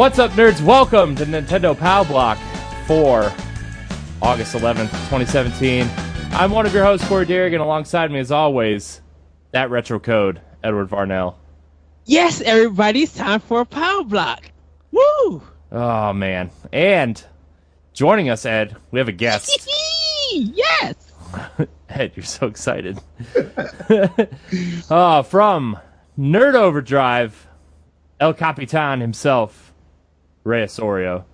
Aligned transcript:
What's 0.00 0.18
up, 0.18 0.30
nerds? 0.30 0.62
Welcome 0.62 1.14
to 1.16 1.26
Nintendo 1.26 1.78
Pow 1.78 2.04
Block 2.04 2.38
for 2.86 3.30
August 4.22 4.54
11th, 4.54 4.88
2017. 5.10 5.86
I'm 6.32 6.52
one 6.52 6.64
of 6.64 6.72
your 6.72 6.84
hosts, 6.84 7.06
Corey 7.06 7.26
Derrick, 7.26 7.52
and 7.52 7.60
alongside 7.60 8.10
me, 8.10 8.18
as 8.18 8.32
always, 8.32 9.02
that 9.50 9.68
retro 9.68 10.00
code, 10.00 10.40
Edward 10.64 10.88
Varnell. 10.88 11.34
Yes, 12.06 12.40
everybody, 12.40 13.02
it's 13.02 13.14
time 13.14 13.40
for 13.40 13.60
a 13.60 13.66
power 13.66 14.02
block. 14.02 14.50
Woo! 14.90 15.42
Oh, 15.70 16.14
man. 16.14 16.50
And 16.72 17.22
joining 17.92 18.30
us, 18.30 18.46
Ed, 18.46 18.74
we 18.92 19.00
have 19.00 19.08
a 19.08 19.12
guest. 19.12 19.68
yes! 20.32 20.94
Ed, 21.90 22.12
you're 22.14 22.24
so 22.24 22.46
excited. 22.46 22.98
uh, 24.88 25.22
from 25.24 25.78
Nerd 26.18 26.54
Overdrive, 26.54 27.46
El 28.18 28.32
Capitan 28.32 29.02
himself, 29.02 29.69
Rey 30.44 30.62
Osorio. 30.62 31.24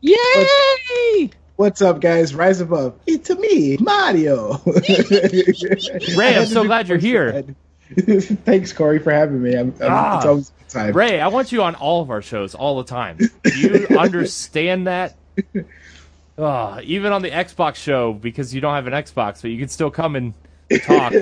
Yay! 0.00 1.30
What's 1.56 1.80
up, 1.80 2.00
guys? 2.00 2.34
Rise 2.34 2.60
above. 2.60 2.98
It's 3.06 3.30
me, 3.30 3.76
Mario. 3.78 4.60
Rey, 6.16 6.36
I'm 6.36 6.46
so 6.46 6.64
glad 6.64 6.88
you're 6.88 6.98
here. 6.98 7.44
Thanks, 7.98 8.72
Corey, 8.72 8.98
for 8.98 9.12
having 9.12 9.42
me. 9.42 9.54
I'm, 9.56 9.68
I'm, 9.80 9.90
Ah. 9.90 10.16
it's 10.18 10.26
always 10.26 10.48
a 10.50 10.52
good 10.62 10.68
time. 10.70 10.92
Rey, 10.96 11.20
I 11.20 11.28
want 11.28 11.52
you 11.52 11.62
on 11.62 11.74
all 11.76 12.02
of 12.02 12.10
our 12.10 12.20
shows 12.20 12.54
all 12.54 12.76
the 12.78 12.84
time. 12.84 13.16
Do 13.44 13.58
you 13.58 13.86
understand 13.98 14.86
that? 14.86 15.14
Oh, 16.36 16.80
even 16.82 17.12
on 17.12 17.22
the 17.22 17.30
Xbox 17.30 17.76
show, 17.76 18.12
because 18.12 18.54
you 18.54 18.60
don't 18.60 18.74
have 18.74 18.86
an 18.86 18.92
Xbox, 18.92 19.40
but 19.40 19.50
you 19.50 19.58
can 19.58 19.68
still 19.68 19.90
come 19.90 20.16
and 20.16 20.34
talk 20.82 21.12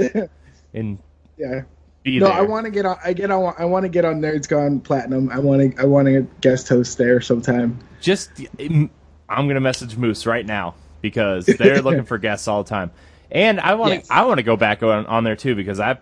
and 0.73 0.98
Yeah. 1.39 1.62
Be 2.05 2.20
No, 2.20 2.27
there. 2.27 2.34
I 2.34 2.42
want 2.42 2.66
to 2.66 2.70
get 2.70 2.86
on. 2.86 2.97
I 3.05 3.12
get 3.12 3.30
on. 3.30 3.55
I 3.58 3.64
want 3.64 3.83
to 3.84 3.88
get 3.88 4.05
on 4.05 4.20
Nerds 4.20 4.47
Gone 4.48 4.78
Platinum. 4.80 5.30
I 5.30 5.38
want 5.41 5.74
to. 5.74 5.83
I 5.83 5.86
want 5.86 6.06
to 6.06 6.22
guest 6.41 6.69
host 6.69 6.98
there 6.98 7.20
sometime. 7.20 7.78
Just, 8.00 8.30
I'm 8.61 8.91
gonna 9.28 9.61
message 9.61 9.96
Moose 9.96 10.27
right 10.27 10.44
now 10.44 10.74
because 11.00 11.46
they're 11.46 11.83
looking 11.83 12.05
for 12.05 12.19
guests 12.19 12.46
all 12.46 12.62
the 12.62 12.69
time, 12.69 12.91
and 13.33 13.58
I 13.58 13.74
want 13.74 13.91
to. 13.92 13.96
Yes. 13.96 14.08
I 14.11 14.24
want 14.27 14.38
to 14.38 14.42
go 14.44 14.56
back 14.56 14.83
on, 14.83 15.06
on 15.06 15.24
there 15.24 15.34
too 15.36 15.55
because 15.55 15.80
I 15.80 15.98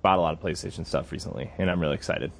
bought 0.00 0.18
a 0.18 0.22
lot 0.22 0.32
of 0.32 0.40
PlayStation 0.40 0.86
stuff 0.86 1.12
recently, 1.12 1.50
and 1.58 1.70
I'm 1.70 1.78
really 1.80 1.94
excited. 1.94 2.32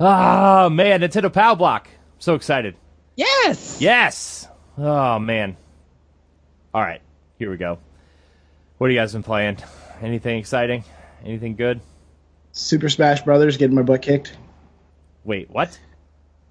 Oh 0.00 0.68
man, 0.68 1.00
Nintendo 1.00 1.32
Power 1.32 1.54
Block! 1.56 1.86
I'm 1.88 1.94
So 2.18 2.34
excited. 2.34 2.74
Yes! 3.14 3.80
Yes. 3.80 4.48
Oh 4.76 5.18
man. 5.20 5.56
All 6.74 6.82
right, 6.82 7.02
here 7.38 7.50
we 7.50 7.56
go. 7.58 7.78
What 8.78 8.88
have 8.88 8.94
you 8.94 8.98
guys 8.98 9.12
been 9.12 9.22
playing? 9.22 9.58
Anything 10.00 10.38
exciting? 10.38 10.82
Anything 11.24 11.54
good? 11.54 11.80
Super 12.52 12.88
Smash 12.88 13.22
Brothers 13.22 13.56
getting 13.56 13.74
my 13.74 13.82
butt 13.82 14.02
kicked. 14.02 14.36
Wait, 15.24 15.50
what? 15.50 15.78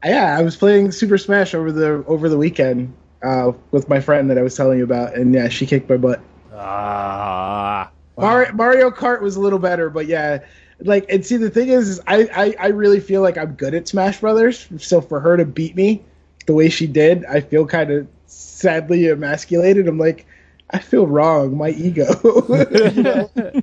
Yeah, 0.04 0.38
I 0.38 0.42
was 0.42 0.56
playing 0.56 0.92
Super 0.92 1.18
Smash 1.18 1.54
over 1.54 1.72
the 1.72 2.04
over 2.08 2.28
the 2.28 2.38
weekend 2.38 2.94
uh, 3.24 3.52
with 3.72 3.88
my 3.88 4.00
friend 4.00 4.30
that 4.30 4.38
I 4.38 4.42
was 4.42 4.56
telling 4.56 4.80
you 4.80 4.84
about, 4.84 5.14
and 5.16 5.34
yeah, 5.34 5.48
she 5.48 5.66
kicked 5.66 5.90
my 5.90 5.98
butt. 5.98 6.22
Ah. 6.54 7.92
Mar- 8.18 8.52
Mario 8.54 8.90
Kart 8.90 9.22
was 9.22 9.36
a 9.36 9.40
little 9.40 9.60
better, 9.60 9.90
but 9.90 10.08
yeah, 10.08 10.40
like 10.80 11.06
and 11.10 11.26
see 11.26 11.38
the 11.38 11.50
thing 11.50 11.70
is, 11.70 11.88
is 11.90 12.02
I, 12.08 12.28
I 12.34 12.56
I 12.60 12.68
really 12.70 13.00
feel 13.00 13.22
like 13.22 13.38
I'm 13.38 13.54
good 13.54 13.74
at 13.76 13.88
Smash 13.88 14.20
Brothers. 14.22 14.68
So 14.78 15.02
for 15.02 15.20
her 15.20 15.38
to 15.38 15.46
beat 15.46 15.76
me 15.76 16.04
the 16.48 16.54
way 16.54 16.70
she 16.70 16.88
did, 16.88 17.26
I 17.26 17.42
feel 17.42 17.68
kind 17.68 17.92
of 17.92 18.08
sadly 18.26 19.08
emasculated. 19.08 19.88
I'm 19.88 20.00
like, 20.00 20.26
I 20.72 20.80
feel 20.80 21.06
wrong, 21.06 21.58
my 21.58 21.70
ego. 21.70 22.06
You 22.50 23.04
know? 23.04 23.32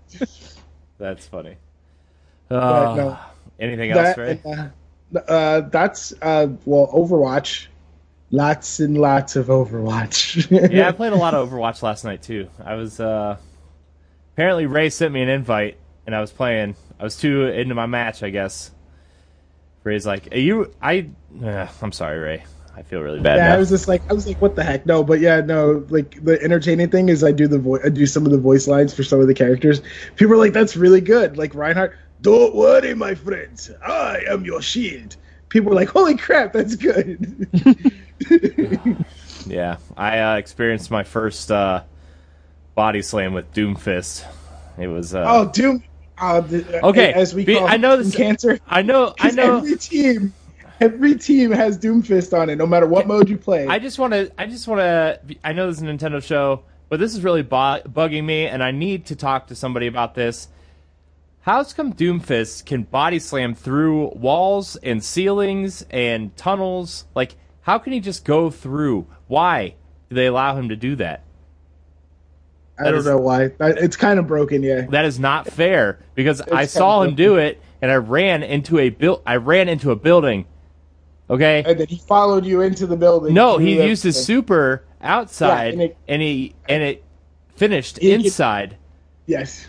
That's 0.98 1.26
funny. 1.26 1.56
Ah. 2.50 2.94
no. 2.97 3.19
Anything 3.60 3.91
else, 3.91 4.14
that, 4.14 4.16
Rey? 4.16 4.41
uh, 4.47 5.19
uh, 5.19 5.60
that's 5.62 6.12
uh, 6.22 6.48
well, 6.64 6.88
Overwatch. 6.92 7.66
Lots 8.31 8.78
and 8.81 8.98
lots 8.98 9.36
of 9.36 9.47
Overwatch. 9.47 10.70
yeah, 10.72 10.88
I 10.88 10.92
played 10.92 11.12
a 11.12 11.16
lot 11.16 11.34
of 11.34 11.48
Overwatch 11.48 11.82
last 11.82 12.04
night 12.04 12.22
too. 12.22 12.48
I 12.62 12.75
was 12.75 13.00
uh 13.00 13.38
apparently 14.34 14.66
Rey 14.66 14.91
sent 14.91 15.12
me 15.14 15.22
an 15.22 15.28
invite 15.31 15.78
and 16.06 16.14
I 16.14 16.20
was 16.20 16.31
playing. 16.31 16.76
I 17.00 17.04
was 17.04 17.16
too 17.16 17.47
into 17.47 17.75
my 17.75 17.87
match, 17.87 18.22
I 18.22 18.31
guess. 18.31 18.70
Rey's 19.82 20.06
like, 20.06 20.32
"Are 20.32 20.38
you 20.38 20.72
I 20.82 21.08
uh, 21.42 21.66
I'm 21.81 21.92
sorry, 21.92 22.19
Rey. 22.19 22.44
I 22.76 22.82
feel 22.82 23.00
really 23.00 23.20
bad 23.20 23.37
Yeah, 23.38 23.48
now." 23.48 23.54
I 23.54 23.58
was 23.58 23.70
just 23.70 23.88
like, 23.88 24.03
I 24.10 24.12
was 24.12 24.26
like, 24.26 24.41
what 24.42 24.54
the 24.56 24.62
heck? 24.62 24.84
No, 24.84 25.03
but 25.03 25.20
yeah, 25.20 25.41
no, 25.41 25.84
like 25.88 26.22
the 26.22 26.41
entertaining 26.42 26.91
thing 26.91 27.08
is 27.08 27.25
I 27.25 27.32
do 27.32 27.48
the 27.48 27.58
voice, 27.58 27.81
I 27.84 27.88
do 27.88 28.04
some 28.06 28.26
of 28.26 28.31
the 28.32 28.38
voice 28.38 28.69
lines 28.69 28.92
for 28.92 29.03
some 29.03 29.20
of 29.20 29.26
the 29.26 29.34
characters. 29.34 29.81
People 30.16 30.34
are 30.34 30.38
like, 30.38 30.53
that's 30.53 30.76
really 30.76 31.00
good. 31.00 31.38
Like 31.38 31.54
Reinhardt, 31.54 31.97
don't 32.22 32.54
worry, 32.54 32.94
my 32.94 33.14
friends, 33.14 33.70
I 33.84 34.22
am 34.28 34.44
your 34.44 34.60
shield. 34.62 35.16
People 35.48 35.72
are 35.72 35.76
like, 35.76 35.88
holy 35.88 36.16
crap, 36.16 36.52
that's 36.52 36.76
good. 36.76 37.46
Yeah, 39.46 39.76
I 39.96 40.18
uh, 40.18 40.36
experienced 40.36 40.90
my 40.90 41.04
first 41.04 41.50
uh, 41.50 41.82
body 42.74 43.00
slam 43.00 43.32
with 43.32 43.50
Doomfist. 43.54 44.26
It 44.78 44.88
was 44.88 45.14
uh, 45.14 45.24
oh, 45.26 45.50
Doom. 45.50 45.82
Uh, 46.18 46.40
the, 46.40 46.84
Okay, 46.84 47.12
as 47.12 47.34
we 47.34 47.44
be- 47.46 47.54
call 47.54 47.66
I 47.66 47.76
know 47.78 47.96
this- 47.96 48.14
cancer. 48.14 48.58
I 48.68 48.82
know, 48.82 49.14
I 49.20 49.30
know. 49.30 49.58
Every 49.58 49.76
team, 49.76 50.34
every 50.80 51.14
team 51.16 51.50
has 51.52 51.78
Doomfist 51.78 52.38
on 52.38 52.50
it, 52.50 52.56
no 52.56 52.66
matter 52.66 52.86
what 52.86 53.06
mode 53.06 53.28
you 53.30 53.38
play. 53.38 53.66
I 53.66 53.78
just 53.78 53.98
want 53.98 54.12
to. 54.12 54.30
I 54.36 54.44
just 54.46 54.68
want 54.68 54.80
to. 54.80 55.20
I 55.44 55.52
know 55.54 55.66
this 55.68 55.76
is 55.76 55.82
a 55.82 55.86
Nintendo 55.86 56.22
show, 56.22 56.64
but 56.90 57.00
this 57.00 57.14
is 57.14 57.22
really 57.22 57.42
bu- 57.42 57.82
bugging 57.88 58.24
me, 58.24 58.46
and 58.46 58.62
I 58.62 58.70
need 58.72 59.06
to 59.06 59.16
talk 59.16 59.46
to 59.46 59.54
somebody 59.54 59.86
about 59.86 60.14
this. 60.14 60.48
How's 61.41 61.72
come 61.72 61.94
Doomfist 61.94 62.66
can 62.66 62.82
body 62.82 63.19
slam 63.19 63.54
through 63.54 64.09
walls 64.09 64.76
and 64.76 65.03
ceilings 65.03 65.84
and 65.91 66.37
tunnels? 66.37 67.06
Like, 67.15 67.37
how 67.62 67.78
can 67.78 67.93
he 67.93 68.00
just 68.00 68.25
go 68.25 68.50
through? 68.50 69.06
Why 69.28 69.75
do 70.10 70.16
they 70.16 70.26
allow 70.26 70.56
him 70.56 70.69
to 70.69 70.76
do 70.76 70.97
that? 70.97 71.22
I 72.78 72.84
that 72.84 72.91
don't 72.91 73.00
is- 73.00 73.06
know 73.06 73.19
why. 73.19 73.50
It's 73.60 73.97
kind 73.97 74.19
of 74.19 74.26
broken, 74.26 74.62
yeah. 74.62 74.82
That 74.91 75.04
is 75.04 75.19
not 75.19 75.49
fair 75.49 75.99
because 76.15 76.41
I 76.41 76.66
saw 76.66 77.03
him 77.03 77.15
do 77.15 77.37
it, 77.37 77.60
and 77.82 77.91
I 77.91 77.97
ran 77.97 78.43
into 78.43 78.78
a 78.78 78.91
build. 78.91 79.22
I 79.26 79.37
ran 79.37 79.69
into 79.69 79.91
a 79.91 79.97
building. 79.97 80.44
Okay. 81.31 81.62
And 81.66 81.78
then 81.81 81.87
he 81.88 81.97
followed 81.97 82.44
you 82.47 82.60
into 82.62 82.87
the 82.87 82.97
building. 82.97 83.34
No, 83.34 83.59
he 83.59 83.82
used 83.82 84.03
his 84.03 84.22
super 84.22 84.84
outside, 85.00 85.75
Yeah, 85.75 85.82
and 85.82 85.94
and, 86.09 86.22
it- 86.22 86.26
he 86.26 86.55
and 86.69 86.82
it 86.82 87.05
finished 87.56 87.99
It- 87.99 88.06
it- 88.06 88.25
inside. 88.26 88.76
Yes. 89.26 89.66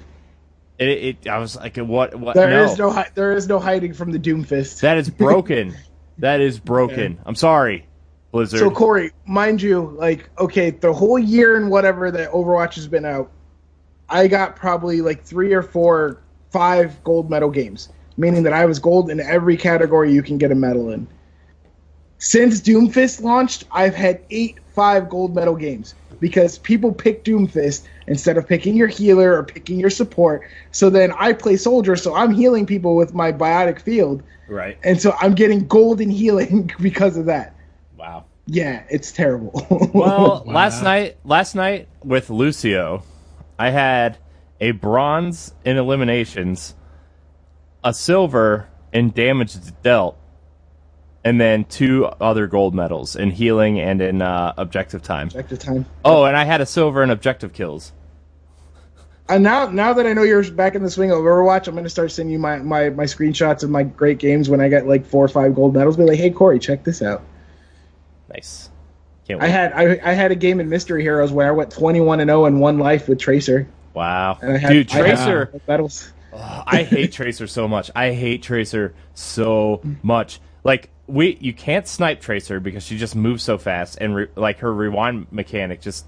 It, 0.80 0.88
it, 0.88 1.28
I 1.28 1.38
was 1.40 1.58
like, 1.58 1.76
what? 1.78 2.16
What? 2.16 2.36
There 2.36 2.50
no. 2.50 2.64
is 2.64 2.78
no 2.78 2.90
hi- 2.90 3.10
there 3.14 3.34
is 3.34 3.48
no 3.50 3.60
hiding 3.60 3.94
from 3.94 4.12
the 4.12 4.20
Doomfist. 4.20 4.80
That 4.80 4.98
is 4.98 5.10
broken. 5.10 5.76
that 6.20 6.40
is 6.40 6.58
broken. 6.58 7.20
I'm 7.26 7.36
sorry, 7.36 7.86
Blizzard. 8.32 8.60
so 8.60 8.72
Corey, 8.72 9.12
mind 9.26 9.62
you, 9.62 9.94
like 9.98 10.30
okay, 10.40 10.70
the 10.70 10.94
whole 10.94 11.20
year 11.20 11.58
and 11.58 11.70
whatever 11.70 12.12
that 12.12 12.32
Overwatch 12.32 12.76
has 12.76 12.88
been 12.88 13.04
out, 13.04 13.30
I 14.08 14.28
got 14.28 14.56
probably 14.56 15.02
like 15.02 15.22
three 15.22 15.54
or 15.54 15.62
four, 15.64 16.22
five 16.50 17.04
gold 17.04 17.30
medal 17.30 17.50
games, 17.50 17.90
meaning 18.16 18.44
that 18.44 18.54
I 18.54 18.66
was 18.66 18.80
gold 18.80 19.10
in 19.10 19.20
every 19.20 19.58
category 19.58 20.14
you 20.14 20.24
can 20.24 20.38
get 20.38 20.50
a 20.50 20.56
medal 20.56 20.92
in. 20.92 21.08
Since 22.20 22.62
Doomfist 22.62 23.22
launched, 23.22 23.64
I've 23.72 23.96
had 23.96 24.22
eight 24.30 24.60
five 24.74 25.10
gold 25.10 25.34
medal 25.36 25.56
games 25.56 25.96
because 26.20 26.58
people 26.58 26.94
pick 26.94 27.24
Doomfist 27.24 27.86
instead 28.08 28.38
of 28.38 28.48
picking 28.48 28.76
your 28.76 28.88
healer 28.88 29.38
or 29.38 29.44
picking 29.44 29.80
your 29.80 29.90
support. 29.90 30.42
So 30.72 30.90
then 30.90 31.14
I 31.18 31.34
play 31.34 31.56
soldier, 31.58 31.96
so 31.96 32.14
I'm 32.14 32.34
healing 32.34 32.66
people 32.66 32.96
with 32.96 33.14
my 33.14 33.32
biotic 33.32 33.82
field. 33.82 34.22
right? 34.50 34.78
And 34.84 35.02
so 35.02 35.16
I'm 35.20 35.34
getting 35.34 35.66
golden 35.68 36.10
healing 36.22 36.72
because 36.82 37.16
of 37.18 37.26
that. 37.26 37.56
Wow. 37.98 38.26
Yeah, 38.48 38.84
it's 38.90 39.12
terrible. 39.12 39.52
Well, 39.94 40.44
last 40.46 40.84
night, 40.84 41.18
last 41.24 41.56
night 41.56 41.88
with 42.04 42.30
Lucio, 42.30 43.04
I 43.58 43.70
had 43.70 44.18
a 44.60 44.72
bronze 44.72 45.54
in 45.64 45.78
eliminations, 45.78 46.76
a 47.84 47.94
silver 47.94 48.68
in 48.92 49.12
damage 49.12 49.56
dealt, 49.84 50.18
and 51.24 51.40
then 51.40 51.66
two 51.66 52.06
other 52.06 52.48
gold 52.48 52.74
medals 52.74 53.16
in 53.16 53.32
healing 53.32 53.80
and 53.80 54.02
in 54.02 54.22
uh, 54.22 54.54
objective 54.58 55.02
time. 55.02 55.28
Objective 55.28 55.60
time. 55.60 55.86
Oh, 56.06 56.24
and 56.26 56.36
I 56.36 56.46
had 56.46 56.62
a 56.62 56.66
silver 56.66 57.04
in 57.04 57.10
objective 57.10 57.54
kills. 57.54 57.92
And 59.28 59.44
now, 59.44 59.70
now 59.70 59.94
that 59.94 60.08
I 60.08 60.14
know 60.14 60.24
you're 60.24 60.50
back 60.52 60.74
in 60.74 60.82
the 60.82 60.90
swing 60.90 61.12
of 61.12 61.20
Overwatch, 61.20 61.68
I'm 61.68 61.76
gonna 61.76 61.90
start 61.90 62.12
sending 62.12 62.34
you 62.34 62.40
my, 62.40 62.58
my, 62.58 62.90
my 62.90 63.04
screenshots 63.04 63.64
of 63.64 63.70
my 63.70 63.84
great 63.84 64.18
games 64.18 64.50
when 64.50 64.60
I 64.60 64.70
get 64.70 64.88
like 64.88 65.06
four 65.06 65.24
or 65.24 65.28
five 65.28 65.54
gold 65.54 65.76
medals. 65.76 65.98
Be 65.98 66.04
like, 66.04 66.18
hey 66.18 66.32
Corey, 66.32 66.58
check 66.58 66.84
this 66.84 67.02
out. 67.02 67.22
Nice. 68.28 68.70
Can't 69.28 69.42
I 69.42 69.48
had 69.48 69.74
I, 69.74 70.00
I 70.04 70.14
had 70.14 70.32
a 70.32 70.36
game 70.36 70.60
in 70.60 70.70
Mystery 70.70 71.04
Heroes 71.04 71.32
where 71.32 71.48
I 71.48 71.52
went 71.52 71.70
21 71.72 72.20
and 72.22 72.30
0 72.30 72.46
in 72.46 72.60
one 72.60 72.80
life 72.80 73.08
with 73.08 73.20
Tracer, 73.20 73.68
wow. 73.94 74.40
and 74.42 74.54
I 74.54 74.58
had 74.58 74.70
Dude, 74.70 74.92
I 74.92 75.00
Tracer. 75.00 75.62
medals. 75.68 76.12
I 76.34 76.84
hate 76.84 77.12
Tracer 77.12 77.46
so 77.46 77.68
much. 77.68 77.92
I 77.96 78.14
hate 78.14 78.42
Tracer 78.42 78.96
so 79.14 79.82
much. 80.02 80.40
Like 80.64 80.90
we, 81.08 81.38
you 81.40 81.54
can't 81.54 81.88
snipe 81.88 82.22
Tracer 82.22 82.60
because 82.60 82.84
she 82.84 82.98
just 82.98 83.16
moves 83.16 83.44
so 83.44 83.58
fast, 83.58 83.98
and 84.00 84.16
re, 84.16 84.28
like 84.36 84.60
her 84.60 84.74
rewind 84.74 85.28
mechanic 85.32 85.82
just, 85.82 86.06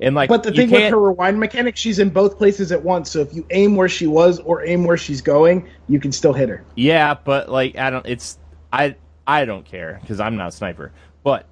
and 0.00 0.14
like. 0.14 0.28
But 0.28 0.42
the 0.42 0.52
thing 0.52 0.70
with 0.70 0.90
her 0.90 1.00
rewind 1.00 1.40
mechanic, 1.40 1.76
she's 1.76 1.98
in 1.98 2.10
both 2.10 2.38
places 2.38 2.70
at 2.72 2.82
once. 2.82 3.10
So 3.10 3.20
if 3.20 3.34
you 3.34 3.46
aim 3.50 3.76
where 3.76 3.88
she 3.88 4.06
was 4.06 4.40
or 4.40 4.64
aim 4.64 4.84
where 4.84 4.96
she's 4.96 5.20
going, 5.22 5.68
you 5.88 6.00
can 6.00 6.12
still 6.12 6.32
hit 6.32 6.48
her. 6.48 6.64
yeah, 6.76 7.14
but 7.14 7.48
like 7.48 7.76
I 7.76 7.90
don't. 7.90 8.06
It's 8.06 8.38
I 8.72 8.96
I 9.26 9.44
don't 9.44 9.64
care 9.64 9.98
because 10.00 10.20
I'm 10.20 10.36
not 10.36 10.48
a 10.48 10.52
sniper. 10.52 10.92
But 11.22 11.46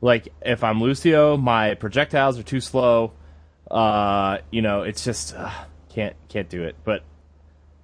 like 0.00 0.28
if 0.42 0.64
I'm 0.64 0.80
Lucio, 0.80 1.36
my 1.36 1.74
projectiles 1.74 2.38
are 2.38 2.42
too 2.42 2.60
slow. 2.60 3.12
Uh, 3.70 4.38
you 4.50 4.62
know, 4.62 4.82
it's 4.82 5.04
just 5.04 5.34
uh, 5.34 5.50
can't 5.90 6.16
can't 6.28 6.48
do 6.48 6.64
it. 6.64 6.76
But 6.84 7.04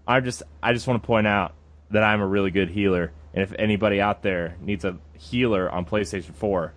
I 0.06 0.20
just 0.20 0.42
I 0.62 0.72
just 0.72 0.86
want 0.86 1.02
to 1.02 1.06
point 1.06 1.26
out 1.26 1.54
that 1.90 2.02
I'm 2.02 2.20
a 2.20 2.26
really 2.26 2.50
good 2.50 2.70
healer, 2.70 3.12
and 3.36 3.42
if 3.42 3.52
anybody 3.58 4.00
out 4.00 4.22
there 4.22 4.56
needs 4.60 4.84
a 4.84 4.96
healer 5.12 5.70
on 5.70 5.84
PlayStation 5.84 6.34
4, 6.34 6.72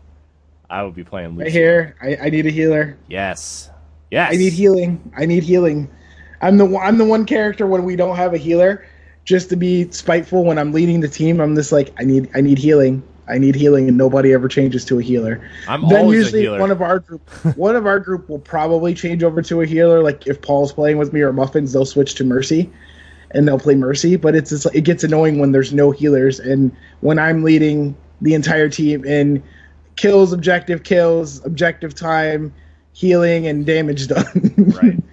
I 0.69 0.83
would 0.83 0.93
be 0.93 1.03
playing 1.03 1.29
Lucio. 1.29 1.43
Right 1.45 1.51
here, 1.51 1.95
I, 2.01 2.27
I 2.27 2.29
need 2.29 2.45
a 2.45 2.51
healer. 2.51 2.97
Yes, 3.07 3.69
yes. 4.11 4.31
I 4.31 4.35
need 4.35 4.53
healing. 4.53 5.11
I 5.17 5.25
need 5.25 5.41
healing. 5.43 5.89
I'm 6.41 6.57
the 6.57 6.65
one- 6.65 6.85
I'm 6.85 6.97
the 6.97 7.05
one 7.05 7.25
character 7.25 7.65
when 7.65 7.83
we 7.85 7.95
don't 7.95 8.15
have 8.17 8.33
a 8.33 8.37
healer, 8.37 8.85
just 9.25 9.49
to 9.49 9.55
be 9.55 9.89
spiteful 9.91 10.43
when 10.43 10.57
I'm 10.57 10.71
leading 10.73 10.99
the 10.99 11.07
team. 11.07 11.39
I'm 11.39 11.55
just 11.55 11.71
like 11.71 11.91
I 11.97 12.03
need 12.03 12.29
I 12.35 12.41
need 12.41 12.57
healing. 12.59 13.01
I 13.27 13.37
need 13.37 13.53
healing, 13.55 13.87
and 13.87 13.95
nobody 13.97 14.33
ever 14.33 14.47
changes 14.47 14.83
to 14.85 14.97
a 14.99 15.03
healer. 15.03 15.39
I'm 15.67 15.87
then 15.87 16.01
always 16.05 16.17
a 16.17 16.23
usually 16.23 16.41
healer. 16.41 16.59
one 16.59 16.71
of 16.71 16.81
our 16.81 16.99
group 16.99 17.29
one 17.55 17.75
of 17.75 17.85
our 17.85 17.99
group 17.99 18.27
will 18.29 18.39
probably 18.39 18.93
change 18.93 19.23
over 19.23 19.41
to 19.43 19.61
a 19.61 19.65
healer. 19.65 20.03
Like 20.03 20.27
if 20.27 20.41
Paul's 20.41 20.73
playing 20.73 20.97
with 20.97 21.13
me 21.13 21.21
or 21.21 21.31
Muffins, 21.31 21.71
they'll 21.73 21.85
switch 21.85 22.15
to 22.15 22.23
Mercy, 22.23 22.69
and 23.31 23.47
they'll 23.47 23.59
play 23.59 23.75
Mercy. 23.75 24.15
But 24.15 24.35
it's 24.35 24.49
just, 24.49 24.67
it 24.73 24.81
gets 24.81 25.03
annoying 25.03 25.39
when 25.39 25.51
there's 25.51 25.73
no 25.73 25.91
healers, 25.91 26.39
and 26.39 26.75
when 27.01 27.19
I'm 27.19 27.43
leading 27.43 27.95
the 28.21 28.33
entire 28.33 28.69
team 28.69 29.05
in 29.05 29.43
kills, 29.95 30.33
objective 30.33 30.83
kills, 30.83 31.43
objective 31.45 31.93
time, 31.93 32.53
healing, 32.93 33.47
and 33.47 33.65
damage 33.65 34.07
done. 34.07 34.25
right. 34.81 35.03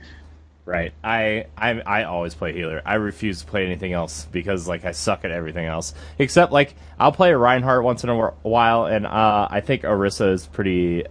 Right. 0.64 0.92
I, 1.04 1.46
I 1.56 1.80
i 1.80 2.02
always 2.04 2.34
play 2.34 2.52
healer. 2.52 2.82
I 2.84 2.94
refuse 2.94 3.40
to 3.40 3.46
play 3.46 3.64
anything 3.64 3.92
else 3.92 4.26
because 4.32 4.66
like 4.66 4.84
i 4.84 4.90
suck 4.90 5.24
at 5.24 5.30
everything 5.30 5.64
else. 5.64 5.94
Except 6.18 6.50
like 6.50 6.74
i'll 6.98 7.12
play 7.12 7.30
a 7.30 7.38
reinhardt 7.38 7.84
once 7.84 8.02
in 8.02 8.10
a 8.10 8.30
while 8.42 8.86
and 8.86 9.06
uh 9.06 9.46
i 9.48 9.60
think 9.60 9.82
orisa 9.82 10.32
is 10.32 10.46
pretty 10.48 11.04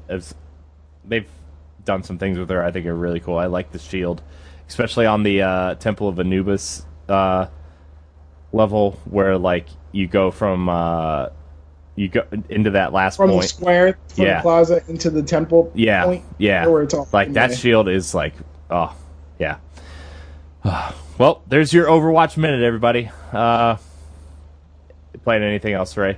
they've 1.06 1.30
done 1.86 2.04
some 2.04 2.18
things 2.18 2.38
with 2.38 2.50
her 2.50 2.62
i 2.62 2.72
think 2.72 2.86
are 2.86 2.94
really 2.94 3.22
cool. 3.22 3.38
I 3.38 3.46
like 3.46 3.72
the 3.72 3.80
shield 3.80 4.22
especially 4.68 5.06
on 5.06 5.24
the 5.24 5.42
uh 5.42 5.76
temple 5.76 6.10
of 6.10 6.20
anubis 6.20 6.86
uh 7.10 7.48
level 8.52 9.00
where 9.06 9.38
like 9.38 9.68
you 9.92 10.08
go 10.08 10.32
from 10.32 10.70
uh 10.70 11.30
you 11.96 12.10
go 12.10 12.24
into 12.50 12.72
that 12.72 12.92
last 12.94 13.16
from 13.16 13.30
point 13.30 13.44
the 13.44 13.48
square, 13.48 13.98
from 14.10 14.26
Yeah. 14.26 14.38
the 14.38 14.42
plaza 14.42 14.82
into 14.90 15.10
the 15.10 15.24
temple. 15.24 15.72
Yeah, 15.74 16.04
point, 16.04 16.24
yeah. 16.38 16.68
where 16.68 16.84
it's 16.84 16.94
all 16.94 17.08
like 17.14 17.32
that 17.34 17.54
shield 17.58 17.88
is 17.88 18.14
like, 18.14 18.34
oh, 18.70 18.94
yeah. 19.40 19.58
well, 21.18 21.42
there's 21.48 21.72
your 21.74 21.88
Overwatch 21.88 22.36
minute, 22.38 22.64
everybody. 22.64 23.10
Uh, 23.32 23.78
playing 25.24 25.44
anything 25.44 25.74
else, 25.74 25.96
Rey? 25.96 26.18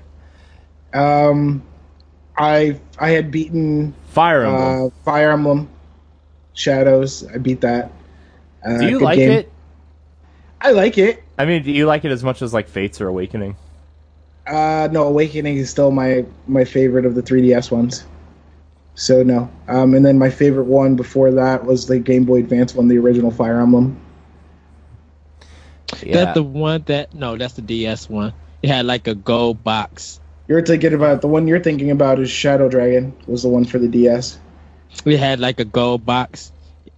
Um, 0.93 1.61
I 2.37 2.79
I 2.99 3.09
had 3.11 3.29
beaten 3.29 3.93
Fire 4.09 4.43
Emblem. 4.45 4.87
uh, 4.87 5.03
Fire 5.05 5.31
Emblem 5.31 5.69
Shadows. 6.53 7.25
I 7.27 7.37
beat 7.37 7.61
that. 7.61 7.91
Uh, 8.65 8.77
do 8.79 8.87
you 8.89 8.99
like 8.99 9.17
game. 9.17 9.31
it? 9.31 9.51
I 10.61 10.71
like 10.71 10.97
it. 10.97 11.23
I 11.37 11.45
mean, 11.45 11.63
do 11.63 11.71
you 11.71 11.85
like 11.85 12.03
it 12.05 12.11
as 12.11 12.23
much 12.23 12.41
as 12.41 12.53
like 12.53 12.67
Fates 12.67 12.99
or 12.99 13.07
Awakening? 13.07 13.55
Uh, 14.47 14.87
no, 14.91 15.03
Awakening 15.03 15.57
is 15.57 15.69
still 15.69 15.91
my 15.91 16.25
my 16.47 16.63
favorite 16.63 17.05
of 17.05 17.15
the 17.15 17.21
3DS 17.21 17.69
ones. 17.71 18.05
So 18.95 19.21
no. 19.21 19.49
Um, 19.67 19.93
and 19.93 20.05
then 20.05 20.17
my 20.17 20.29
favorite 20.29 20.65
one 20.65 20.95
before 20.95 21.31
that 21.31 21.65
was 21.65 21.85
the 21.85 21.99
Game 21.99 22.25
Boy 22.25 22.39
Advance 22.39 22.73
one, 22.73 22.87
the 22.87 22.97
original 22.97 23.29
Fire 23.29 23.59
Emblem. 23.61 23.99
That's 26.03 26.33
the 26.33 26.43
one 26.43 26.83
that 26.87 27.13
no, 27.13 27.37
that's 27.37 27.53
the 27.53 27.61
DS 27.61 28.09
one. 28.09 28.33
It 28.63 28.69
had 28.69 28.85
like 28.85 29.07
a 29.07 29.15
gold 29.15 29.63
box. 29.63 30.19
You're 30.47 30.65
thinking 30.65 30.93
about 30.93 31.21
the 31.21 31.27
one 31.27 31.47
you're 31.47 31.59
thinking 31.59 31.91
about 31.91 32.19
is 32.19 32.31
Shadow 32.31 32.69
Dragon 32.69 33.13
was 33.27 33.43
the 33.43 33.49
one 33.49 33.65
for 33.65 33.79
the 33.79 33.87
DS. 33.87 34.39
We 35.05 35.17
had 35.17 35.39
like 35.39 35.59
a 35.59 35.65
gold 35.65 36.05
box 36.05 36.51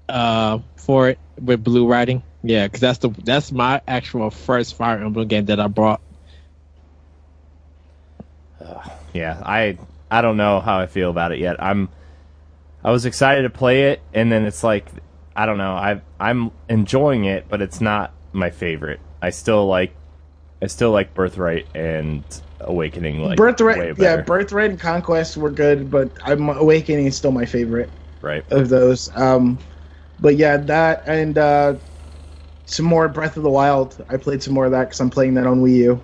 uh, 0.08 0.60
for 0.78 1.10
it 1.10 1.20
with 1.42 1.64
blue 1.64 1.88
writing. 1.88 2.24
Yeah, 2.44 2.68
because 2.68 2.80
that's 2.80 3.00
the 3.00 3.10
that's 3.10 3.52
my 3.52 3.82
actual 3.88 4.30
first 4.30 4.76
Fire 4.76 4.98
Emblem 4.98 5.28
game 5.28 5.46
that 5.46 5.60
I 5.60 5.68
brought. 5.68 6.02
yeah, 9.14 9.42
I 9.46 9.78
I 10.10 10.22
don't 10.22 10.38
know 10.38 10.60
how 10.60 10.80
I 10.80 10.88
feel 10.88 11.10
about 11.10 11.32
it 11.32 11.40
yet. 11.40 11.62
I'm 11.62 11.90
I 12.84 12.92
was 12.92 13.06
excited 13.06 13.44
to 13.44 13.50
play 13.50 13.92
it, 13.92 14.02
and 14.14 14.32
then 14.32 14.46
it's 14.46 14.64
like 14.64 14.90
I 15.36 15.46
don't 15.46 15.58
know. 15.58 15.74
I 15.74 16.02
I'm 16.20 16.52
enjoying 16.70 17.26
it, 17.26 17.46
but 17.50 17.62
it's 17.62 17.82
not 17.82 18.14
my 18.32 18.50
favorite. 18.50 19.00
I 19.22 19.32
still 19.32 19.68
like 19.68 19.94
I 20.62 20.68
still 20.68 20.92
like 20.92 21.14
Birthright 21.14 21.68
and 21.76 22.24
Awakening. 22.62 23.22
Like 23.22 23.40
way 23.40 23.52
Birthright, 23.52 23.98
yeah. 23.98 24.22
Birthright 24.22 24.72
and 24.72 24.80
Conquest 24.80 25.38
were 25.38 25.52
good, 25.52 25.92
but 25.92 26.10
I'm 26.24 26.50
Awakening 26.50 27.06
is 27.06 27.18
still 27.18 27.32
my 27.32 27.46
favorite 27.46 27.90
right. 28.22 28.50
of 28.52 28.70
those. 28.70 29.16
Um, 29.16 29.58
but 30.20 30.36
yeah, 30.36 30.58
that 30.58 31.04
and 31.06 31.38
uh, 31.38 31.76
some 32.70 32.86
more 32.86 33.08
Breath 33.08 33.38
of 33.38 33.44
the 33.44 33.50
Wild. 33.50 34.04
I 34.10 34.18
played 34.18 34.44
some 34.44 34.54
more 34.54 34.66
of 34.66 34.72
that 34.72 34.86
because 34.86 35.00
I'm 35.00 35.10
playing 35.10 35.36
that 35.36 35.48
on 35.48 35.62
Wii 35.62 35.76
U. 35.78 36.02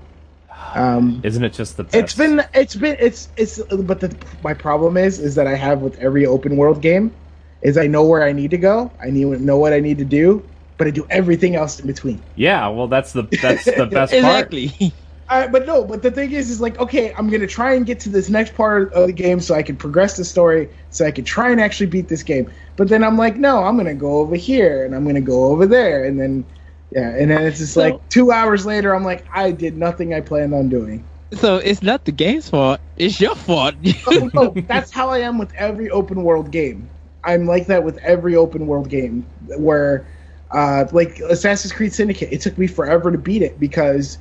Um, 0.73 1.21
Isn't 1.23 1.43
it 1.43 1.53
just 1.53 1.77
the 1.77 1.83
best? 1.83 1.95
it's 1.95 2.13
been, 2.13 2.43
it's 2.53 2.75
been, 2.75 2.97
it's, 2.99 3.29
it's. 3.37 3.61
But 3.61 3.99
the, 4.01 4.15
my 4.43 4.53
problem 4.53 4.97
is, 4.97 5.19
is 5.19 5.35
that 5.35 5.47
I 5.47 5.55
have 5.55 5.81
with 5.81 5.97
every 5.99 6.25
open 6.25 6.57
world 6.57 6.81
game, 6.81 7.13
is 7.61 7.77
I 7.77 7.87
know 7.87 8.05
where 8.05 8.23
I 8.23 8.31
need 8.33 8.51
to 8.51 8.57
go. 8.57 8.91
I 9.01 9.09
need 9.09 9.25
know 9.41 9.57
what 9.57 9.73
I 9.73 9.79
need 9.79 9.97
to 9.99 10.05
do, 10.05 10.43
but 10.77 10.87
I 10.87 10.91
do 10.91 11.05
everything 11.09 11.55
else 11.55 11.79
in 11.79 11.87
between. 11.87 12.21
yeah. 12.35 12.67
Well, 12.67 12.87
that's 12.87 13.13
the 13.13 13.23
that's 13.41 13.65
the 13.65 13.85
best 13.91 14.13
part. 14.13 14.53
Exactly. 14.53 14.93
Uh, 15.27 15.47
but 15.47 15.65
no, 15.65 15.83
but 15.83 16.03
the 16.03 16.11
thing 16.11 16.31
is, 16.31 16.51
is 16.51 16.61
like, 16.61 16.77
okay, 16.79 17.11
I'm 17.13 17.29
gonna 17.29 17.47
try 17.47 17.73
and 17.73 17.85
get 17.85 17.99
to 18.01 18.09
this 18.09 18.29
next 18.29 18.53
part 18.53 18.93
of 18.93 19.07
the 19.07 19.13
game 19.13 19.39
so 19.39 19.55
I 19.55 19.63
can 19.63 19.75
progress 19.75 20.17
the 20.17 20.25
story, 20.25 20.69
so 20.91 21.05
I 21.05 21.11
can 21.11 21.25
try 21.25 21.49
and 21.49 21.59
actually 21.59 21.87
beat 21.87 22.07
this 22.07 22.21
game. 22.21 22.51
But 22.75 22.89
then 22.89 23.03
I'm 23.03 23.17
like, 23.17 23.35
no, 23.35 23.63
I'm 23.63 23.75
gonna 23.75 23.95
go 23.95 24.17
over 24.17 24.35
here 24.35 24.85
and 24.85 24.93
I'm 24.93 25.05
gonna 25.05 25.21
go 25.21 25.45
over 25.45 25.65
there, 25.65 26.05
and 26.05 26.19
then, 26.19 26.45
yeah, 26.91 27.09
and 27.09 27.31
then 27.31 27.43
it's 27.43 27.59
just 27.59 27.73
So- 27.73 27.81
like 27.81 28.09
two 28.09 28.31
hours 28.31 28.65
later, 28.65 28.93
I'm 28.95 29.03
like, 29.03 29.25
I 29.33 29.51
did 29.51 29.77
nothing 29.77 30.13
I 30.13 30.21
planned 30.21 30.53
on 30.53 30.69
doing. 30.69 31.03
so 31.33 31.57
it's 31.57 31.81
not 31.83 32.05
the 32.05 32.11
game's 32.11 32.49
fault. 32.49 32.79
It's 32.97 33.19
your 33.19 33.35
fault. 33.35 33.75
Oh, 34.07 34.29
no, 34.33 34.49
that's 34.67 34.91
how 34.91 35.09
I 35.09 35.19
am 35.19 35.37
with 35.37 35.53
every 35.55 35.89
open 35.89 36.23
world 36.23 36.51
game. 36.51 36.89
I'm 37.23 37.45
like 37.47 37.67
that 37.67 37.83
with 37.83 37.97
every 37.99 38.35
open 38.35 38.67
world 38.67 38.89
game 38.89 39.25
where, 39.57 40.05
uh, 40.51 40.85
like 40.91 41.19
Assassin's 41.19 41.73
Creed 41.73 41.91
Syndicate, 41.93 42.31
it 42.31 42.41
took 42.41 42.57
me 42.57 42.67
forever 42.67 43.11
to 43.11 43.17
beat 43.17 43.41
it 43.41 43.59
because 43.59 44.17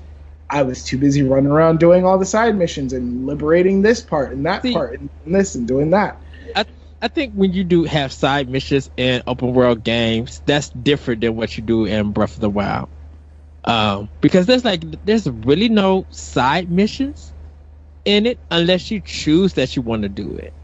I 0.50 0.62
was 0.62 0.82
too 0.84 0.96
busy 0.98 1.22
running 1.22 1.50
around 1.50 1.78
doing 1.80 2.04
all 2.06 2.18
the 2.18 2.24
side 2.26 2.56
missions 2.56 2.92
and 2.94 3.26
liberating 3.26 3.82
this 3.82 4.00
part 4.00 4.32
and 4.32 4.44
that 4.46 4.62
See- 4.62 4.72
part 4.72 4.98
and 4.98 5.08
this 5.26 5.54
and 5.54 5.68
doing 5.68 5.90
that. 5.90 6.16
I, 7.04 7.08
think 7.08 7.34
when 7.34 7.52
you 7.52 7.64
do 7.64 7.84
have 7.84 8.12
side 8.12 8.48
missions 8.48 8.90
in 8.96 9.22
open 9.26 9.52
world 9.52 9.84
games, 9.84 10.40
that's 10.46 10.70
different 10.70 11.20
than 11.20 11.36
what 11.36 11.56
you 11.56 11.62
do 11.62 11.84
in 11.84 12.12
Breath 12.12 12.34
of 12.34 12.40
the 12.40 12.50
Wild. 12.50 12.88
Um, 13.64 14.08
because 14.20 14.46
there's 14.46 14.64
like 14.64 14.84
there's 15.04 15.28
really 15.28 15.68
no 15.68 16.06
side 16.10 16.70
missions 16.70 17.32
in 18.04 18.26
it 18.26 18.38
unless 18.50 18.90
you 18.90 19.00
choose 19.00 19.54
that 19.54 19.76
you 19.76 19.82
want 19.82 20.02
to 20.02 20.08
do 20.08 20.36
it. 20.36 20.54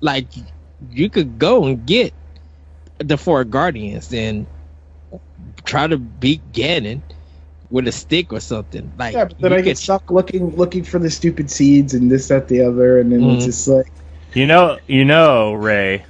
Like 0.00 0.26
you 0.90 1.10
could 1.10 1.38
go 1.38 1.64
and 1.66 1.86
get 1.86 2.14
the 2.98 3.16
four 3.18 3.44
guardians 3.44 4.12
and 4.12 4.46
try 5.64 5.86
to 5.86 5.98
beat 5.98 6.52
Ganon 6.52 7.02
with 7.70 7.88
a 7.88 7.92
stick 7.92 8.32
or 8.32 8.40
something. 8.40 8.92
Like 8.98 9.14
Yeah, 9.14 9.24
but 9.24 9.38
then 9.40 9.52
you 9.52 9.58
I 9.58 9.60
get 9.62 9.70
could- 9.70 9.78
stuck 9.78 10.10
looking 10.10 10.54
looking 10.56 10.84
for 10.84 10.98
the 10.98 11.10
stupid 11.10 11.50
seeds 11.50 11.94
and 11.94 12.10
this, 12.10 12.28
that, 12.28 12.48
the 12.48 12.62
other, 12.62 12.98
and 13.00 13.12
then 13.12 13.30
it's 13.30 13.44
Mhm. 13.44 13.46
just 13.46 13.68
like, 13.68 13.92
You 14.34 14.46
know, 14.46 14.78
you 14.86 15.04
know, 15.04 15.52
Rey, 15.52 16.04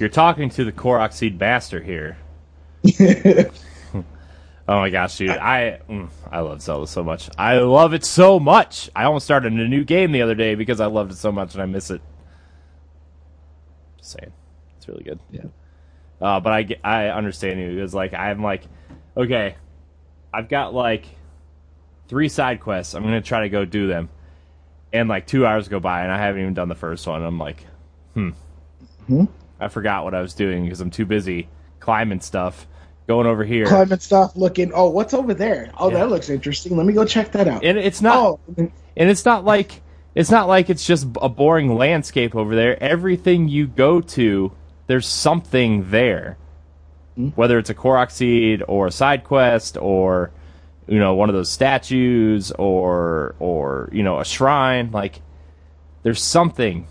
you're 0.00 0.08
talking 0.08 0.50
to 0.50 0.64
the 0.64 0.72
Korok 0.72 1.12
Seed 1.12 1.38
Master 1.38 1.80
here. 1.80 2.18
Oh 4.66 4.80
my 4.80 4.88
gosh, 4.88 5.18
dude! 5.18 5.28
I 5.28 5.80
mm, 5.90 6.08
I 6.30 6.40
love 6.40 6.62
Zelda 6.62 6.86
so 6.86 7.04
much. 7.04 7.28
I 7.36 7.58
love 7.58 7.92
it 7.92 8.02
so 8.02 8.40
much. 8.40 8.88
I 8.96 9.04
almost 9.04 9.26
started 9.26 9.52
a 9.52 9.68
new 9.68 9.84
game 9.84 10.10
the 10.10 10.22
other 10.22 10.34
day 10.34 10.54
because 10.54 10.80
I 10.80 10.86
loved 10.86 11.12
it 11.12 11.16
so 11.16 11.30
much 11.30 11.52
and 11.52 11.62
I 11.62 11.66
miss 11.66 11.90
it. 11.90 12.00
Just 13.98 14.12
saying, 14.12 14.32
it's 14.78 14.88
really 14.88 15.04
good. 15.04 15.20
Yeah. 15.30 15.44
Uh, 16.18 16.40
but 16.40 16.54
I 16.54 16.76
I 16.82 17.08
understand 17.08 17.60
you 17.60 17.74
because 17.74 17.92
like 17.92 18.14
I'm 18.14 18.42
like, 18.42 18.62
okay, 19.18 19.56
I've 20.32 20.48
got 20.48 20.72
like 20.72 21.04
three 22.08 22.30
side 22.30 22.60
quests. 22.60 22.94
I'm 22.94 23.02
gonna 23.02 23.20
try 23.20 23.42
to 23.42 23.50
go 23.50 23.66
do 23.66 23.86
them, 23.86 24.08
and 24.94 25.08
like 25.08 25.26
two 25.26 25.44
hours 25.44 25.68
go 25.68 25.80
by 25.80 26.02
and 26.04 26.12
I 26.12 26.16
haven't 26.18 26.40
even 26.40 26.54
done 26.54 26.68
the 26.68 26.74
first 26.74 27.06
one. 27.06 27.22
I'm 27.22 27.38
like, 27.38 27.66
hmm, 28.14 28.30
Hmm? 29.08 29.24
I 29.60 29.68
forgot 29.68 30.04
what 30.04 30.14
I 30.14 30.22
was 30.22 30.32
doing 30.34 30.64
because 30.64 30.80
I'm 30.80 30.90
too 30.90 31.04
busy 31.04 31.48
climbing 31.80 32.20
stuff, 32.20 32.66
going 33.06 33.26
over 33.26 33.44
here. 33.44 33.66
climbing 33.66 33.98
stuff, 33.98 34.34
looking, 34.36 34.72
oh, 34.74 34.88
what's 34.88 35.12
over 35.12 35.34
there? 35.34 35.70
Oh, 35.76 35.90
Yeah. 35.90 35.98
that 35.98 36.08
looks 36.10 36.30
interesting. 36.30 36.76
Let 36.76 36.86
me 36.86 36.92
go 36.94 37.04
check 37.04 37.32
that 37.32 37.48
out. 37.48 37.62
and 37.64 37.76
it's 37.76 38.00
not 38.00 38.16
oh, 38.16 38.40
and- 38.56 38.72
it's 38.96 39.24
not 39.24 39.44
like 39.44 39.82
it's 40.14 40.30
not 40.30 40.46
like 40.46 40.70
it's 40.70 40.86
just 40.86 41.08
a 41.20 41.28
boring 41.28 41.74
landscape 41.76 42.36
over 42.36 42.54
there 42.54 42.80
everything 42.82 43.48
you 43.48 43.66
go 43.66 44.00
to 44.00 44.52
there's 44.86 45.08
something 45.08 45.90
there 45.90 46.36
Hmm. 47.16 47.28
whether 47.30 47.58
it's 47.58 47.70
a 47.70 47.74
korok 47.74 48.10
seed 48.10 48.62
or 48.68 48.86
a 48.88 48.92
side 48.92 49.22
quest 49.24 49.76
or 49.80 50.30
you 50.86 50.98
know, 50.98 51.14
one 51.14 51.28
of 51.28 51.34
those 51.34 51.50
statues 51.50 52.50
or 52.52 53.34
or 53.38 53.88
you 53.92 54.02
know, 54.02 54.20
a 54.20 54.24
shrine. 54.24 54.90
Like, 54.92 55.20
there's 56.02 56.22
something 56.22 56.86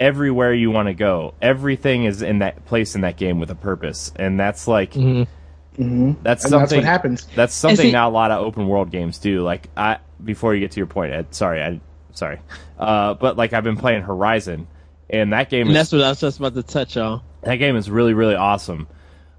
everywhere 0.00 0.52
you 0.52 0.70
want 0.70 0.88
to 0.88 0.94
go. 0.94 1.34
Everything 1.40 2.04
is 2.04 2.22
in 2.22 2.40
that 2.40 2.64
place 2.66 2.94
in 2.94 3.02
that 3.02 3.16
game 3.16 3.40
with 3.40 3.50
a 3.50 3.54
purpose, 3.54 4.12
and 4.16 4.38
that's 4.38 4.66
like 4.68 4.92
Mhm. 4.92 5.26
hmm 5.76 6.12
that's 6.22 6.44
And 6.44 6.50
something. 6.50 6.60
that's 6.60 6.72
what 6.74 6.84
happens. 6.84 7.26
That's 7.34 7.54
something 7.54 7.86
see- 7.86 7.92
not 7.92 8.08
a 8.08 8.10
lot 8.12 8.30
of 8.30 8.44
open 8.44 8.66
world 8.68 8.90
games 8.90 9.18
do. 9.18 9.42
Like 9.42 9.68
I 9.76 9.98
before 10.22 10.54
you 10.54 10.60
get 10.60 10.72
to 10.72 10.80
your 10.80 10.86
point, 10.86 11.12
Ed. 11.12 11.34
Sorry, 11.34 11.62
I 11.62 11.80
sorry, 12.12 12.40
uh, 12.78 13.14
but 13.14 13.36
like 13.36 13.52
I've 13.52 13.64
been 13.64 13.76
playing 13.76 14.02
Horizon, 14.02 14.66
and 15.10 15.32
that 15.32 15.48
game 15.50 15.62
And 15.68 15.70
is 15.70 15.76
that's 15.76 15.92
what 15.92 16.02
I 16.02 16.08
was 16.10 16.20
just 16.20 16.38
about 16.38 16.54
to 16.54 16.62
touch 16.62 16.96
on. 16.96 17.20
that 17.42 17.56
game 17.56 17.76
is 17.76 17.88
really 17.90 18.14
really 18.14 18.34
awesome. 18.36 18.86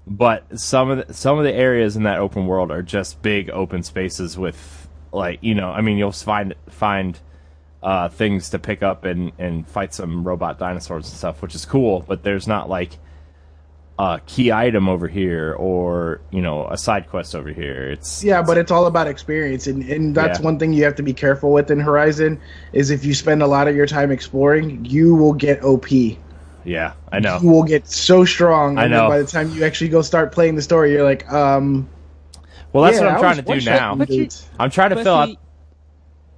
But 0.06 0.58
some 0.58 0.90
of 0.90 1.06
the, 1.06 1.14
some 1.14 1.38
of 1.38 1.44
the 1.44 1.52
areas 1.52 1.96
in 1.96 2.04
that 2.04 2.18
open 2.18 2.46
world 2.46 2.70
are 2.70 2.82
just 2.82 3.22
big 3.22 3.50
open 3.50 3.82
spaces 3.82 4.38
with 4.38 4.88
like 5.12 5.38
you 5.42 5.54
know 5.54 5.70
I 5.70 5.80
mean 5.80 5.98
you'll 5.98 6.12
find 6.12 6.54
find 6.68 7.18
uh, 7.82 8.08
things 8.08 8.50
to 8.50 8.58
pick 8.58 8.82
up 8.82 9.04
and 9.04 9.32
and 9.38 9.66
fight 9.68 9.94
some 9.94 10.22
robot 10.24 10.58
dinosaurs 10.58 11.08
and 11.08 11.16
stuff, 11.16 11.42
which 11.42 11.54
is 11.54 11.64
cool. 11.64 12.04
But 12.06 12.22
there's 12.22 12.46
not 12.46 12.68
like 12.68 12.98
a 13.98 14.20
key 14.26 14.52
item 14.52 14.88
over 14.88 15.08
here 15.08 15.54
or 15.54 16.20
you 16.30 16.42
know 16.42 16.68
a 16.68 16.76
side 16.76 17.08
quest 17.08 17.34
over 17.34 17.48
here. 17.50 17.90
It's 17.90 18.22
Yeah, 18.22 18.42
but 18.42 18.58
it's 18.58 18.70
all 18.70 18.86
about 18.86 19.08
experience, 19.08 19.66
and, 19.66 19.82
and 19.84 20.14
that's 20.14 20.38
Yeah. 20.38 20.44
one 20.44 20.58
thing 20.58 20.72
you 20.72 20.84
have 20.84 20.96
to 20.96 21.02
be 21.02 21.14
careful 21.14 21.50
with 21.52 21.70
in 21.70 21.80
Horizon. 21.80 22.40
Is 22.72 22.90
if 22.90 23.04
you 23.04 23.14
spend 23.14 23.42
a 23.42 23.46
lot 23.46 23.68
of 23.68 23.74
your 23.74 23.86
time 23.86 24.10
exploring, 24.12 24.84
you 24.84 25.14
will 25.16 25.32
get 25.32 25.64
OP. 25.64 25.86
yeah, 26.66 26.94
I 27.10 27.20
know. 27.20 27.38
You 27.40 27.48
will 27.50 27.62
get 27.64 27.86
so 27.88 28.24
strong. 28.24 28.78
I 28.78 28.84
and 28.84 28.92
then 28.92 29.00
know. 29.00 29.08
By 29.08 29.18
the 29.18 29.26
time 29.26 29.50
you 29.52 29.64
actually 29.64 29.88
go 29.88 30.02
start 30.02 30.32
playing 30.32 30.56
the 30.56 30.62
story, 30.62 30.92
you're 30.92 31.04
like, 31.04 31.30
um. 31.32 31.88
Well, 32.72 32.84
that's 32.84 32.98
yeah, 32.98 33.04
what 33.04 33.10
I'm 33.12 33.16
I 33.16 33.20
trying 33.20 33.36
to 33.36 33.42
do 33.42 33.60
now. 33.70 33.96
You- 34.08 34.28
I'm 34.58 34.70
trying 34.70 34.90
to 34.90 35.02
fill 35.02 35.14
out. 35.14 35.28
see- 35.28 35.38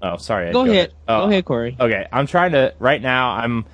Oh, 0.00 0.16
sorry. 0.16 0.48
Ed, 0.48 0.52
Go 0.52 0.64
ahead. 0.64 0.92
Oh, 1.08 1.22
Go 1.24 1.30
ahead, 1.30 1.44
Corey. 1.44 1.76
Okay, 1.78 2.06
I'm 2.12 2.26
trying 2.28 2.52
to 2.52 2.72
right 2.78 3.02
now. 3.02 3.32
I'm 3.32 3.64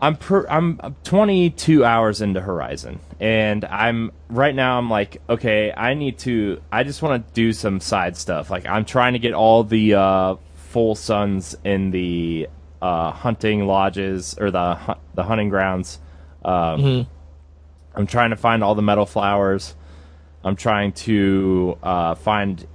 I'm 0.00 0.16
per, 0.16 0.44
I'm 0.48 0.80
22 1.04 1.84
hours 1.84 2.20
into 2.20 2.40
Horizon, 2.40 2.98
and 3.20 3.64
I'm 3.64 4.10
right 4.28 4.54
now. 4.54 4.76
I'm 4.78 4.90
like, 4.90 5.22
okay, 5.28 5.72
I 5.72 5.94
need 5.94 6.18
to. 6.20 6.60
I 6.72 6.82
just 6.82 7.02
want 7.02 7.24
to 7.24 7.32
do 7.34 7.52
some 7.52 7.78
side 7.78 8.16
stuff. 8.16 8.50
Like 8.50 8.66
I'm 8.66 8.84
trying 8.84 9.12
to 9.12 9.20
get 9.20 9.32
all 9.34 9.62
the 9.62 9.94
uh, 9.94 10.36
full 10.56 10.96
suns 10.96 11.54
in 11.62 11.92
the 11.92 12.48
uh, 12.82 13.12
hunting 13.12 13.66
lodges 13.66 14.36
or 14.38 14.50
the 14.50 14.74
hu- 14.74 14.94
the 15.14 15.22
hunting 15.22 15.48
grounds. 15.48 15.98
Um, 16.44 16.52
Mhm. 16.80 17.06
I'm 17.94 18.06
trying 18.06 18.30
to 18.30 18.36
find 18.36 18.62
all 18.64 18.74
the 18.74 18.82
metal 18.82 19.06
flowers. 19.06 19.74
I'm 20.44 20.56
trying 20.56 20.92
to 20.92 21.78
uh, 21.82 22.14
find 22.16 22.66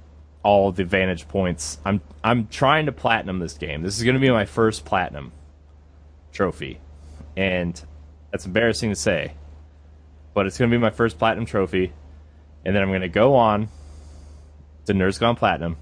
all 0.42 0.72
the 0.72 0.84
vantage 0.84 1.28
points. 1.28 1.78
I'm 1.84 2.00
I'm 2.24 2.46
trying 2.48 2.86
to 2.86 2.92
platinum 2.92 3.38
this 3.38 3.52
game. 3.58 3.82
This 3.82 3.98
is 3.98 4.04
going 4.04 4.14
to 4.14 4.20
be 4.20 4.30
my 4.30 4.46
first 4.46 4.84
platinum 4.86 5.32
trophy, 6.32 6.80
and 7.36 7.80
that's 8.30 8.46
embarrassing 8.46 8.90
to 8.90 8.96
say, 8.96 9.32
but 10.34 10.46
it's 10.46 10.56
going 10.56 10.70
to 10.70 10.74
be 10.76 10.80
my 10.80 10.90
first 10.90 11.18
platinum 11.18 11.44
trophy, 11.46 11.92
and 12.64 12.74
then 12.74 12.82
I'm 12.82 12.88
going 12.88 13.02
to 13.02 13.08
go 13.08 13.34
on 13.34 13.68
to 14.86 14.94
Nerds 14.94 15.20
Gone 15.20 15.36
Platinum 15.36 15.76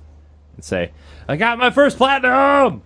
and 0.56 0.64
say, 0.64 0.90
"I 1.28 1.37
got 1.37 1.59
my 1.59 1.71
first 1.71 1.97
platinum." 1.97 2.83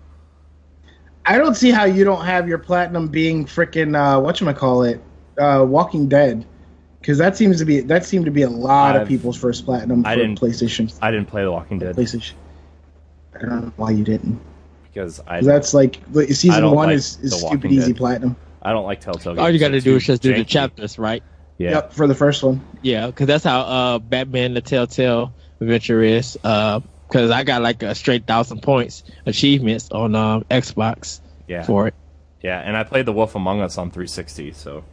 I 1.27 1.39
don't 1.39 1.55
see 1.55 1.71
how 1.71 1.85
you 1.85 2.05
don't 2.05 2.25
have 2.25 2.49
your 2.49 2.59
platinum 2.59 3.09
being 3.09 3.45
freaking 3.45 3.95
uh, 3.97 4.21
what 4.21 4.41
you 4.41 4.53
call 4.53 4.83
it, 4.83 5.01
uh, 5.39 5.65
Walking 5.69 6.09
Dead, 6.09 6.45
because 7.01 7.19
that 7.19 7.37
seems 7.37 7.59
to 7.59 7.65
be 7.65 7.81
that 7.81 8.05
seemed 8.05 8.25
to 8.25 8.31
be 8.31 8.43
a 8.43 8.51
lot 8.51 8.95
I've- 8.97 9.03
of 9.03 9.09
people's 9.09 9.37
first 9.37 9.65
platinum 9.65 10.05
I 10.07 10.15
for 10.15 10.21
didn't- 10.21 10.41
PlayStation. 10.41 10.93
I 11.03 11.11
didn't 11.11 11.27
play 11.29 11.45
The 11.45 11.53
Walking 11.53 11.79
Dead 11.79 11.95
PlayStation. 11.97 12.33
I 13.35 13.39
don't 13.41 13.51
know 13.67 13.73
why 13.77 13.91
you 13.91 14.05
didn't. 14.05 14.41
because 14.93 15.21
I 15.27 15.37
'Cause 15.39 15.47
That's 15.47 15.73
like 15.75 16.01
season 16.31 16.65
one 16.73 16.89
like 16.89 16.97
is, 16.97 17.19
is 17.23 17.33
stupid 17.39 17.55
Walking 17.65 17.71
easy 17.73 17.93
Dead. 17.93 17.97
platinum. 17.99 18.37
I 18.63 18.73
don't 18.73 18.85
like 18.85 19.01
Telltale. 19.01 19.39
All 19.41 19.49
you 19.49 19.59
got 19.59 19.69
to 19.69 19.73
They're 19.81 19.93
do 19.93 19.97
is 19.97 20.05
just 20.05 20.21
do 20.21 20.35
the 20.35 20.41
janky. 20.41 20.47
chapters, 20.49 20.99
right? 20.99 21.23
Yeah. 21.59 21.71
Yep, 21.71 21.93
for 21.93 22.07
the 22.07 22.15
first 22.15 22.43
one. 22.43 22.61
Yeah, 22.83 23.07
because 23.07 23.27
that's 23.27 23.45
how 23.45 23.61
uh, 23.61 23.99
Batman: 24.01 24.55
The 24.55 24.61
Telltale 24.63 25.33
Adventure 25.61 26.03
is. 26.03 26.37
Because 27.11 27.31
I 27.31 27.43
got 27.45 27.61
like 27.63 27.83
a 27.83 27.95
straight 27.95 28.27
thousand 28.27 28.63
points 28.63 29.03
achievements 29.27 29.91
on 29.91 30.15
um, 30.15 30.45
Xbox 30.51 31.21
Yeah. 31.49 31.65
for 31.65 31.89
it. 31.89 31.95
Yeah, 32.43 32.61
and 32.61 32.77
I 32.77 32.85
played 32.85 33.05
The 33.07 33.13
Wolf 33.13 33.35
Among 33.35 33.61
Us 33.61 33.77
on 33.77 33.91
360, 33.91 34.53
so 34.53 34.85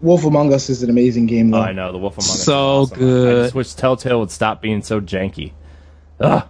Wolf 0.00 0.24
Among 0.24 0.52
Us 0.52 0.68
is 0.70 0.82
an 0.82 0.90
amazing 0.90 1.26
game 1.26 1.52
oh, 1.52 1.58
though. 1.58 1.64
I 1.64 1.72
know 1.72 1.90
The 1.90 1.98
Wolf 1.98 2.18
Among 2.18 2.28
Us. 2.28 2.34
is 2.38 2.44
So 2.44 2.54
awesome. 2.82 2.96
I 2.96 2.98
good. 3.00 3.44
just 3.46 3.54
wish 3.54 3.74
Telltale 3.74 4.20
would 4.20 4.30
stop 4.30 4.60
being 4.62 4.82
so 4.82 5.00
janky. 5.00 5.52
Ugh. 6.20 6.46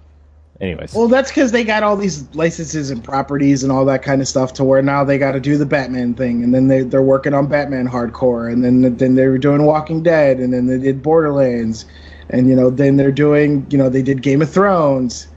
Anyways, 0.61 0.95
Well, 0.95 1.09
that's 1.09 1.31
because 1.31 1.51
they 1.51 1.65
got 1.65 1.83
all 1.83 1.97
these 1.97 2.33
licenses 2.35 2.91
and 2.91 3.03
properties 3.03 3.65
and 3.65 3.73
all 3.73 3.85
that 3.87 4.03
kind 4.03 4.21
of 4.21 4.29
stuff 4.29 4.53
to 4.55 4.65
where 4.65 4.83
now 4.83 5.03
they 5.03 5.19
got 5.19 5.33
to 5.33 5.41
do 5.41 5.57
the 5.59 5.67
Batman 5.67 6.15
thing, 6.15 6.45
and 6.45 6.55
then 6.55 6.69
they 6.69 6.83
they're 6.83 7.03
working 7.03 7.35
on 7.35 7.49
Batman 7.49 7.89
Hardcore, 7.89 8.53
and 8.53 8.65
then 8.65 8.97
then 8.97 9.17
they 9.17 9.27
were 9.27 9.37
doing 9.39 9.65
Walking 9.65 10.03
Dead, 10.05 10.39
and 10.39 10.53
then 10.53 10.67
they 10.67 10.79
did 10.79 11.03
Borderlands, 11.03 11.87
and 12.31 12.49
you 12.49 12.57
know 12.57 12.71
then 12.71 12.97
they're 12.97 13.13
doing 13.13 13.67
you 13.71 13.79
know 13.79 13.89
they 13.89 14.03
did 14.03 14.23
Game 14.23 14.43
of 14.43 14.51
Thrones, 14.51 15.29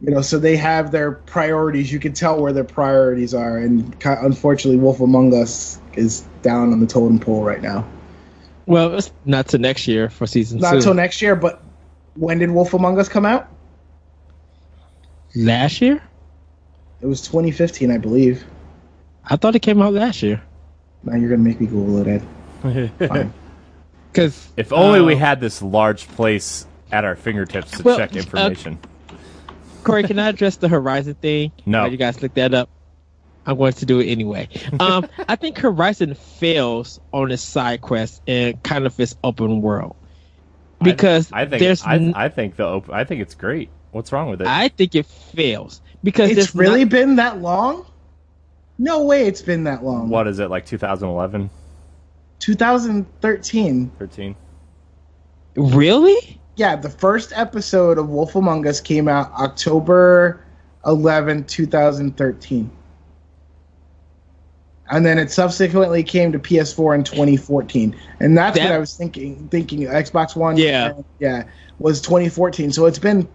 you 0.00 0.10
know 0.10 0.22
so 0.22 0.38
they 0.38 0.56
have 0.56 0.90
their 0.90 1.12
priorities. 1.12 1.92
You 1.92 1.98
can 1.98 2.12
tell 2.12 2.40
where 2.40 2.52
their 2.52 2.64
priorities 2.64 3.34
are, 3.34 3.58
and 3.58 3.94
unfortunately, 4.04 4.80
Wolf 4.80 5.00
Among 5.00 5.34
Us 5.34 5.78
is 5.94 6.26
down 6.42 6.72
on 6.72 6.80
the 6.80 6.86
totem 6.86 7.18
pole 7.18 7.42
right 7.44 7.62
now. 7.62 7.86
Well, 8.66 8.94
it's 8.94 9.12
not 9.24 9.48
till 9.48 9.60
next 9.60 9.86
year 9.86 10.08
for 10.08 10.26
season 10.26 10.58
Not 10.60 10.70
two. 10.70 10.76
until 10.76 10.94
next 10.94 11.20
year, 11.20 11.36
but 11.36 11.62
when 12.14 12.38
did 12.38 12.50
Wolf 12.50 12.72
Among 12.72 12.98
Us 12.98 13.08
come 13.08 13.26
out? 13.26 13.48
last 15.34 15.80
year? 15.80 16.00
It 17.00 17.06
was 17.06 17.20
2015, 17.22 17.90
I 17.90 17.98
believe. 17.98 18.44
I 19.24 19.36
thought 19.36 19.54
it 19.54 19.60
came 19.62 19.82
out 19.82 19.92
last 19.92 20.22
year. 20.22 20.42
Now 21.02 21.16
you're 21.16 21.28
gonna 21.28 21.42
make 21.42 21.60
me 21.60 21.66
Google 21.66 22.06
it, 22.06 22.22
Ed. 22.62 22.90
Fine. 23.08 23.32
Because 24.14 24.48
if 24.56 24.72
only 24.72 25.00
we 25.00 25.14
uh, 25.14 25.18
had 25.18 25.40
this 25.40 25.60
large 25.60 26.06
place 26.06 26.68
at 26.92 27.04
our 27.04 27.16
fingertips 27.16 27.72
to 27.72 27.82
Well, 27.82 27.96
check 27.98 28.14
uh, 28.14 28.18
information. 28.20 28.78
Corey, 29.82 30.04
can 30.04 30.20
I 30.20 30.28
address 30.28 30.54
the 30.56 30.68
Horizon 30.68 31.14
thing? 31.14 31.50
No. 31.66 31.86
You 31.86 31.96
guys 31.96 32.22
look 32.22 32.32
that 32.34 32.54
up. 32.54 32.68
I'm 33.44 33.56
going 33.58 33.72
to 33.72 33.84
do 33.86 33.98
it 33.98 34.06
anyway. 34.06 34.48
Um, 34.78 35.08
I 35.28 35.34
think 35.34 35.58
Horizon 35.58 36.14
fails 36.14 37.00
on 37.12 37.32
its 37.32 37.42
side 37.42 37.80
quest 37.80 38.22
and 38.28 38.62
kind 38.62 38.86
of 38.86 38.98
its 39.00 39.16
open 39.24 39.60
world 39.60 39.96
because 40.80 41.30
I 41.32 41.44
think 41.46 41.58
there's 41.60 41.82
I, 41.84 41.96
n- 41.96 42.14
I 42.14 42.28
think 42.28 42.54
the 42.54 42.66
op- 42.66 42.90
I 42.90 43.02
think 43.04 43.20
it's 43.20 43.34
great. 43.34 43.68
What's 43.90 44.12
wrong 44.12 44.30
with 44.30 44.40
it? 44.42 44.46
I 44.46 44.68
think 44.68 44.94
it 44.94 45.06
fails 45.06 45.80
because 46.04 46.30
It's 46.30 46.54
really 46.54 46.84
not- 46.84 46.90
been 46.90 47.16
that 47.16 47.40
long? 47.40 47.84
No 48.78 49.02
way 49.04 49.26
it's 49.26 49.42
been 49.42 49.64
that 49.64 49.82
long. 49.82 50.08
what 50.08 50.28
is 50.28 50.38
it 50.38 50.50
like 50.50 50.66
2011, 50.66 51.50
2013. 52.44 53.90
13? 53.98 54.36
really. 55.56 56.40
Yeah, 56.56 56.76
the 56.76 56.90
first 56.90 57.32
episode 57.34 57.96
of 57.98 58.10
Wolf 58.10 58.36
Among 58.36 58.66
Us 58.66 58.80
came 58.80 59.08
out 59.08 59.32
October 59.32 60.44
11, 60.86 61.44
2013. 61.44 62.70
And 64.90 65.06
then 65.06 65.18
it 65.18 65.30
subsequently 65.30 66.02
came 66.02 66.30
to 66.32 66.38
PS4 66.38 66.94
in 66.96 67.04
2014. 67.04 67.96
And 68.20 68.36
that's 68.36 68.58
what 68.66 68.72
I 68.72 68.78
was 68.78 68.94
thinking 68.94 69.48
thinking 69.48 69.80
Xbox 69.80 70.36
One 70.36 70.58
Yeah. 70.58 70.92
yeah, 71.18 71.44
was 71.78 72.02
2014. 72.02 72.70
So 72.72 72.84
it's 72.84 72.98
been 72.98 73.26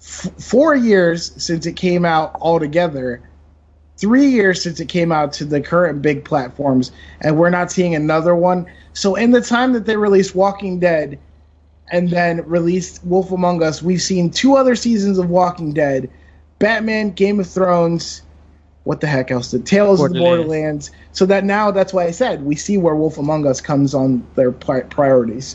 f- 0.00 0.32
4 0.40 0.74
years 0.74 1.32
since 1.42 1.64
it 1.64 1.76
came 1.76 2.04
out 2.04 2.36
altogether. 2.40 3.22
3 4.02 4.26
years 4.26 4.60
since 4.60 4.80
it 4.80 4.88
came 4.88 5.12
out 5.12 5.32
to 5.34 5.44
the 5.44 5.60
current 5.60 6.02
big 6.02 6.24
platforms 6.24 6.90
and 7.20 7.38
we're 7.38 7.50
not 7.50 7.70
seeing 7.70 7.94
another 7.94 8.34
one. 8.34 8.66
So 8.94 9.14
in 9.14 9.30
the 9.30 9.40
time 9.40 9.72
that 9.74 9.86
they 9.86 9.96
released 9.96 10.34
Walking 10.34 10.80
Dead 10.80 11.18
and 11.92 12.10
then 12.10 12.44
released 12.48 13.02
Wolf 13.04 13.30
Among 13.30 13.62
Us, 13.62 13.80
we've 13.80 14.02
seen 14.02 14.28
two 14.28 14.56
other 14.56 14.74
seasons 14.74 15.18
of 15.18 15.30
Walking 15.30 15.72
Dead, 15.72 16.10
Batman, 16.58 17.12
Game 17.12 17.38
of 17.38 17.48
Thrones, 17.48 18.22
what 18.82 19.00
the 19.00 19.06
heck 19.06 19.30
else? 19.30 19.52
The 19.52 19.60
Tales 19.60 20.00
of 20.02 20.12
the 20.12 20.18
Borderlands. 20.18 20.90
So 21.12 21.24
that 21.26 21.44
now 21.44 21.70
that's 21.70 21.92
why 21.92 22.04
I 22.04 22.10
said 22.10 22.44
we 22.44 22.56
see 22.56 22.78
where 22.78 22.96
Wolf 22.96 23.18
Among 23.18 23.46
Us 23.46 23.60
comes 23.60 23.94
on 23.94 24.26
their 24.34 24.50
pri- 24.50 24.82
priorities. 24.82 25.54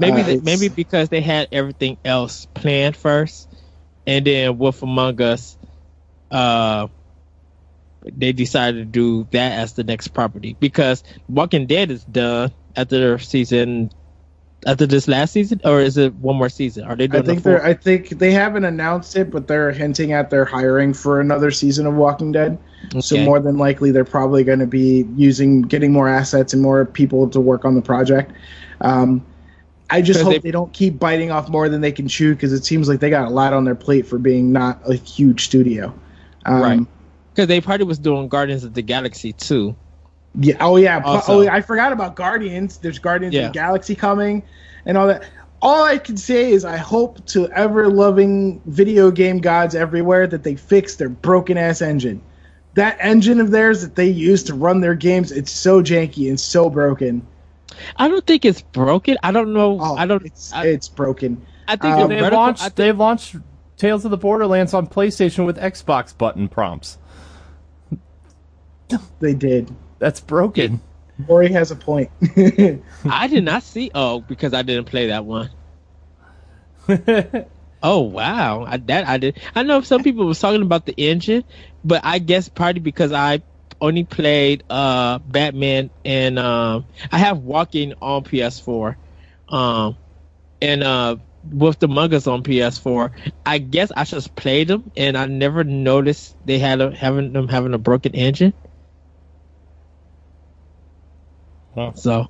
Maybe 0.00 0.20
Uh, 0.22 0.28
it's- 0.30 0.42
maybe 0.44 0.68
because 0.68 1.10
they 1.10 1.20
had 1.20 1.46
everything 1.52 1.96
else 2.04 2.48
planned 2.54 2.96
first, 2.96 3.46
and 4.04 4.24
then 4.24 4.58
Wolf 4.58 4.82
Among 4.82 5.22
Us, 5.22 5.56
uh, 6.32 6.88
they 8.04 8.32
decided 8.32 8.78
to 8.78 8.84
do 8.84 9.28
that 9.32 9.52
as 9.58 9.72
the 9.74 9.84
next 9.84 10.08
property 10.08 10.56
because 10.60 11.02
Walking 11.28 11.66
Dead 11.66 11.90
is 11.90 12.04
done 12.04 12.52
after 12.76 12.98
their 12.98 13.18
season, 13.18 13.90
after 14.66 14.86
this 14.86 15.08
last 15.08 15.32
season, 15.32 15.60
or 15.64 15.80
is 15.80 15.96
it 15.96 16.14
one 16.14 16.36
more 16.36 16.48
season? 16.48 16.84
Are 16.84 16.96
they 16.96 17.04
I 17.04 17.22
think 17.22 17.42
the 17.42 17.50
they're. 17.50 17.64
I 17.64 17.74
think 17.74 18.10
they 18.10 18.32
haven't 18.32 18.64
announced 18.64 19.16
it, 19.16 19.30
but 19.30 19.48
they're 19.48 19.72
hinting 19.72 20.12
at 20.12 20.30
they're 20.30 20.44
hiring 20.44 20.92
for 20.92 21.20
another 21.20 21.50
season 21.50 21.86
of 21.86 21.94
Walking 21.94 22.32
Dead. 22.32 22.58
So 23.00 23.16
more 23.24 23.40
than 23.40 23.56
likely, 23.56 23.90
they're 23.90 24.04
probably 24.04 24.44
going 24.44 24.58
to 24.58 24.66
be 24.66 25.06
using 25.16 25.62
getting 25.62 25.92
more 25.92 26.08
assets 26.08 26.52
and 26.52 26.60
more 26.60 26.84
people 26.84 27.28
to 27.30 27.40
work 27.40 27.64
on 27.64 27.74
the 27.74 27.82
project. 27.82 28.32
Um, 28.80 29.24
I 29.90 30.02
just 30.02 30.20
hope 30.20 30.32
they- 30.32 30.38
they, 30.38 30.50
don't 30.50 30.72
keep 30.72 30.98
biting 30.98 31.30
off 31.30 31.48
more 31.48 31.68
than 31.68 31.80
they 31.80 31.92
can 31.92 32.08
chew 32.08 32.34
because 32.34 32.52
it 32.52 32.64
seems 32.64 32.88
like 32.88 33.00
they 33.00 33.10
got 33.10 33.26
a 33.26 33.30
lot 33.30 33.52
on 33.52 33.64
their 33.64 33.74
plate 33.74 34.06
for 34.06 34.18
being 34.18 34.52
not 34.52 34.80
a 34.88 34.94
huge 34.94 35.44
studio. 35.44 35.94
Um, 36.46 36.62
Right. 36.62 36.86
Because 37.34 37.48
they 37.48 37.60
probably 37.60 37.86
was 37.86 37.98
doing 37.98 38.28
Guardians 38.28 38.62
of 38.64 38.74
the 38.74 38.82
Galaxy 38.82 39.32
too. 39.32 39.74
Yeah. 40.38 40.56
Oh 40.60 40.76
yeah. 40.76 41.00
Also- 41.04 41.38
oh, 41.38 41.40
yeah, 41.42 41.54
I 41.54 41.60
forgot 41.60 41.92
about 41.92 42.14
Guardians. 42.16 42.78
There's 42.78 42.98
Guardians 42.98 43.34
Yeah. 43.34 43.46
of 43.46 43.52
the 43.52 43.58
Galaxy 43.58 43.94
coming, 43.94 44.42
and 44.86 44.96
all 44.96 45.06
that. 45.08 45.24
All 45.62 45.82
I 45.84 45.96
can 45.98 46.16
say 46.18 46.52
is 46.52 46.64
I 46.64 46.76
hope 46.76 47.24
to 47.26 47.48
ever 47.48 47.88
loving 47.88 48.60
video 48.66 49.10
game 49.10 49.38
gods 49.38 49.74
everywhere 49.74 50.26
that 50.26 50.42
they 50.42 50.56
fix 50.56 50.96
their 50.96 51.08
broken 51.08 51.56
ass 51.56 51.80
engine. 51.80 52.20
That 52.74 52.98
engine 53.00 53.40
of 53.40 53.50
theirs 53.50 53.80
that 53.82 53.94
they 53.94 54.08
use 54.08 54.42
to 54.44 54.54
run 54.54 54.80
their 54.80 54.94
games, 54.94 55.32
it's 55.32 55.50
so 55.50 55.80
janky 55.82 56.28
and 56.28 56.38
so 56.38 56.68
broken. 56.68 57.26
I 57.96 58.08
don't 58.08 58.26
think 58.26 58.44
it's 58.44 58.60
broken. 58.62 59.16
I 59.22 59.32
don't 59.32 59.52
know. 59.54 59.78
Oh, 59.80 59.96
I 59.96 60.06
don't. 60.06 60.24
It's 60.26 60.52
I, 60.52 60.66
it's 60.66 60.88
broken. 60.88 61.44
I 61.66 61.76
think 61.76 61.96
um, 61.96 62.08
They've 62.10 62.32
launched. 62.32 62.62
Think- 62.62 62.74
they've 62.74 62.98
launched 62.98 63.36
Tales 63.76 64.04
of 64.04 64.10
the 64.10 64.16
Borderlands 64.18 64.74
on 64.74 64.86
PlayStation 64.86 65.46
with 65.46 65.56
Xbox 65.56 66.16
button 66.16 66.48
prompts. 66.48 66.98
They 69.20 69.34
did. 69.34 69.74
That's 69.98 70.20
broken. 70.20 70.80
Ori 71.28 71.52
has 71.52 71.70
a 71.70 71.76
point. 71.76 72.10
I 73.04 73.28
did 73.28 73.44
not 73.44 73.62
see. 73.62 73.90
Oh, 73.94 74.20
because 74.20 74.52
I 74.52 74.62
didn't 74.62 74.86
play 74.86 75.08
that 75.08 75.24
one. 75.24 75.50
Oh 77.86 78.00
wow, 78.00 78.64
I, 78.66 78.78
that 78.78 79.06
I 79.06 79.18
did. 79.18 79.38
I 79.54 79.62
know 79.62 79.82
some 79.82 80.02
people 80.02 80.24
was 80.24 80.40
talking 80.40 80.62
about 80.62 80.86
the 80.86 80.94
engine, 80.96 81.44
but 81.84 82.00
I 82.02 82.18
guess 82.18 82.48
partly 82.48 82.80
because 82.80 83.12
I 83.12 83.42
only 83.78 84.04
played 84.04 84.64
uh 84.70 85.18
Batman 85.18 85.90
and 86.02 86.38
um 86.38 86.86
I 87.12 87.18
have 87.18 87.38
Walking 87.40 87.92
on 88.00 88.24
PS4, 88.24 88.96
um 89.50 89.98
and 90.62 90.82
uh 90.82 91.16
with 91.52 91.78
the 91.78 91.88
mangas 91.88 92.26
on 92.26 92.42
PS4. 92.42 93.10
I 93.44 93.58
guess 93.58 93.92
I 93.94 94.04
just 94.04 94.34
played 94.34 94.68
them 94.68 94.90
and 94.96 95.14
I 95.18 95.26
never 95.26 95.62
noticed 95.62 96.36
they 96.42 96.58
had 96.58 96.80
a, 96.80 96.90
having 96.96 97.34
them 97.34 97.48
having 97.48 97.74
a 97.74 97.78
broken 97.78 98.14
engine. 98.14 98.54
Huh. 101.74 101.92
So 101.94 102.26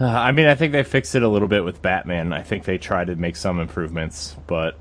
Uh, 0.00 0.06
I 0.06 0.32
mean, 0.32 0.46
I 0.46 0.54
think 0.56 0.72
they 0.72 0.82
fixed 0.82 1.14
it 1.14 1.22
a 1.22 1.28
little 1.28 1.48
bit 1.48 1.64
with 1.64 1.80
Batman. 1.82 2.32
I 2.32 2.42
think 2.42 2.64
they 2.64 2.78
tried 2.78 3.06
to 3.08 3.16
make 3.16 3.36
some 3.36 3.60
improvements, 3.60 4.36
but 4.46 4.76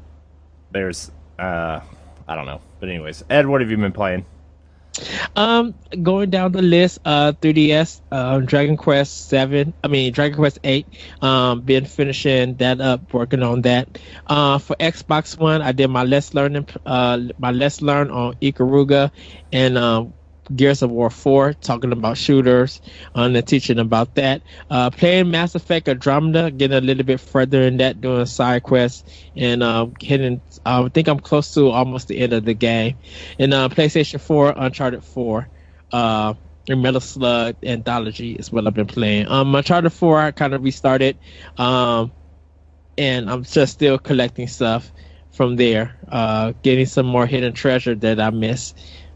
there's, 0.72 1.12
uh, 1.38 1.82
I 2.28 2.36
don't 2.36 2.46
know. 2.48 2.62
But 2.80 2.90
anyways, 2.90 3.24
Ed, 3.30 3.46
what 3.46 3.62
have 3.62 3.70
you 3.70 3.78
been 3.78 3.92
playing? 3.92 4.26
Um, 5.36 5.74
going 6.04 6.30
down 6.32 6.52
the 6.52 6.62
list, 6.62 7.00
uh, 7.06 7.34
3DS, 7.42 8.02
um, 8.12 8.46
Dragon 8.46 8.78
Quest 8.78 9.30
Seven. 9.30 9.74
I 9.84 9.88
mean, 9.88 10.12
Dragon 10.12 10.36
Quest 10.38 10.60
Eight. 10.64 10.88
Um, 11.22 11.62
been 11.62 11.86
finishing 11.86 12.56
that 12.56 12.82
up, 12.82 13.14
working 13.14 13.42
on 13.44 13.62
that. 13.62 14.00
Uh, 14.28 14.58
for 14.58 14.76
Xbox 14.78 15.38
One, 15.38 15.62
I 15.62 15.72
did 15.72 15.88
my 15.88 16.04
Let's 16.04 16.34
Learn, 16.34 16.66
uh, 16.86 17.20
my 17.38 17.52
Let's 17.52 17.82
Learn 17.82 18.12
on 18.12 18.36
Ikaruga, 18.42 19.12
and 19.54 19.78
um, 19.78 20.14
Gears 20.56 20.82
of 20.82 20.92
War 20.92 21.10
Four, 21.10 21.54
talking 21.54 21.92
about 21.92 22.18
shooters, 22.18 22.82
uh, 23.16 23.22
and 23.22 23.48
teaching 23.48 23.80
about 23.80 24.16
that. 24.16 24.42
Uh, 24.70 24.90
playing 24.90 25.32
Mass 25.32 25.56
Effect 25.56 25.88
Andromeda, 25.88 26.52
getting 26.52 26.78
a 26.78 26.82
little 26.82 27.04
bit 27.04 27.20
further 27.20 27.62
in 27.62 27.78
that, 27.78 28.02
doing 28.02 28.26
side 28.26 28.64
quests, 28.64 29.04
and 29.36 29.64
uh, 29.64 29.88
hitting. 30.00 30.42
I 30.66 30.88
think 30.90 31.08
I'm 31.08 31.20
close 31.20 31.54
to 31.54 31.70
almost 31.70 32.08
the 32.08 32.20
end 32.20 32.34
of 32.34 32.46
the 32.46 32.54
game. 32.54 32.98
And 33.40 33.54
uh, 33.54 33.70
PlayStation 33.70 34.20
4, 34.20 34.54
Uncharted 34.58 35.04
4, 35.04 35.50
uh, 35.92 36.34
and 36.70 36.82
Metal 36.82 37.02
Slug 37.02 37.56
Anthology 37.64 38.34
is 38.34 38.52
what 38.52 38.68
I've 38.68 38.74
been 38.74 38.88
playing. 38.88 39.28
Um, 39.28 39.54
Uncharted 39.56 39.94
4, 39.94 40.20
I 40.20 40.32
kind 40.32 40.54
of 40.54 40.64
restarted, 40.64 41.18
um, 41.58 42.12
and 42.98 43.30
I'm 43.30 43.44
just 43.44 43.74
still 43.74 43.98
collecting 43.98 44.48
stuff 44.48 44.92
from 45.32 45.56
there, 45.56 45.98
uh, 46.10 46.54
getting 46.62 46.86
some 46.86 47.06
more 47.06 47.26
hidden 47.26 47.54
treasure 47.54 47.96
that 47.96 48.20
I 48.20 48.30
miss. 48.30 48.74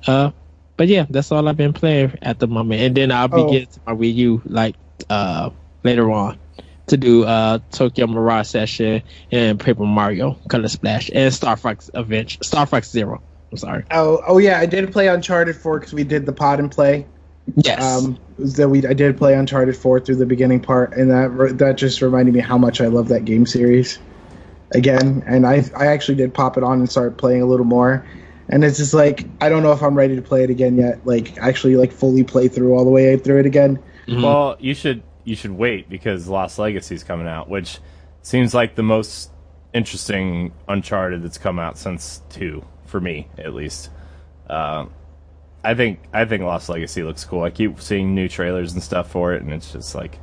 Uh, 0.07 0.31
but 0.77 0.87
yeah, 0.87 1.05
that's 1.09 1.31
all 1.31 1.47
I've 1.47 1.57
been 1.57 1.73
playing 1.73 2.17
at 2.21 2.39
the 2.39 2.47
moment. 2.47 2.81
And 2.81 2.95
then 2.95 3.11
I'll 3.11 3.27
be 3.27 3.41
Oh. 3.41 3.51
getting 3.51 3.67
to 3.67 3.79
my 3.87 3.93
Wii 3.93 4.13
U 4.15 4.41
like 4.45 4.75
uh, 5.09 5.49
later 5.83 6.11
on 6.11 6.37
to 6.87 6.97
do 6.97 7.23
uh, 7.25 7.59
Tokyo 7.71 8.07
Mirage 8.07 8.47
Session 8.47 9.01
and 9.31 9.59
Paper 9.59 9.85
Mario 9.85 10.37
Color 10.49 10.67
Splash 10.67 11.09
and 11.13 11.33
Star 11.33 11.55
Fox 11.57 11.89
Adventure, 11.93 12.37
Star 12.43 12.65
Fox 12.65 12.89
Zero. 12.91 13.21
I'm 13.51 13.57
sorry. 13.57 13.83
oh, 13.91 14.21
oh 14.27 14.37
yeah, 14.37 14.59
I 14.59 14.65
did 14.65 14.91
play 14.91 15.07
Uncharted 15.07 15.55
4 15.55 15.79
because 15.79 15.93
we 15.93 16.03
did 16.03 16.25
the 16.25 16.33
pod 16.33 16.59
and 16.59 16.71
play. 16.71 17.05
Yes. 17.57 17.81
Um, 18.03 18.17
that 18.39 18.69
we 18.69 18.85
I 18.85 18.93
did 18.93 19.17
play 19.17 19.35
Uncharted 19.35 19.77
4 19.77 19.99
through 19.99 20.15
the 20.15 20.25
beginning 20.25 20.59
part, 20.59 20.93
and 20.97 21.09
that 21.11 21.57
that 21.59 21.77
just 21.77 22.01
reminded 22.01 22.33
me 22.33 22.39
how 22.41 22.57
much 22.57 22.81
I 22.81 22.87
love 22.87 23.07
that 23.09 23.23
game 23.25 23.45
series. 23.45 23.99
Again, 24.73 25.23
and 25.27 25.45
I 25.45 25.63
I 25.77 25.87
actually 25.87 26.15
did 26.15 26.33
pop 26.33 26.57
it 26.57 26.63
on 26.63 26.79
and 26.79 26.89
start 26.89 27.17
playing 27.17 27.41
a 27.43 27.45
little 27.45 27.65
more, 27.65 28.05
and 28.55 28.63
it's 28.63 28.77
just 28.77 28.93
like 28.93 29.25
I 29.41 29.49
don't 29.49 29.63
know 29.63 29.73
if 29.73 29.83
I'm 29.83 29.95
ready 29.95 30.15
to 30.15 30.21
play 30.21 30.41
it 30.45 30.49
again 30.49 30.77
yet. 30.77 31.05
Like 31.05 31.37
actually 31.39 31.75
like 31.75 31.91
fully 31.91 32.23
play 32.23 32.47
through 32.47 32.73
all 32.73 32.85
the 32.85 32.89
way 32.89 33.17
through 33.17 33.41
it 33.41 33.45
again. 33.45 33.77
Mhm. 34.07 34.23
Well, 34.23 34.55
you 34.61 34.73
should 34.73 35.03
you 35.25 35.35
should 35.35 35.51
wait 35.51 35.89
because 35.89 36.29
Lost 36.29 36.57
Legacy's 36.57 37.03
coming 37.03 37.27
out, 37.27 37.49
which 37.49 37.79
seems 38.21 38.53
like 38.53 38.75
the 38.75 38.81
most 38.81 39.29
interesting 39.73 40.53
Uncharted 40.69 41.21
that's 41.21 41.37
come 41.37 41.59
out 41.59 41.77
since 41.77 42.21
two 42.29 42.63
for 42.85 43.01
me, 43.01 43.27
at 43.37 43.53
least. 43.53 43.89
Uh, 44.49 44.85
I 45.61 45.73
think 45.73 45.99
I 46.13 46.23
think 46.23 46.41
Lost 46.43 46.69
Legacy 46.69 47.03
looks 47.03 47.25
cool. 47.25 47.43
I 47.43 47.49
keep 47.49 47.81
seeing 47.81 48.15
new 48.15 48.29
trailers 48.29 48.71
and 48.71 48.81
stuff 48.81 49.11
for 49.11 49.33
it, 49.33 49.41
and 49.41 49.51
it's 49.51 49.73
just 49.73 49.95
like 49.95 50.17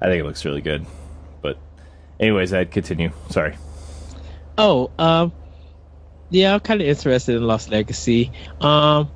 I 0.00 0.06
think 0.06 0.18
it 0.20 0.24
looks 0.24 0.44
really 0.44 0.60
good. 0.60 0.84
But 1.40 1.56
anyways, 2.18 2.52
I'd 2.52 2.72
continue. 2.72 3.12
Sorry. 3.30 3.54
Oh, 4.56 4.90
um, 4.98 5.30
yeah, 6.30 6.54
I'm 6.54 6.60
kind 6.60 6.80
of 6.80 6.86
interested 6.86 7.36
in 7.36 7.42
Lost 7.46 7.70
Legacy. 7.70 8.32
Um, 8.60 9.12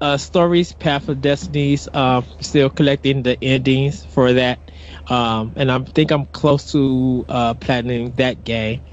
uh, 0.00 0.16
stories, 0.16 0.72
Path 0.72 1.08
of 1.08 1.20
Destinies. 1.20 1.88
Um, 1.94 2.24
still 2.40 2.70
collecting 2.70 3.22
the 3.22 3.42
endings 3.42 4.04
for 4.04 4.32
that. 4.34 4.60
Um, 5.08 5.52
and 5.56 5.70
I 5.70 5.78
think 5.80 6.10
I'm 6.10 6.26
close 6.26 6.72
to 6.72 7.24
uh 7.28 7.54
planning 7.54 8.12
that 8.12 8.44
game. 8.44 8.84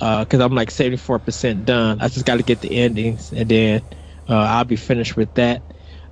Uh, 0.00 0.24
cause 0.24 0.40
I'm 0.40 0.54
like 0.54 0.70
74% 0.70 1.64
done. 1.64 2.00
I 2.00 2.08
just 2.08 2.24
got 2.24 2.36
to 2.36 2.42
get 2.44 2.60
the 2.60 2.70
endings, 2.72 3.32
and 3.32 3.48
then 3.48 3.82
uh, 4.28 4.34
I'll 4.36 4.64
be 4.64 4.76
finished 4.76 5.16
with 5.16 5.34
that. 5.34 5.62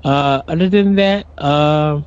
Uh, 0.05 0.43
other 0.49 0.69
than 0.69 0.97
that, 0.97 1.27
um, 1.43 2.07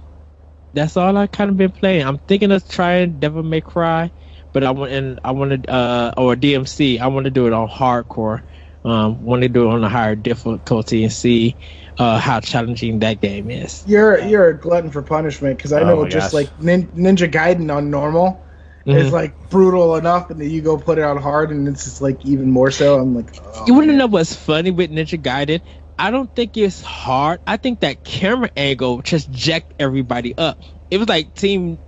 that's 0.73 0.97
all 0.97 1.17
I 1.17 1.27
kind 1.27 1.49
of 1.49 1.57
been 1.57 1.71
playing. 1.71 2.05
I'm 2.05 2.19
thinking 2.19 2.51
of 2.51 2.67
trying 2.67 3.19
Devil 3.19 3.43
May 3.43 3.61
Cry, 3.61 4.11
but 4.53 4.63
I 4.63 4.71
want 4.71 4.91
and 4.91 5.19
I 5.23 5.31
want 5.31 5.63
to 5.63 5.71
uh 5.71 6.13
or 6.17 6.35
DMC. 6.35 6.99
I 6.99 7.07
want 7.07 7.25
to 7.25 7.31
do 7.31 7.47
it 7.47 7.53
on 7.53 7.67
hardcore. 7.67 8.43
Um, 8.85 9.21
want 9.23 9.41
to 9.41 9.49
do 9.49 9.69
it 9.69 9.73
on 9.73 9.83
a 9.83 9.89
higher 9.89 10.15
difficulty 10.15 11.03
and 11.03 11.11
see 11.11 11.57
uh 11.97 12.17
how 12.19 12.39
challenging 12.39 12.99
that 12.99 13.19
game 13.19 13.49
is. 13.49 13.83
You're 13.85 14.19
you're 14.19 14.47
a 14.49 14.57
glutton 14.57 14.89
for 14.89 15.01
punishment 15.01 15.57
because 15.57 15.73
I 15.73 15.81
Oh 15.81 15.85
know 15.85 16.03
my 16.03 16.09
just 16.09 16.31
gosh. 16.31 16.33
like 16.33 16.59
nin- 16.59 16.87
Ninja 16.95 17.29
Gaiden 17.29 17.75
on 17.75 17.89
normal 17.91 18.45
is 18.85 19.09
Mhm. 19.09 19.11
like 19.11 19.49
brutal 19.49 19.95
enough, 19.97 20.29
and 20.29 20.39
then 20.39 20.49
you 20.49 20.61
go 20.61 20.77
put 20.77 20.97
it 20.97 21.03
on 21.03 21.17
hard, 21.17 21.51
and 21.51 21.67
it's 21.67 21.83
just 21.83 22.01
like 22.01 22.23
even 22.25 22.49
more 22.51 22.71
so. 22.71 22.99
I'm 22.99 23.13
like, 23.13 23.37
oh, 23.43 23.65
You 23.67 23.73
want 23.73 23.85
to 23.85 23.87
man. 23.89 23.97
know 23.97 24.07
what's 24.07 24.33
funny 24.33 24.71
with 24.71 24.91
Ninja 24.91 25.21
Gaiden? 25.21 25.61
I 25.97 26.11
don't 26.11 26.33
think 26.33 26.55
it's 26.55 26.81
hard. 26.81 27.39
I 27.45 27.57
think 27.57 27.81
that 27.81 28.03
camera 28.03 28.49
angle 28.55 29.01
just 29.01 29.29
jacked 29.29 29.73
everybody 29.77 30.37
up. 30.37 30.61
It 30.89 30.97
was 30.99 31.09
like 31.09 31.33
Team 31.35 31.79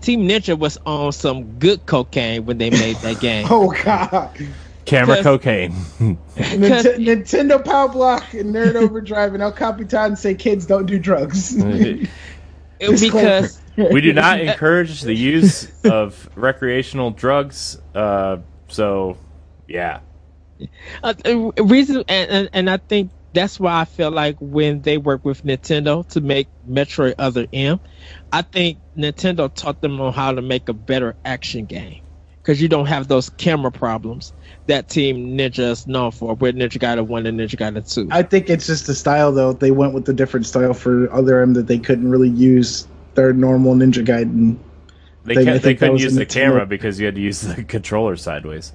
Team 0.00 0.28
Ninja 0.28 0.58
was 0.58 0.78
on 0.86 1.12
some 1.12 1.58
good 1.58 1.84
cocaine 1.86 2.44
when 2.46 2.58
they 2.58 2.70
made 2.70 2.96
that 3.02 3.20
game. 3.20 3.46
Oh 3.50 3.70
god. 3.84 4.36
Camera 4.92 5.16
Because- 5.16 5.24
cocaine. 5.24 5.72
Nint- 6.36 6.98
Nintendo 6.98 7.64
Power 7.64 7.88
Block 7.88 8.34
and 8.34 8.54
Nerd 8.54 8.74
Overdrive 8.74 9.32
and 9.32 9.42
El 9.42 9.52
Capitan 9.52 10.16
say 10.16 10.34
kids 10.34 10.66
don't 10.66 10.86
do 10.86 10.98
drugs. 10.98 11.56
Because 12.78 13.60
we 13.76 14.00
do 14.00 14.12
not 14.12 14.40
encourage 14.40 15.02
the 15.02 15.14
use 15.14 15.70
of 15.84 16.28
recreational 16.34 17.12
drugs. 17.12 17.80
Uh, 17.94 18.38
so, 18.66 19.16
yeah. 19.68 20.00
uh, 21.04 21.14
uh, 21.24 21.50
reason 21.62 22.02
and, 22.08 22.30
and 22.30 22.50
and 22.52 22.68
I 22.68 22.78
think 22.78 23.12
that's 23.32 23.60
why 23.60 23.80
I 23.80 23.84
feel 23.84 24.10
like 24.10 24.36
when 24.40 24.82
they 24.82 24.98
work 24.98 25.24
with 25.24 25.44
Nintendo 25.44 26.06
to 26.08 26.20
make 26.20 26.48
Metroid 26.68 27.14
Other 27.20 27.46
M, 27.52 27.78
I 28.32 28.42
think 28.42 28.78
Nintendo 28.96 29.52
taught 29.54 29.80
them 29.80 30.00
on 30.00 30.12
how 30.12 30.32
to 30.32 30.42
make 30.42 30.68
a 30.68 30.74
better 30.74 31.14
action 31.24 31.64
game 31.66 32.01
because 32.42 32.60
you 32.60 32.68
don't 32.68 32.86
have 32.86 33.08
those 33.08 33.30
camera 33.30 33.70
problems 33.70 34.32
that 34.66 34.88
Team 34.88 35.36
Ninja 35.36 35.70
is 35.70 35.86
known 35.86 36.10
for, 36.10 36.34
with 36.34 36.56
Ninja 36.56 36.78
Gaiden 36.78 37.06
One 37.06 37.26
and 37.26 37.38
Ninja 37.38 37.56
Gaiden 37.56 37.92
Two. 37.92 38.08
I 38.10 38.22
think 38.22 38.50
it's 38.50 38.66
just 38.66 38.86
the 38.86 38.94
style 38.94 39.32
though. 39.32 39.52
They 39.52 39.70
went 39.70 39.94
with 39.94 40.08
a 40.08 40.12
different 40.12 40.46
style 40.46 40.74
for 40.74 41.12
other 41.12 41.40
M 41.40 41.54
that 41.54 41.66
they 41.66 41.78
couldn't 41.78 42.10
really 42.10 42.28
use 42.30 42.86
their 43.14 43.32
normal 43.32 43.74
Ninja 43.74 44.04
Gaiden. 44.04 44.58
They, 45.24 45.36
Thing, 45.36 45.60
they 45.60 45.74
couldn't 45.76 45.98
use 45.98 46.14
the 46.14 46.20
the 46.20 46.26
camera 46.26 46.60
team. 46.60 46.68
because 46.68 46.98
you 46.98 47.06
had 47.06 47.14
to 47.14 47.20
use 47.20 47.42
the 47.42 47.62
controller 47.68 48.16
sideways. 48.16 48.72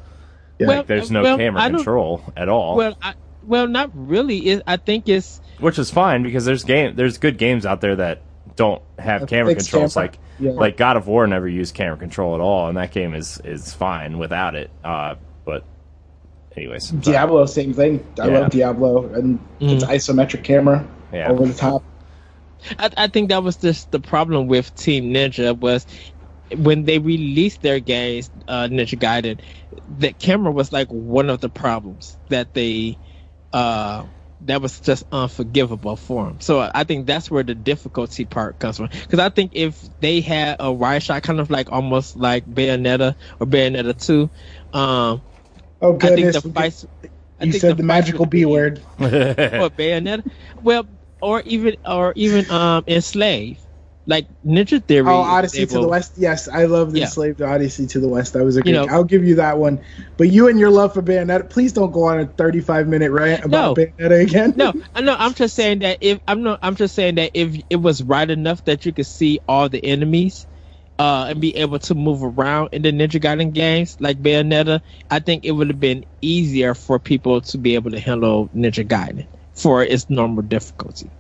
Yeah. 0.60 0.67
Well, 0.67 0.77
Like, 0.77 0.88
there's 0.88 1.12
no 1.12 1.23
well, 1.23 1.38
camera 1.38 1.69
control 1.69 2.23
at 2.38 2.47
all. 2.49 2.77
Well, 2.77 2.97
I, 3.01 3.15
well, 3.43 3.67
not 3.67 3.91
really. 3.93 4.38
It, 4.47 4.63
I 4.65 4.77
think 4.77 5.10
it's 5.10 5.41
which 5.60 5.77
is 5.80 5.91
fine 5.91 6.23
because 6.23 6.45
there's 6.45 6.63
game 6.63 6.95
there's 6.95 7.17
good 7.17 7.38
games 7.38 7.65
out 7.65 7.82
there 7.82 7.95
that 7.97 8.21
don't 8.57 8.81
have 8.99 9.23
A 9.23 9.25
camera 9.27 9.55
controls. 9.55 9.93
camera. 9.93 10.07
Like 10.09 10.19
Yeah. 10.39 10.51
like 10.51 10.75
God 10.77 10.97
of 10.97 11.07
War 11.07 11.25
never 11.25 11.47
used 11.47 11.73
camera 11.73 11.97
control 11.97 12.35
at 12.35 12.41
all, 12.41 12.67
and 12.67 12.77
that 12.77 12.91
game 12.91 13.15
is 13.15 13.39
is 13.45 13.73
fine 13.73 14.17
without 14.17 14.55
it. 14.55 14.69
Uh, 14.83 15.15
but 15.45 15.63
anyways, 16.57 16.89
sorry. 16.89 17.01
Diablo, 17.01 17.45
same 17.45 17.73
thing. 17.73 18.03
I 18.19 18.27
Yeah. 18.27 18.39
love 18.39 18.51
Diablo, 18.51 19.05
and 19.13 19.39
it's 19.61 19.85
isometric 19.85 20.43
camera 20.43 20.85
Yeah. 21.13 21.29
over 21.31 21.45
the 21.45 21.53
top. 21.53 21.83
I, 22.79 22.89
I 22.97 23.07
think 23.07 23.29
that 23.29 23.43
was 23.43 23.55
just 23.57 23.91
the 23.91 23.99
problem 23.99 24.47
with 24.47 24.75
Team 24.75 25.13
Ninja 25.13 25.57
was 25.57 25.85
when 26.55 26.85
they 26.85 26.97
released 26.99 27.61
their 27.61 27.79
games, 27.79 28.29
uh, 28.47 28.63
Ninja 28.67 28.97
Gaiden, 28.97 29.39
the 29.99 30.13
camera 30.13 30.51
was 30.51 30.71
like 30.71 30.87
one 30.89 31.29
of 31.29 31.39
the 31.41 31.49
problems 31.49 32.17
that 32.29 32.53
they 32.53 32.97
uh, 33.53 34.05
that 34.47 34.62
was 34.62 34.79
just 34.81 35.03
unforgivable 35.12 35.95
for 35.97 36.25
them. 36.25 36.39
So 36.41 36.69
I 36.73 36.83
think 36.86 37.07
that's 37.07 37.31
where 37.31 37.43
the 37.43 37.55
difficulty 37.55 38.25
part 38.25 38.60
comes 38.60 38.77
from. 38.77 38.89
Because 38.91 39.19
I 39.19 39.29
think 39.29 39.53
if 39.55 39.81
they 39.99 40.21
had 40.21 40.57
a 40.60 40.71
wide 40.73 41.03
shot, 41.03 41.23
kind 41.23 41.39
of 41.39 41.51
like 41.51 41.71
almost 41.71 42.17
like 42.17 42.45
Bayonetta 42.45 43.15
or 43.39 43.47
Bayonetta 43.47 43.95
Two, 44.05 44.29
um, 44.77 45.23
Oh 45.81 45.93
I 46.01 46.12
think 46.12 46.31
goodness! 46.31 46.33
the 46.33 46.41
we 46.43 46.51
fights. 46.53 46.86
I 47.39 47.45
you 47.45 47.51
think 47.51 47.65
said 47.65 47.77
the, 47.77 47.83
fights 47.83 47.83
magical 47.83 48.25
B 48.25 48.45
word. 48.45 48.83
or 48.99 49.69
Bayonetta. 49.69 50.25
Well, 50.62 50.88
or 51.21 51.41
even 51.45 51.77
or 51.86 52.13
even 52.15 52.49
um 52.51 52.83
Enslave, 52.88 53.66
like 54.07 54.25
Ninja 54.45 54.83
Theory. 54.83 55.07
Oh, 55.09 55.17
Odyssey 55.17 55.59
they 55.59 55.65
to 55.65 55.81
the 55.81 55.87
West. 55.87 56.13
Yes, 56.15 56.47
I 56.47 56.65
love 56.65 56.93
the 56.93 56.99
Yeah. 56.99 57.05
Enslaved 57.05 57.41
Odyssey 57.41 57.85
to 57.87 57.99
the 57.99 58.07
West. 58.07 58.33
That 58.33 58.43
was 58.43 58.55
a 58.55 58.61
great. 58.61 58.71
know- 58.71 58.87
I'll 58.89 59.03
give 59.03 59.23
you 59.25 59.35
that 59.35 59.59
one. 59.59 59.81
But 60.15 60.29
you 60.29 60.47
and 60.47 60.57
your 60.59 60.71
love 60.71 60.93
for 60.93 61.03
Bayonetta, 61.03 61.49
please 61.49 61.73
don't 61.73 61.91
go 61.91 62.03
on 62.05 62.19
a 62.19 62.25
35 62.25 62.87
minute 62.87 63.11
rant 63.11 63.43
about 63.45 63.77
No. 63.77 63.83
Bayonetta 63.83 64.21
again. 64.21 64.53
No, 64.55 64.73
I 64.95 65.01
know. 65.01 65.15
I'm 65.17 65.33
just 65.33 65.55
saying 65.55 65.79
that 65.79 65.97
if 66.01 66.19
I'm 66.27 66.41
not, 66.41 66.59
I'm 66.63 66.75
just 66.75 66.95
saying 66.95 67.15
that 67.15 67.31
if 67.33 67.61
it 67.69 67.75
was 67.75 68.01
right 68.01 68.29
enough 68.29 68.63
that 68.63 68.85
you 68.85 68.93
could 68.93 69.05
see 69.07 69.39
all 69.47 69.67
the 69.69 69.83
enemies, 69.83 70.47
uh, 70.99 71.27
and 71.29 71.41
be 71.41 71.55
able 71.57 71.77
to 71.77 71.93
move 71.93 72.23
around 72.23 72.69
in 72.71 72.81
the 72.81 72.91
Ninja 72.91 73.21
Gaiden 73.21 73.53
games 73.53 73.97
like 73.99 74.17
Bayonetta, 74.21 74.81
I 75.11 75.19
think 75.19 75.45
it 75.45 75.51
would 75.51 75.67
have 75.67 75.79
been 75.79 76.05
easier 76.21 76.73
for 76.73 76.97
people 76.97 77.41
to 77.41 77.57
be 77.59 77.75
able 77.75 77.91
to 77.91 77.99
handle 77.99 78.49
Ninja 78.55 78.87
Gaiden 78.87 79.27
for 79.53 79.83
its 79.83 80.09
normal 80.09 80.41
difficulty. 80.43 81.11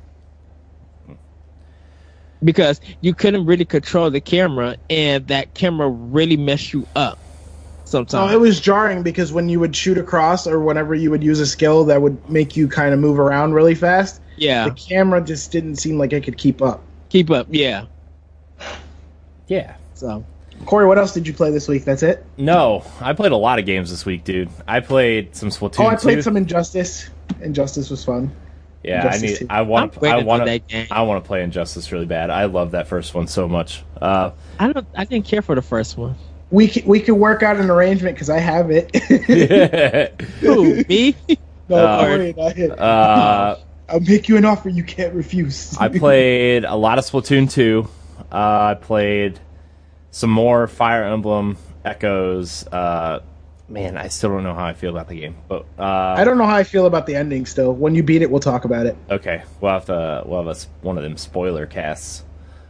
Because 2.43 2.79
you 3.01 3.13
couldn't 3.13 3.45
really 3.45 3.65
control 3.65 4.11
the 4.11 4.21
camera, 4.21 4.77
and 4.89 5.27
that 5.27 5.53
camera 5.53 5.89
really 5.89 6.37
messed 6.37 6.73
you 6.73 6.87
up. 6.95 7.17
Sometimes 7.85 8.31
Oh, 8.31 8.35
it 8.35 8.39
was 8.39 8.59
jarring 8.59 9.01
because 9.01 9.31
when 9.31 9.47
you 9.47 9.59
would 9.61 9.75
shoot 9.75 9.97
across 9.97 10.45
or 10.45 10.59
whenever 10.59 10.93
you 10.93 11.09
would 11.09 11.23
use 11.23 11.39
a 11.39 11.45
skill 11.45 11.85
that 11.85 12.01
would 12.01 12.29
make 12.29 12.57
you 12.57 12.67
kind 12.67 12.93
of 12.93 12.99
move 12.99 13.17
around 13.17 13.53
really 13.53 13.75
fast, 13.75 14.21
yeah, 14.35 14.65
the 14.65 14.71
camera 14.71 15.21
just 15.21 15.51
didn't 15.51 15.77
seem 15.77 15.97
like 15.97 16.11
it 16.13 16.23
could 16.23 16.37
keep 16.37 16.61
up. 16.61 16.83
keep 17.09 17.31
up, 17.31 17.47
yeah. 17.49 17.85
yeah. 19.47 19.75
So 19.93 20.23
Corey, 20.65 20.85
what 20.85 20.97
else 20.97 21.13
did 21.13 21.27
you 21.27 21.33
play 21.33 21.51
this 21.51 21.67
week? 21.67 21.85
That's 21.85 22.03
it. 22.03 22.25
No, 22.37 22.83
I 22.99 23.13
played 23.13 23.31
a 23.31 23.37
lot 23.37 23.57
of 23.59 23.65
games 23.65 23.89
this 23.89 24.05
week, 24.05 24.23
dude. 24.23 24.49
I 24.67 24.79
played 24.79 25.35
some 25.35 25.49
Splatoon. 25.49 25.85
oh, 25.85 25.87
I 25.87 25.95
played 25.95 26.15
2. 26.15 26.21
some 26.23 26.35
Injustice. 26.35 27.09
Injustice 27.41 27.89
was 27.89 28.03
fun. 28.03 28.31
Yeah, 28.83 29.09
I 29.13 29.17
need. 29.17 29.37
2. 29.37 29.47
I 29.49 29.61
want. 29.63 29.95
I'm 29.95 30.01
waiting 30.01 30.17
I 30.17 30.21
for 30.21 30.25
want 30.25 30.45
to. 30.69 30.87
I 30.91 31.01
want 31.01 31.23
to 31.23 31.27
play 31.27 31.43
Injustice 31.43 31.91
really 31.91 32.05
bad. 32.05 32.29
I 32.29 32.45
love 32.45 32.71
that 32.71 32.87
first 32.87 33.13
one 33.13 33.27
so 33.27 33.47
much. 33.47 33.83
Uh, 34.01 34.31
I 34.59 34.71
don't. 34.71 34.87
I 34.95 35.03
didn't 35.05 35.25
care 35.25 35.41
for 35.41 35.55
the 35.55 35.61
first 35.61 35.97
one. 35.97 36.15
We 36.49 36.69
could, 36.69 36.85
we 36.85 37.01
could 37.01 37.15
work 37.15 37.43
out 37.43 37.57
an 37.57 37.69
arrangement 37.69 38.15
because 38.15 38.29
I 38.29 38.39
have 38.39 38.71
it. 38.71 38.95
Who 40.39 40.83
me? 40.89 41.15
no, 41.67 41.75
Uh, 41.75 42.05
Corey 42.05 42.29
and 42.37 42.71
I. 42.73 42.75
uh, 42.75 43.59
I'll 43.89 43.99
make 43.99 44.29
you 44.29 44.37
an 44.37 44.45
offer 44.45 44.69
you 44.69 44.83
can't 44.83 45.13
refuse. 45.13 45.75
I 45.77 45.89
played 45.89 46.63
a 46.65 46.75
lot 46.75 46.99
of 46.99 47.05
Splatoon 47.05 47.51
2. 47.51 47.87
Uh, 48.31 48.35
I 48.35 48.73
played 48.79 49.39
some 50.11 50.29
more 50.29 50.67
Fire 50.67 51.03
Emblem 51.03 51.57
Echoes. 51.83 52.65
Uh, 53.69 53.73
man, 53.73 53.97
I 53.97 54.07
still 54.07 54.29
don't 54.29 54.43
know 54.43 54.53
how 54.53 54.65
I 54.65 54.73
feel 54.73 54.91
about 54.91 55.07
the 55.07 55.19
game, 55.19 55.35
but 55.47 55.65
uh, 55.79 55.83
I 56.17 56.23
don't 56.23 56.37
know 56.37 56.45
how 56.45 56.55
I 56.55 56.63
feel 56.63 56.85
about 56.85 57.05
the 57.05 57.15
ending. 57.15 57.45
Still, 57.45 57.73
when 57.73 57.95
you 57.95 58.03
beat 58.03 58.21
it, 58.21 58.29
we'll 58.31 58.39
talk 58.39 58.65
about 58.65 58.85
it. 58.85 58.95
Okay, 59.09 59.43
we'll 59.61 59.71
have 59.73 59.85
to. 59.85 60.23
We'll 60.25 60.39
have 60.39 60.47
a 60.47 60.51
s 60.51 60.67
one 60.81 60.97
of 60.97 61.03
them 61.03 61.17
spoiler 61.17 61.65
casts. 61.65 62.23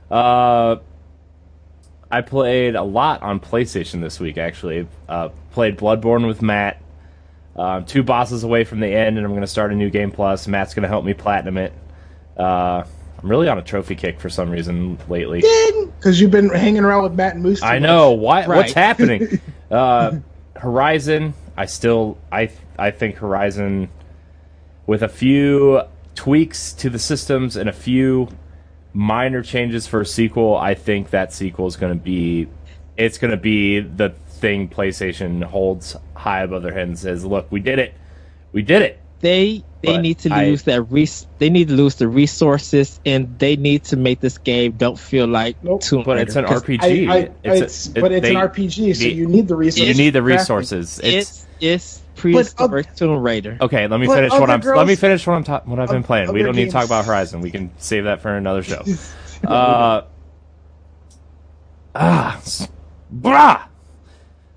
Uh, 0.10 0.78
I 2.10 2.22
played 2.22 2.76
a 2.76 2.84
lot 2.84 3.22
on 3.22 3.40
PlayStation 3.40 4.02
this 4.02 4.20
week. 4.20 4.38
Actually, 4.38 4.88
uh, 5.10 5.30
played 5.52 5.78
Bloodborne 5.78 6.26
with 6.28 6.42
Matt. 6.42 6.82
Um, 7.56 7.86
two 7.86 8.04
bosses 8.04 8.44
away 8.44 8.64
from 8.64 8.80
the 8.80 8.88
end, 8.88 9.18
and 9.18 9.26
I'm 9.26 9.32
going 9.32 9.42
to 9.42 9.48
start 9.48 9.72
a 9.72 9.76
new 9.76 9.90
game 9.90 10.12
plus. 10.12 10.48
Matt's 10.48 10.74
going 10.74 10.84
to 10.84 10.90
help 10.90 11.04
me 11.04 11.14
platinum 11.14 11.58
it. 11.58 11.74
Uh, 12.38 12.84
I'm 13.22 13.30
really 13.30 13.50
on 13.50 13.58
a 13.58 13.64
trophy 13.64 13.96
kick 13.96 14.20
for 14.20 14.30
some 14.30 14.52
reason 14.52 15.00
lately. 15.10 15.42
Because 15.98 16.22
you've 16.22 16.30
been 16.30 16.50
hanging 16.50 16.84
around 16.84 17.02
with 17.04 17.14
Matt 17.14 17.34
and 17.34 17.42
Moose. 17.44 17.62
too 17.62 17.66
I 17.66 17.80
much. 17.80 17.88
know 17.88 18.12
why. 18.12 18.46
What's 18.48 18.74
happening? 18.86 19.42
uh, 19.72 20.18
Horizon. 20.60 21.34
I 21.56 21.66
still. 21.66 22.18
I. 22.32 22.52
I 22.78 22.92
think 22.92 23.16
Horizon, 23.16 23.90
with 24.86 25.02
a 25.02 25.08
few 25.08 25.82
tweaks 26.16 26.74
to 26.74 26.90
the 26.90 27.00
systems 27.00 27.56
and 27.56 27.70
a 27.70 27.74
few 27.74 28.30
minor 28.94 29.42
changes 29.42 29.88
for 29.88 30.02
a 30.02 30.06
sequel, 30.06 30.56
I 30.56 30.74
think 30.76 31.10
that 31.12 31.34
sequel 31.34 31.68
is 31.68 31.76
going 31.76 31.98
to 31.98 32.04
be. 32.04 32.48
It's 32.96 33.18
going 33.18 33.32
to 33.32 33.38
be 33.38 33.80
the 33.80 34.10
thing 34.28 34.70
PlayStation 34.70 35.44
holds 35.44 35.96
high 36.16 36.42
above 36.42 36.64
their 36.64 36.74
head 36.74 36.88
and 36.88 37.00
says, 37.00 37.26
"Look, 37.26 37.52
we 37.52 37.60
did 37.60 37.80
it. 37.80 37.94
We 38.52 38.62
did 38.62 38.82
it." 38.82 39.00
They 39.20 39.64
they 39.82 39.94
But 39.94 40.02
need 40.02 40.18
to 40.20 40.34
I- 40.34 40.46
lose 40.46 40.64
that 40.64 40.82
res- 40.92 41.28
They 41.40 41.50
need 41.50 41.68
to 41.70 41.74
lose 41.76 41.96
the 41.96 42.08
resources, 42.08 43.00
and 43.06 43.38
they 43.40 43.56
need 43.56 43.84
to 43.86 43.98
make 43.98 44.20
this 44.20 44.38
game 44.38 44.72
don't 44.74 44.98
feel 44.98 45.28
like 45.28 45.56
Nope. 45.64 45.82
Tomb 45.82 46.04
But 46.04 46.18
it's 46.20 46.36
an 46.36 46.46
RPG. 46.46 47.08
I, 47.10 47.14
I, 47.16 47.30
It's 47.44 47.88
a- 47.88 47.98
it- 47.98 48.02
but 48.02 48.12
it's 48.12 48.22
they- 48.28 48.36
an 48.36 48.42
RPG, 48.42 48.94
so 48.96 49.04
they- 49.04 49.10
you 49.12 49.28
need 49.28 49.48
the 49.48 49.56
resources. 49.56 49.88
You 49.98 50.04
need 50.04 50.12
the 50.12 50.22
resources. 50.24 51.00
It's 51.04 51.16
It's 51.16 51.48
it's 51.60 52.02
prehistoric 52.16 52.94
Tomb 52.96 53.20
Raider. 53.22 53.58
Okay, 53.62 53.88
let 53.88 54.00
me 54.00 54.08
But 54.08 54.16
finish 54.16 54.32
what 54.34 54.50
I'm. 54.50 54.60
girls- 54.62 54.78
let 54.78 54.88
me 54.88 54.96
finish 54.96 55.26
what 55.26 55.34
I'm 55.34 55.44
ta- 55.44 55.62
what 55.66 55.80
I've 55.80 55.90
been 55.90 56.04
playing. 56.04 56.32
We 56.34 56.42
don't 56.44 56.56
need 56.56 56.66
to 56.66 56.72
talk 56.72 56.86
about 56.86 57.06
Horizon. 57.06 57.42
We 57.42 57.52
can 57.52 57.72
save 57.78 58.04
that 58.06 58.22
for 58.22 58.36
another 58.36 58.62
show. 58.64 58.84
uh, 59.48 60.02
ah, 61.96 62.38
s- 62.38 62.68
brah. 63.16 63.62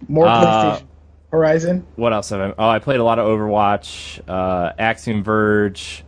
More 0.08 0.26
Uh, 0.26 0.76
PlayStation. 0.78 0.82
Horizon. 1.30 1.86
What 1.96 2.12
else 2.12 2.30
have 2.30 2.40
I? 2.40 2.54
Oh, 2.58 2.68
I 2.68 2.78
played 2.80 3.00
a 3.00 3.04
lot 3.04 3.18
of 3.18 3.26
Overwatch, 3.26 4.20
uh, 4.28 4.72
Axiom 4.78 5.22
Verge. 5.22 6.04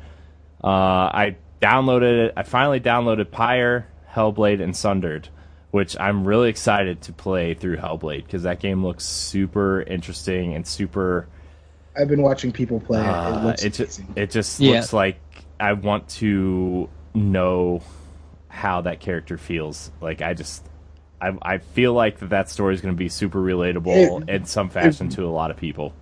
Uh, 0.62 0.66
I 0.66 1.37
downloaded 1.61 2.26
it. 2.26 2.32
I 2.37 2.42
finally 2.42 2.80
downloaded 2.80 3.30
Pyre, 3.30 3.87
Hellblade, 4.12 4.61
and 4.61 4.76
Sundered, 4.76 5.28
which 5.70 5.98
I'm 5.98 6.24
really 6.26 6.48
excited 6.50 7.02
to 7.02 7.12
play 7.12 7.54
through 7.54 7.76
Hellblade 7.76 8.24
because 8.24 8.42
that 8.42 8.61
game 8.61 8.85
looks 8.85 9.04
super 9.04 9.82
interesting 9.82 10.54
and 10.54 10.66
super. 10.66 11.28
I've 11.96 12.08
been 12.08 12.22
watching 12.22 12.52
people 12.52 12.80
play 12.80 13.00
it. 13.00 13.04
It 13.04 13.08
Uh, 13.08 13.44
looks 13.44 13.62
it 13.64 13.74
just 13.74 14.00
it 14.16 14.30
just 14.30 14.58
Yeah. 14.61 14.76
looks 14.76 14.92
like 14.92 15.20
I 15.61 15.74
want 15.74 16.08
to 16.20 16.88
know 17.14 17.82
how 18.48 18.80
that 18.82 19.00
character 19.00 19.37
feels. 19.38 19.90
Like 20.00 20.20
I 20.22 20.35
just 20.35 20.64
I 21.22 21.32
I 21.42 21.58
feel 21.58 21.92
like 21.94 22.18
that 22.18 22.30
that 22.30 22.50
story 22.50 22.74
is 22.74 22.80
going 22.80 22.94
to 22.94 22.98
be 22.98 23.08
super 23.08 23.38
relatable 23.38 24.22
It- 24.28 24.28
in 24.28 24.44
some 24.44 24.68
fashion 24.68 25.08
to 25.11 25.24
a 25.24 25.30
lot 25.30 25.50
of 25.50 25.56
people. 25.56 25.94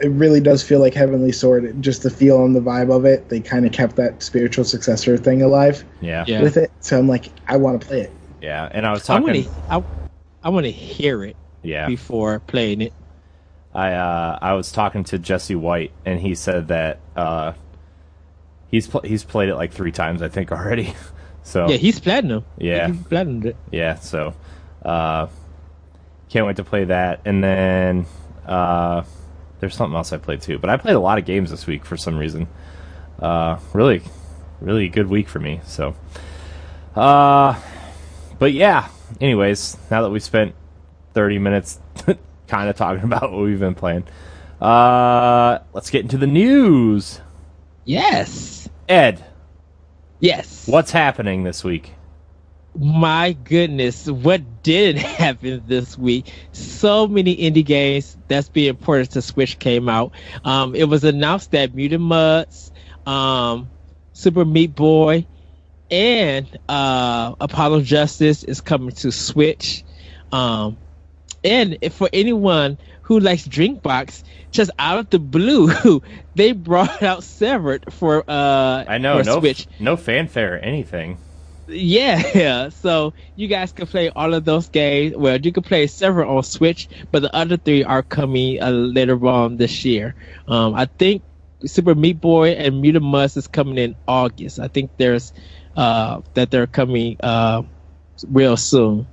It 0.00 0.10
really 0.10 0.40
does 0.40 0.62
feel 0.62 0.78
like 0.80 0.94
Heavenly 0.94 1.32
Sword. 1.32 1.82
Just 1.82 2.02
the 2.04 2.10
feel 2.10 2.44
and 2.44 2.54
the 2.54 2.60
vibe 2.60 2.94
of 2.94 3.04
it. 3.04 3.28
They 3.30 3.40
kind 3.40 3.66
of 3.66 3.72
kept 3.72 3.96
that 3.96 4.22
spiritual 4.22 4.64
successor 4.64 5.16
thing 5.16 5.42
alive 5.42 5.84
Yeah, 6.00 6.24
Yeah. 6.28 6.40
with 6.42 6.56
it. 6.56 6.70
So 6.80 6.96
I'm 6.98 7.08
like, 7.08 7.30
I 7.48 7.56
want 7.56 7.80
to 7.80 7.86
play 7.88 8.02
it. 8.02 8.12
yeah. 8.40 8.68
And 8.70 8.86
I 8.86 8.92
was 8.92 9.08
I 9.10 9.18
talking. 9.18 9.44
want 9.44 9.44
to 9.46 9.74
I, 9.74 9.82
I 10.44 10.48
want 10.50 10.66
to 10.66 10.70
hear 10.72 11.24
it 11.24 11.36
yeah, 11.62 11.86
before 11.88 12.38
playing 12.40 12.80
it. 12.80 12.92
I 13.74 13.92
uh, 13.92 14.38
I 14.40 14.52
was 14.54 14.70
talking 14.72 15.02
to 15.04 15.18
Jesse 15.18 15.56
White, 15.56 15.90
and 16.06 16.20
he 16.20 16.34
said 16.36 16.68
that 16.68 17.00
uh, 17.16 17.52
he's 18.70 18.86
pl- 18.86 19.02
he's 19.02 19.24
played 19.24 19.48
it 19.48 19.56
like 19.56 19.72
three 19.72 19.92
times, 19.92 20.22
I 20.22 20.28
think 20.28 20.52
already. 20.52 20.94
so 21.42 21.68
Yeah, 21.68 21.76
he's 21.76 21.98
platinum. 22.00 22.44
Yeah. 22.56 22.86
he 22.86 22.92
platinumed 22.92 23.44
it. 23.46 23.56
yeah, 23.72 23.96
so 23.96 24.34
uh, 24.84 25.26
can't 26.28 26.46
wait 26.46 26.56
to 26.56 26.64
play 26.64 26.84
that. 26.84 27.20
And 27.24 27.42
then 27.42 28.06
uh, 28.46 29.02
there's 29.60 29.74
something 29.74 29.96
else 29.96 30.12
I 30.12 30.18
played 30.18 30.42
too, 30.42 30.58
but 30.58 30.70
I 30.70 30.76
played 30.76 30.94
a 30.94 31.00
lot 31.00 31.18
of 31.18 31.24
games 31.24 31.50
this 31.50 31.66
week 31.66 31.84
for 31.84 31.96
some 31.96 32.18
reason. 32.18 32.48
Uh, 33.18 33.58
really, 33.72 34.02
really 34.60 34.88
good 34.88 35.08
week 35.08 35.28
for 35.28 35.40
me. 35.40 35.60
So, 35.64 35.94
uh, 36.94 37.58
but 38.38 38.52
yeah. 38.52 38.88
Anyways, 39.20 39.76
now 39.90 40.02
that 40.02 40.10
we've 40.10 40.22
spent 40.22 40.54
30 41.14 41.38
minutes 41.38 41.80
kind 42.46 42.68
of 42.68 42.76
talking 42.76 43.04
about 43.04 43.32
what 43.32 43.42
we've 43.42 43.58
been 43.58 43.74
playing, 43.74 44.04
uh, 44.60 45.58
let's 45.72 45.90
get 45.90 46.02
into 46.02 46.18
the 46.18 46.26
news. 46.26 47.20
Yes, 47.84 48.68
Ed, 48.86 49.24
yes. 50.20 50.68
what's 50.68 50.90
happening 50.90 51.42
this 51.42 51.64
week? 51.64 51.94
My 52.80 53.32
goodness, 53.32 54.06
what 54.06 54.62
did 54.62 54.96
happen 54.98 55.64
this 55.66 55.98
week? 55.98 56.32
So 56.52 57.08
many 57.08 57.36
indie 57.36 57.64
games 57.64 58.16
that's 58.28 58.48
being 58.48 58.76
ported 58.76 59.10
to 59.12 59.22
Switch 59.22 59.58
came 59.58 59.88
out. 59.88 60.12
Um, 60.44 60.76
it 60.76 60.84
was 60.84 61.02
announced 61.02 61.50
that 61.50 61.74
Mutant 61.74 62.02
Mudds, 62.04 62.70
um, 63.04 63.68
Super 64.12 64.44
Meat 64.44 64.76
Boy, 64.76 65.26
and 65.90 66.46
uh, 66.68 67.34
Apollo 67.40 67.80
Justice 67.82 68.44
is 68.44 68.60
coming 68.60 68.92
to 68.92 69.10
Switch. 69.10 69.82
Um, 70.30 70.76
and 71.42 71.78
if 71.80 71.94
for 71.94 72.08
anyone 72.12 72.78
who 73.02 73.18
likes 73.18 73.46
Drinkbox, 73.48 74.22
just 74.52 74.70
out 74.78 74.98
of 74.98 75.10
the 75.10 75.18
blue, 75.18 76.00
they 76.36 76.52
brought 76.52 77.02
out 77.02 77.24
Severed 77.24 77.92
for 77.92 78.22
uh 78.28 78.84
I 78.86 78.98
know 78.98 79.18
for 79.18 79.24
no 79.24 79.40
Switch. 79.40 79.66
no 79.80 79.96
fanfare 79.96 80.54
or 80.54 80.58
anything. 80.58 81.18
Yeah, 81.68 82.68
so 82.70 83.12
you 83.36 83.46
guys 83.46 83.72
can 83.72 83.86
play 83.86 84.10
all 84.10 84.34
of 84.34 84.44
those 84.44 84.68
games. 84.68 85.16
Well, 85.16 85.38
you 85.40 85.52
can 85.52 85.62
play 85.62 85.86
Severed 85.86 86.26
on 86.26 86.42
Switch, 86.42 86.88
but 87.10 87.22
the 87.22 87.34
other 87.34 87.56
three 87.56 87.84
are 87.84 88.02
coming 88.02 88.62
uh, 88.62 88.70
later 88.70 89.24
on 89.26 89.56
this 89.56 89.84
year. 89.84 90.14
Um, 90.46 90.74
I 90.74 90.86
think 90.86 91.22
Super 91.66 91.94
Meat 91.94 92.20
Boy 92.20 92.50
and 92.52 92.80
Mutant 92.80 93.04
Mudds 93.04 93.36
is 93.36 93.46
coming 93.46 93.78
in 93.78 93.96
August. 94.06 94.58
I 94.58 94.68
think 94.68 94.92
there's 94.96 95.32
uh, 95.76 96.22
that 96.34 96.50
they're 96.50 96.66
coming 96.66 97.16
uh, 97.22 97.62
real 98.26 98.56
soon. 98.56 99.06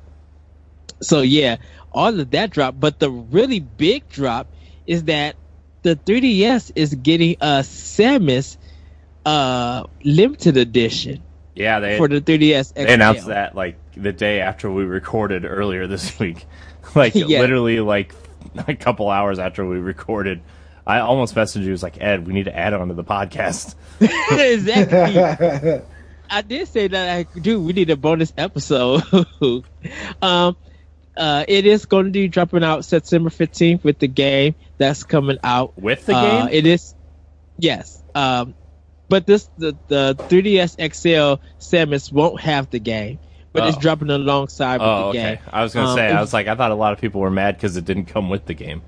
So 1.02 1.22
yeah, 1.22 1.58
all 1.91 2.20
of 2.20 2.32
that 2.32 2.52
drop, 2.52 2.76
but 2.80 3.00
the 3.00 3.10
really 3.12 3.60
big 3.60 4.08
drop 4.10 4.48
is 4.86 5.06
that 5.06 5.36
the 5.84 5.96
3DS 5.96 6.72
is 6.76 6.96
getting 6.96 7.36
a 7.41 7.60
Samus 7.62 8.58
uh, 9.26 9.86
limited 10.04 10.58
edition 10.58 11.24
Yeah, 11.56 11.80
they 11.80 11.98
for 11.98 12.08
the 12.08 12.20
3DS. 12.22 12.68
XL. 12.68 12.74
they 12.84 12.94
announced 12.94 13.28
that 13.28 13.56
like 13.56 13.78
the 13.96 14.12
day 14.13 14.41
after 14.41 14.70
we 14.70 14.84
recorded 14.84 15.46
earlier 15.46 15.88
this 15.88 16.20
week. 16.20 16.46
like 16.96 17.15
Yeah. 17.15 17.39
literally 17.39 17.80
like 17.80 18.13
a 18.68 18.76
couple 18.76 19.10
hours 19.10 19.39
after 19.39 19.65
we 19.65 19.78
recorded. 19.78 20.41
I 20.88 21.00
almost 21.00 21.34
messaged 21.34 21.63
you 21.63 21.72
was 21.72 21.82
like, 21.82 22.00
Ed, 22.00 22.28
we 22.28 22.34
need 22.34 22.44
to 22.46 22.56
add 22.56 22.74
it 22.74 22.80
onto 22.80 22.94
the 22.94 23.04
podcast. 23.04 23.74
exactly. 24.02 25.82
I 26.30 26.41
did 26.41 26.68
say 26.68 26.88
that 26.88 27.18
I 27.18 27.39
do. 27.39 27.60
We 27.62 27.74
need 27.74 27.89
a 27.89 27.96
bonus 27.96 28.34
episode. 28.38 29.02
um, 30.22 30.56
uh, 31.18 31.46
it 31.48 31.65
is 31.65 31.86
going 31.86 32.06
to 32.06 32.12
be 32.12 32.28
dropping 32.28 32.63
out 32.63 32.84
September 32.86 33.30
fifteenth 33.30 33.84
with 33.84 34.00
the 34.00 34.08
game 34.08 34.54
that's 34.78 35.04
coming 35.04 35.38
out 35.44 35.80
With 35.82 36.06
the 36.06 36.15
Uh, 36.15 36.46
game? 36.46 36.54
It 36.54 36.65
is, 36.68 36.94
yes. 37.58 38.04
Um, 38.13 38.54
but 39.10 39.26
this 39.26 39.50
the 39.58 39.78
the 39.88 40.20
3ds 40.30 40.76
XL 40.78 41.41
Samus 41.60 42.12
won't 42.12 42.41
have 42.41 42.70
the 42.70 42.80
game, 42.80 43.20
but 43.54 43.65
it's 43.65 43.78
Oh. 43.78 43.80
dropping 43.80 44.10
alongside 44.10 44.82
with 44.82 44.89
Oh, 44.89 44.98
the 44.98 45.06
okay. 45.10 45.36
game. 45.36 45.39
I 45.52 45.63
was 45.63 45.74
gonna 45.74 45.88
Um, 45.88 45.96
say, 45.96 46.12
I 46.12 46.22
was 46.22 46.34
like, 46.34 46.48
I 46.48 46.56
thought 46.56 46.72
a 46.72 46.76
lot 46.76 46.94
of 46.94 47.00
people 47.00 47.22
were 47.22 47.32
mad 47.32 47.56
because 47.58 47.78
it 47.78 47.86
didn't 47.86 48.06
come 48.06 48.30
with 48.30 48.46
the 48.46 48.54
game. 48.54 48.84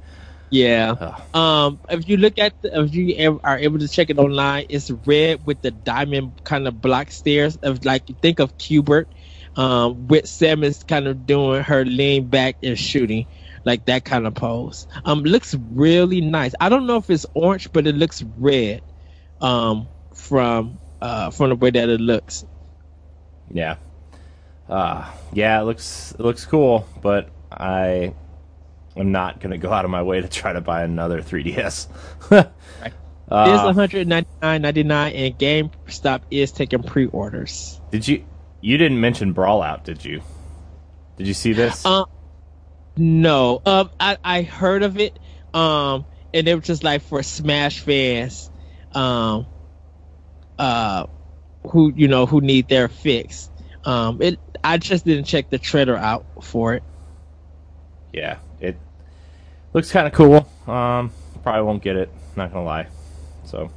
Yeah. 0.49 0.95
Oh. 1.33 1.39
Um, 1.39 1.81
if 1.89 2.07
you 2.07 2.17
look 2.17 2.39
at, 2.39 2.61
the, 2.61 2.81
if 2.83 2.93
you 2.95 3.39
are 3.43 3.57
able 3.59 3.79
to 3.79 3.87
check 3.87 4.09
it 4.09 4.17
online, 4.17 4.65
it's 4.69 4.89
red 5.05 5.45
with 5.45 5.61
the 5.61 5.71
diamond 5.71 6.41
kind 6.43 6.67
of 6.67 6.79
block 6.81 7.11
stairs 7.11 7.57
of 7.57 7.83
like 7.83 8.07
think 8.21 8.39
of 8.39 8.57
Q*bert, 8.57 9.11
um, 9.57 10.07
with 10.07 10.23
Samus 10.25 10.87
kind 10.87 11.07
of 11.07 11.25
doing 11.25 11.63
her 11.63 11.83
lean 11.83 12.29
back 12.29 12.57
and 12.63 12.79
shooting, 12.79 13.27
like 13.65 13.85
that 13.85 14.05
kind 14.05 14.25
of 14.25 14.35
pose. 14.35 14.87
Um, 15.03 15.23
looks 15.23 15.53
really 15.71 16.21
nice. 16.21 16.53
I 16.61 16.69
don't 16.69 16.87
know 16.87 16.97
if 16.97 17.09
it's 17.09 17.25
orange, 17.33 17.71
but 17.73 17.85
it 17.85 17.95
looks 17.95 18.23
red, 18.37 18.83
um, 19.41 19.89
from 20.17 20.79
uh 21.01 21.29
from 21.29 21.49
the 21.49 21.55
way 21.55 21.69
that 21.69 21.89
it 21.89 22.01
looks. 22.01 22.45
Yeah. 23.51 23.77
Uh, 24.67 25.09
yeah, 25.31 25.61
it 25.61 25.63
looks 25.63 26.11
it 26.11 26.19
looks 26.19 26.45
cool, 26.45 26.85
but 27.01 27.29
I 27.51 28.13
I'm 28.97 29.11
not 29.11 29.39
gonna 29.39 29.57
go 29.57 29.71
out 29.71 29.85
of 29.85 29.91
my 29.91 30.03
way 30.03 30.19
to 30.19 30.27
try 30.27 30.51
to 30.51 30.61
buy 30.61 30.83
another 30.83 31.21
3DS. 31.23 31.87
It 32.31 32.49
is 33.29 33.59
uh, 33.59 33.63
one 33.63 33.75
hundred 33.75 34.07
ninety 34.07 34.29
nine 34.41 34.61
ninety 34.61 34.83
nine, 34.83 35.13
and 35.13 35.37
GameStop 35.37 36.21
is 36.31 36.51
taking 36.51 36.83
pre 36.83 37.05
orders. 37.07 37.79
did 37.91 38.07
you 38.07 38.25
you 38.61 38.77
didn't 38.77 38.99
mention 38.99 39.33
Brawlout, 39.33 39.83
did 39.83 40.03
you? 40.03 40.21
Did 41.17 41.27
you 41.27 41.33
see 41.33 41.53
this? 41.53 41.85
Uh, 41.85 42.05
no. 42.97 43.61
Um, 43.65 43.89
I, 43.99 44.17
I 44.23 44.41
heard 44.43 44.83
of 44.83 44.97
it. 44.99 45.17
Um, 45.53 46.05
and 46.33 46.47
it 46.47 46.55
was 46.55 46.65
just 46.65 46.83
like 46.83 47.01
for 47.01 47.23
Smash 47.23 47.79
fans, 47.79 48.49
um, 48.93 49.47
uh, 50.59 51.05
who 51.69 51.93
you 51.95 52.07
know 52.07 52.25
who 52.25 52.41
need 52.41 52.67
their 52.69 52.87
fix. 52.87 53.49
Um, 53.85 54.21
it. 54.21 54.39
I 54.63 54.77
just 54.77 55.05
didn't 55.05 55.25
check 55.25 55.49
the 55.49 55.57
trailer 55.57 55.95
out 55.95 56.25
for 56.43 56.73
it. 56.73 56.83
yeah, 58.11 58.37
it 58.59 58.77
looks 59.73 59.91
kind 59.91 60.07
of 60.07 60.13
cool. 60.13 60.49
Um, 60.67 61.11
probably 61.43 61.61
won't 61.61 61.83
get 61.83 61.95
it. 61.95 62.09
Not 62.35 62.51
gonna 62.51 62.65
lie. 62.65 62.87
So 63.45 63.71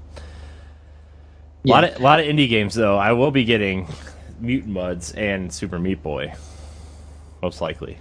a 1.64 1.68
lot 1.68 1.84
of 1.84 2.00
lot 2.00 2.20
of 2.20 2.26
indie 2.26 2.48
games 2.48 2.74
though. 2.74 2.96
I 2.96 3.12
will 3.12 3.30
be 3.30 3.44
getting 3.44 3.86
Mutant 4.40 4.74
Mudds 4.74 5.16
and 5.16 5.52
Super 5.52 5.78
Meat 5.78 6.02
Boy, 6.02 6.34
most 7.42 7.60
likely. 7.60 7.98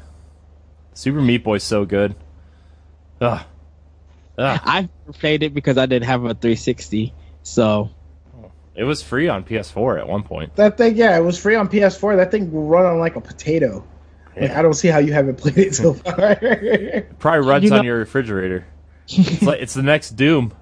Super 0.94 1.22
Meat 1.22 1.44
Boy's 1.44 1.64
so 1.64 1.86
good. 1.86 2.16
Ugh. 3.22 3.42
Ugh. 4.38 4.60
I 4.64 4.90
played 5.14 5.44
it 5.44 5.54
because 5.54 5.78
I 5.78 5.86
didn't 5.86 6.06
have 6.06 6.24
a 6.24 6.34
360, 6.34 7.14
so 7.44 7.90
It 8.76 8.84
was 8.84 9.02
free 9.04 9.28
on 9.28 9.44
PS4 9.44 10.00
at 10.00 10.08
one 10.08 10.24
point. 10.24 10.56
that 10.56 10.78
thing, 10.78 10.96
yeah, 10.96 11.18
it 11.18 11.22
was 11.22 11.38
free 11.38 11.56
on 11.56 11.68
PS4. 11.68 12.16
That 12.16 12.32
thing 12.32 12.52
will 12.52 12.66
run 12.68 12.86
on 12.86 13.00
like 13.00 13.16
a 13.16 13.22
potato. 13.22 13.84
Like, 14.40 14.52
I 14.52 14.62
don't 14.62 14.74
see 14.76 14.88
how 14.88 15.00
you 15.00 15.12
haven't 15.12 15.36
played 15.36 15.58
it 15.58 15.76
so 15.76 15.94
far. 15.96 16.36
Probably 17.20 17.48
runs 17.50 17.64
You 17.66 17.70
know- 17.72 17.78
on 17.80 17.84
your 17.86 17.98
refrigerator. 17.98 18.66
It's 19.12 19.42
like 19.42 19.60
it's 19.60 19.74
the 19.74 19.82
next 19.84 20.12
Doom. 20.12 20.54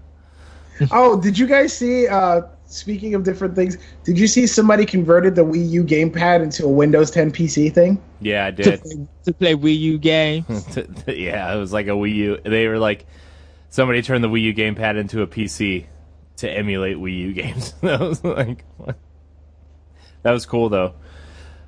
oh, 0.92 1.20
did 1.22 1.38
you 1.38 1.48
guys 1.48 1.74
see? 1.78 2.08
Uh, 2.08 2.44
speaking 2.68 3.14
of 3.14 3.24
different 3.24 3.56
things, 3.56 3.78
did 4.06 4.18
you 4.18 4.26
see 4.26 4.48
somebody 4.48 4.86
converted 4.86 5.36
the 5.36 5.44
Wii 5.44 5.70
U 5.72 5.84
gamepad 5.84 6.42
into 6.42 6.64
a 6.66 6.70
Windows 6.70 7.12
10 7.12 7.32
PC 7.32 7.74
thing? 7.74 8.02
Yeah, 8.22 8.46
I 8.46 8.52
to 8.52 8.64
did. 8.64 8.82
play, 8.82 9.08
to 9.26 9.34
play 9.34 9.56
Wii 9.56 9.78
U 9.80 9.98
games. 9.98 10.78
yeah, 11.08 11.54
it 11.54 11.58
was 11.60 11.74
like 11.74 11.88
a 11.88 11.92
Wii 11.92 12.16
U. 12.16 12.38
They 12.44 12.68
were 12.68 12.80
like, 12.80 13.06
somebody 13.70 14.02
turned 14.02 14.24
the 14.24 14.30
Wii 14.30 14.42
U 14.44 14.54
gamepad 14.54 14.98
into 14.98 15.22
a 15.22 15.28
PC 15.28 15.86
to 16.38 16.50
emulate 16.50 16.98
Wii 16.98 17.18
U 17.20 17.34
games. 17.34 17.74
that 17.82 18.00
was 18.00 18.24
like, 18.24 18.64
what? 18.78 18.98
that 20.24 20.32
was 20.32 20.46
cool 20.46 20.70
though. 20.70 20.94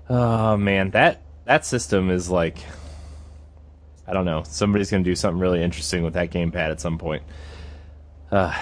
Oh 0.10 0.58
man, 0.58 0.92
that 0.92 1.22
that 1.46 1.66
system 1.66 2.10
is 2.10 2.30
like, 2.30 2.58
I 4.08 4.14
don't 4.14 4.26
know. 4.26 4.44
Somebody's 4.44 4.90
gonna 4.90 5.04
do 5.04 5.16
something 5.16 5.40
really 5.40 5.64
interesting 5.64 6.04
with 6.04 6.14
that 6.14 6.32
gamepad 6.32 6.72
at 6.72 6.82
some 6.82 6.98
point. 6.98 7.24
Uh, 8.32 8.56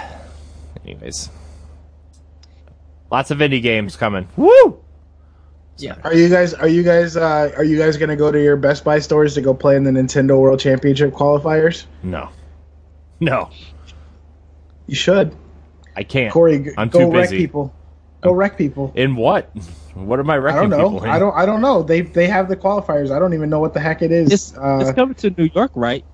anyways, 0.86 1.30
lots 3.12 3.32
of 3.32 3.38
indie 3.40 3.62
games 3.62 3.96
coming. 3.96 4.28
Woo! 4.36 4.82
Yeah. 5.78 5.96
Are 6.04 6.14
you 6.14 6.28
guys? 6.30 6.54
Are 6.54 6.68
you 6.68 6.84
guys? 6.84 7.16
Uh, 7.16 7.52
are 7.56 7.64
you 7.64 7.78
guys 7.78 7.98
gonna 7.98 8.16
go 8.16 8.32
to 8.32 8.42
your 8.42 8.56
Best 8.58 8.84
Buy 8.84 9.00
stores 9.00 9.36
to 9.36 9.42
go 9.42 9.54
play 9.54 9.76
in 9.76 9.84
the 9.84 9.92
Nintendo 9.92 10.40
World 10.40 10.60
Championship 10.60 11.14
qualifiers? 11.14 11.86
No, 12.02 12.30
no, 13.20 13.50
You 14.88 14.96
should, 14.96 15.36
I 15.98 16.04
can't. 16.04 16.32
Corey. 16.32 16.60
g- 16.60 16.70
I'm 16.78 16.90
go 16.90 17.00
too 17.00 17.12
wreck 17.12 17.32
busy. 17.32 17.38
people. 17.38 17.74
Go 18.22 18.32
wreck 18.32 18.56
people. 18.56 18.94
In 18.96 19.16
what? 19.16 19.52
What 19.96 20.20
am 20.20 20.30
I 20.30 20.36
I 20.36 20.52
don't 20.54 20.70
know. 20.70 20.92
people 20.92 21.04
in? 21.04 21.10
I 21.10 21.18
don't. 21.18 21.36
I 21.36 21.46
don't 21.48 21.60
know. 21.60 21.82
They 21.82 22.02
they 22.02 22.28
have 22.28 22.50
the 22.50 22.56
qualifiers. 22.56 23.10
I 23.10 23.18
don't 23.18 23.34
even 23.34 23.50
know 23.50 23.60
what 23.60 23.74
the 23.74 23.80
heck 23.80 24.04
it 24.04 24.12
is. 24.12 24.32
It's, 24.32 24.56
uh, 24.56 24.78
it's 24.82 24.92
coming 24.92 25.16
to 25.16 25.32
New 25.32 25.50
York, 25.56 25.72
right? 25.74 26.06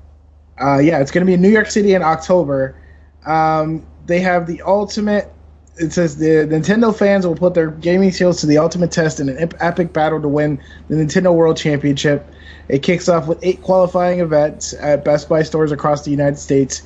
Uh, 0.61 0.77
yeah, 0.77 0.99
it's 0.99 1.11
going 1.11 1.25
to 1.25 1.25
be 1.25 1.33
in 1.33 1.41
New 1.41 1.49
York 1.49 1.69
City 1.69 1.93
in 1.93 2.01
October. 2.01 2.77
Um, 3.25 3.85
they 4.05 4.21
have 4.21 4.47
the 4.47 4.61
ultimate. 4.61 5.33
It 5.75 5.91
says 5.91 6.17
the 6.17 6.47
Nintendo 6.47 6.97
fans 6.97 7.27
will 7.27 7.35
put 7.35 7.55
their 7.55 7.71
gaming 7.71 8.11
skills 8.11 8.39
to 8.41 8.47
the 8.47 8.59
ultimate 8.59 8.91
test 8.91 9.19
in 9.19 9.27
an 9.27 9.51
epic 9.59 9.91
battle 9.91 10.21
to 10.21 10.27
win 10.29 10.61
the 10.87 10.95
Nintendo 10.95 11.33
World 11.33 11.57
Championship. 11.57 12.25
It 12.69 12.83
kicks 12.83 13.09
off 13.09 13.27
with 13.27 13.39
eight 13.43 13.61
qualifying 13.63 14.21
events 14.21 14.73
at 14.75 15.03
Best 15.03 15.27
Buy 15.27 15.43
stores 15.43 15.73
across 15.73 16.05
the 16.05 16.11
United 16.11 16.37
States. 16.37 16.83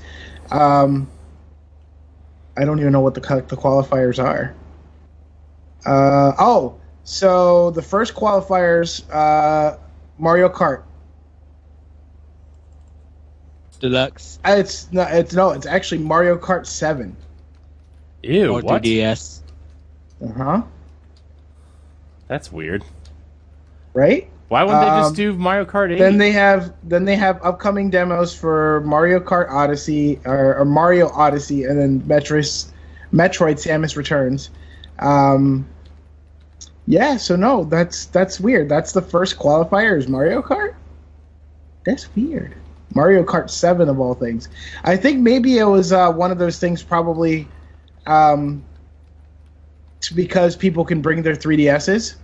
Um, 0.50 1.08
I 2.58 2.66
don't 2.66 2.80
even 2.80 2.92
know 2.92 3.02
what 3.02 3.14
the 3.14 3.22
the 3.22 3.56
qualifiers 3.56 4.24
are. 4.24 4.56
Uh, 5.86 6.34
oh, 6.40 6.80
so 7.04 7.72
the 7.72 7.82
first 7.82 8.16
qualifiers, 8.16 9.04
uh, 9.14 9.78
Mario 10.18 10.50
Kart. 10.50 10.84
Deluxe 13.80 14.40
Uh, 14.44 14.56
It's 14.58 14.92
no, 14.92 15.04
it's 15.04 15.34
no, 15.34 15.52
it's 15.52 15.68
actually 15.68 16.00
Mario 16.00 16.38
Kart 16.38 16.66
Seven. 16.66 17.16
Ew, 18.24 18.56
or 18.56 18.62
what? 18.62 18.82
2DS. 18.82 19.42
Uh 20.24 20.34
huh. 20.34 20.62
That's 22.28 22.52
weird. 22.52 22.84
Right. 23.94 24.30
Why 24.50 24.64
wouldn't 24.64 24.82
they 24.82 24.88
Um, 24.88 25.04
just 25.04 25.16
do 25.16 25.34
Mario 25.34 25.66
Kart 25.66 25.92
8? 25.92 26.00
Then 26.00 26.18
they 26.18 26.32
have 26.32 26.74
then 26.84 27.06
they 27.06 27.16
have 27.16 27.40
upcoming 27.44 27.90
demos 27.90 28.34
for 28.34 28.82
Mario 28.86 29.20
Kart 29.20 29.50
Odyssey 29.50 30.20
or, 30.26 30.58
or 30.60 30.66
Mario 30.66 31.10
Odyssey, 31.10 31.66
and 31.66 31.78
then 31.80 32.02
Metroid 32.02 32.66
Metroid 33.14 33.56
Samus 33.56 33.98
Returns. 33.98 34.50
Um, 35.00 35.68
yeah. 36.86 37.18
So 37.18 37.36
no, 37.36 37.66
that's 37.66 38.06
that's 38.06 38.40
weird. 38.40 38.70
That's 38.70 38.94
the 38.94 39.02
first 39.02 39.38
qualifier 39.38 39.98
is 39.98 40.08
Mario 40.08 40.42
Kart. 40.42 40.76
That's 41.86 42.14
weird. 42.16 42.56
Mario 42.96 43.24
Kart 43.24 43.50
Seven 43.50 43.90
of 43.90 44.00
all 44.00 44.14
things. 44.14 44.48
I 44.86 44.96
think 44.96 45.20
maybe 45.20 45.58
it 45.58 45.66
was 45.66 45.92
uh, 45.92 46.12
one 46.12 46.32
of 46.32 46.38
those 46.38 46.58
things 46.58 46.82
probably 46.82 47.48
um, 48.06 48.64
because 50.16 50.56
people 50.56 50.86
can 50.86 51.02
bring 51.02 51.22
their 51.22 51.36
3DSs, 51.36 52.16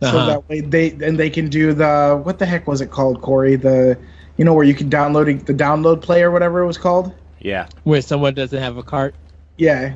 so 0.00 0.08
Uh-huh. 0.08 0.26
that 0.26 0.48
way 0.48 0.60
they 0.60 0.90
and 1.02 1.18
they 1.18 1.30
can 1.30 1.48
do 1.48 1.72
the 1.72 2.20
what 2.22 2.38
the 2.38 2.46
heck 2.46 2.66
was 2.66 2.80
it 2.80 2.90
called, 2.90 3.20
Corey? 3.22 3.56
The 3.56 3.98
you 4.36 4.44
know 4.44 4.54
where 4.54 4.64
you 4.64 4.74
can 4.74 4.88
download 4.88 5.44
the 5.46 5.54
download 5.54 6.00
play 6.02 6.22
or 6.22 6.30
whatever 6.30 6.60
it 6.60 6.66
was 6.66 6.78
called. 6.78 7.12
Yeah. 7.40 7.68
where 7.84 8.02
someone 8.02 8.34
doesn't 8.34 8.60
have 8.60 8.76
a 8.76 8.82
cart. 8.82 9.14
Yeah, 9.58 9.94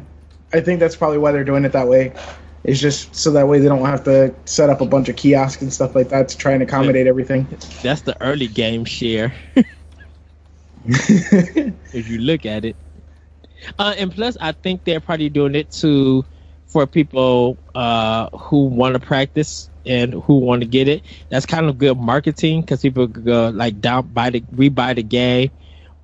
I 0.52 0.60
think 0.60 0.78
that's 0.80 0.94
probably 0.96 1.18
why 1.18 1.32
they're 1.32 1.42
doing 1.44 1.64
it 1.64 1.72
that 1.72 1.88
way. 1.88 2.12
It's 2.64 2.78
just 2.80 3.14
so 3.14 3.32
that 3.32 3.48
way 3.48 3.58
they 3.58 3.66
don't 3.66 3.84
have 3.84 4.04
to 4.04 4.32
set 4.44 4.70
up 4.70 4.80
a 4.80 4.86
bunch 4.86 5.08
of 5.08 5.16
kiosks 5.16 5.60
and 5.62 5.72
stuff 5.72 5.96
like 5.96 6.08
that 6.10 6.28
to 6.28 6.36
try 6.38 6.52
and 6.52 6.62
accommodate 6.62 7.08
everything. 7.08 7.48
That's 7.82 8.02
the 8.02 8.16
early 8.22 8.46
game 8.46 8.84
share. 8.84 9.32
if 10.84 12.08
you 12.08 12.18
look 12.18 12.46
at 12.46 12.64
it. 12.64 12.76
Uh, 13.78 13.94
and 13.96 14.12
plus, 14.12 14.36
I 14.40 14.52
think 14.52 14.84
they're 14.84 15.00
probably 15.00 15.28
doing 15.28 15.54
it 15.54 15.70
to 15.72 16.24
for 16.66 16.86
people 16.86 17.56
uh, 17.74 18.28
who 18.36 18.66
want 18.66 18.94
to 18.94 19.00
practice 19.00 19.68
and 19.86 20.12
who 20.14 20.38
want 20.38 20.62
to 20.62 20.66
get 20.68 20.88
it. 20.88 21.02
That's 21.28 21.46
kind 21.46 21.68
of 21.68 21.78
good 21.78 21.98
marketing 21.98 22.62
because 22.62 22.80
people 22.82 23.08
could 23.08 23.24
go 23.24 23.50
like 23.50 23.80
down 23.80 24.08
buy 24.08 24.30
the 24.30 24.40
rebuy 24.40 24.94
the 24.94 25.02
game, 25.02 25.50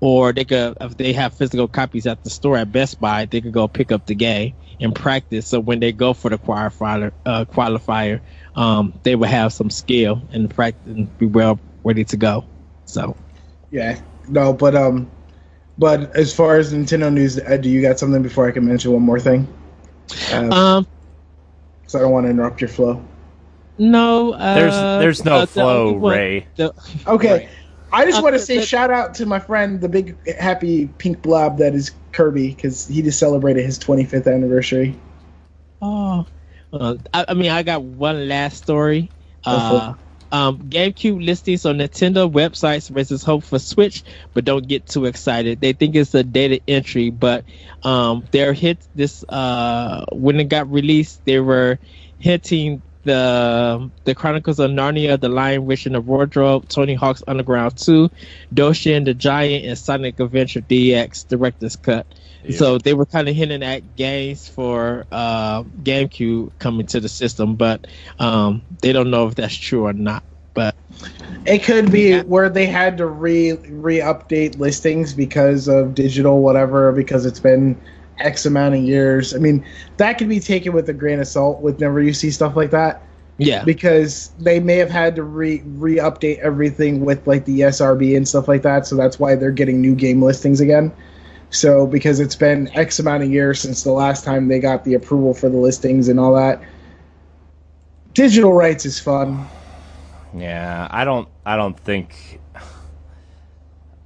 or 0.00 0.32
they 0.32 0.44
could 0.44 0.76
if 0.80 0.96
they 0.96 1.12
have 1.12 1.34
physical 1.34 1.68
copies 1.68 2.06
at 2.06 2.22
the 2.22 2.30
store 2.30 2.56
at 2.56 2.72
Best 2.72 3.00
Buy, 3.00 3.26
they 3.26 3.40
could 3.40 3.52
go 3.52 3.68
pick 3.68 3.92
up 3.92 4.06
the 4.06 4.14
game 4.14 4.54
and 4.80 4.94
practice. 4.94 5.46
So 5.46 5.60
when 5.60 5.80
they 5.80 5.92
go 5.92 6.12
for 6.14 6.30
the 6.30 6.38
qualifier, 6.38 7.12
uh, 7.26 7.44
qualifier, 7.46 8.20
um, 8.54 8.98
they 9.02 9.14
will 9.14 9.28
have 9.28 9.52
some 9.52 9.70
skill 9.70 10.22
and 10.32 10.50
practice 10.50 10.86
and 10.86 11.16
be 11.18 11.26
well 11.26 11.58
ready 11.84 12.04
to 12.04 12.16
go. 12.16 12.44
So 12.86 13.16
yeah, 13.70 14.00
no, 14.28 14.52
but 14.52 14.74
um, 14.74 15.10
but 15.78 16.14
as 16.16 16.34
far 16.34 16.56
as 16.56 16.72
Nintendo 16.72 17.12
news, 17.12 17.38
Ed, 17.38 17.62
do 17.62 17.68
you 17.68 17.82
got 17.82 17.98
something 17.98 18.22
before 18.22 18.48
I 18.48 18.52
can 18.52 18.66
mention 18.66 18.92
one 18.92 19.02
more 19.02 19.20
thing? 19.20 19.46
Uh, 20.30 20.52
um, 20.52 20.86
so 21.86 21.98
I 21.98 22.02
don't 22.02 22.12
want 22.12 22.26
to 22.26 22.30
interrupt 22.30 22.60
your 22.60 22.68
flow. 22.68 23.02
No, 23.78 24.32
uh, 24.32 24.54
There's 24.54 24.74
there's 24.74 25.24
no 25.24 25.36
uh, 25.36 25.46
flow, 25.46 25.86
only 25.88 25.98
one- 25.98 26.12
Rey. 26.16 26.46
the- 26.56 26.74
Okay. 27.06 27.30
Right. 27.32 27.48
I 27.92 28.04
just 28.04 28.18
Uh, 28.18 28.22
want 28.22 28.34
to 28.34 28.38
say 28.40 28.58
the- 28.58 28.66
shout 28.66 28.90
out 28.90 29.14
to 29.14 29.26
my 29.26 29.38
friend, 29.38 29.80
the 29.80 29.88
big 29.88 30.16
happy 30.38 30.86
pink 30.98 31.22
blob 31.22 31.58
that 31.58 31.74
is 31.74 31.92
Kirby, 32.12 32.48
because 32.48 32.86
he 32.86 33.00
just 33.02 33.18
celebrated 33.18 33.64
his 33.64 33.78
25th 33.78 34.26
anniversary. 34.26 34.94
Oh, 35.80 36.26
uh, 36.72 36.96
I, 37.14 37.24
I 37.28 37.34
mean, 37.34 37.50
I 37.50 37.62
got 37.62 37.82
one 37.82 38.28
last 38.28 38.58
story. 38.62 39.10
Uh, 39.46 39.94
um, 40.32 40.58
GameCube 40.68 41.24
listings 41.24 41.64
on 41.64 41.78
Nintendo 41.78 42.30
websites 42.30 42.94
raises 42.94 43.22
hope 43.22 43.44
for 43.44 43.58
Switch, 43.58 44.02
but 44.34 44.44
don't 44.44 44.66
get 44.68 44.86
too 44.86 45.06
excited. 45.06 45.60
They 45.62 45.72
think 45.72 45.94
it's 45.96 46.12
a 46.14 46.22
data 46.22 46.60
entry, 46.68 47.08
but 47.08 47.44
um, 47.84 48.24
their 48.32 48.52
hit 48.52 48.78
this 48.94 49.24
uh, 49.30 50.04
when 50.12 50.38
it 50.40 50.50
got 50.50 50.70
released, 50.70 51.24
they 51.24 51.40
were 51.40 51.78
hinting 52.18 52.82
the 53.08 53.90
the 54.04 54.14
Chronicles 54.14 54.60
of 54.60 54.70
Narnia, 54.70 55.20
The 55.20 55.28
Lion, 55.30 55.66
Witch, 55.66 55.86
and 55.86 55.96
the 55.96 56.00
Wardrobe, 56.00 56.68
Tony 56.68 56.94
Hawk's 56.94 57.24
Underground 57.28 57.76
2, 57.78 58.10
Doshin 58.54 59.04
the 59.06 59.14
Giant, 59.14 59.66
and 59.66 59.78
Sonic 59.78 60.20
Adventure 60.20 60.62
DX 60.62 61.28
Director's 61.28 61.76
Cut. 61.76 62.06
So 62.50 62.78
they 62.78 62.94
were 62.94 63.06
kind 63.06 63.28
of 63.28 63.36
hinting 63.36 63.64
at 63.64 63.96
games 63.96 64.48
for 64.48 65.06
uh, 65.12 65.64
GameCube 65.64 66.52
coming 66.58 66.86
to 66.88 67.00
the 67.00 67.08
system, 67.08 67.56
but 67.56 67.86
um, 68.18 68.62
they 68.82 68.92
don't 68.92 69.10
know 69.10 69.28
if 69.28 69.34
that's 69.36 69.56
true 69.56 69.86
or 69.86 69.92
not. 69.94 70.24
But 70.54 70.76
It 71.46 71.64
could 71.64 71.92
be 71.92 72.20
where 72.20 72.50
they 72.50 72.66
had 72.66 72.98
to 72.98 73.06
re 73.06 73.52
re 73.52 73.98
update 73.98 74.58
listings 74.58 75.14
because 75.14 75.68
of 75.68 75.94
digital 75.94 76.42
whatever 76.42 76.92
because 76.92 77.26
it's 77.26 77.40
been 77.40 77.80
X 78.20 78.46
amount 78.46 78.74
of 78.74 78.82
years. 78.82 79.34
I 79.34 79.38
mean, 79.38 79.64
that 79.96 80.18
could 80.18 80.28
be 80.28 80.40
taken 80.40 80.72
with 80.72 80.88
a 80.88 80.92
grain 80.92 81.20
of 81.20 81.28
salt 81.28 81.60
With 81.60 81.76
whenever 81.76 82.02
you 82.02 82.12
see 82.12 82.30
stuff 82.30 82.56
like 82.56 82.70
that 82.70 83.02
yeah, 83.38 83.62
because 83.62 84.30
they 84.40 84.58
may 84.58 84.76
have 84.76 84.90
had 84.90 85.14
to 85.14 85.22
re 85.22 85.62
re 85.64 85.96
update 85.96 86.38
everything 86.38 87.04
with 87.04 87.24
like 87.26 87.44
the 87.44 87.60
SRB 87.60 88.16
and 88.16 88.28
stuff 88.28 88.48
like 88.48 88.62
that. 88.62 88.86
So 88.86 88.96
that's 88.96 89.20
why 89.20 89.36
they're 89.36 89.52
getting 89.52 89.80
new 89.80 89.94
game 89.94 90.20
listings 90.20 90.60
again. 90.60 90.92
So 91.50 91.86
because 91.86 92.18
it's 92.18 92.34
been 92.34 92.68
X 92.76 92.98
amount 92.98 93.22
of 93.22 93.30
years 93.30 93.60
since 93.60 93.84
the 93.84 93.92
last 93.92 94.24
time 94.24 94.48
they 94.48 94.58
got 94.58 94.84
the 94.84 94.94
approval 94.94 95.34
for 95.34 95.48
the 95.48 95.56
listings 95.56 96.08
and 96.08 96.18
all 96.18 96.34
that. 96.34 96.60
Digital 98.12 98.52
rights 98.52 98.84
is 98.84 98.98
fun. 98.98 99.46
Yeah, 100.34 100.88
I 100.90 101.04
don't. 101.04 101.28
I 101.46 101.56
don't 101.56 101.78
think. 101.78 102.40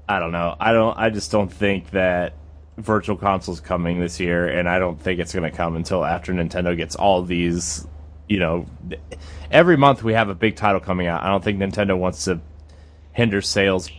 I 0.09 0.19
don't 0.19 0.33
know. 0.33 0.57
I 0.61 0.73
don't. 0.73 0.99
I 0.99 1.09
just 1.09 1.33
don't 1.33 1.51
think 1.51 1.91
that 1.93 2.35
Virtual 2.79 3.17
Console's 3.17 3.61
coming 3.61 4.01
this 4.01 4.19
year, 4.19 4.49
and 4.49 4.69
I 4.69 4.79
don't 4.79 5.01
think 5.01 5.21
it's 5.21 5.33
going 5.35 5.51
to 5.51 5.57
come 5.57 5.77
until 5.77 6.05
after 6.05 6.33
Nintendo 6.33 6.77
gets 6.77 6.97
all 6.97 7.23
these. 7.23 7.87
You 8.29 8.39
know, 8.39 8.67
every 9.51 9.77
month 9.77 10.03
we 10.03 10.15
have 10.15 10.31
a 10.31 10.35
big 10.35 10.57
title 10.57 10.81
coming 10.81 11.07
out. 11.07 11.23
I 11.23 11.29
don't 11.29 11.45
think 11.45 11.59
Nintendo 11.59 11.99
wants 11.99 12.25
to 12.25 12.41
hinder 13.13 13.43
sales 13.43 13.91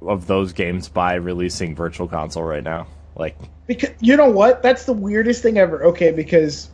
of 0.00 0.26
those 0.26 0.52
games 0.52 0.88
by 0.88 1.14
releasing 1.14 1.76
Virtual 1.76 2.08
Console 2.08 2.44
right 2.44 2.64
now. 2.64 2.86
Like, 3.16 3.36
Because 3.66 3.90
you 4.00 4.16
know 4.16 4.30
what? 4.30 4.62
That's 4.62 4.84
the 4.84 4.94
weirdest 4.94 5.42
thing 5.42 5.58
ever. 5.58 5.84
Okay, 5.84 6.10
because 6.10 6.70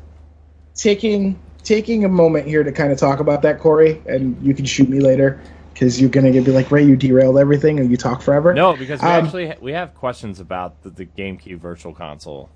taking 0.74 1.38
taking 1.64 2.04
a 2.04 2.08
moment 2.08 2.46
here 2.46 2.62
to 2.62 2.70
kind 2.70 2.92
of 2.92 2.98
talk 2.98 3.18
about 3.18 3.42
that, 3.42 3.58
Corey, 3.58 4.00
and 4.06 4.40
you 4.40 4.54
can 4.54 4.64
shoot 4.64 4.88
me 4.88 5.00
later 5.00 5.40
because 5.78 6.00
you're 6.00 6.10
gonna 6.10 6.32
be 6.32 6.50
like, 6.50 6.72
Rey, 6.72 6.82
you 6.82 6.96
derailed 6.96 7.38
everything, 7.38 7.78
and 7.78 7.88
you 7.88 7.96
talk 7.96 8.20
forever. 8.20 8.52
no, 8.52 8.74
because 8.76 9.00
we 9.00 9.06
Um, 9.06 9.24
actually 9.24 9.54
we 9.60 9.72
have 9.72 9.94
questions 9.94 10.40
about 10.40 10.82
the, 10.82 10.90
the 10.90 11.06
GameCube 11.06 11.58
Virtual 11.58 11.94
Console. 11.94 12.50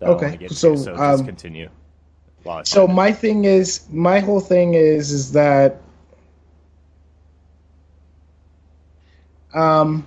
Okay, 0.00 0.26
wanna 0.26 0.38
to, 0.48 0.54
so, 0.54 0.74
so 0.74 0.96
just 0.96 1.20
um, 1.20 1.26
continue. 1.26 1.68
So 2.64 2.86
my 2.86 3.12
thing 3.12 3.44
is, 3.44 3.86
my 3.90 4.18
whole 4.20 4.40
thing 4.40 4.74
is, 4.74 5.12
is 5.12 5.32
that, 5.32 5.80
um, 9.54 10.06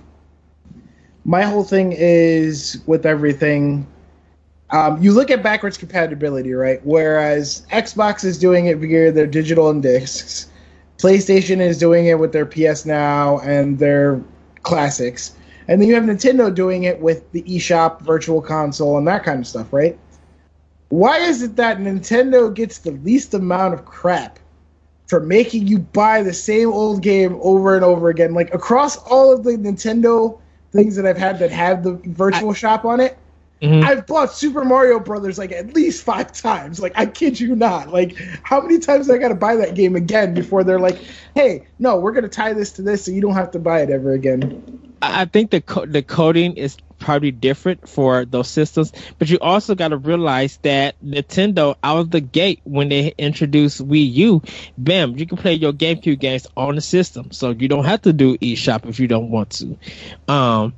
my 1.24 1.42
whole 1.42 1.64
thing 1.64 1.92
is 1.96 2.80
with 2.86 3.06
everything. 3.06 3.86
Um, 4.70 5.00
you 5.02 5.12
look 5.12 5.30
at 5.30 5.42
backwards 5.42 5.78
compatibility, 5.78 6.54
right? 6.54 6.80
Whereas 6.84 7.66
Xbox 7.72 8.24
is 8.24 8.38
doing 8.38 8.66
it 8.66 8.78
via 8.78 9.10
their 9.10 9.26
digital 9.26 9.70
and 9.70 9.82
discs, 9.82 10.48
PlayStation 10.98 11.60
is 11.60 11.78
doing 11.78 12.06
it 12.06 12.18
with 12.18 12.32
their 12.32 12.46
PS 12.46 12.84
Now 12.84 13.38
and 13.38 13.78
their 13.78 14.20
classics, 14.62 15.34
and 15.68 15.80
then 15.80 15.88
you 15.88 15.94
have 15.94 16.04
Nintendo 16.04 16.52
doing 16.52 16.84
it 16.84 17.00
with 17.00 17.30
the 17.32 17.42
eShop, 17.42 18.00
Virtual 18.00 18.42
Console, 18.42 18.98
and 18.98 19.06
that 19.06 19.22
kind 19.22 19.38
of 19.38 19.46
stuff, 19.46 19.72
right? 19.72 19.98
Why 20.88 21.18
is 21.18 21.42
it 21.42 21.56
that 21.56 21.78
Nintendo 21.78 22.52
gets 22.52 22.78
the 22.78 22.92
least 22.92 23.34
amount 23.34 23.74
of 23.74 23.84
crap 23.84 24.38
for 25.06 25.20
making 25.20 25.66
you 25.66 25.78
buy 25.78 26.22
the 26.22 26.32
same 26.32 26.72
old 26.72 27.02
game 27.02 27.38
over 27.42 27.76
and 27.76 27.84
over 27.84 28.08
again? 28.08 28.34
Like 28.34 28.52
across 28.54 28.96
all 28.96 29.32
of 29.32 29.44
the 29.44 29.52
Nintendo 29.52 30.38
things 30.72 30.96
that 30.96 31.06
I've 31.06 31.18
had 31.18 31.38
that 31.38 31.50
have 31.50 31.82
the 31.82 32.00
virtual 32.06 32.52
shop 32.52 32.84
on 32.84 33.00
it, 33.00 33.18
Mhm. 33.62 33.82
I've 33.82 34.06
bought 34.06 34.32
Super 34.32 34.64
Mario 34.64 35.00
Brothers 35.00 35.38
like 35.38 35.52
at 35.52 35.74
least 35.74 36.04
five 36.04 36.32
times. 36.32 36.80
Like 36.80 36.92
I 36.94 37.06
kid 37.06 37.40
you 37.40 37.56
not. 37.56 37.92
Like 37.92 38.16
how 38.42 38.60
many 38.60 38.78
times 38.78 39.10
I 39.10 39.18
got 39.18 39.28
to 39.28 39.34
buy 39.34 39.56
that 39.56 39.74
game 39.74 39.96
again 39.96 40.34
before 40.34 40.62
they're 40.62 40.78
like, 40.78 40.98
"Hey, 41.34 41.66
no, 41.78 41.96
we're 41.96 42.12
gonna 42.12 42.28
tie 42.28 42.52
this 42.52 42.72
to 42.72 42.82
this, 42.82 43.04
so 43.04 43.10
you 43.10 43.20
don't 43.20 43.34
have 43.34 43.50
to 43.52 43.58
buy 43.58 43.82
it 43.82 43.90
ever 43.90 44.12
again." 44.12 44.62
I 45.02 45.22
I 45.22 45.24
think 45.24 45.50
the 45.50 45.60
co- 45.60 45.86
the 45.86 46.02
coding 46.02 46.54
is 46.56 46.76
probably 46.98 47.30
different 47.30 47.88
for 47.88 48.24
those 48.24 48.48
systems, 48.48 48.92
but 49.18 49.28
you 49.30 49.38
also 49.40 49.74
got 49.74 49.88
to 49.88 49.96
realize 49.96 50.58
that 50.62 50.96
Nintendo 51.04 51.76
out 51.84 51.98
of 51.98 52.10
the 52.10 52.20
gate 52.20 52.60
when 52.64 52.88
they 52.88 53.14
introduced 53.18 53.86
Wii 53.86 54.12
U, 54.14 54.42
bam, 54.76 55.16
you 55.16 55.26
can 55.26 55.38
play 55.38 55.54
your 55.54 55.72
GameCube 55.72 56.18
games 56.18 56.46
on 56.56 56.74
the 56.74 56.80
system, 56.80 57.30
so 57.30 57.50
you 57.50 57.68
don't 57.68 57.84
have 57.84 58.02
to 58.02 58.12
do 58.12 58.36
eShop 58.38 58.88
if 58.88 58.98
you 58.98 59.06
don't 59.06 59.30
want 59.30 59.50
to. 59.50 59.76
Um, 60.32 60.74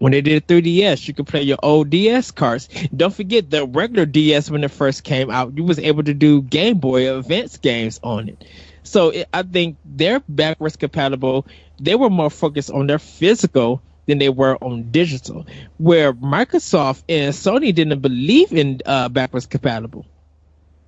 when 0.00 0.12
they 0.12 0.22
did 0.22 0.46
3DS, 0.46 1.06
you 1.06 1.12
could 1.14 1.26
play 1.26 1.42
your 1.42 1.58
old 1.62 1.90
DS 1.90 2.30
cards. 2.30 2.68
Don't 2.96 3.14
forget 3.14 3.50
the 3.50 3.66
regular 3.66 4.06
DS 4.06 4.50
when 4.50 4.64
it 4.64 4.70
first 4.70 5.04
came 5.04 5.30
out, 5.30 5.54
you 5.56 5.62
was 5.62 5.78
able 5.78 6.02
to 6.02 6.14
do 6.14 6.40
Game 6.40 6.78
Boy 6.78 7.14
Advance 7.14 7.58
games 7.58 8.00
on 8.02 8.30
it. 8.30 8.44
So 8.82 9.10
it, 9.10 9.28
I 9.34 9.42
think 9.42 9.76
they're 9.84 10.22
backwards 10.26 10.76
compatible. 10.76 11.46
They 11.78 11.94
were 11.96 12.08
more 12.08 12.30
focused 12.30 12.70
on 12.70 12.86
their 12.86 12.98
physical 12.98 13.82
than 14.06 14.16
they 14.16 14.30
were 14.30 14.56
on 14.64 14.90
digital. 14.90 15.46
Where 15.76 16.14
Microsoft 16.14 17.02
and 17.06 17.34
Sony 17.34 17.74
didn't 17.74 18.00
believe 18.00 18.52
in 18.54 18.80
uh, 18.86 19.10
backwards 19.10 19.44
compatible. 19.44 20.06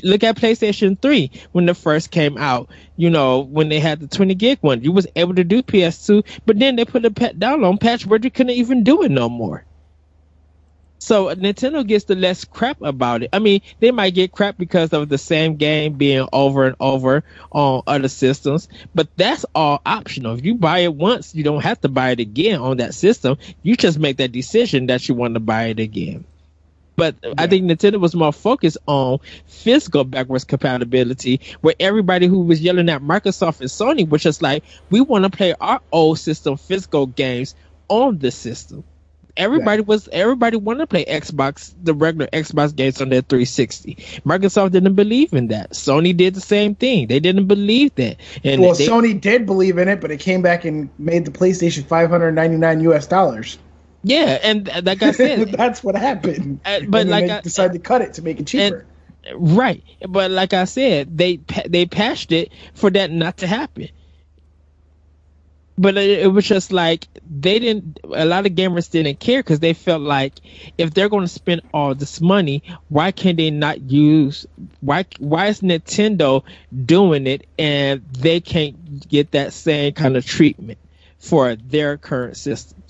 Look 0.02 0.24
at 0.24 0.36
PlayStation 0.36 1.00
3 1.00 1.30
when 1.52 1.68
it 1.68 1.76
first 1.76 2.10
came 2.10 2.36
out. 2.38 2.70
You 2.96 3.10
know, 3.10 3.40
when 3.40 3.68
they 3.68 3.80
had 3.80 4.00
the 4.00 4.08
20 4.08 4.34
gig 4.34 4.58
one, 4.60 4.82
you 4.82 4.92
was 4.92 5.06
able 5.16 5.34
to 5.34 5.44
do 5.44 5.62
PS2, 5.62 6.22
but 6.46 6.58
then 6.58 6.76
they 6.76 6.84
put 6.84 7.04
a 7.04 7.10
pat 7.10 7.38
download 7.38 7.80
patch 7.80 8.06
where 8.06 8.20
you 8.22 8.30
couldn't 8.30 8.56
even 8.56 8.84
do 8.84 9.02
it 9.02 9.10
no 9.10 9.28
more. 9.28 9.64
So 10.98 11.34
Nintendo 11.34 11.84
gets 11.84 12.04
the 12.04 12.14
less 12.14 12.44
crap 12.44 12.80
about 12.80 13.24
it. 13.24 13.30
I 13.32 13.40
mean, 13.40 13.60
they 13.80 13.90
might 13.90 14.14
get 14.14 14.30
crap 14.30 14.56
because 14.56 14.92
of 14.92 15.08
the 15.08 15.18
same 15.18 15.56
game 15.56 15.94
being 15.94 16.28
over 16.32 16.64
and 16.64 16.76
over 16.78 17.24
on 17.50 17.82
other 17.88 18.08
systems, 18.08 18.68
but 18.94 19.08
that's 19.16 19.44
all 19.52 19.80
optional. 19.84 20.34
If 20.38 20.44
you 20.44 20.54
buy 20.54 20.80
it 20.80 20.94
once, 20.94 21.34
you 21.34 21.42
don't 21.42 21.62
have 21.62 21.80
to 21.80 21.88
buy 21.88 22.10
it 22.10 22.20
again 22.20 22.60
on 22.60 22.76
that 22.76 22.94
system. 22.94 23.36
You 23.62 23.74
just 23.76 23.98
make 23.98 24.18
that 24.18 24.30
decision 24.30 24.86
that 24.86 25.08
you 25.08 25.16
want 25.16 25.34
to 25.34 25.40
buy 25.40 25.64
it 25.64 25.80
again. 25.80 26.24
But 26.96 27.16
I 27.38 27.46
think 27.46 27.64
Nintendo 27.64 27.98
was 27.98 28.14
more 28.14 28.32
focused 28.32 28.78
on 28.86 29.18
physical 29.46 30.04
backwards 30.04 30.44
compatibility, 30.44 31.40
where 31.62 31.74
everybody 31.80 32.26
who 32.26 32.40
was 32.40 32.60
yelling 32.60 32.88
at 32.88 33.02
Microsoft 33.02 33.60
and 33.60 33.70
Sony 33.70 34.08
was 34.08 34.22
just 34.22 34.42
like, 34.42 34.62
we 34.90 35.00
want 35.00 35.24
to 35.24 35.30
play 35.30 35.54
our 35.60 35.80
old 35.90 36.18
system 36.18 36.56
physical 36.56 37.06
games 37.06 37.54
on 37.88 38.18
the 38.18 38.30
system. 38.30 38.84
Everybody 39.34 39.80
Yeah. 39.80 39.86
was 39.86 40.08
everybody 40.12 40.58
wanted 40.58 40.80
to 40.80 40.86
play 40.86 41.06
Xbox, 41.06 41.72
the 41.82 41.94
regular 41.94 42.26
Xbox 42.26 42.76
games 42.76 43.00
on 43.00 43.08
their 43.08 43.22
360. 43.22 43.94
Microsoft 44.26 44.72
didn't 44.72 44.94
believe 44.94 45.32
in 45.32 45.48
that. 45.48 45.70
Sony 45.70 46.14
did 46.14 46.34
the 46.34 46.42
same 46.42 46.74
thing. 46.74 47.06
They 47.06 47.18
didn't 47.18 47.46
believe 47.46 47.94
that. 47.94 48.18
And 48.44 48.60
Well, 48.60 48.74
they, 48.74 48.86
Sony 48.86 49.18
did 49.18 49.46
believe 49.46 49.78
in 49.78 49.88
it, 49.88 50.02
but 50.02 50.10
it 50.10 50.20
came 50.20 50.42
back 50.42 50.66
and 50.66 50.90
made 50.98 51.24
the 51.24 51.30
PlayStation 51.30 51.86
599 51.86 52.80
US 52.80 53.06
dollars. 53.06 53.56
Yeah, 54.02 54.38
and 54.42 54.68
uh, 54.68 54.82
like 54.84 55.02
I 55.02 55.12
said, 55.12 55.52
That's 55.56 55.82
what 55.84 55.94
happened. 55.96 56.60
Uh, 56.64 56.80
but 56.88 57.02
and 57.02 57.10
like 57.10 57.26
they 57.26 57.32
I- 57.32 57.40
decided 57.40 57.72
to 57.74 57.78
cut 57.78 58.02
it 58.02 58.14
to 58.14 58.22
make 58.22 58.40
it 58.40 58.46
cheaper. 58.46 58.86
Right, 59.34 59.84
but 60.08 60.32
like 60.32 60.52
I 60.52 60.64
said, 60.64 61.16
they 61.16 61.38
they 61.66 61.86
patched 61.86 62.32
it 62.32 62.50
for 62.74 62.90
that 62.90 63.10
not 63.12 63.38
to 63.38 63.46
happen. 63.46 63.88
But 65.78 65.96
it, 65.96 66.20
it 66.20 66.26
was 66.26 66.44
just 66.44 66.72
like 66.72 67.06
they 67.30 67.58
didn't. 67.60 68.00
A 68.04 68.24
lot 68.24 68.46
of 68.46 68.52
gamers 68.52 68.90
didn't 68.90 69.20
care 69.20 69.40
because 69.40 69.60
they 69.60 69.74
felt 69.74 70.02
like 70.02 70.34
if 70.76 70.92
they're 70.92 71.08
going 71.08 71.24
to 71.24 71.28
spend 71.32 71.62
all 71.72 71.94
this 71.94 72.20
money, 72.20 72.62
why 72.88 73.12
can 73.12 73.36
they 73.36 73.50
not 73.50 73.80
use? 73.90 74.44
Why 74.80 75.06
why 75.18 75.46
is 75.46 75.60
Nintendo 75.60 76.42
doing 76.84 77.26
it 77.28 77.46
and 77.58 78.04
they 78.12 78.40
can't 78.40 79.08
get 79.08 79.30
that 79.30 79.52
same 79.52 79.92
kind 79.94 80.16
of 80.16 80.26
treatment 80.26 80.78
for 81.18 81.54
their 81.56 81.96
current 81.96 82.36
systems? 82.36 82.81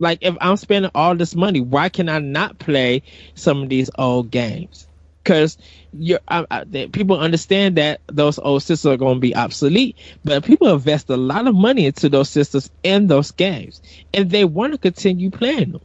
Like 0.00 0.20
if 0.22 0.36
I'm 0.40 0.58
spending 0.58 0.92
all 0.94 1.16
this 1.16 1.36
money, 1.36 1.60
why 1.60 1.90
can 1.90 2.08
I 2.10 2.20
not 2.20 2.58
play 2.60 3.04
some 3.36 3.64
of 3.64 3.70
these 3.70 3.90
old 3.98 4.32
games? 4.32 4.88
Because 5.24 5.58
you're 5.92 6.20
I, 6.28 6.46
I, 6.50 6.64
people 6.92 7.20
understand 7.20 7.76
that 7.78 8.02
those 8.08 8.38
old 8.38 8.62
systems 8.64 8.94
are 8.94 8.98
going 8.98 9.16
to 9.16 9.20
be 9.20 9.36
obsolete, 9.36 9.98
but 10.24 10.44
people 10.44 10.68
invest 10.74 11.10
a 11.10 11.18
lot 11.18 11.48
of 11.48 11.56
money 11.56 11.86
into 11.86 12.10
those 12.10 12.30
systems 12.30 12.70
and 12.84 13.08
those 13.10 13.32
games, 13.32 13.82
and 14.14 14.30
they 14.30 14.44
want 14.46 14.72
to 14.74 14.78
continue 14.78 15.30
playing 15.30 15.72
them. 15.72 15.82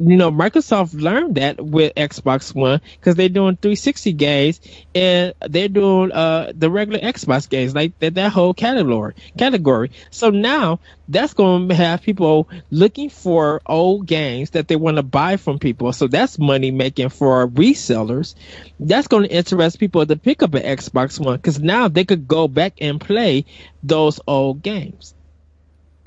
You 0.00 0.16
know, 0.16 0.30
Microsoft 0.30 1.00
learned 1.00 1.34
that 1.36 1.60
with 1.60 1.92
Xbox 1.96 2.54
One 2.54 2.80
because 2.92 3.16
they're 3.16 3.28
doing 3.28 3.56
360 3.56 4.12
games 4.12 4.60
and 4.94 5.34
they're 5.48 5.68
doing 5.68 6.12
uh 6.12 6.52
the 6.54 6.70
regular 6.70 7.00
Xbox 7.00 7.48
games, 7.48 7.74
like 7.74 7.98
that 7.98 8.14
that 8.14 8.30
whole 8.30 8.54
category 8.54 9.14
category. 9.36 9.90
So 10.10 10.30
now 10.30 10.78
that's 11.08 11.34
going 11.34 11.68
to 11.68 11.74
have 11.74 12.02
people 12.02 12.48
looking 12.70 13.10
for 13.10 13.60
old 13.66 14.06
games 14.06 14.50
that 14.50 14.68
they 14.68 14.76
want 14.76 14.98
to 14.98 15.02
buy 15.02 15.36
from 15.36 15.58
people. 15.58 15.92
So 15.92 16.06
that's 16.06 16.38
money 16.38 16.70
making 16.70 17.08
for 17.08 17.48
resellers. 17.48 18.36
That's 18.78 19.08
going 19.08 19.24
to 19.24 19.34
interest 19.34 19.80
people 19.80 20.06
to 20.06 20.16
pick 20.16 20.44
up 20.44 20.54
an 20.54 20.62
Xbox 20.62 21.18
One 21.18 21.36
because 21.36 21.58
now 21.58 21.88
they 21.88 22.04
could 22.04 22.28
go 22.28 22.46
back 22.46 22.74
and 22.80 23.00
play 23.00 23.46
those 23.82 24.20
old 24.28 24.62
games. 24.62 25.14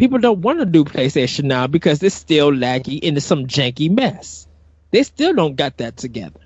People 0.02 0.18
don't 0.18 0.42
want 0.42 0.58
to 0.58 0.66
do 0.66 0.84
PlayStation 0.84 1.44
now 1.44 1.68
because 1.68 2.02
it's 2.02 2.16
still 2.16 2.50
laggy 2.52 3.00
and 3.04 3.18
it's 3.18 3.26
some 3.28 3.46
janky 3.46 3.88
mess. 3.88 4.48
They 4.90 5.04
still 5.04 5.32
don't 5.32 5.56
got 5.56 5.78
that 5.78 5.98
together. 5.98 6.40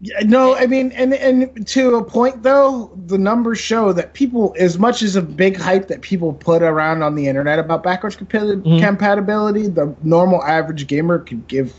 Yeah, 0.00 0.18
no, 0.24 0.56
I 0.56 0.66
mean, 0.66 0.90
and 0.90 1.14
and 1.14 1.64
to 1.68 1.94
a 1.94 2.02
point 2.04 2.42
though, 2.42 2.90
the 3.06 3.16
numbers 3.16 3.60
show 3.60 3.92
that 3.92 4.12
people, 4.12 4.56
as 4.58 4.76
much 4.76 5.02
as 5.02 5.14
a 5.14 5.22
big 5.22 5.56
hype 5.56 5.86
that 5.86 6.00
people 6.00 6.32
put 6.32 6.62
around 6.62 7.04
on 7.04 7.14
the 7.14 7.28
internet 7.28 7.60
about 7.60 7.84
backwards 7.84 8.16
compa- 8.16 8.60
Mhm. 8.62 8.80
compatibility, 8.80 9.68
the 9.68 9.94
normal 10.02 10.42
average 10.42 10.88
gamer 10.88 11.20
could 11.20 11.46
give 11.46 11.72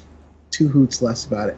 two 0.52 0.70
hoots 0.70 1.02
less 1.02 1.26
about 1.26 1.50
it. 1.50 1.58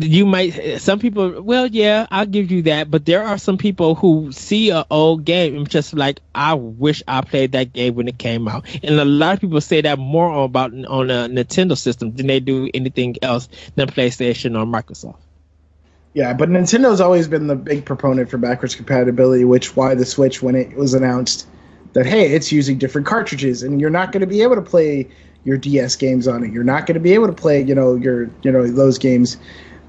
You 0.00 0.26
might 0.26 0.80
some 0.80 0.98
people 0.98 1.42
well 1.42 1.66
yeah 1.66 2.06
i'll 2.10 2.26
give 2.26 2.50
you 2.50 2.62
that 2.62 2.90
but 2.90 3.04
there 3.06 3.22
are 3.22 3.38
some 3.38 3.56
people 3.56 3.94
who 3.94 4.32
see 4.32 4.70
an 4.70 4.84
old 4.90 5.24
game 5.24 5.56
and 5.56 5.70
just 5.70 5.94
like 5.94 6.20
i 6.34 6.54
wish 6.54 7.02
i 7.06 7.20
played 7.20 7.52
that 7.52 7.72
game 7.72 7.94
when 7.94 8.08
it 8.08 8.18
came 8.18 8.48
out. 8.48 8.66
And 8.82 8.98
a 8.98 9.04
lot 9.04 9.34
of 9.34 9.40
people 9.40 9.60
say 9.60 9.80
that 9.80 9.98
more 9.98 10.44
about 10.44 10.72
on 10.72 11.10
a 11.10 11.28
nintendo 11.28 11.76
system 11.76 12.14
than 12.14 12.26
they 12.26 12.40
do 12.40 12.70
anything 12.74 13.16
else 13.22 13.48
than 13.76 13.88
playstation 13.88 14.58
or 14.58 14.66
microsoft. 14.66 15.18
Yeah, 16.12 16.32
but 16.32 16.48
Nintendo's 16.48 17.00
always 17.00 17.28
been 17.28 17.46
the 17.46 17.54
big 17.54 17.84
proponent 17.84 18.30
for 18.30 18.36
backwards 18.36 18.74
compatibility, 18.74 19.44
which 19.44 19.76
why 19.76 19.94
the 19.94 20.04
Switch 20.04 20.42
when 20.42 20.56
it 20.56 20.74
was 20.74 20.92
announced 20.92 21.46
that 21.92 22.06
hey, 22.06 22.32
it's 22.32 22.50
using 22.50 22.78
different 22.78 23.06
cartridges 23.06 23.62
and 23.62 23.80
you're 23.80 23.90
not 23.90 24.12
going 24.12 24.20
to 24.20 24.26
be 24.26 24.42
able 24.42 24.56
to 24.56 24.62
play 24.62 25.08
your 25.44 25.56
DS 25.56 25.96
games 25.96 26.28
on 26.28 26.44
it. 26.44 26.52
You're 26.52 26.64
not 26.64 26.86
going 26.86 26.94
to 26.94 27.00
be 27.00 27.12
able 27.14 27.26
to 27.26 27.32
play, 27.32 27.62
you 27.62 27.74
know, 27.74 27.94
your 27.96 28.28
you 28.42 28.50
know 28.52 28.66
those 28.66 28.98
games 28.98 29.36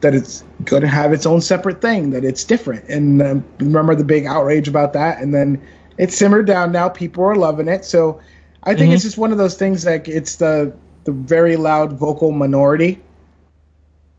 that 0.02 0.16
it's 0.16 0.44
going 0.66 0.82
to 0.82 0.88
have 0.88 1.14
its 1.14 1.26
own 1.28 1.42
separate 1.42 1.80
thing 1.82 2.10
that 2.12 2.24
it's 2.24 2.44
different. 2.44 2.84
And 2.90 3.22
um, 3.22 3.46
remember 3.60 3.94
the 3.96 4.04
big 4.04 4.26
outrage 4.26 4.68
about 4.68 4.94
that 4.94 5.22
and 5.22 5.34
then 5.34 5.62
it 5.98 6.12
simmered 6.12 6.48
down 6.48 6.72
now 6.72 6.90
people 6.90 7.24
are 7.24 7.36
loving 7.36 7.68
it. 7.68 7.86
So 7.86 8.20
I 8.64 8.74
think 8.74 8.92
Mhm. 8.92 8.96
it's 8.96 9.04
just 9.04 9.18
one 9.20 9.32
of 9.32 9.38
those 9.38 9.56
things 9.56 9.86
like 9.86 10.08
it's 10.08 10.38
the 10.38 10.74
the 11.04 11.12
very 11.12 11.56
loud 11.56 11.94
vocal 11.94 12.32
minority 12.32 13.00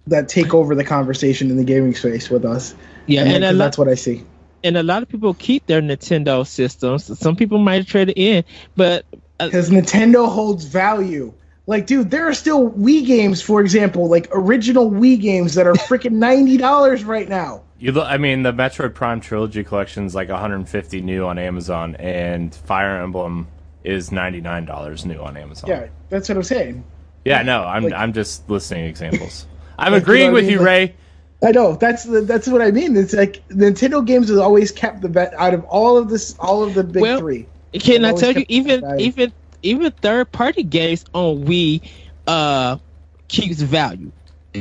that 0.06 0.28
take 0.28 0.52
over 0.54 0.74
the 0.74 0.84
conversation 0.84 1.50
in 1.50 1.56
the 1.56 1.64
gaming 1.64 1.94
space 1.94 2.28
with 2.30 2.44
us. 2.44 2.74
yeah 3.06 3.22
and, 3.22 3.32
and, 3.32 3.44
a 3.44 3.48
and 3.48 3.58
lot, 3.58 3.64
that's 3.66 3.78
what 3.78 3.88
I 3.88 3.94
see. 3.94 4.24
and 4.64 4.76
a 4.76 4.82
lot 4.82 5.02
of 5.02 5.08
people 5.08 5.34
keep 5.34 5.66
their 5.66 5.80
nintendo 5.80 6.46
systems 6.46 7.18
some 7.18 7.34
people 7.36 7.58
might 7.58 7.86
trade 7.86 8.08
it 8.10 8.18
in 8.18 8.44
but 8.76 9.04
uh, 9.42 9.46
Because 9.46 9.70
Nintendo 9.70 10.28
holds 10.28 10.64
value. 10.64 11.32
Like, 11.66 11.86
dude, 11.86 12.10
there 12.10 12.28
are 12.28 12.34
still 12.34 12.70
Wii 12.70 13.06
games, 13.06 13.40
for 13.40 13.60
example, 13.60 14.08
like 14.08 14.28
original 14.32 14.90
Wii 14.90 15.20
games 15.20 15.54
that 15.54 15.66
are 15.66 15.74
freaking 15.88 16.12
ninety 16.12 16.56
dollars 16.56 17.04
right 17.04 17.28
now. 17.28 17.62
You 17.78 17.92
look, 17.92 18.06
I 18.08 18.16
mean, 18.16 18.42
the 18.42 18.52
Metroid 18.52 18.94
Prime 18.94 19.20
Trilogy 19.20 19.64
collection 19.64 20.04
is 20.06 20.14
like 20.14 20.28
150 20.28 21.00
new 21.02 21.24
on 21.26 21.38
Amazon, 21.38 21.96
and 21.96 22.54
Fire 22.54 23.00
Emblem 23.02 23.48
is 23.84 24.12
99 24.12 24.64
dollars 24.66 25.04
new 25.04 25.18
on 25.18 25.36
Amazon. 25.36 25.68
Yeah, 25.70 25.86
that's 26.08 26.28
what 26.28 26.36
I'm 26.38 26.44
saying. 26.44 26.84
yeah. 27.24 27.42
No, 27.42 27.62
I'm 27.64 27.84
Like- 27.84 27.92
I'm 27.94 28.12
just 28.12 28.48
listing 28.50 28.84
examples. 28.84 29.46
I'm 29.78 29.92
Like, 29.92 30.00
you 30.00 30.04
agreeing 30.04 30.26
know 30.28 30.32
what 30.34 30.38
I 30.38 30.42
with 30.42 30.44
mean? 30.44 30.52
you, 30.52 30.58
Like- 30.58 30.66
Rey. 30.66 30.94
I 31.44 31.50
know 31.50 31.74
that's 31.74 32.04
the, 32.04 32.20
that's 32.20 32.46
what 32.46 32.62
I 32.62 32.70
mean. 32.70 32.96
It's 32.96 33.14
like 33.14 33.42
Nintendo 33.48 34.04
games 34.06 34.28
has 34.28 34.38
always 34.38 34.70
kept 34.70 35.00
the 35.00 35.08
bet 35.08 35.34
out 35.34 35.52
of 35.54 35.64
all 35.64 35.96
of 35.98 36.08
this, 36.08 36.36
all 36.38 36.62
of 36.62 36.74
the 36.74 36.84
big 36.84 37.02
Well, 37.02 37.18
three. 37.18 37.48
Can 37.72 38.04
I 38.04 38.12
tell 38.12 38.32
you, 38.32 38.44
even 38.48 38.86
even 38.96 39.32
even 39.62 39.90
third 39.92 40.32
party 40.32 40.62
games 40.62 41.04
on 41.14 41.44
Wii 41.44 41.82
uh 42.26 42.78
keeps 43.28 43.60
value. 43.60 44.12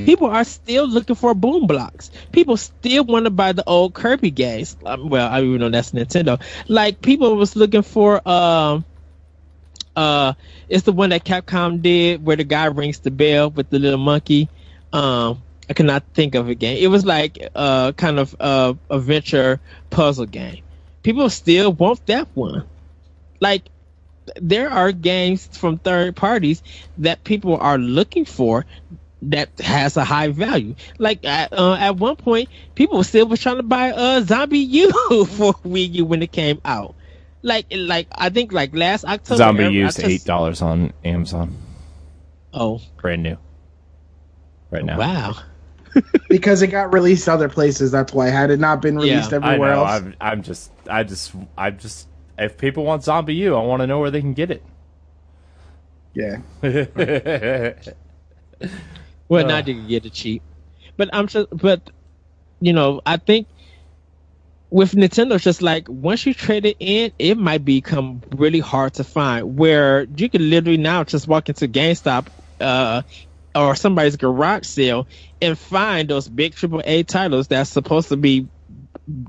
People 0.05 0.27
are 0.27 0.43
still 0.43 0.87
looking 0.87 1.15
for 1.15 1.33
Boom 1.33 1.67
Blox. 1.67 2.09
People 2.31 2.57
still 2.57 3.03
want 3.05 3.25
to 3.25 3.29
buy 3.31 3.51
the 3.53 3.63
old 3.67 3.93
Kirby 3.93 4.31
games. 4.31 4.75
Um, 4.85 5.09
well, 5.09 5.29
I 5.29 5.41
even 5.41 5.59
know 5.59 5.69
that's 5.69 5.91
Nintendo. 5.91 6.41
Like 6.67 7.01
people 7.01 7.35
was 7.35 7.55
looking 7.55 7.81
for 7.83 8.25
um 8.27 8.85
uh 9.95 10.33
it's 10.67 10.83
the 10.83 10.91
one 10.91 11.09
that 11.09 11.23
Capcom 11.23 11.81
did 11.81 12.23
where 12.25 12.35
the 12.35 12.43
guy 12.43 12.65
rings 12.65 12.99
the 12.99 13.11
bell 13.11 13.49
with 13.49 13.69
the 13.69 13.79
little 13.79 13.99
monkey. 13.99 14.49
Um 14.93 15.43
I 15.69 15.73
cannot 15.73 16.03
think 16.13 16.35
of 16.35 16.49
a 16.49 16.55
game. 16.55 16.77
It 16.81 16.87
was 16.87 17.05
like 17.05 17.37
uh 17.55 17.91
kind 17.93 18.19
of 18.19 18.35
uh 18.39 18.73
adventure 18.89 19.59
puzzle 19.89 20.25
game. 20.25 20.63
People 21.03 21.29
still 21.29 21.71
want 21.73 22.05
that 22.07 22.27
one 22.33 22.65
like 23.41 23.69
there 24.37 24.69
are 24.71 24.93
games 24.93 25.47
from 25.57 25.79
third 25.79 26.15
parties 26.17 26.63
that 26.99 27.23
people 27.25 27.57
are 27.57 27.79
looking 27.79 28.25
for 28.25 28.65
that 29.23 29.51
has 29.59 29.97
a 29.97 30.05
high 30.05 30.29
value. 30.29 30.75
Like 30.99 31.25
at, 31.25 31.53
uh, 31.53 31.75
at 31.75 31.97
one 31.97 32.17
point, 32.17 32.49
people 32.75 33.03
still 33.03 33.27
was 33.27 33.41
trying 33.41 33.57
to 33.57 33.63
buy 33.63 33.91
uh 33.91 34.21
ZombiU 34.21 34.91
for 35.27 35.53
Wii 35.65 35.93
U 35.95 36.05
when 36.05 36.23
it 36.23 36.33
came 36.33 36.61
out. 36.65 36.95
Like 37.43 37.67
like 37.71 38.07
I 38.15 38.29
think 38.29 38.53
like 38.53 38.75
last 38.75 39.05
October. 39.05 39.37
Zombie 39.37 39.63
I- 39.63 39.67
I 39.67 39.71
used 39.81 39.99
eight 40.01 40.25
dollars 40.25 40.61
on 40.61 40.93
Amazon, 41.05 41.57
Oh 42.53 42.81
brand 43.01 43.23
new, 43.23 43.37
right 44.71 44.85
now. 44.85 44.97
wow! 44.97 45.35
because 46.29 46.61
it 46.61 46.67
got 46.67 46.93
released 46.93 47.29
other 47.29 47.49
places. 47.49 47.91
That's 47.91 48.13
why. 48.13 48.29
Had 48.29 48.51
it 48.51 48.59
not 48.59 48.81
been 48.81 48.97
Yeah, 48.97 49.01
released 49.01 49.33
I 49.41 49.57
everywhere 49.57 49.59
know. 49.59 49.83
else, 49.83 50.03
I'm, 50.03 50.15
I'm 50.21 50.43
just, 50.43 50.71
I 50.89 51.03
just, 51.03 51.33
I 51.57 51.71
just. 51.71 52.07
If 52.41 52.57
people 52.57 52.85
want 52.85 53.03
ZombiU, 53.03 53.57
I 53.57 53.65
want 53.65 53.81
to 53.81 53.87
know 53.87 53.99
where 53.99 54.11
they 54.11 54.21
can 54.21 54.33
get 54.33 54.51
it. 54.51 54.63
yeah. 56.15 56.37
Well, 59.29 59.45
Uh. 59.45 59.47
now 59.47 59.57
you 59.59 59.75
can 59.75 59.87
get 59.87 60.05
it 60.05 60.13
cheap, 60.13 60.43
but 60.97 61.09
I'm 61.13 61.27
just 61.27 61.47
but 61.51 61.89
you 62.59 62.73
know 62.73 63.01
I 63.05 63.17
think 63.17 63.47
with 64.69 64.93
Nintendo, 64.93 65.35
it's 65.35 65.43
just 65.43 65.61
like 65.61 65.87
once 65.89 66.25
you 66.25 66.33
trade 66.33 66.65
it 66.65 66.77
in, 66.79 67.11
it 67.19 67.37
might 67.37 67.65
become 67.65 68.21
really 68.35 68.59
hard 68.59 68.93
to 68.95 69.03
find. 69.03 69.57
Where 69.57 70.03
you 70.03 70.29
could 70.29 70.41
literally 70.41 70.77
now 70.77 71.03
just 71.03 71.27
walk 71.27 71.49
into 71.49 71.67
GameStop 71.67 72.27
uh, 72.61 73.03
or 73.55 73.75
somebody's 73.75 74.17
garage 74.17 74.65
sale 74.65 75.07
and 75.41 75.57
find 75.59 76.09
those 76.09 76.29
big 76.29 76.55
AAA 76.55 77.05
titles 77.07 77.49
that's 77.49 77.69
supposed 77.69 78.09
to 78.09 78.17
be, 78.17 78.47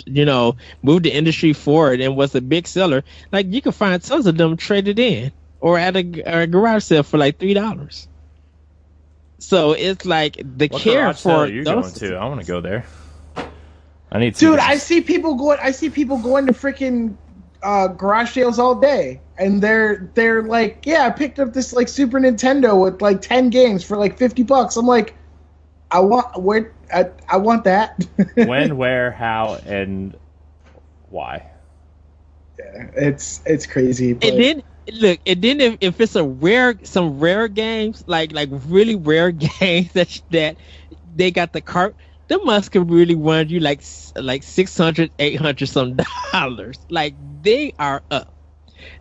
you 0.07 0.25
know, 0.25 0.57
move 0.83 1.03
the 1.03 1.13
industry 1.13 1.53
forward 1.53 2.01
and 2.01 2.17
was 2.17 2.35
a 2.35 2.41
big 2.41 2.67
seller. 2.67 3.05
Like 3.33 3.47
you 3.53 3.63
can 3.63 3.73
find 3.73 4.03
tons 4.03 4.27
of 4.27 4.37
them 4.37 4.57
traded 4.57 4.99
in 4.99 5.33
or 5.61 5.79
at 5.79 5.97
a, 5.97 6.23
or 6.27 6.41
a 6.43 6.47
garage 6.47 6.85
sale 6.85 7.03
for 7.03 7.19
like 7.19 7.39
three 7.39 7.55
dollars. 7.55 8.09
So 9.41 9.73
it's 9.73 10.05
like 10.07 10.41
the 10.45 10.69
What 10.69 10.83
care 10.83 11.03
garage 11.03 11.19
sale 11.19 11.41
for 11.41 11.45
are 11.45 11.49
you 11.49 11.65
those. 11.65 11.93
going 11.93 11.95
to? 11.95 12.17
I 12.17 12.25
want 12.27 12.41
to 12.41 12.47
go 12.47 12.61
there. 12.61 12.87
I 14.13 14.19
need 14.19 14.37
some 14.37 14.53
Dude, 14.53 14.59
I 14.59 14.77
see 14.77 15.01
people 15.01 15.35
going. 15.37 15.59
I 15.63 15.71
see 15.71 15.91
people 15.91 16.19
going 16.19 16.47
to 16.47 16.53
freaking 16.53 17.17
uh, 17.63 17.89
garage 17.89 18.33
sales 18.33 18.59
all 18.59 18.75
day, 18.77 19.21
and 19.39 19.63
they're 19.63 20.11
they're 20.15 20.43
like, 20.43 20.85
yeah, 20.87 21.07
I 21.07 21.11
picked 21.11 21.39
up 21.39 21.53
this 21.53 21.73
like 21.73 21.89
Super 21.89 22.21
Nintendo 22.21 22.81
with 22.83 23.01
like 23.03 23.21
ten 23.23 23.51
games 23.51 23.85
for 23.85 23.97
like 23.97 24.19
fifty 24.19 24.43
bucks. 24.43 24.77
I'm 24.77 24.87
like, 24.87 25.17
I 25.93 26.01
want 26.01 26.41
where 26.43 26.73
I, 26.93 27.11
I 27.29 27.37
want 27.39 27.65
that. 27.65 28.05
when, 28.41 28.77
where, 28.77 29.13
how, 29.13 29.61
and 29.65 30.17
why. 31.09 31.51
Yeah, 32.59 32.91
it's 32.97 33.41
it's 33.47 33.67
crazy. 33.67 34.13
But 34.15 34.29
And 34.29 34.39
then 34.39 34.63
look, 34.93 35.21
and 35.27 35.43
then 35.43 35.61
if, 35.61 35.79
if 35.81 36.01
it's 36.01 36.17
a 36.17 36.25
rare, 36.25 36.79
some 36.85 37.19
rare 37.19 37.49
games, 37.49 38.05
like 38.07 38.33
like 38.33 38.51
really 38.67 38.97
rare 38.97 39.31
games 39.61 39.93
that 39.93 40.21
that 40.31 40.57
they 41.15 41.31
got 41.31 41.53
the 41.53 41.63
cart, 41.63 41.97
the 42.29 42.39
must 42.45 42.73
could 42.73 42.91
really 42.91 43.15
run 43.15 43.49
you 43.49 43.61
like 43.61 43.83
like 44.17 44.43
600 44.43 45.13
800 45.19 45.67
some 45.67 45.97
dollars. 46.33 46.79
Like 46.91 47.17
they 47.43 47.73
are 47.79 48.03
up. 48.11 48.35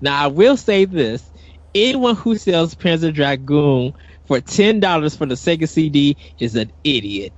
Now 0.02 0.24
I 0.24 0.28
will 0.28 0.58
say 0.58 0.86
this: 0.86 1.32
anyone 1.74 2.16
who 2.16 2.38
sells 2.38 2.76
Panzer 2.76 3.14
Dragoon 3.14 3.94
for 4.32 4.40
ten 4.40 4.80
dollars 4.80 5.14
for 5.14 5.26
the 5.26 5.36
Sega 5.36 5.68
CD 5.68 6.16
is 6.40 6.56
an 6.56 6.72
idiot. 6.86 7.34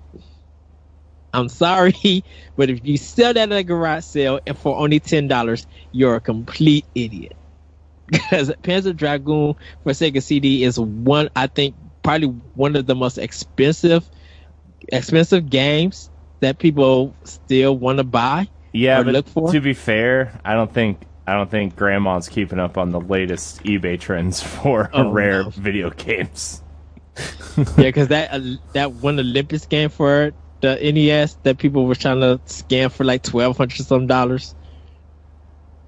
I'm 1.33 1.49
sorry, 1.49 2.23
but 2.55 2.69
if 2.69 2.85
you 2.85 2.97
sell 2.97 3.33
that 3.33 3.51
at 3.51 3.57
a 3.57 3.63
garage 3.63 4.03
sale 4.05 4.39
and 4.45 4.55
for 4.55 4.77
only 4.77 4.99
ten 4.99 5.27
dollars, 5.27 5.65
you're 5.91 6.13
a 6.15 6.21
complete 6.21 6.85
idiot. 6.93 7.35
Because 8.05 8.49
Panzer 8.61 8.95
Dragoon 8.95 9.55
for 9.81 9.91
Sega 9.93 10.21
CD 10.21 10.63
is 10.63 10.79
one, 10.79 11.29
I 11.35 11.47
think, 11.47 11.73
probably 12.03 12.27
one 12.53 12.75
of 12.75 12.85
the 12.85 12.93
most 12.93 13.17
expensive, 13.17 14.07
expensive 14.89 15.49
games 15.49 16.11
that 16.41 16.59
people 16.59 17.15
still 17.23 17.75
want 17.75 17.97
to 17.97 18.03
buy. 18.03 18.47
Yeah, 18.71 18.99
Or 18.99 19.03
but 19.05 19.13
look 19.13 19.27
for? 19.29 19.51
to 19.51 19.61
be 19.61 19.73
fair, 19.73 20.39
I 20.45 20.53
don't 20.53 20.71
think 20.71 20.99
I 21.25 21.33
don't 21.33 21.49
think 21.49 21.75
Grandma's 21.75 22.29
keeping 22.29 22.59
up 22.59 22.77
on 22.77 22.91
the 22.91 22.99
latest 23.01 23.63
eBay 23.63 23.99
trends 23.99 24.43
for 24.61 24.91
Oh, 24.93 25.09
rare 25.11 25.43
no. 25.43 25.49
video 25.49 25.89
games. 25.89 26.62
yeah, 27.57 27.63
because 27.77 28.07
that 28.07 28.33
uh, 28.33 28.39
that 28.73 28.91
one 28.93 29.19
Olympus 29.19 29.65
game 29.65 29.89
for 29.89 30.31
the 30.61 30.75
NES 30.81 31.35
that 31.43 31.57
people 31.57 31.85
were 31.85 31.95
trying 31.95 32.21
to 32.21 32.39
scam 32.45 32.91
for 32.91 33.03
like 33.03 33.23
twelve 33.23 33.57
hundred 33.57 33.85
some 33.85 34.07
dollars. 34.07 34.55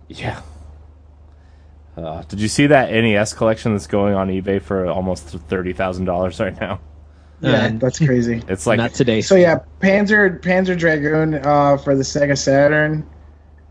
Yeah. 0.08 0.42
Uh, 1.98 2.24
did 2.24 2.40
you 2.42 2.50
see 2.50 2.68
that 2.68 2.92
NES 2.92 3.34
collection 3.34 3.72
that's 3.72 3.88
going 3.88 4.14
on 4.14 4.28
eBay 4.28 4.62
for 4.62 4.86
almost 4.88 5.26
thirty 5.28 5.74
thousand 5.74 6.06
dollars 6.06 6.40
right 6.40 6.60
now? 6.60 6.80
yeah, 7.42 7.66
Uh, 7.66 7.72
that's 7.76 8.00
crazy. 8.00 8.44
It's 8.48 8.68
like 8.68 8.78
Not 8.78 8.94
today. 8.94 9.22
So 9.22 9.36
yeah, 9.36 9.60
Panzer 9.80 10.40
Panzer 10.42 10.78
Dragoon 10.78 11.36
uh, 11.36 11.78
for 11.78 11.96
the 11.96 12.04
Sega 12.04 12.38
Saturn 12.38 13.08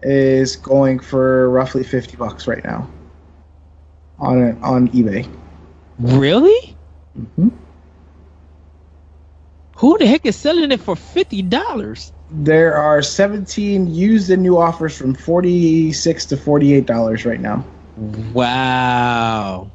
is 0.03 0.57
going 0.57 0.99
for 0.99 1.51
roughly 1.51 1.85
fifty 1.85 2.17
bucks 2.17 2.47
right 2.49 2.65
now 2.65 2.91
on 4.19 4.63
on 4.63 4.89
eBay. 4.89 5.29
really? 5.99 6.74
Mhm. 7.19 7.51
Who 9.77 9.99
the 9.99 10.07
heck 10.07 10.25
is 10.27 10.37
selling 10.37 10.71
it 10.73 10.81
for 10.81 10.97
fifty 10.97 11.43
dollars? 11.43 12.13
There 12.31 12.75
are 12.75 13.03
17 13.03 13.93
used 13.95 14.31
and 14.31 14.43
new 14.43 14.57
offers 14.57 14.97
from 14.97 15.15
46 15.15 16.27
to 16.27 16.37
48 16.37 16.87
dollars 16.87 17.25
right 17.25 17.41
now. 17.41 17.65
Wow, 18.33 19.71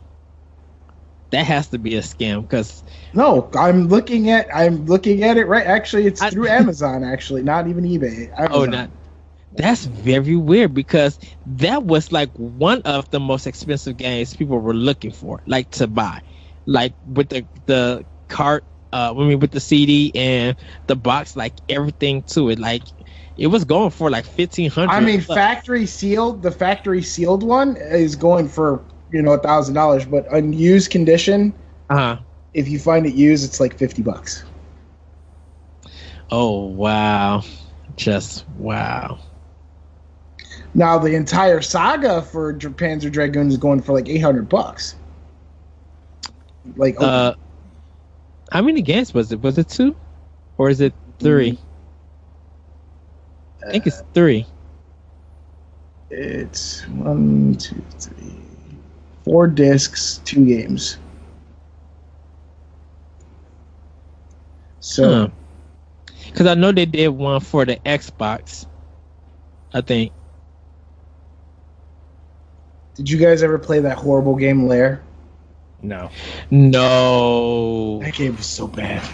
that 1.31 1.45
has 1.45 1.69
to 1.69 1.77
be 1.77 1.95
a 1.95 2.01
scam 2.01 2.41
because 2.41 2.83
No, 3.13 3.49
I'm 3.57 3.87
looking 3.87 4.29
at 4.29 4.47
I'm 4.53 4.85
looking 4.85 5.23
at 5.23 5.37
it 5.37 5.45
right. 5.45 5.65
Actually, 5.65 6.05
it's 6.07 6.21
I- 6.21 6.29
through 6.29 6.47
Amazon. 6.61 7.03
Actually, 7.03 7.43
not 7.43 7.67
even 7.67 7.83
eBay. 7.83 8.29
oh, 8.51 8.65
not. 8.65 8.89
That's 9.51 9.85
very 9.85 10.35
weird 10.35 10.73
because 10.73 11.19
that 11.45 11.83
was 11.83 12.11
like 12.11 12.29
one 12.33 12.81
of 12.83 13.09
the 13.09 13.19
most 13.19 13.47
expensive 13.47 13.97
games 13.97 14.35
people 14.35 14.59
were 14.59 14.75
looking 14.75 15.11
for, 15.11 15.41
like 15.47 15.71
to 15.71 15.87
buy, 15.87 16.21
like 16.69 16.93
with 17.05 17.29
the 17.29 17.45
the 17.65 18.05
cart. 18.29 18.63
Uh, 18.91 19.13
I 19.15 19.27
mean, 19.27 19.39
with 19.39 19.51
the 19.51 19.59
CD 19.59 20.11
and 20.15 20.55
the 20.87 20.95
box, 20.95 21.35
like 21.35 21.53
everything 21.69 22.23
to 22.23 22.49
it, 22.49 22.57
like 22.57 22.81
it 23.37 23.47
was 23.47 23.63
going 23.63 23.91
for 23.91 24.09
like 24.09 24.25
fifteen 24.25 24.69
hundred. 24.69 24.93
I 24.93 24.99
mean, 24.99 25.21
factory 25.21 25.85
sealed. 25.85 26.41
The 26.41 26.51
factory 26.51 27.03
sealed 27.03 27.43
one 27.43 27.77
is 27.77 28.15
going 28.15 28.47
for 28.47 28.83
you 29.11 29.21
know 29.21 29.33
a 29.33 29.37
thousand 29.37 29.75
dollars, 29.75 30.05
but 30.05 30.25
unused 30.33 30.89
condition, 30.89 31.53
uh 31.89 32.17
if 32.53 32.67
you 32.67 32.79
find 32.79 33.05
it 33.05 33.13
used, 33.13 33.45
it's 33.45 33.59
like 33.59 33.77
50 33.77 34.01
bucks. 34.01 34.43
Oh 36.31 36.67
wow, 36.67 37.43
just 37.95 38.47
wow. 38.57 39.19
Now 40.73 40.97
the 40.99 41.15
entire 41.15 41.61
saga 41.61 42.21
for 42.21 42.53
Panzer 42.53 43.11
Dragoon 43.11 43.47
is 43.47 43.57
going 43.57 43.81
for 43.81 43.93
like 43.93 44.07
800 44.07 44.47
bucks. 44.49 44.95
Like 46.75 46.95
oh, 46.99 47.05
Uh, 47.05 47.35
how 48.51 48.61
many 48.61 48.81
games 48.81 49.13
was 49.13 49.31
it? 49.31 49.41
Was 49.41 49.57
it 49.57 49.69
two, 49.69 49.95
or 50.57 50.69
is 50.69 50.81
it 50.81 50.93
three? 51.19 51.57
I 53.63 53.71
think 53.71 53.87
it's 53.87 54.03
three. 54.13 54.45
it's 56.09 56.87
one, 56.87 57.55
two, 57.55 57.81
three, 57.99 58.41
four 59.23 59.47
discs, 59.47 60.21
two 60.25 60.45
games. 60.45 60.97
So 64.79 65.31
Because 66.25 66.47
I 66.47 66.55
know 66.55 66.71
they 66.71 66.85
did 66.85 67.09
one 67.09 67.39
for 67.41 67.65
the 67.65 67.75
Xbox. 67.77 68.65
I 69.73 69.81
think. 69.81 70.11
did 72.95 73.09
you 73.09 73.17
guys 73.17 73.43
ever 73.43 73.57
play 73.57 73.79
that 73.79 73.97
horrible 73.97 74.35
game 74.35 74.67
Lair? 74.67 75.01
No. 75.81 76.09
No, 76.51 77.99
That 78.01 78.13
game 78.13 78.35
was 78.35 78.45
so 78.45 78.67
bad. 78.67 79.07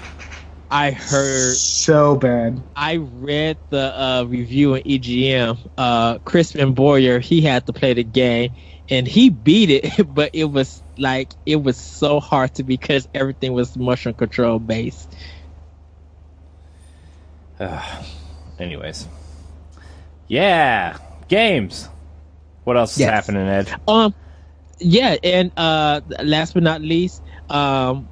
I 0.72 0.91
heard. 0.91 1.55
so 1.55 2.16
bad. 2.16 2.61
I 2.76 2.95
read 2.97 3.57
the 3.70 3.97
uh, 3.99 4.24
review 4.24 4.74
in 4.76 4.84
EGM. 4.84 5.57
Uh, 5.78 6.18
Crispin 6.20 6.74
Boyer, 6.74 7.20
he 7.20 7.41
had 7.41 7.66
to 7.68 7.74
play 7.74 7.93
the 7.93 8.03
game, 8.03 8.53
and 8.89 9.07
he 9.07 9.30
beat 9.30 9.70
it, 9.70 10.07
but 10.13 10.32
it 10.34 10.45
was 10.45 10.82
like 10.97 11.34
it 11.45 11.57
was 11.57 11.78
so 11.78 12.20
hard 12.20 12.55
to 12.55 12.63
because 12.63 13.07
everything 13.13 13.53
was 13.53 13.78
motion 13.78 14.13
control 14.13 14.59
based. 14.59 15.16
Uh, 17.59 18.03
Anyways. 18.59 19.07
Yeah. 20.28 20.97
Games. 21.28 21.88
What 22.63 22.76
else 22.78 22.93
is 22.93 22.99
Yes. 22.99 23.11
happening, 23.11 23.47
Ed? 23.47 23.74
Um, 23.88 24.13
yeah, 24.80 25.15
and 25.23 25.51
uh, 25.57 26.01
last 26.23 26.53
but 26.53 26.63
not 26.63 26.82
least, 26.82 27.21
um, 27.49 28.07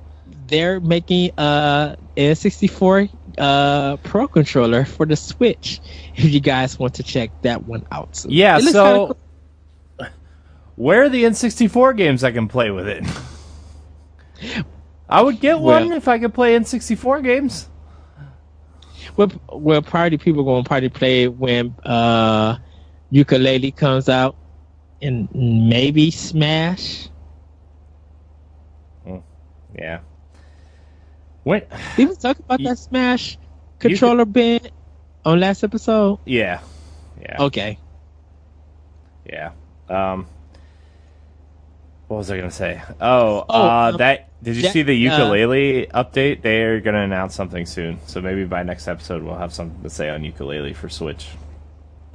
they're 0.47 0.79
making 0.79 1.31
uh 1.37 1.95
N64 2.17 3.09
uh 3.37 3.97
Pro 3.97 4.27
controller 4.27 4.85
for 4.85 5.05
the 5.05 5.15
Switch. 5.15 5.81
If 6.15 6.25
you 6.25 6.39
guys 6.39 6.77
want 6.77 6.95
to 6.95 7.03
check 7.03 7.31
that 7.41 7.65
one 7.65 7.85
out, 7.91 8.13
too. 8.13 8.29
Yeah, 8.31 8.59
so 8.59 9.17
kinda 9.99 10.11
where 10.75 11.03
are 11.03 11.09
the 11.09 11.23
N64 11.23 11.97
games 11.97 12.23
I 12.23 12.31
can 12.31 12.47
play 12.47 12.71
with 12.71 12.87
it? 12.87 13.05
I 15.09 15.21
would 15.21 15.39
get 15.39 15.59
one 15.59 15.89
Well- 15.89 15.97
if 15.97 16.07
I 16.07 16.19
could 16.19 16.33
play 16.33 16.57
N64 16.57 17.23
games. 17.23 17.69
Well, 19.15 19.31
well, 19.51 19.81
party 19.81 20.17
people 20.17 20.43
going 20.43 20.63
to 20.63 20.67
party 20.69 20.89
play 20.89 21.27
when 21.27 21.75
uh, 21.83 22.57
Yooka-Laylee 23.11 23.75
comes 23.75 24.09
out, 24.09 24.35
and 25.03 25.27
maybe 25.33 26.09
Smash. 26.11 27.09
Yeah. 29.75 29.99
When? 31.43 31.63
Did 31.97 32.09
we 32.09 32.15
talk 32.15 32.37
about 32.39 32.59
You- 32.59 32.67
that 32.69 32.77
Smash 32.77 33.37
controller 33.79 34.25
bin 34.25 34.59
on 35.25 35.39
last 35.39 35.63
episode? 35.63 36.19
Yeah. 36.25 36.59
Yeah. 37.19 37.41
Okay. 37.43 37.79
Yeah. 39.25 39.51
Um. 39.89 40.27
What 42.07 42.17
was 42.17 42.29
I 42.31 42.37
gonna 42.37 42.51
say? 42.51 42.81
Oh, 43.01 43.45
Oh, 43.49 43.67
uh, 43.67 43.89
um, 43.91 43.97
that. 43.97 44.29
Did 44.43 44.57
you 44.57 44.61
Jack- 44.63 44.73
see 44.73 44.83
the 44.83 45.07
uh, 45.07 45.11
Yooka-Laylee 45.17 45.89
update? 45.91 46.41
They're 46.41 46.79
gonna 46.81 47.01
announce 47.03 47.33
something 47.33 47.65
soon, 47.65 47.97
so 48.05 48.21
maybe 48.21 48.43
by 48.45 48.61
next 48.61 48.87
episode 48.87 49.23
we'll 49.23 49.37
have 49.37 49.53
something 49.53 49.81
to 49.83 49.89
say 49.89 50.09
on 50.09 50.21
Yooka-Laylee 50.21 50.75
for 50.75 50.89
Switch. 50.89 51.29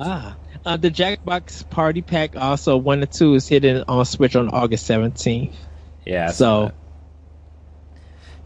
Ah, 0.00 0.36
uh, 0.64 0.76
the 0.76 0.90
Jackbox 0.90 1.68
Party 1.70 2.02
Pack 2.02 2.36
also 2.36 2.76
one 2.76 3.00
and 3.02 3.10
two 3.10 3.34
is 3.34 3.48
hitting 3.48 3.82
on 3.88 4.04
Switch 4.04 4.36
on 4.36 4.48
August 4.48 4.86
seventeenth. 4.86 5.54
Yeah. 6.06 6.28
I 6.28 6.32
So 6.32 6.72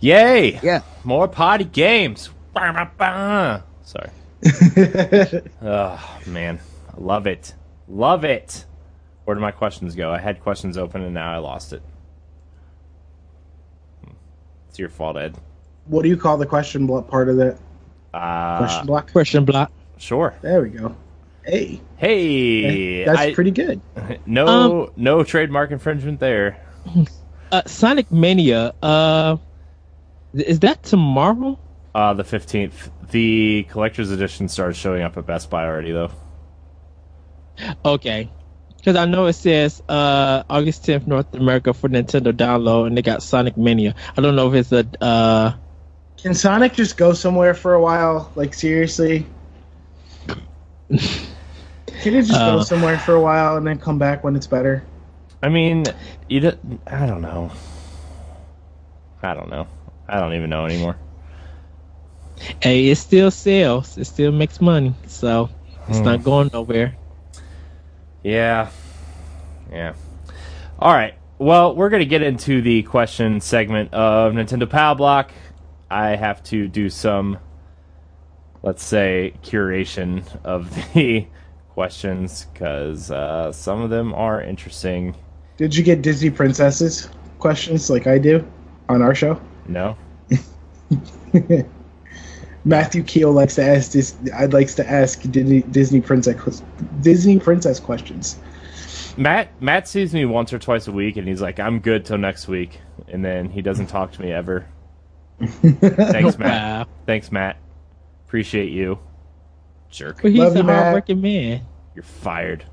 yay! 0.00 0.58
yeah, 0.62 0.80
More 1.04 1.28
party 1.28 1.64
games. 1.64 2.30
Bah, 2.54 2.72
bah, 2.72 2.88
bah. 2.96 3.60
Sorry. 3.84 4.10
Oh 5.62 6.18
man, 6.26 6.58
I 6.92 7.00
love 7.00 7.26
it, 7.26 7.54
love 7.88 8.24
it. 8.24 8.64
Where 9.24 9.34
did 9.36 9.40
my 9.40 9.52
questions 9.52 9.94
go? 9.94 10.10
I 10.10 10.18
had 10.18 10.40
questions 10.40 10.76
open 10.76 11.02
and 11.02 11.14
now 11.14 11.32
I 11.32 11.38
lost 11.38 11.72
it. 11.72 11.82
Hmm. 14.04 14.12
It's 14.68 14.78
your 14.78 14.88
fault, 14.88 15.16
Ed. 15.16 15.36
what 15.86 16.02
do 16.02 16.08
you 16.08 16.16
call 16.16 16.36
the 16.38 16.46
question 16.46 16.86
block 16.86 17.08
part 17.08 17.28
of 17.28 17.36
that 17.36 17.58
Uh, 18.12 18.58
question 18.58 18.86
block? 18.86 19.12
Question 19.12 19.44
block. 19.44 19.70
Sure. 19.98 20.34
There 20.42 20.62
we 20.62 20.70
go. 20.70 20.96
Hey, 21.44 21.80
Hey, 21.96 23.04
that's 23.04 23.18
I- 23.18 23.34
pretty 23.34 23.50
good. 23.50 23.80
no 24.26 24.46
Um, 24.46 24.90
no 24.96 25.24
trademark 25.24 25.70
infringement 25.70 26.20
there. 26.20 26.60
Uh, 27.52 27.60
Sonic 27.66 28.10
Mania. 28.10 28.72
Uh, 28.82 29.36
is 30.32 30.60
that 30.60 30.82
tomorrow? 30.82 31.58
Uh, 31.94 32.14
the 32.14 32.24
fifteenth. 32.24 32.90
The 33.10 33.64
collector's 33.68 34.10
edition 34.10 34.48
started 34.48 34.74
showing 34.74 35.02
up 35.02 35.18
at 35.18 35.26
Best 35.26 35.50
Buy 35.50 35.66
already, 35.66 35.92
though. 35.92 36.10
Okay. 37.84 38.30
Because 38.78 38.96
I 38.96 39.04
know 39.04 39.26
it 39.26 39.34
says 39.34 39.82
uh, 39.88 40.44
August 40.48 40.84
10th, 40.84 41.06
North 41.06 41.32
America 41.34 41.74
for 41.74 41.90
Nintendo 41.90 42.32
download, 42.32 42.86
and 42.86 42.96
they 42.96 43.02
got 43.02 43.22
Sonic 43.22 43.58
Mania. 43.58 43.94
I 44.16 44.22
don't 44.22 44.34
know 44.34 44.52
if 44.52 44.54
it's 44.54 44.72
a. 44.72 44.86
Uh, 45.04 45.52
Can 46.16 46.32
Sonic 46.34 46.72
just 46.72 46.96
go 46.96 47.12
somewhere 47.12 47.52
for 47.52 47.74
a 47.74 47.80
while? 47.82 48.32
Like 48.34 48.54
seriously? 48.54 49.26
Can 50.88 52.14
it 52.14 52.22
just 52.22 52.32
go 52.32 52.58
Uh. 52.58 52.64
somewhere 52.64 52.98
for 52.98 53.14
a 53.14 53.20
while 53.20 53.56
and 53.56 53.66
then 53.66 53.78
come 53.78 53.98
back 53.98 54.24
when 54.24 54.36
it's 54.36 54.46
better? 54.46 54.82
I 55.42 55.48
mean, 55.48 55.84
you. 56.28 56.40
don't- 56.40 56.80
I 56.86 57.06
don't 57.06 57.20
know. 57.22 57.50
I 59.22 59.34
don't 59.34 59.50
know. 59.50 59.66
I 60.08 60.18
don't 60.20 60.34
even 60.34 60.50
know 60.50 60.66
anymore. 60.66 60.96
hey, 62.60 62.88
it 62.88 62.96
still 62.96 63.30
sells. 63.30 63.96
It 63.98 64.04
still 64.06 64.32
makes 64.32 64.60
money. 64.60 64.94
So 65.06 65.48
it's 65.88 65.98
Hmm. 65.98 66.04
not 66.04 66.24
going 66.24 66.50
nowhere. 66.52 66.96
Yeah. 68.24 68.68
Yeah. 69.70 69.92
All 70.78 70.92
right. 70.92 71.14
Well, 71.38 71.74
we're 71.76 71.88
going 71.88 72.00
to 72.00 72.06
get 72.06 72.22
into 72.22 72.60
the 72.62 72.82
question 72.82 73.40
segment 73.40 73.92
of 73.94 74.32
Nintendo 74.32 74.68
Power 74.68 74.94
Block. 74.96 75.30
I 75.90 76.16
have 76.16 76.42
to 76.44 76.66
do 76.68 76.88
some, 76.90 77.38
let's 78.62 78.84
say, 78.84 79.34
curation 79.42 80.24
of 80.44 80.74
the 80.94 81.26
questions 81.70 82.46
because 82.52 83.10
uh, 83.10 83.52
some 83.52 83.80
of 83.80 83.90
them 83.90 84.14
are 84.14 84.42
interesting. 84.42 85.16
Did 85.56 85.76
you 85.76 85.82
get 85.82 86.02
Disney 86.02 86.30
princesses 86.30 87.08
questions 87.38 87.90
like 87.90 88.06
I 88.06 88.18
do 88.18 88.46
on 88.88 89.02
our 89.02 89.14
show? 89.14 89.40
No? 89.66 89.96
Matthew 92.64 93.02
Keel 93.02 93.32
likes 93.32 93.56
to 93.56 93.64
ask 93.64 93.92
this. 93.92 94.14
I'd 94.34 94.52
likes 94.52 94.74
to 94.76 94.88
ask 94.88 95.20
Disney, 95.30 95.62
Disney 95.62 96.00
princess 96.00 96.62
Disney 97.00 97.38
princess 97.40 97.80
questions. 97.80 98.38
Matt 99.16 99.60
Matt 99.60 99.88
sees 99.88 100.14
me 100.14 100.24
once 100.24 100.52
or 100.52 100.58
twice 100.58 100.86
a 100.86 100.92
week 100.92 101.16
and 101.16 101.26
he's 101.26 101.40
like, 101.42 101.58
I'm 101.58 101.80
good 101.80 102.04
till 102.04 102.18
next 102.18 102.48
week. 102.48 102.80
And 103.08 103.24
then 103.24 103.50
he 103.50 103.62
doesn't 103.62 103.88
talk 103.88 104.12
to 104.12 104.22
me 104.22 104.32
ever. 104.32 104.66
Thanks, 105.40 106.38
Matt. 106.38 106.88
Thanks, 107.04 107.32
Matt. 107.32 107.56
Appreciate 108.32 108.70
you. 108.72 108.98
Jerk. 109.90 110.22
But 110.22 110.30
he's 110.30 110.40
Love 110.40 110.54
a 110.54 110.60
you, 110.60 110.64
Matt. 110.64 110.82
hardworking 110.84 111.20
man. 111.20 111.60
You're 111.94 112.02
fired. 112.02 112.64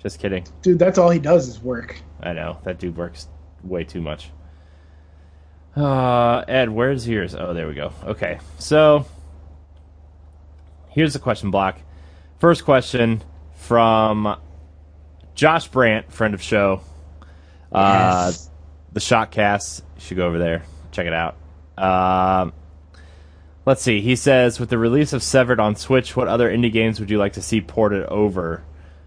Just 0.00 0.20
kidding. 0.20 0.46
Dude, 0.62 0.78
that's 0.78 0.96
all 0.96 1.10
he 1.10 1.18
does 1.18 1.48
is 1.48 1.60
work. 1.60 2.00
I 2.22 2.32
know 2.34 2.58
that 2.62 2.78
dude 2.78 2.96
works 2.96 3.26
way 3.64 3.82
too 3.82 4.00
much. 4.00 4.30
Uh, 5.76 6.44
Ed, 6.46 6.70
where's 6.70 7.08
yours? 7.08 7.34
Oh, 7.34 7.52
there 7.52 7.66
we 7.66 7.74
go. 7.74 7.92
Okay, 8.04 8.38
so 8.60 9.04
here's 10.90 11.14
the 11.14 11.18
question 11.18 11.50
block. 11.50 11.80
First 12.38 12.64
question 12.64 13.24
from 13.56 14.36
Josh 15.34 15.66
Brandt, 15.66 16.12
friend 16.12 16.32
of 16.32 16.40
show. 16.40 16.80
Uh, 17.72 18.26
Yes. 18.28 18.50
the 18.92 19.00
Shotcast. 19.00 19.80
You 19.96 20.00
should 20.00 20.16
go 20.16 20.28
over 20.28 20.38
there, 20.38 20.62
check 20.92 21.08
it 21.08 21.12
out. 21.12 21.34
Um, 21.76 22.52
let's 23.66 23.82
see. 23.82 24.00
He 24.00 24.16
says, 24.16 24.58
with 24.58 24.70
the 24.70 24.78
release 24.78 25.12
of 25.12 25.22
Severed 25.22 25.60
on 25.60 25.76
Switch, 25.76 26.16
what 26.16 26.28
other 26.28 26.50
indie 26.50 26.72
games 26.72 27.00
would 27.00 27.10
you 27.10 27.18
like 27.18 27.34
to 27.34 27.42
see 27.42 27.60
ported 27.60 28.04
over? 28.04 28.62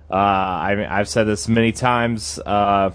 Uh, 0.09 0.13
I 0.15 0.75
mean, 0.75 0.85
I've 0.85 1.09
said 1.09 1.25
this 1.25 1.47
many 1.47 1.71
times. 1.71 2.39
Uh, 2.45 2.91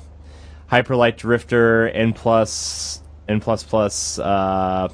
Hyper 0.69 0.97
Light 0.97 1.19
Drifter, 1.19 1.89
N 1.89 2.13
plus, 2.13 3.01
N 3.29 3.41
plus 3.41 3.65
plus, 3.65 4.19
uh, 4.19 4.89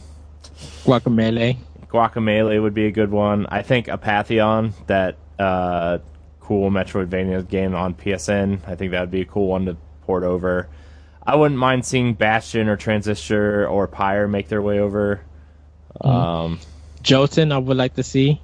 Guacamelee. 0.85 1.59
Guacamelee 1.89 2.61
would 2.63 2.75
be 2.75 2.87
a 2.87 2.91
good 2.91 3.11
one. 3.11 3.47
I 3.49 3.63
think 3.63 3.87
Apotheon, 3.87 4.73
that 4.87 5.17
uh, 5.39 5.99
cool 6.41 6.71
Metroidvania 6.71 7.47
game 7.49 7.75
on 7.75 7.95
PSN. 7.95 8.67
I 8.67 8.75
think 8.75 8.93
that 8.93 9.01
would 9.01 9.11
be 9.11 9.21
a 9.21 9.27
cool 9.27 9.49
one 9.49 9.67
to 9.67 9.77
port 10.03 10.23
over. 10.23 10.69
I 11.27 11.37
wouldn't 11.37 11.59
mind 11.59 11.85
seeing 11.85 12.15
Bastion 12.15 12.69
or 12.69 12.77
Transistor 12.77 13.67
or 13.67 13.89
Pyre 13.89 14.29
make 14.29 14.49
their 14.49 14.63
way 14.63 14.79
over. 14.79 15.23
Um, 16.01 16.59
Jotun, 17.03 17.53
I 17.53 17.59
would 17.59 17.77
like 17.77 17.95
to 17.95 18.03
see 18.03 18.41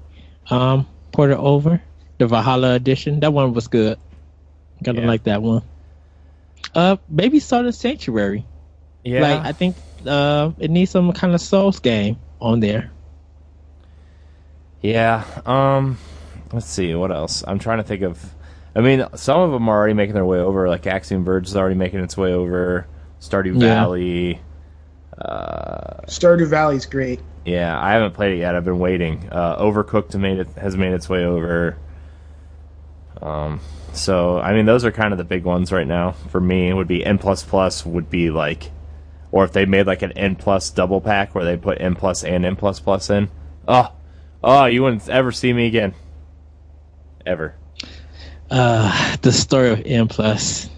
um, 0.51 0.87
ported 1.13 1.37
over. 1.37 1.83
The 2.19 2.27
Valhalla 2.29 2.75
edition. 2.75 3.21
That 3.21 3.33
one 3.33 3.53
was 3.53 3.67
good. 3.69 3.99
Kind 4.85 4.99
of 4.99 5.05
Yeah. 5.05 5.11
like 5.11 5.25
that 5.25 5.43
one. 5.43 5.63
Uh, 6.75 6.97
maybe 7.09 7.41
Salt 7.41 7.65
and 7.65 7.75
Sanctuary. 7.75 8.45
yeah, 9.05 9.21
Like 9.21 9.41
I 9.47 9.53
think 9.53 9.77
uh, 10.07 10.53
it 10.59 10.71
needs 10.71 10.91
some 10.93 11.13
kind 11.13 11.35
of 11.35 11.41
Souls 11.41 11.81
game 11.81 12.19
on 12.41 12.61
there. 12.61 12.91
yeah. 14.81 15.25
Um, 15.47 15.99
let's 16.53 16.67
see 16.67 16.95
what 16.95 17.11
else. 17.11 17.43
I'm 17.47 17.59
trying 17.59 17.79
to 17.79 17.85
think 17.85 18.03
of. 18.03 18.23
I 18.75 18.81
mean, 18.81 19.05
some 19.17 19.41
of 19.41 19.51
them 19.51 19.69
are 19.69 19.77
already 19.77 19.95
making 19.95 20.15
their 20.15 20.25
way 20.25 20.39
over. 20.39 20.69
Like 20.69 20.87
Axiom 20.87 21.25
Verge 21.25 21.47
is 21.49 21.57
already 21.57 21.75
making 21.75 22.01
its 22.01 22.17
way 22.17 22.33
over. 22.33 22.87
Stardew 23.21 23.55
Yeah. 23.61 23.75
Valley. 23.75 24.41
Uh, 25.19 26.01
Stardew 26.07 26.49
Valley's 26.49 26.87
great. 26.87 27.21
Yeah, 27.45 27.79
I 27.81 27.93
haven't 27.93 28.15
played 28.15 28.35
it 28.35 28.39
yet. 28.39 28.55
I've 28.55 28.65
been 28.65 28.79
waiting. 28.79 29.29
Uh, 29.31 29.61
Overcooked 29.61 30.15
made 30.19 30.39
it 30.39 30.49
has 30.57 30.77
made 30.77 30.93
its 30.93 31.09
way 31.09 31.25
over. 31.25 31.77
Um, 33.21 33.61
so 33.93 34.39
I 34.39 34.53
mean, 34.53 34.67
those 34.67 34.85
are 34.85 34.93
kind 34.93 35.13
of 35.13 35.19
the 35.19 35.25
big 35.25 35.45
ones 35.45 35.73
right 35.73 35.87
now 35.87 36.13
for 36.13 36.41
me. 36.41 36.73
Would 36.73 36.89
be 36.89 37.05
N 37.05 37.19
plus 37.19 37.43
plus 37.43 37.85
would 37.85 38.11
be 38.11 38.31
like, 38.31 38.71
or 39.33 39.45
if 39.45 39.53
they 39.53 39.67
made 39.67 39.87
like 39.87 40.03
an 40.03 40.13
N 40.13 40.37
plus 40.37 40.71
double 40.71 41.01
pack 41.01 41.35
where 41.35 41.45
they 41.45 41.57
put 41.57 41.81
N 41.81 41.97
plus 41.97 42.23
and 42.23 42.45
N 42.45 42.57
plus 42.57 42.79
plus 42.79 43.11
in. 43.11 43.29
Oh, 43.67 43.93
oh, 44.43 44.67
you 44.67 44.83
wouldn't 44.83 45.09
ever 45.09 45.33
see 45.33 45.53
me 45.53 45.67
again. 45.67 45.95
Ever. 47.27 47.55
Uh, 48.51 49.17
the 49.23 49.33
story 49.33 49.71
of 49.71 49.83
N 49.85 50.09
plus. 50.09 50.69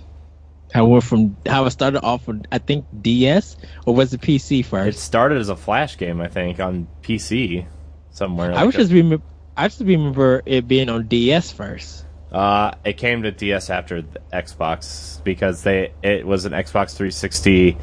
How 0.74 0.86
it 0.86 0.88
went 0.88 1.04
from 1.04 1.36
how 1.46 1.64
it 1.66 1.70
started 1.70 2.02
off 2.02 2.26
with 2.26 2.44
I 2.50 2.58
think 2.58 2.84
DS 3.00 3.56
or 3.86 3.94
was 3.94 4.12
it 4.12 4.20
PC 4.20 4.64
first? 4.64 4.98
It 4.98 5.00
started 5.00 5.38
as 5.38 5.48
a 5.48 5.54
flash 5.54 5.96
game, 5.96 6.20
I 6.20 6.26
think, 6.26 6.58
on 6.58 6.88
PC 7.00 7.66
somewhere. 8.10 8.52
I 8.52 8.64
like 8.64 8.74
a- 8.74 8.78
just 8.78 8.92
remember 8.92 9.24
I 9.56 9.68
just 9.68 9.80
remember 9.80 10.42
it 10.44 10.66
being 10.66 10.88
on 10.88 11.06
DS 11.06 11.52
first. 11.52 12.04
Uh, 12.32 12.74
it 12.84 12.94
came 12.94 13.22
to 13.22 13.30
DS 13.30 13.70
after 13.70 14.02
the 14.02 14.18
Xbox 14.32 15.22
because 15.22 15.62
they 15.62 15.92
it 16.02 16.26
was 16.26 16.44
an 16.44 16.52
Xbox 16.52 16.96
360 16.96 17.78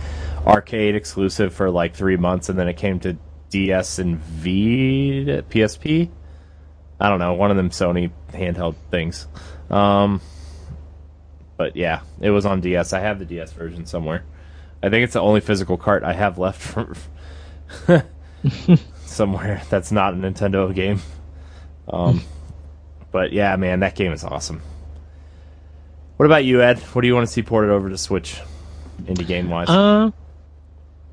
arcade 0.45 0.95
exclusive 0.95 1.53
for 1.53 1.69
like 1.71 1.95
three 1.95 2.17
months, 2.17 2.49
and 2.49 2.59
then 2.59 2.67
it 2.67 2.75
came 2.75 2.99
to 2.99 3.17
DS 3.51 3.99
and 3.99 4.17
V 4.17 5.23
PSP. 5.49 6.09
I 6.99 7.09
don't 7.09 7.19
know, 7.19 7.33
one 7.33 7.51
of 7.51 7.57
them 7.57 7.69
Sony 7.69 8.11
handheld 8.33 8.75
things. 8.91 9.27
Um, 9.69 10.19
but 11.61 11.75
yeah, 11.75 12.01
it 12.19 12.31
was 12.31 12.43
on 12.43 12.59
DS. 12.59 12.91
I 12.91 13.01
have 13.01 13.19
the 13.19 13.25
DS 13.25 13.53
version 13.53 13.85
somewhere. 13.85 14.23
I 14.81 14.89
think 14.89 15.03
it's 15.03 15.13
the 15.13 15.21
only 15.21 15.41
physical 15.41 15.77
cart 15.77 16.03
I 16.03 16.13
have 16.13 16.39
left 16.39 16.59
from 16.59 16.95
somewhere 19.05 19.61
that's 19.69 19.91
not 19.91 20.15
a 20.15 20.17
Nintendo 20.17 20.73
game. 20.73 21.01
Um, 21.87 22.21
but 23.11 23.31
yeah, 23.31 23.55
man, 23.57 23.81
that 23.81 23.93
game 23.93 24.11
is 24.11 24.23
awesome. 24.23 24.63
What 26.17 26.25
about 26.25 26.45
you, 26.45 26.63
Ed? 26.63 26.79
What 26.79 27.03
do 27.03 27.07
you 27.07 27.13
want 27.13 27.27
to 27.27 27.31
see 27.31 27.43
ported 27.43 27.69
over 27.69 27.91
to 27.91 27.97
Switch, 27.99 28.41
indie 29.03 29.27
game 29.27 29.47
wise? 29.51 29.69
Um, 29.69 30.15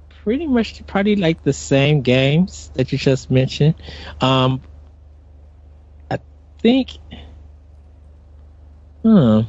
pretty 0.08 0.46
much 0.46 0.86
probably 0.86 1.16
like 1.16 1.42
the 1.42 1.52
same 1.52 2.00
games 2.00 2.70
that 2.72 2.90
you 2.90 2.96
just 2.96 3.30
mentioned. 3.30 3.74
Um, 4.22 4.62
I 6.10 6.18
think, 6.62 6.92
hmm, 9.02 9.42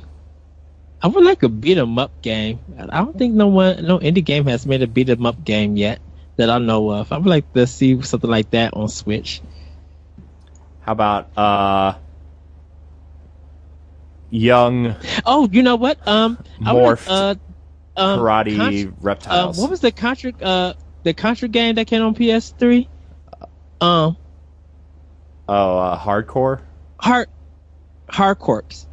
I 1.01 1.07
would 1.07 1.23
like 1.23 1.43
a 1.43 1.49
beat 1.49 1.77
'em 1.77 1.97
up 1.97 2.11
game. 2.21 2.59
I 2.77 2.97
don't 3.01 3.17
think 3.17 3.33
no 3.33 3.47
one, 3.47 3.85
no 3.85 3.99
indie 3.99 4.23
game 4.23 4.45
has 4.47 4.65
made 4.65 4.81
a 4.81 4.87
beat 4.87 5.09
'em 5.09 5.25
up 5.25 5.43
game 5.43 5.77
yet 5.77 5.99
that 6.35 6.49
I 6.49 6.57
know 6.57 6.91
of. 6.91 7.11
I 7.11 7.17
would 7.17 7.27
like 7.27 7.51
to 7.53 7.67
see 7.67 8.01
something 8.01 8.29
like 8.29 8.49
that 8.51 8.73
on 8.73 8.89
Switch. 8.89 9.41
How 10.81 10.91
about 10.93 11.37
uh, 11.37 11.93
young 14.29 14.95
Oh, 15.25 15.47
you 15.51 15.63
know 15.63 15.75
what? 15.75 16.05
Um, 16.07 16.37
I 16.65 16.73
would 16.73 16.99
uh, 17.07 17.35
um, 17.95 18.19
karate 18.19 18.57
Contra- 18.57 18.91
uh, 18.91 18.93
reptiles? 19.01 19.57
what 19.57 19.69
was 19.69 19.79
the 19.79 19.91
Contra, 19.91 20.33
uh, 20.41 20.73
the 21.03 21.13
Contra 21.13 21.47
game 21.47 21.75
that 21.75 21.87
came 21.87 22.01
on 22.01 22.13
PS3? 22.15 22.87
Um, 23.81 24.17
oh, 25.47 25.77
uh, 25.77 25.97
hardcore. 25.97 26.61
Hard, 26.99 27.27
Hard 28.09 28.39
Corps. 28.39 28.85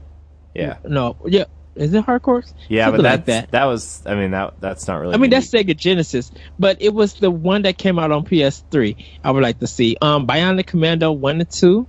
Yeah, 0.55 0.77
No, 0.85 1.17
yeah, 1.27 1.45
Is 1.77 1.95
it 1.95 2.05
Hard 2.05 2.23
Corps? 2.23 2.45
Yeah, 2.69 2.87
Something 2.87 3.03
but 3.03 3.11
like 3.11 3.25
that. 3.27 3.51
that 3.53 3.65
was. 3.65 4.03
I 4.07 4.15
mean, 4.15 4.31
that 4.33 4.55
that's 4.61 4.89
not 4.89 4.97
really. 5.01 5.15
I 5.15 5.19
mean, 5.19 5.31
that's 5.31 5.49
Sega 5.49 5.77
Genesis, 5.77 6.31
but 6.59 6.81
it 6.81 6.95
was 6.95 7.15
the 7.15 7.31
one 7.31 7.63
that 7.63 7.79
came 7.79 7.99
out 7.99 8.11
on 8.13 8.25
PS3. 8.25 9.05
I 9.23 9.31
would 9.31 9.43
like 9.43 9.61
to 9.61 9.67
see 9.67 9.97
um 10.01 10.27
Bionic 10.27 10.67
Commando 10.67 11.13
one 11.13 11.41
and 11.41 11.51
two, 11.51 11.87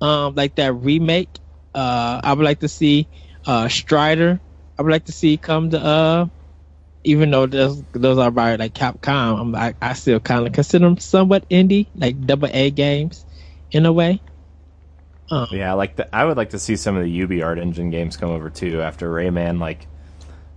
um 0.00 0.34
like 0.34 0.56
that 0.56 0.74
remake. 0.74 1.28
Uh, 1.74 2.20
I 2.24 2.32
would 2.32 2.44
like 2.44 2.60
to 2.60 2.68
see 2.68 3.08
uh 3.46 3.68
Strider. 3.68 4.40
I 4.78 4.82
would 4.82 4.90
like 4.90 5.04
to 5.06 5.12
see 5.12 5.36
come 5.36 5.70
to 5.70 5.80
uh, 5.80 6.26
even 7.04 7.30
though 7.30 7.46
those 7.46 7.82
those 7.92 8.18
are 8.18 8.30
by 8.30 8.56
like 8.56 8.74
Capcom, 8.74 9.40
I'm, 9.40 9.54
I 9.54 9.74
I 9.80 9.92
still 9.94 10.20
kind 10.20 10.46
of 10.46 10.52
consider 10.52 10.86
them 10.86 10.98
somewhat 10.98 11.48
indie, 11.48 11.88
like 11.94 12.20
double 12.26 12.48
A 12.52 12.70
games, 12.70 13.24
in 13.70 13.86
a 13.86 13.92
way. 13.92 14.20
Um, 15.30 15.46
Yeah, 15.52 15.74
like 15.74 15.96
the, 15.96 16.14
I 16.14 16.24
would 16.24 16.36
like 16.36 16.50
to 16.50 16.58
see 16.58 16.76
some 16.76 16.96
of 16.96 17.04
the 17.04 17.20
UbiArt 17.20 17.60
Engine 17.60 17.90
games 17.90 18.16
come 18.16 18.30
over 18.30 18.50
too 18.50 18.80
after 18.82 19.08
Rayman, 19.10 19.60
like 19.60 19.86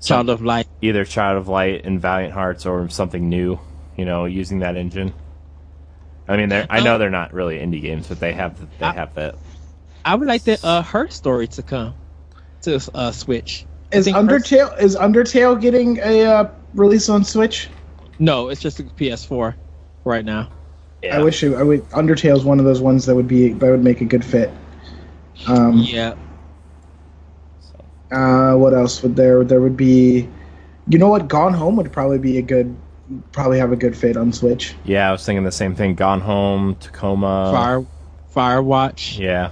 Child 0.02 0.30
of 0.30 0.42
Light. 0.42 0.68
either 0.82 1.06
Child 1.06 1.38
of 1.38 1.48
Light 1.48 1.86
and 1.86 2.02
Valiant 2.02 2.34
Hearts 2.34 2.66
or 2.66 2.90
something 2.90 3.30
new. 3.30 3.60
You 3.96 4.06
know, 4.06 4.26
using 4.26 4.60
that 4.60 4.76
engine. 4.76 5.14
I 6.28 6.36
mean, 6.38 6.50
they're, 6.50 6.66
I 6.70 6.80
know 6.82 6.96
Oh. 6.96 6.98
they're 6.98 7.10
not 7.12 7.34
really 7.34 7.58
indie 7.60 7.82
games, 7.82 8.08
but 8.08 8.20
they 8.20 8.34
have 8.34 8.58
they 8.80 8.86
I- 8.88 8.94
have 8.94 9.14
that. 9.16 9.36
I 10.06 10.16
would 10.16 10.28
like 10.28 10.44
the 10.44 10.60
uh 10.64 10.82
her 10.82 11.08
story 11.10 11.48
to 11.50 11.62
come 11.64 11.94
to 12.64 12.80
uh 12.96 13.12
Switch. 13.12 13.66
Is 13.92 14.06
think 14.06 14.18
Undertale 14.18 14.78
is 14.82 14.96
Undertale 14.96 15.62
getting 15.62 16.00
a 16.00 16.24
uh, 16.26 16.50
release 16.74 17.08
on 17.10 17.24
Switch? 17.24 17.70
No, 18.20 18.50
it's 18.50 18.60
just 18.62 18.80
a 18.80 18.84
PS4 18.84 19.54
right 20.04 20.26
now. 20.26 20.50
Yeah. 21.04 21.20
I 21.20 21.24
wish 21.24 21.44
it, 21.44 21.54
I 21.56 21.62
would. 21.64 21.88
Undertale 21.92 22.36
is 22.36 22.44
one 22.44 22.58
of 22.60 22.66
those 22.66 22.82
ones 22.82 23.06
that 23.06 23.16
would 23.16 23.28
be 23.28 23.54
that 23.54 23.70
would 23.70 23.84
make 23.84 24.02
a 24.02 24.06
good 24.06 24.26
fit. 24.26 24.50
Um, 25.48 25.78
Yeah. 25.80 26.14
uh, 28.12 28.54
what 28.56 28.74
else 28.74 29.02
would 29.04 29.16
there? 29.16 29.44
There 29.44 29.62
would 29.62 29.78
be, 29.78 30.28
you 30.88 30.98
know 30.98 31.10
what? 31.10 31.28
Gone 31.28 31.54
Home 31.54 31.76
would 31.78 31.92
probably 31.92 32.20
be 32.20 32.38
a 32.38 32.42
good, 32.42 32.76
probably 33.32 33.60
have 33.60 33.72
a 33.72 33.76
good 33.76 33.96
fit 33.98 34.16
on 34.18 34.32
Switch. 34.32 34.76
Yeah, 34.84 35.10
I 35.10 35.12
was 35.12 35.26
thinking 35.26 35.44
the 35.44 35.52
same 35.52 35.76
thing. 35.76 35.96
Gone 35.96 36.22
Home, 36.22 36.76
Tacoma. 36.76 37.52
Fire 37.54 37.86
Firewatch. 38.34 39.18
Yeah. 39.20 39.52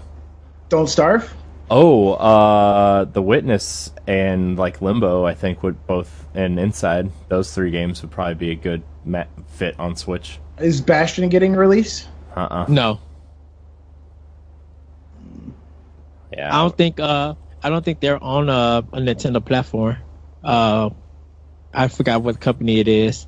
Don't 0.70 0.88
Starve. 0.88 1.34
Oh, 1.70 2.14
uh, 2.14 3.06
The 3.06 3.22
Witness 3.22 3.92
and 4.08 4.58
like 4.58 4.82
Limbo, 4.82 5.26
I 5.26 5.34
think 5.36 5.64
would 5.64 5.86
both 5.88 6.26
and 6.34 6.60
Inside. 6.60 7.12
Those 7.30 7.54
three 7.54 7.72
games 7.72 8.02
would 8.02 8.12
probably 8.12 8.34
be 8.36 8.52
a 8.52 8.56
good 8.56 8.84
ma- 9.06 9.24
fit 9.48 9.76
on 9.80 9.96
Switch. 9.96 10.40
Is 10.60 10.82
Bastion 10.82 11.28
getting 11.30 11.54
released? 11.54 12.08
Uh 12.36 12.40
uh 12.52 12.66
No. 12.68 13.00
Yeah. 16.32 16.56
I 16.56 16.62
don't 16.62 16.76
think 16.76 17.00
uh 17.00 17.36
I 17.64 17.70
don't 17.70 17.84
think 17.84 18.00
they're 18.00 18.22
on 18.22 18.50
a, 18.50 18.84
a 18.94 19.00
Nintendo 19.00 19.44
platform. 19.46 19.98
Uh 20.44 20.90
I 21.74 21.88
forgot 21.88 22.22
what 22.24 22.40
company 22.40 22.80
it 22.80 22.88
is. 22.88 23.28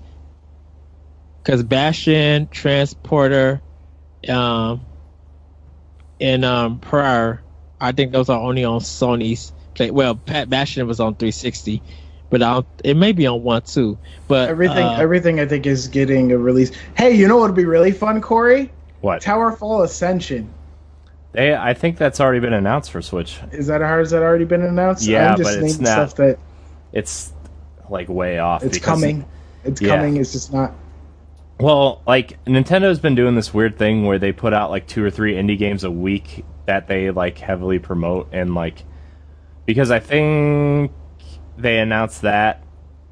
Cuz 1.43 1.63
Bastion, 1.63 2.47
Transporter, 2.47 3.61
um 4.29 4.81
and 6.19 6.45
um 6.45 6.79
Pyre, 6.79 7.41
I 7.79 7.91
think 7.91 8.11
those 8.11 8.29
are 8.29 8.39
only 8.39 8.63
on 8.63 8.79
Sony's 8.79 9.51
play. 9.73 9.91
Well, 9.91 10.15
Pat 10.15 10.49
Bastion 10.49 10.87
was 10.87 10.99
on 10.99 11.15
360, 11.15 11.81
but 12.29 12.41
I 12.41 12.53
don't, 12.53 12.67
it 12.83 12.95
may 12.95 13.11
be 13.11 13.27
on 13.27 13.43
one 13.43 13.61
too. 13.63 13.97
But 14.27 14.49
Everything, 14.49 14.85
uh, 14.85 14.97
everything 14.99 15.39
I 15.39 15.45
think 15.45 15.65
is 15.65 15.87
getting 15.87 16.31
a 16.31 16.37
release. 16.37 16.71
Hey, 16.95 17.11
you 17.11 17.27
know 17.27 17.37
what 17.37 17.47
would 17.47 17.55
be 17.55 17.65
really 17.65 17.91
fun, 17.91 18.21
Corey? 18.21 18.71
what? 19.01 19.21
Towerfall 19.21 19.83
Ascension. 19.83 20.47
They, 21.33 21.53
I 21.55 21.73
think 21.73 21.97
that's 21.97 22.19
already 22.21 22.39
been 22.39 22.53
announced 22.53 22.91
for 22.91 23.01
Switch. 23.01 23.39
Is 23.51 23.67
that 23.67 23.81
has 23.81 24.11
that 24.11 24.21
already 24.21 24.45
been 24.45 24.61
announced? 24.61 25.05
Yeah, 25.05 25.31
I'm 25.31 25.37
just 25.37 25.59
but 25.59 25.63
it's 25.65 25.79
not- 25.79 25.87
stuff 26.09 26.15
that 26.15 26.39
It's 26.93 27.33
like 27.89 28.07
way 28.07 28.39
off. 28.39 28.63
it's 28.63 28.77
because- 28.77 28.85
coming. 29.01 29.25
It's 29.65 29.81
Yeah. 29.81 29.95
coming. 29.97 30.17
It's 30.17 30.31
just 30.31 30.53
not. 30.53 30.73
Well, 31.59 32.01
like 32.05 32.43
Nintendo's 32.45 32.99
been 32.99 33.15
doing 33.15 33.35
this 33.35 33.53
weird 33.53 33.77
thing 33.77 34.05
where 34.05 34.19
they 34.19 34.31
put 34.31 34.53
out 34.53 34.69
like 34.69 34.85
two 34.87 35.03
or 35.03 35.09
three 35.09 35.33
indie 35.35 35.57
games 35.57 35.83
a 35.83 35.91
week 35.91 36.45
that 36.65 36.87
they 36.87 37.09
like 37.11 37.37
heavily 37.37 37.79
promote 37.79 38.29
and 38.31 38.53
like 38.55 38.83
because 39.65 39.89
I 39.91 39.99
think 39.99 40.91
they 41.57 41.79
announced 41.79 42.21
that 42.23 42.63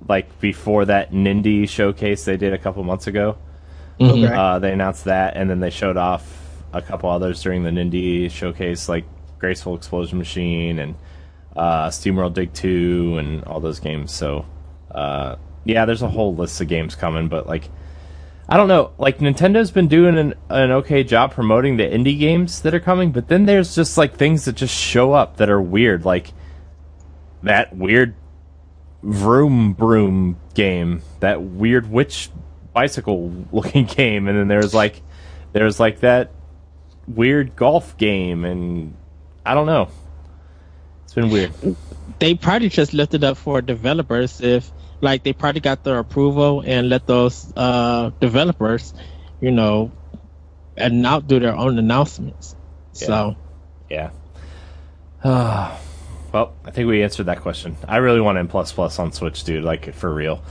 like 0.08 0.40
before 0.42 0.86
that 0.86 1.12
Nindie 1.12 1.68
showcase 1.70 2.26
they 2.26 2.36
did 2.38 2.54
a 2.54 2.58
couple 2.58 2.84
months 2.84 3.08
ago. 3.08 3.38
mhm. 4.00 4.30
Uh, 4.30 4.60
they 4.60 4.72
announced 4.74 5.06
that 5.06 5.38
and 5.38 5.50
then 5.50 5.60
they 5.60 5.70
showed 5.70 5.96
off 5.98 6.24
a 6.74 6.82
couple 6.82 7.10
others 7.10 7.42
during 7.42 7.64
the 7.64 7.70
Nindie 7.70 8.30
showcase 8.30 8.88
like 8.88 9.06
Graceful 9.40 9.76
Explosion 9.76 10.18
Machine 10.18 10.80
and 10.80 10.96
uh, 11.56 11.88
SteamWorld 11.88 12.34
Dig 12.34 12.54
2 12.54 13.18
and 13.18 13.44
all 13.46 13.60
those 13.60 13.80
games. 13.80 14.12
So 14.12 14.46
uh, 14.90 15.36
yeah, 15.66 15.86
there's 15.86 16.02
a 16.02 16.08
whole 16.08 16.36
list 16.36 16.62
of 16.62 16.68
games 16.68 16.96
coming, 16.96 17.28
but 17.28 17.48
like 17.48 17.70
I 18.50 18.58
don't 18.58 18.68
know. 18.68 18.92
Like 18.98 19.20
Nintendo's 19.20 19.72
been 19.72 19.88
doing 19.88 20.18
an, 20.18 20.34
an 20.50 20.72
okay 20.72 21.04
job 21.04 21.32
promoting 21.32 21.78
the 21.78 21.84
indie 21.84 22.20
games 22.20 22.62
that 22.64 22.74
are 22.74 22.80
coming, 22.80 23.12
but 23.12 23.30
then 23.30 23.46
there's 23.46 23.76
just 23.76 23.98
like 23.98 24.16
things 24.16 24.46
that 24.46 24.56
just 24.58 24.76
show 24.76 25.14
up 25.14 25.38
that 25.38 25.50
are 25.50 25.62
weird, 25.62 26.04
like 26.04 26.34
that 27.44 27.76
weird 27.76 28.14
Vroom 29.04 29.74
Broom 29.74 30.38
game, 30.54 31.02
that 31.22 31.42
weird 31.42 31.90
witch 31.90 32.30
bicycle 32.74 33.32
looking 33.52 33.86
game, 33.86 34.28
and 34.28 34.38
then 34.38 34.48
there's 34.48 34.74
like 34.74 35.02
there's 35.54 35.80
like 35.80 36.02
that 36.02 36.32
weird 37.08 37.56
golf 37.56 37.98
game, 37.98 38.46
and 38.46 38.96
I 39.46 39.54
don't 39.54 39.66
know. 39.66 39.90
It's 41.04 41.14
been 41.14 41.30
weird. 41.30 41.52
they 42.20 42.36
probably 42.36 42.70
just 42.70 42.94
left 42.94 43.14
it 43.14 43.24
up 43.24 43.38
for 43.38 43.62
developers 43.62 44.40
if 44.42 44.72
like 45.02 45.24
they 45.24 45.34
probably 45.34 45.62
got 45.62 45.84
their 45.84 46.00
approval 46.00 46.62
and 46.66 46.88
let 46.90 47.08
those 47.08 47.52
uh 47.58 48.12
developers 48.20 48.94
you 49.42 49.52
know 49.52 49.92
and 50.78 51.02
now 51.02 51.20
do 51.20 51.40
their 51.40 51.56
own 51.56 51.78
announcements 51.80 52.56
so 52.94 53.36
Yeah. 53.90 54.12
well, 55.24 56.54
I 56.66 56.72
think 56.72 56.88
we 56.88 57.04
answered 57.04 57.26
that 57.26 57.42
question. 57.42 57.76
I 57.88 57.98
really 57.98 58.22
want 58.22 58.38
N 58.38 58.48
plus 58.48 58.72
plus 58.72 58.98
on 59.00 59.12
Switch, 59.12 59.44
dude. 59.44 59.64
Like 59.64 59.94
for 59.94 60.14
real. 60.14 60.44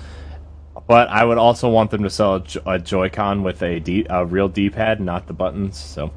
But 0.91 1.09
I 1.09 1.24
would 1.24 1.38
also 1.38 1.68
want 1.68 1.93
them 1.93 2.03
to 2.03 2.11
sell 2.11 2.34
a, 2.34 2.41
Jo- 2.41 2.62
a 2.66 2.78
Joy-Con 2.80 3.45
with 3.45 3.62
a, 3.62 3.78
D, 3.78 4.05
a 4.11 4.26
real 4.26 4.49
D-pad, 4.49 5.01
not 5.01 5.28
the 5.28 5.32
buttons. 5.32 5.78
So, 5.78 6.11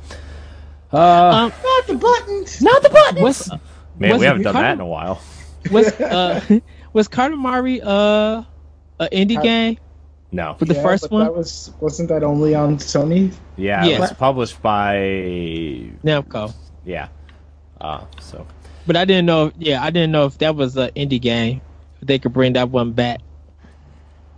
uh, 0.92 0.98
um 0.98 1.54
Not 1.64 1.88
the 1.88 1.96
buttons. 1.96 2.62
not 2.62 2.82
the 2.82 2.90
buttons. 2.90 3.22
what's 3.22 3.50
Man, 4.00 4.12
was 4.14 4.20
we 4.20 4.26
haven't 4.26 4.42
done 4.42 4.56
Ricardo? 4.56 4.68
that 4.68 4.74
in 4.74 4.80
a 4.82 4.88
while. 4.88 5.22
was 5.70 5.88
uh 6.02 6.42
was 6.92 7.08
Katamari 7.08 7.82
uh 7.86 8.44
a 9.00 9.10
indie 9.12 9.42
game 9.42 9.78
No. 10.32 10.56
for 10.58 10.66
the 10.66 10.74
Yeah, 10.74 10.82
first 10.82 11.04
but 11.04 11.12
one 11.12 11.26
That 11.26 11.36
was 11.36 11.72
wasn't 11.80 12.10
that 12.10 12.24
only 12.24 12.56
on 12.56 12.78
Sony? 12.78 13.32
Yeah, 13.58 13.86
it 13.86 14.00
was 14.00 14.12
published 14.14 14.60
by. 14.64 14.98
Namco 16.04 16.52
Yeah. 16.84 17.10
Uh, 17.80 18.06
so 18.20 18.48
but 18.88 18.96
I 18.98 19.06
didn't 19.06 19.26
know 19.28 19.52
yeah 19.58 19.84
I 19.84 19.92
didn't 19.92 20.12
know 20.12 20.26
if 20.26 20.38
that 20.40 20.56
was 20.56 20.76
an 20.78 20.90
indie 20.96 21.22
game 21.22 21.62
if 22.02 22.08
they 22.08 22.18
could 22.18 22.34
bring 22.34 22.54
that 22.54 22.70
one 22.72 22.92
back 22.94 23.20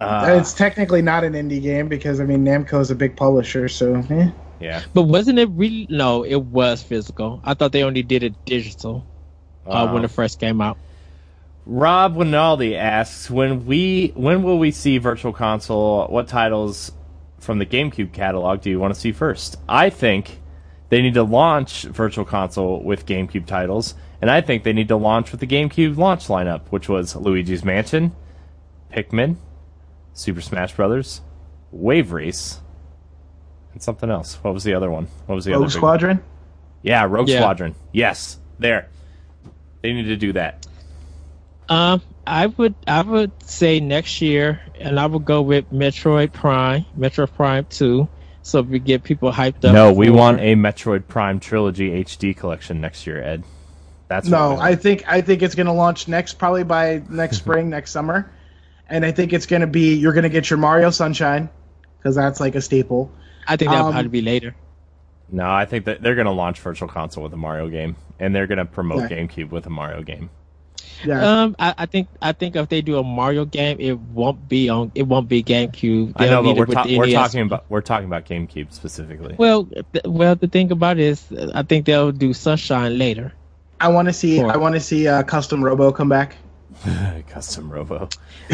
uh, 0.02 0.36
it's 0.40 0.54
technically 0.54 1.02
not 1.02 1.24
an 1.24 1.34
indie 1.34 1.62
game 1.62 1.88
because 1.88 2.20
I 2.20 2.26
mean 2.26 2.46
Namco 2.46 2.82
is 2.82 2.92
a 2.92 2.96
big 2.96 3.16
publisher, 3.16 3.70
so 3.70 3.96
eh. 4.10 4.30
yeah. 4.60 4.84
but 4.94 5.04
wasn't 5.04 5.40
it 5.40 5.50
really 5.52 5.88
no 5.90 6.24
it 6.24 6.42
was 6.42 6.84
physical 6.84 7.42
I 7.44 7.54
thought 7.54 7.72
they 7.72 7.84
only 7.84 8.04
did 8.04 8.24
it 8.24 8.34
digital 8.46 9.06
uh, 9.66 9.88
when 9.90 10.04
it 10.04 10.12
first 10.12 10.40
came 10.40 10.62
out 10.62 10.78
Rob 11.66 12.16
Winaldi 12.16 12.76
asks 12.78 13.30
when 13.30 13.66
we 13.66 14.14
when 14.16 14.44
will 14.44 14.60
we 14.60 14.70
see 14.70 15.00
Virtual 15.00 15.34
Console? 15.34 16.06
What 16.08 16.28
titles 16.28 16.92
from 17.40 17.58
the 17.58 17.66
GameCube 17.66 18.14
catalog 18.14 18.62
do 18.62 18.70
you 18.70 18.80
want 18.80 18.94
to 18.94 19.00
see 19.00 19.12
first? 19.12 19.58
I 19.68 19.90
think 19.90 20.42
they 20.90 21.02
need 21.02 21.16
to 21.16 21.24
launch 21.24 21.84
Virtual 21.84 22.24
Console 22.24 22.84
with 22.84 23.08
GameCube 23.08 23.48
titles, 23.48 23.96
and 24.22 24.30
I 24.30 24.42
think 24.42 24.64
they 24.64 24.74
need 24.74 24.90
to 24.90 24.96
launch 24.96 25.32
with 25.32 25.40
the 25.40 25.48
GameCube 25.48 25.98
launch 25.98 26.28
lineup, 26.28 26.62
which 26.70 26.88
was 26.88 27.16
Luigi's 27.16 27.66
Mansion, 27.66 28.16
Pikmin, 28.94 29.38
Super 30.16 30.42
Smash 30.42 30.74
Brothers, 30.76 31.22
Wave 31.72 32.12
Race, 32.12 32.60
and 33.74 33.84
something 33.84 34.10
else. 34.10 34.36
What 34.42 34.54
was 34.54 34.64
the 34.64 34.74
other 34.74 34.90
one? 34.90 35.08
What 35.28 35.36
was 35.36 35.46
the 35.46 35.52
Rogue 35.52 35.58
other? 35.62 35.66
big- 35.68 35.74
Squadron. 35.76 36.24
Yeah, 36.82 37.04
Rogue 37.08 37.28
Yeah. 37.30 37.40
Squadron. 37.42 37.76
Yes, 37.92 38.40
there. 38.60 38.88
They 39.82 39.94
need 39.94 40.04
to 40.08 40.16
do 40.18 40.34
that. 40.34 40.66
Um, 41.70 42.02
I 42.26 42.46
would 42.48 42.76
I 42.88 43.02
would 43.02 43.32
say 43.44 43.80
next 43.80 44.22
year, 44.22 44.60
and 44.80 45.00
I 45.00 45.06
would 45.06 45.26
go 45.26 45.42
with 45.42 45.72
Metroid 45.72 46.32
Prime, 46.32 46.86
Metroid 46.98 47.34
Prime 47.36 47.66
Two, 47.70 48.08
so 48.44 48.62
we 48.62 48.80
get 48.80 49.04
people 49.04 49.32
hyped 49.32 49.66
up. 49.66 49.74
No, 49.74 49.92
we 49.92 50.08
for- 50.08 50.14
want 50.14 50.40
a 50.42 50.56
Metroid 50.56 51.08
Prime 51.08 51.40
trilogy 51.40 51.92
HD 52.04 52.34
collection 52.36 52.82
next 52.82 53.06
year, 53.08 53.22
Ed. 53.22 53.44
That's 54.08 54.28
No. 54.28 54.58
I 54.58 54.76
think 54.76 55.04
I 55.08 55.22
think 55.22 55.42
it's 55.42 55.56
going 55.56 55.66
to 55.68 55.74
launch 55.74 56.08
next, 56.08 56.36
probably 56.36 56.64
by 56.64 57.02
next 57.10 57.38
spring, 57.44 57.70
next 57.70 57.92
summer, 57.92 58.30
and 58.90 59.06
I 59.06 59.12
think 59.12 59.34
it's 59.34 59.46
going 59.46 59.62
to 59.62 59.68
be 59.68 59.96
you're 59.96 60.14
going 60.14 60.24
to 60.24 60.30
get 60.30 60.50
your 60.50 60.58
Mario 60.58 60.90
Sunshine 60.90 61.50
because 61.98 62.16
that's 62.16 62.40
like 62.40 62.56
a 62.56 62.62
staple. 62.62 63.12
I 63.48 63.58
think 63.58 63.72
that'll 63.72 63.88
um, 63.88 63.94
probably 63.94 64.10
be 64.10 64.22
later. 64.22 64.56
no, 65.32 65.50
I 65.50 65.66
think 65.66 65.86
that 65.86 66.02
they're 66.02 66.16
going 66.16 66.26
to 66.26 66.32
launch 66.32 66.60
Virtual 66.60 66.88
Console 66.88 67.24
with 67.24 67.34
a 67.34 67.38
Mario 67.38 67.70
game, 67.70 67.96
and 68.20 68.36
they're 68.36 68.48
going 68.48 68.58
to 68.60 68.66
promote 68.66 69.10
Yeah. 69.10 69.18
GameCube 69.18 69.50
with 69.50 69.66
a 69.66 69.70
Mario 69.70 70.02
game. 70.02 70.30
Yeah. 71.04 71.42
Um, 71.44 71.56
I, 71.60 71.74
I 71.80 71.86
think 71.88 72.08
I 72.22 72.32
think 72.32 72.56
if 72.56 72.70
they 72.70 72.82
do 72.82 72.98
a 72.98 73.04
Mario 73.04 73.44
game, 73.46 73.78
it 73.80 74.00
won't 74.00 74.48
be 74.48 74.70
on. 74.70 74.92
It 74.96 75.04
won't 75.04 75.28
be 75.28 75.44
GameCube. 75.44 76.14
I 76.16 76.28
know, 76.28 76.42
but 76.42 76.56
we're, 76.56 76.66
ta- 76.66 76.86
we're 76.88 77.12
talking 77.12 77.42
about 77.42 77.66
we're 77.70 77.82
talking 77.82 78.06
about 78.08 78.26
GameCube 78.26 78.72
specifically. 78.72 79.36
Well, 79.38 79.66
th- 79.66 80.06
well, 80.06 80.36
the 80.36 80.48
thing 80.48 80.72
about 80.72 80.98
it 80.98 81.04
is, 81.04 81.32
uh, 81.32 81.52
I 81.54 81.64
think 81.64 81.86
they'll 81.86 82.12
do 82.14 82.34
Sunshine 82.34 82.98
later. 82.98 83.34
I 83.80 83.90
want 83.90 84.08
to 84.08 84.14
see. 84.14 84.38
Sure. 84.38 84.50
I 84.50 84.58
want 84.58 84.76
to 84.76 84.80
see 84.82 85.08
uh, 85.08 85.24
Custom 85.24 85.64
Robo 85.64 85.92
come 85.92 86.08
back. 86.08 86.38
Custom 87.30 87.72
Robo. 87.72 88.10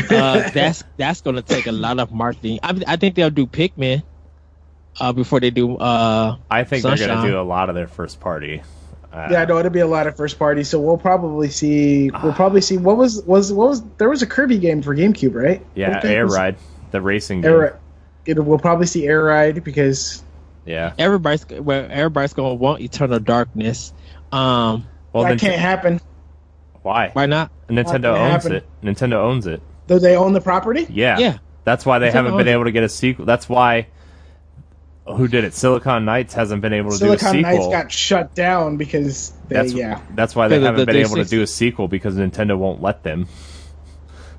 Uh, 0.09 0.49
that's 0.49 0.84
that's 0.97 1.22
going 1.22 1.36
to 1.36 1.41
take 1.41 1.67
a 1.67 1.72
lot 1.72 1.99
of 1.99 2.11
marketing. 2.11 2.59
I, 2.63 2.80
I 2.88 2.95
think 2.95 3.15
they'll 3.15 3.30
do 3.30 3.45
Pikmin 3.47 4.03
uh, 4.99 5.11
before 5.13 5.39
they 5.39 5.49
do. 5.51 5.78
Uh, 5.78 6.38
I 6.49 6.63
think 6.63 6.84
they're 6.84 6.97
going 6.97 7.22
to 7.24 7.28
do 7.32 7.39
a 7.39 7.41
lot 7.43 7.69
of 7.69 7.76
their 7.76 7.88
first 7.88 8.19
party. 8.19 8.61
Uh, 9.11 9.28
Yeah, 9.32 9.45
no, 9.45 9.57
it'll 9.57 9.72
be 9.72 9.80
a 9.80 9.88
lot 9.88 10.07
of 10.07 10.15
first 10.15 10.39
party. 10.39 10.63
So 10.63 10.80
we'll 10.80 10.97
probably 10.97 11.49
see. 11.49 12.09
We'll 12.24 12.34
probably 12.34 12.61
see. 12.61 12.78
What 12.78 12.97
was 12.97 13.22
was 13.24 13.51
what 13.51 13.69
was 13.69 13.84
there 13.97 14.09
was 14.09 14.22
a 14.22 14.28
Kirby 14.28 14.57
game 14.59 14.82
for 14.82 14.95
GameCube, 14.95 15.34
right? 15.36 15.65
yeah, 15.76 15.89
I 15.89 15.93
think 16.01 16.05
it 16.05 16.15
Air 16.17 16.26
was- 16.26 16.36
Ride, 16.36 16.55
the 16.91 17.01
racing 17.01 17.41
game. 17.41 17.51
Air. 17.51 17.80
It, 18.26 18.39
we'll 18.43 18.59
probably 18.59 18.86
see 18.86 19.05
Air 19.07 19.24
Ride 19.24 19.63
because 19.63 20.24
Yeah. 20.65 20.93
everybody's 20.99 21.45
well, 21.49 21.88
everybody's 21.89 22.34
going 22.34 22.51
to 22.51 22.61
want 22.61 22.82
Eternal 22.82 23.19
Darkness. 23.19 23.91
Um, 24.32 24.86
Well, 25.11 25.24
that 25.24 25.30
then 25.30 25.39
can't 25.39 25.59
happen. 25.59 25.99
Why? 26.84 27.09
why 27.13 27.25
not? 27.25 27.51
Nintendo 27.67 28.17
owns 28.17 28.43
happen. 28.43 28.53
it. 28.53 28.65
Nintendo 28.84 29.13
owns 29.15 29.47
it. 29.47 29.61
Though 29.88 29.99
they 29.99 30.15
own 30.15 30.34
the 30.34 30.41
property. 30.41 30.88
Yeah. 30.89 31.17
Yeah. 31.19 31.38
That's 31.63 31.86
why 31.86 31.99
they 31.99 32.09
Nintendo 32.09 32.13
haven't 32.13 32.38
been 32.38 32.47
able 32.47 32.63
to 32.65 32.71
get 32.71 32.84
a 32.84 32.89
sequel. 32.89 33.25
That's 33.25 33.47
why. 33.47 33.88
Who 35.05 35.27
did 35.27 35.43
it? 35.43 35.53
Silicon 35.53 36.05
Knights 36.05 36.34
hasn't 36.34 36.61
been 36.61 36.73
able 36.73 36.91
to 36.91 36.97
Silicon 36.97 37.17
do 37.17 37.39
a 37.39 37.43
sequel. 37.43 37.51
Silicon 37.51 37.71
Knights 37.71 37.84
got 37.84 37.91
shut 37.91 38.36
down 38.36 38.77
because 38.77 39.32
they 39.47 39.55
that's 39.55 39.73
yeah. 39.73 39.99
That's 40.15 40.36
why 40.36 40.47
they 40.47 40.55
Because 40.57 40.65
haven't 40.67 40.79
the 40.82 40.86
been 40.86 40.95
able 41.05 41.15
to 41.15 41.25
do 41.25 41.41
a 41.41 41.47
sequel 41.47 41.88
because 41.88 42.15
Nintendo 42.15 42.57
won't 42.57 42.82
let 42.82 43.03
them. 43.03 43.27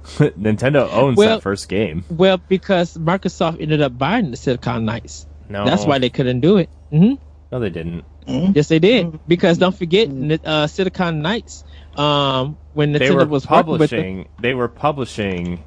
Nintendo 0.05 0.91
owns 0.93 1.17
Well- 1.17 1.37
that 1.37 1.43
first 1.43 1.69
game. 1.69 2.05
Well, 2.11 2.39
because 2.39 2.97
Microsoft 2.97 3.61
ended 3.61 3.83
up 3.83 3.97
buying 3.99 4.31
the 4.31 4.37
Silicon 4.37 4.85
Knights. 4.85 5.27
No, 5.49 5.65
That's 5.65 5.85
why 5.85 5.99
they 5.99 6.11
couldn't 6.11 6.41
do 6.41 6.57
it. 6.59 6.71
hmm 6.91 7.15
No, 7.51 7.61
they 7.61 7.71
didn't. 7.71 8.05
Yes, 8.27 8.69
they 8.69 8.79
did. 8.79 9.19
Because 9.27 9.59
don't 9.59 9.77
forget, 9.77 10.09
uh, 10.45 10.67
Silicon 10.69 11.23
Knights. 11.23 11.65
Um, 11.97 12.57
when 12.75 12.93
They 12.93 13.01
Nintendo 13.01 13.15
were 13.17 13.27
was 13.27 13.49
working 13.49 13.71
with 13.79 13.91
them- 13.91 13.99
publishing. 14.01 14.29
They 14.41 14.55
were 14.55 14.69
publishing 14.69 15.63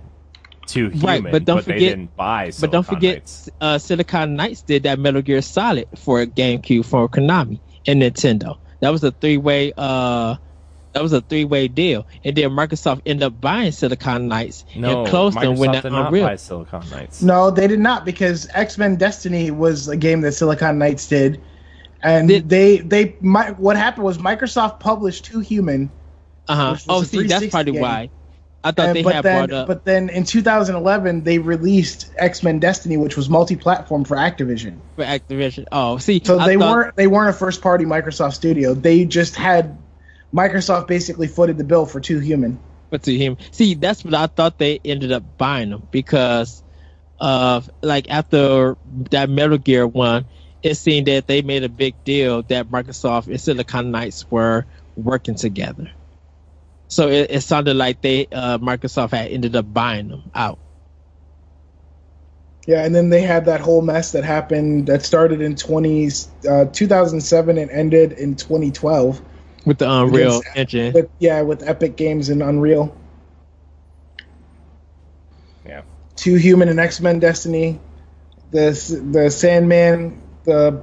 Too 0.65 0.89
Human, 0.89 1.01
Right, 1.23 1.31
but 1.31 1.45
don't 1.45 1.57
they 1.57 1.73
forget- 1.73 1.79
didn't 1.79 2.15
buy. 2.15 2.51
But 2.59 2.71
don't 2.71 2.85
forget, 2.85 3.15
Knights. 3.17 3.49
uh, 3.61 3.77
Silicon 3.77 4.35
Knights 4.35 4.61
did 4.61 4.83
that 4.83 4.97
Metal 4.97 5.21
Gear 5.21 5.41
Solid 5.43 5.87
for 5.95 6.25
GameCube 6.25 6.85
for 6.85 7.07
Konami 7.07 7.59
and 7.85 8.01
Nintendo. 8.01 8.57
That 8.79 8.89
was 8.91 9.03
a 9.03 9.11
three 9.11 9.37
way. 9.37 9.73
Uh, 9.77 10.35
that 10.93 11.03
was 11.03 11.13
a 11.13 11.21
three 11.21 11.45
way 11.45 11.67
deal, 11.67 12.07
and 12.23 12.35
then 12.35 12.49
Microsoft 12.51 13.01
ended 13.05 13.23
up 13.23 13.39
buying 13.41 13.71
Silicon 13.71 14.27
Knights 14.27 14.65
no, 14.75 15.01
and 15.01 15.09
closed 15.09 15.39
them 15.39 15.57
when 15.57 15.73
that 15.73 15.85
Unreal. 15.85 16.25
buy 16.25 16.35
Silicon 16.37 16.83
Knights. 16.89 17.21
No, 17.21 17.51
they 17.51 17.67
did 17.67 17.79
not 17.81 18.05
because 18.05 18.47
X 18.53 18.77
Men 18.79 18.95
Destiny 18.95 19.51
was 19.51 19.87
a 19.87 19.97
game 19.97 20.21
that 20.21 20.31
Silicon 20.31 20.79
Knights 20.79 21.07
did, 21.07 21.39
and 22.01 22.27
Did- 22.27 22.49
they 22.49 22.77
they 22.79 23.15
my, 23.21 23.51
what 23.51 23.75
happened 23.77 24.05
was 24.05 24.17
Microsoft 24.17 24.79
published 24.79 25.25
Too 25.25 25.41
Human, 25.41 25.91
Uh 26.47 26.55
huh. 26.55 26.77
Oh, 26.87 27.03
see, 27.03 27.23
that's 27.23 27.47
probably 27.47 27.73
game. 27.73 27.81
why. 27.81 28.09
I 28.63 28.71
thought 28.71 28.87
and, 28.87 28.95
they 28.95 29.03
had 29.03 29.23
then 29.23 29.47
brought 29.47 29.57
up. 29.61 29.67
but 29.67 29.85
then 29.85 30.09
in 30.09 30.23
2011 30.23 31.23
they 31.23 31.37
released 31.37 32.11
X 32.17 32.41
Men 32.41 32.59
Destiny, 32.59 32.97
which 32.97 33.15
was 33.15 33.29
multi-platform 33.29 34.05
for 34.05 34.17
Activision. 34.17 34.79
for 34.95 35.03
Activision. 35.03 35.65
Oh, 35.71 35.97
see, 35.97 36.19
So 36.23 36.39
I 36.39 36.47
they 36.47 36.57
thought- 36.57 36.75
weren't 36.75 36.95
they 36.95 37.07
weren't 37.07 37.29
a 37.29 37.33
first 37.33 37.61
party 37.61 37.85
Microsoft 37.85 38.33
studio. 38.33 38.73
They 38.73 39.05
just 39.05 39.35
had 39.35 39.77
Microsoft 40.33 40.87
basically 40.87 41.27
footed 41.27 41.57
the 41.57 41.63
bill 41.63 41.85
for 41.85 41.99
Too 41.99 42.19
Human. 42.19 42.57
But 42.89 43.03
to 43.03 43.15
him, 43.15 43.37
see, 43.51 43.75
that's 43.75 44.03
what 44.03 44.15
I 44.15 44.27
thought 44.27 44.57
they 44.57 44.79
ended 44.83 45.11
up 45.11 45.37
buying 45.37 45.69
them 45.69 45.87
because 45.91 46.63
of 47.19 47.69
like 47.81 48.09
after 48.09 48.77
that 49.11 49.29
Metal 49.29 49.57
Gear 49.59 49.85
one, 49.85 50.25
it 50.63 50.75
seemed 50.75 51.07
that 51.07 51.27
they 51.27 51.43
made 51.43 51.63
a 51.63 51.69
big 51.69 52.03
deal 52.03 52.41
that 52.43 52.67
Microsoft 52.69 53.27
and 53.27 53.39
Silicon 53.39 53.91
Knights 53.91 54.29
were 54.31 54.65
working 54.95 55.35
together. 55.35 55.91
So 56.87 57.09
it, 57.09 57.31
it 57.31 57.41
sounded 57.41 57.75
like 57.75 58.01
they 58.01 58.27
uh, 58.31 58.57
Microsoft 58.59 59.11
had 59.11 59.31
ended 59.31 59.55
up 59.55 59.71
buying 59.73 60.07
them 60.09 60.23
out. 60.33 60.59
Yeah, 62.67 62.83
and 62.83 62.95
then 62.95 63.09
they 63.09 63.21
had 63.21 63.45
that 63.45 63.61
whole 63.61 63.81
mess 63.83 64.11
that 64.13 64.23
happened 64.23 64.87
that 64.87 65.03
started 65.03 65.39
in 65.39 65.55
20 65.55 66.09
uh, 66.49 66.65
2007 66.65 67.57
and 67.59 67.69
ended 67.69 68.13
in 68.13 68.35
2012. 68.35 69.21
with 69.65 69.77
the 69.77 69.91
Unreal 69.91 70.39
Because- 70.39 70.55
Engine. 70.55 70.93
With 70.93 71.09
yeah, 71.19 71.41
with 71.41 71.67
Epic 71.67 71.95
Games 71.95 72.29
and 72.29 72.41
Unreal. 72.41 72.95
Yeah. 75.65 75.81
Too 76.15 76.35
Human 76.35 76.69
and 76.69 76.79
X 76.79 77.01
Men 77.01 77.19
Destiny, 77.19 77.79
the 78.51 78.69
the 79.11 79.29
Sandman, 79.29 80.21
the 80.43 80.81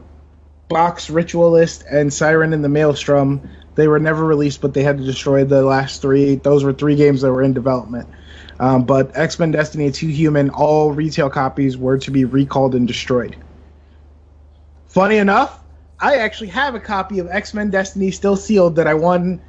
Box 0.69 1.11
Ritualist, 1.11 1.85
and 1.91 2.13
Siren 2.13 2.53
and 2.53 2.65
the 2.65 2.69
Maelstrom. 2.69 3.49
They 3.75 3.89
were 3.89 3.99
never 3.99 4.25
released, 4.25 4.61
but 4.61 4.75
they 4.75 4.83
had 4.83 4.99
to 4.99 5.05
destroy 5.05 5.45
the 5.45 5.63
last 5.63 6.03
three. 6.03 6.37
Those 6.37 6.65
were 6.65 6.73
three 6.73 6.95
games 6.97 7.23
that 7.23 7.33
were 7.33 7.43
in 7.43 7.55
development. 7.55 8.09
Um, 8.61 8.85
but 8.85 9.17
X 9.17 9.39
Men 9.39 9.51
Destiny 9.51 9.91
Too 9.91 10.09
Human, 10.09 10.51
all 10.51 10.93
retail 10.93 11.31
copies 11.31 11.77
were 11.77 11.99
to 11.99 12.11
be 12.11 12.25
recalled 12.25 12.75
and 12.75 12.87
destroyed. 12.87 13.37
Funny 14.87 15.17
enough, 15.17 15.63
I 15.99 16.17
actually 16.17 16.49
have 16.49 16.75
a 16.75 16.81
copy 16.81 17.19
of 17.19 17.29
X 17.31 17.55
Men 17.55 17.71
Destiny 17.71 18.11
still 18.11 18.37
sealed 18.37 18.77
that 18.77 18.87
I 18.87 18.95
won 18.95 19.41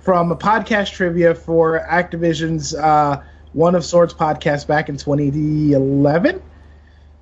from 0.00 0.30
a 0.30 0.36
podcast 0.36 0.92
trivia 0.92 1.34
for 1.34 1.84
Activision's 1.90 2.74
uh, 2.74 3.22
One 3.52 3.74
of 3.74 3.84
Swords 3.84 4.14
podcast 4.14 4.66
back 4.66 4.88
in 4.88 4.96
2011. 4.96 6.40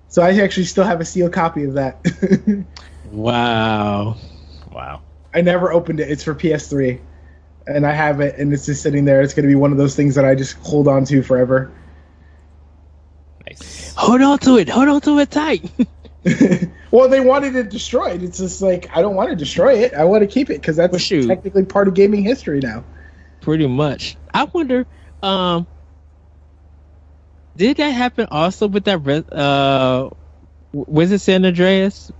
So 0.09 0.23
I 0.23 0.39
actually 0.41 0.65
still 0.65 0.85
have 0.85 1.01
a 1.01 1.05
sealed 1.05 1.33
copy 1.33 1.65
of 1.65 1.75
that. 1.75 2.05
Wow. 3.13 4.17
Wow. 4.71 5.03
I 5.35 5.41
never 5.41 5.73
opened 5.73 6.01
it. 6.01 6.11
It's 6.11 6.23
for 6.25 6.35
PS3, 6.35 7.01
and 7.67 7.87
I 7.87 7.93
have 7.93 8.21
it, 8.21 8.37
and 8.39 8.53
it's 8.53 8.67
just 8.67 8.83
sitting 8.83 9.05
there. 9.05 9.23
It's 9.23 9.35
going 9.35 9.45
to 9.45 9.49
be 9.49 9.55
one 9.55 9.73
of 9.73 9.79
those 9.79 9.97
things 9.97 10.15
that 10.17 10.25
I 10.25 10.35
just 10.35 10.57
hold 10.59 10.89
on 10.89 11.05
to 11.07 11.23
forever. 11.23 11.71
Nice. 13.47 13.95
Hold 13.97 14.23
on 14.23 14.39
to 14.41 14.57
it. 14.59 14.69
Hold 14.69 14.89
on 14.89 15.01
to 15.03 15.19
it 15.19 15.31
tight. 15.31 15.71
well, 16.91 17.09
they 17.09 17.21
wanted 17.21 17.57
it 17.57 17.71
destroyed. 17.71 18.23
It's 18.23 18.39
just 18.39 18.63
like 18.63 18.89
I 18.97 19.03
don't 19.03 19.15
want 19.17 19.31
to 19.31 19.37
destroy 19.37 19.75
it. 19.79 19.95
I 19.95 20.05
want 20.05 20.23
to 20.23 20.27
keep 20.27 20.51
it 20.51 20.61
because 20.61 20.77
that's 20.77 20.93
Well, 20.93 20.99
shoot. 20.99 21.27
technically 21.27 21.65
part 21.65 21.89
of 21.89 21.95
gaming 21.95 22.23
history 22.23 22.61
now. 22.61 22.85
Pretty 23.41 23.67
much. 23.67 24.17
I 24.33 24.45
wonder, 24.45 24.87
um, 25.23 25.67
did 27.57 27.79
that 27.79 27.91
happen 27.91 28.29
also 28.31 28.69
with 28.69 28.85
that, 28.85 29.33
uh, 29.33 30.11
was 30.73 31.11
it 31.11 31.19
San 31.19 31.45
Andreas? 31.45 32.13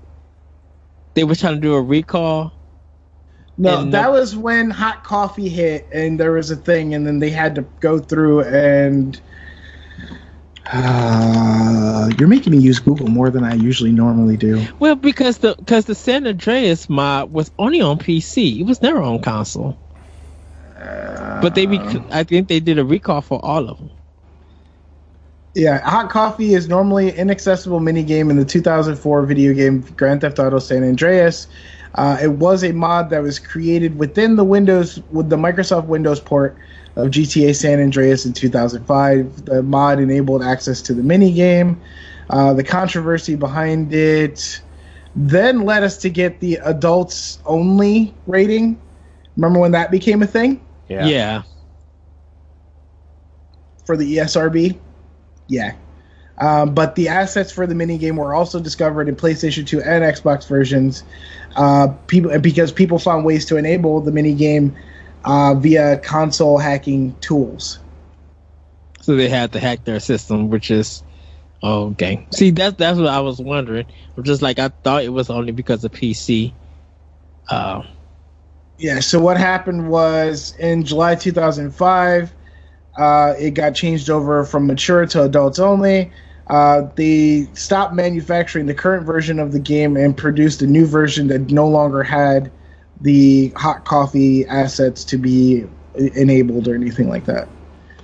They 1.15 1.25
were 1.25 1.35
trying 1.37 1.55
to 1.55 1.61
do 1.61 1.75
a 1.75 1.81
recall. 1.81 2.53
No, 3.63 3.85
that 3.91 4.11
was 4.11 4.35
when 4.35 4.71
hot 4.71 5.05
coffee 5.05 5.49
hit, 5.49 5.89
and 5.93 6.19
there 6.19 6.33
was 6.33 6.51
a 6.51 6.57
thing, 6.57 6.95
and 6.95 7.07
then 7.07 7.21
they 7.21 7.31
had 7.31 7.55
to 7.55 7.63
go 7.81 7.99
through 7.99 8.43
and. 8.43 9.21
Uh, 10.73 12.09
you're 12.19 12.29
making 12.29 12.53
me 12.53 12.59
use 12.59 12.79
Google 12.79 13.09
more 13.09 13.31
than 13.31 13.45
I 13.45 13.55
usually 13.55 13.93
normally 13.93 14.37
do. 14.37 14.65
Well, 14.79 14.95
because 14.95 15.39
the 15.39 15.55
because 15.59 15.85
the 15.85 15.95
San 15.95 16.27
Andreas 16.27 16.89
mod 16.89 17.33
was 17.33 17.51
only 17.59 17.81
on 17.81 17.99
PC. 17.99 18.61
It 18.61 18.63
was 18.65 18.81
never 18.81 19.03
on 19.03 19.21
console. 19.23 19.77
But 21.43 21.55
they, 21.55 21.67
rec- 21.67 22.03
I 22.11 22.25
think 22.25 22.49
they 22.49 22.61
did 22.61 22.79
a 22.79 22.85
recall 22.85 23.21
for 23.21 23.45
all 23.45 23.69
of 23.69 23.79
them. 23.79 23.91
Yeah, 25.55 25.79
hot 25.79 26.11
coffee 26.11 26.55
is 26.55 26.69
normally 26.69 27.11
an 27.11 27.17
inaccessible 27.17 27.81
minigame 27.81 28.31
in 28.31 28.37
the 28.37 28.45
2004 28.45 29.23
video 29.27 29.53
game 29.53 29.83
Grand 29.97 30.23
Theft 30.23 30.39
Auto 30.39 30.59
San 30.59 30.83
Andreas. 30.83 31.47
Uh, 31.95 32.19
it 32.23 32.33
was 32.33 32.65
a 32.65 32.73
mod 32.73 33.11
that 33.11 33.23
was 33.23 33.39
created 33.39 33.99
within 33.99 34.37
the 34.37 34.45
Windows 34.45 35.01
with 35.11 35.29
the 35.29 35.37
Microsoft 35.37 35.87
Windows 35.87 36.21
port 36.21 36.57
of 36.97 37.09
GTA 37.09 37.55
San 37.55 37.81
Andreas 37.81 38.25
in 38.25 38.33
2005. 38.33 39.45
The 39.45 39.63
mod 39.63 40.01
enabled 40.01 40.43
access 40.43 40.81
to 40.83 40.95
the 40.95 41.03
minigame. 41.03 41.77
Uh, 42.31 42.55
the 42.55 42.65
controversy 42.65 43.35
behind 43.35 43.93
it 43.93 44.61
then 45.15 45.63
led 45.63 45.83
us 45.83 45.99
to 45.99 46.09
get 46.09 46.41
the 46.41 46.55
adults 46.65 47.39
only 47.45 48.15
rating. 48.27 48.81
Remember 49.37 49.61
when 49.61 49.73
that 49.73 49.91
became 49.91 50.23
a 50.23 50.27
thing 50.27 50.61
Yeah. 50.89 51.07
Yeah. 51.07 51.43
for 53.85 53.97
the 53.97 54.17
ESRB? 54.17 54.79
Yeah. 55.49 55.73
Um, 56.39 56.75
but 56.75 56.95
the 56.97 57.09
assets 57.09 57.53
for 57.53 57.67
the 57.67 57.75
minigame 57.75 58.17
were 58.17 58.35
also 58.35 58.59
discovered 58.61 59.09
in 59.09 59.17
PlayStation 59.17 59.67
2 59.67 59.83
and 59.83 60.03
Xbox 60.03 60.49
versions. 60.49 61.05
Uh, 61.55 61.89
people 62.07 62.37
because 62.39 62.73
people 62.73 62.99
found 62.99 63.25
ways 63.25 63.47
to 63.47 63.57
enable 63.57 64.01
the 64.01 64.11
minigame 64.11 64.75
uh, 65.25 65.55
via 65.55 65.99
console 65.99 66.59
hacking 66.59 67.15
tools. 67.21 67.79
So 69.03 69.17
they 69.17 69.29
had 69.29 69.53
to 69.53 69.61
hack 69.61 69.85
their 69.85 70.01
system, 70.01 70.49
which 70.49 70.71
is 70.71 71.03
oh, 71.63 71.91
okay. 71.91 72.27
See, 72.33 72.51
that's 72.51 72.77
that's 72.77 72.99
what 72.99 73.09
I 73.09 73.21
was 73.21 73.39
wondering. 73.41 73.87
I'm 74.17 74.25
just 74.25 74.43
like 74.43 74.59
I 74.59 74.69
thought 74.69 75.05
it 75.05 75.11
was 75.11 75.29
only 75.31 75.53
because 75.53 75.85
of 75.85 75.93
PC. 75.93 76.53
Uh, 77.49 77.83
Yeah. 78.79 79.01
So 79.01 79.21
what 79.21 79.37
happened 79.37 79.89
was 79.89 80.55
in 80.59 80.85
July 80.85 81.15
2005, 81.17 82.33
uh, 82.97 83.35
it 83.39 83.53
got 83.53 83.75
changed 83.75 84.11
over 84.11 84.45
from 84.45 84.67
mature 84.67 85.07
to 85.07 85.23
adults 85.23 85.59
only. 85.59 86.13
Uh, 86.49 86.83
they 86.97 87.47
stopped 87.55 87.95
manufacturing 87.95 88.67
the 88.67 88.75
current 88.75 89.07
version 89.07 89.39
of 89.39 89.53
the 89.53 89.61
game 89.61 89.97
and 89.97 90.17
produced 90.17 90.61
a 90.61 90.67
new 90.67 90.85
version 90.85 91.29
that 91.29 91.51
no 91.51 91.69
longer 91.69 92.03
had 92.03 92.51
the 93.01 93.49
hot 93.57 93.85
coffee 93.85 94.47
assets 94.47 95.05
to 95.05 95.17
be 95.17 95.65
enabled 95.95 96.69
or 96.69 96.75
anything 96.75 97.09
like 97.09 97.25
that. 97.27 97.49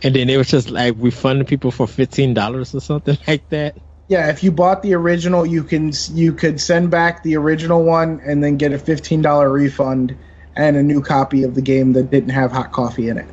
And 0.03 0.14
then 0.14 0.30
it 0.30 0.36
was 0.36 0.49
just 0.49 0.70
like 0.70 0.95
refunding 0.99 1.47
people 1.47 1.70
for 1.70 1.86
fifteen 1.86 2.32
dollars 2.32 2.74
or 2.74 2.80
something 2.80 3.18
like 3.26 3.49
that. 3.51 3.76
Yeah, 4.07 4.30
if 4.30 4.43
you 4.43 4.51
bought 4.51 4.82
the 4.82 4.95
original, 4.95 5.45
you 5.45 5.64
can 5.64 5.93
you 6.12 6.32
could 6.32 6.61
send 6.61 6.91
back 6.91 7.22
the 7.22 7.36
original 7.36 7.82
one 7.82 8.20
and 8.24 8.43
then 8.43 8.57
get 8.57 8.72
a 8.72 8.78
fifteen 8.78 9.20
dollar 9.20 9.51
refund 9.51 10.16
and 10.57 10.76
a 10.76 10.82
new 10.82 11.03
copy 11.03 11.43
of 11.43 11.55
the 11.55 11.62
game 11.62 11.93
that 11.93 12.11
didn't 12.11 12.30
have 12.30 12.51
hot 12.53 12.72
coffee 12.72 13.09
in 13.09 13.18
it. 13.18 13.28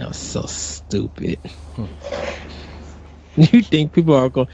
That 0.00 0.08
was 0.08 0.16
so 0.16 0.42
stupid. 0.46 1.38
you 3.36 3.62
think 3.62 3.92
people 3.92 4.14
are 4.14 4.30
going? 4.30 4.48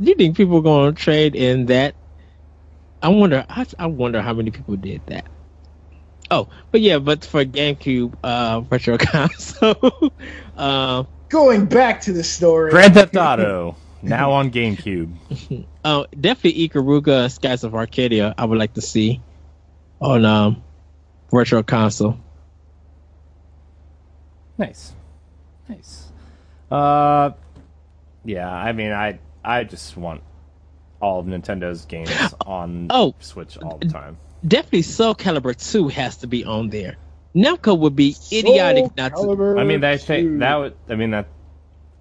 You 0.00 0.14
think 0.14 0.38
people 0.38 0.56
are 0.56 0.62
going 0.62 0.94
to 0.94 0.98
trade 0.98 1.36
in 1.36 1.66
that? 1.66 1.94
I 3.02 3.10
wonder. 3.10 3.44
I, 3.46 3.66
I 3.78 3.86
wonder 3.88 4.22
how 4.22 4.32
many 4.32 4.50
people 4.50 4.74
did 4.76 5.02
that. 5.08 5.26
Oh, 6.30 6.48
but 6.72 6.80
yeah, 6.80 6.98
but 6.98 7.26
for 7.26 7.44
GameCube 7.44 8.14
uh, 8.24 8.62
Retro 8.70 8.96
Console, 8.96 10.14
uh, 10.56 11.04
Going 11.28 11.66
back 11.66 12.00
to 12.02 12.14
the 12.14 12.24
story, 12.24 12.70
Grand 12.70 12.94
Theft 12.94 13.16
Auto 13.16 13.76
now 14.00 14.32
on 14.32 14.50
GameCube. 14.50 15.66
oh, 15.84 16.06
definitely 16.18 16.70
Ikaruga 16.70 17.30
Skies 17.30 17.64
of 17.64 17.74
Arcadia. 17.74 18.34
I 18.38 18.46
would 18.46 18.58
like 18.58 18.72
to 18.74 18.80
see 18.80 19.20
on 20.00 20.24
um, 20.24 20.64
Retro 21.30 21.62
Console. 21.62 22.16
Nice, 24.58 24.94
nice. 25.68 26.08
Uh, 26.70 27.30
yeah. 28.24 28.50
I 28.50 28.72
mean, 28.72 28.92
I 28.92 29.18
I 29.44 29.64
just 29.64 29.96
want 29.96 30.22
all 31.00 31.20
of 31.20 31.26
Nintendo's 31.26 31.84
games 31.84 32.10
on 32.46 32.86
Oh. 32.90 33.14
Switch 33.20 33.58
all 33.58 33.78
the 33.78 33.88
time. 33.88 34.16
Definitely 34.46 34.82
Soul 34.82 35.14
Calibur 35.14 35.54
2 35.72 35.88
has 35.88 36.18
to 36.18 36.26
be 36.26 36.44
on 36.44 36.70
there. 36.70 36.96
Namco 37.34 37.78
would 37.78 37.94
be 37.96 38.16
idiotic 38.32 38.96
not 38.96 39.10
to. 39.10 39.16
Calibur 39.16 39.60
I 39.60 39.64
mean, 39.64 39.80
they 39.80 39.98
2. 39.98 40.04
think 40.04 40.38
that 40.40 40.54
would. 40.56 40.74
I 40.88 40.94
mean 40.94 41.10
that 41.10 41.28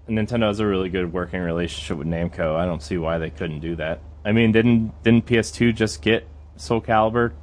Nintendo 0.07 0.47
has 0.47 0.59
a 0.59 0.65
really 0.65 0.89
good 0.89 1.11
working 1.11 1.41
relationship 1.41 1.97
with 1.97 2.07
Namco. 2.07 2.55
I 2.55 2.65
don't 2.65 2.81
see 2.81 2.97
why 2.97 3.17
they 3.17 3.29
couldn't 3.31 3.59
do 3.59 3.75
that. 3.75 3.99
I 4.23 4.31
mean, 4.31 4.51
didn't 4.51 4.93
didn't 5.03 5.25
PS2 5.25 5.75
just 5.75 6.01
get 6.01 6.27
Soul 6.55 6.81
Calibur 6.81 7.33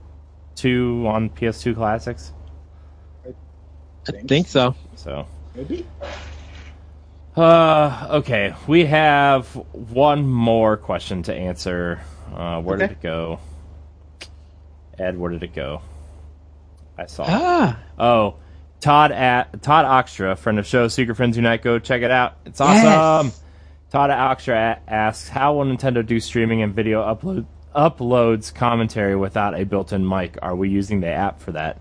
two 0.54 1.04
on 1.06 1.28
PS2 1.30 1.74
classics? 1.74 2.32
I 4.08 4.12
think 4.22 4.48
so. 4.48 4.74
So 4.96 5.26
Maybe. 5.54 5.86
Uh, 7.36 8.08
okay, 8.10 8.54
we 8.66 8.84
have 8.84 9.46
one 9.72 10.26
more 10.28 10.76
question 10.76 11.22
to 11.24 11.34
answer. 11.34 12.00
Uh, 12.34 12.60
where 12.60 12.76
did 12.76 12.90
it 12.90 13.00
go? 13.00 13.38
Ed, 14.98 15.18
where 15.18 15.30
did 15.30 15.42
it 15.42 15.54
go? 15.54 15.80
I 16.98 17.06
saw. 17.06 17.24
it. 17.24 17.30
Ah, 17.30 17.78
Oh, 17.98 18.34
Todd 18.80 19.12
at 19.12 19.62
Todd 19.62 19.86
Oxtra, 19.86 20.36
friend 20.36 20.58
of 20.58 20.66
show, 20.66 20.88
Secret 20.88 21.14
Friends 21.14 21.36
Unite. 21.36 21.62
Go 21.62 21.78
check 21.78 22.02
it 22.02 22.10
out. 22.10 22.36
It's 22.44 22.60
awesome. 22.60 23.26
Yes. 23.28 23.40
Todd 23.90 24.10
Oxtra 24.10 24.78
asks, 24.88 25.28
"How 25.28 25.54
will 25.54 25.64
Nintendo 25.64 26.04
do 26.04 26.20
streaming 26.20 26.62
and 26.62 26.74
video 26.74 27.02
upload 27.02 27.46
uploads 27.74 28.52
commentary 28.52 29.16
without 29.16 29.58
a 29.58 29.64
built-in 29.64 30.06
mic? 30.06 30.36
Are 30.42 30.54
we 30.56 30.68
using 30.68 31.00
the 31.00 31.08
app 31.08 31.40
for 31.40 31.52
that?" 31.52 31.78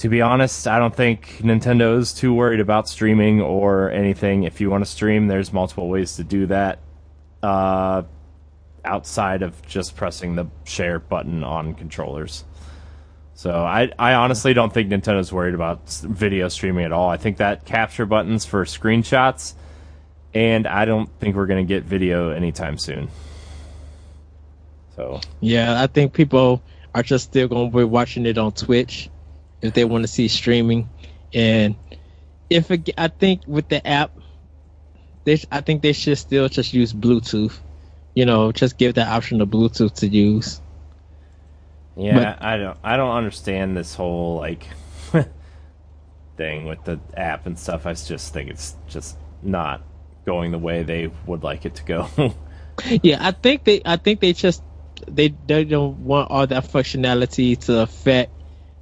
To 0.00 0.08
be 0.08 0.22
honest, 0.22 0.66
I 0.66 0.78
don't 0.78 0.96
think 0.96 1.40
Nintendo 1.42 1.98
is 1.98 2.14
too 2.14 2.32
worried 2.32 2.60
about 2.60 2.88
streaming 2.88 3.42
or 3.42 3.90
anything. 3.90 4.44
If 4.44 4.58
you 4.58 4.70
want 4.70 4.82
to 4.82 4.90
stream, 4.90 5.26
there's 5.26 5.52
multiple 5.52 5.90
ways 5.90 6.16
to 6.16 6.24
do 6.24 6.46
that. 6.46 6.78
Uh, 7.42 8.04
outside 8.82 9.42
of 9.42 9.60
just 9.66 9.96
pressing 9.96 10.36
the 10.36 10.46
share 10.64 11.00
button 11.00 11.44
on 11.44 11.74
controllers. 11.74 12.44
So 13.34 13.50
I, 13.50 13.92
I 13.98 14.14
honestly 14.14 14.54
don't 14.54 14.72
think 14.72 14.88
Nintendo's 14.88 15.34
worried 15.34 15.54
about 15.54 15.86
video 15.90 16.48
streaming 16.48 16.86
at 16.86 16.92
all. 16.92 17.10
I 17.10 17.18
think 17.18 17.36
that 17.36 17.66
capture 17.66 18.06
buttons 18.06 18.46
for 18.46 18.64
screenshots, 18.64 19.52
and 20.32 20.66
I 20.66 20.86
don't 20.86 21.10
think 21.20 21.36
we're 21.36 21.44
going 21.44 21.66
to 21.66 21.68
get 21.68 21.84
video 21.84 22.30
anytime 22.30 22.78
soon. 22.78 23.10
So 24.96 25.20
yeah. 25.40 25.82
I 25.82 25.88
think 25.88 26.14
people 26.14 26.62
are 26.94 27.02
just 27.02 27.24
still 27.24 27.48
going 27.48 27.70
to 27.70 27.76
be 27.76 27.84
watching 27.84 28.24
it 28.24 28.38
on 28.38 28.52
Twitch 28.52 29.10
if 29.62 29.74
they 29.74 29.84
want 29.84 30.02
to 30.04 30.08
see 30.08 30.28
streaming. 30.28 30.88
And 31.32 31.76
if 32.48 32.70
it, 32.70 32.90
I 32.98 33.08
think 33.08 33.42
with 33.46 33.68
the 33.68 33.86
app, 33.86 34.12
they 35.24 35.38
I 35.50 35.60
think 35.60 35.82
they 35.82 35.92
should 35.92 36.18
still 36.18 36.48
just 36.48 36.72
use 36.72 36.92
Bluetooth. 36.92 37.58
You 38.14 38.26
know, 38.26 38.52
just 38.52 38.78
give 38.78 38.94
that 38.94 39.08
option 39.08 39.40
of 39.40 39.48
Bluetooth 39.48 39.94
to 39.96 40.08
use. 40.08 40.60
yeah, 41.96 42.36
I 42.40 42.56
don't 42.56 42.78
I 42.82 42.96
don't 42.96 43.14
understand 43.16 43.76
this 43.76 43.94
whole 43.94 44.38
like 44.38 44.66
thing 46.36 46.64
with 46.64 46.84
the 46.84 46.98
app 47.16 47.46
and 47.46 47.58
stuff. 47.58 47.86
I 47.86 47.94
just 47.94 48.32
think 48.32 48.50
it's 48.50 48.76
just 48.88 49.16
not 49.42 49.82
going 50.26 50.50
the 50.50 50.58
way 50.58 50.82
they 50.82 51.10
would 51.26 51.42
like 51.42 51.66
it 51.66 51.76
to 51.76 51.84
go. 51.84 52.34
Yeah, 53.02 53.18
I 53.20 53.32
think 53.32 53.64
they 53.64 53.82
I 53.84 53.96
think 53.96 54.20
they 54.20 54.32
just 54.32 54.62
they 55.06 55.34
they 55.46 55.64
don't 55.64 55.98
want 55.98 56.30
all 56.30 56.46
that 56.46 56.64
functionality 56.64 57.58
to 57.66 57.80
affect 57.80 58.32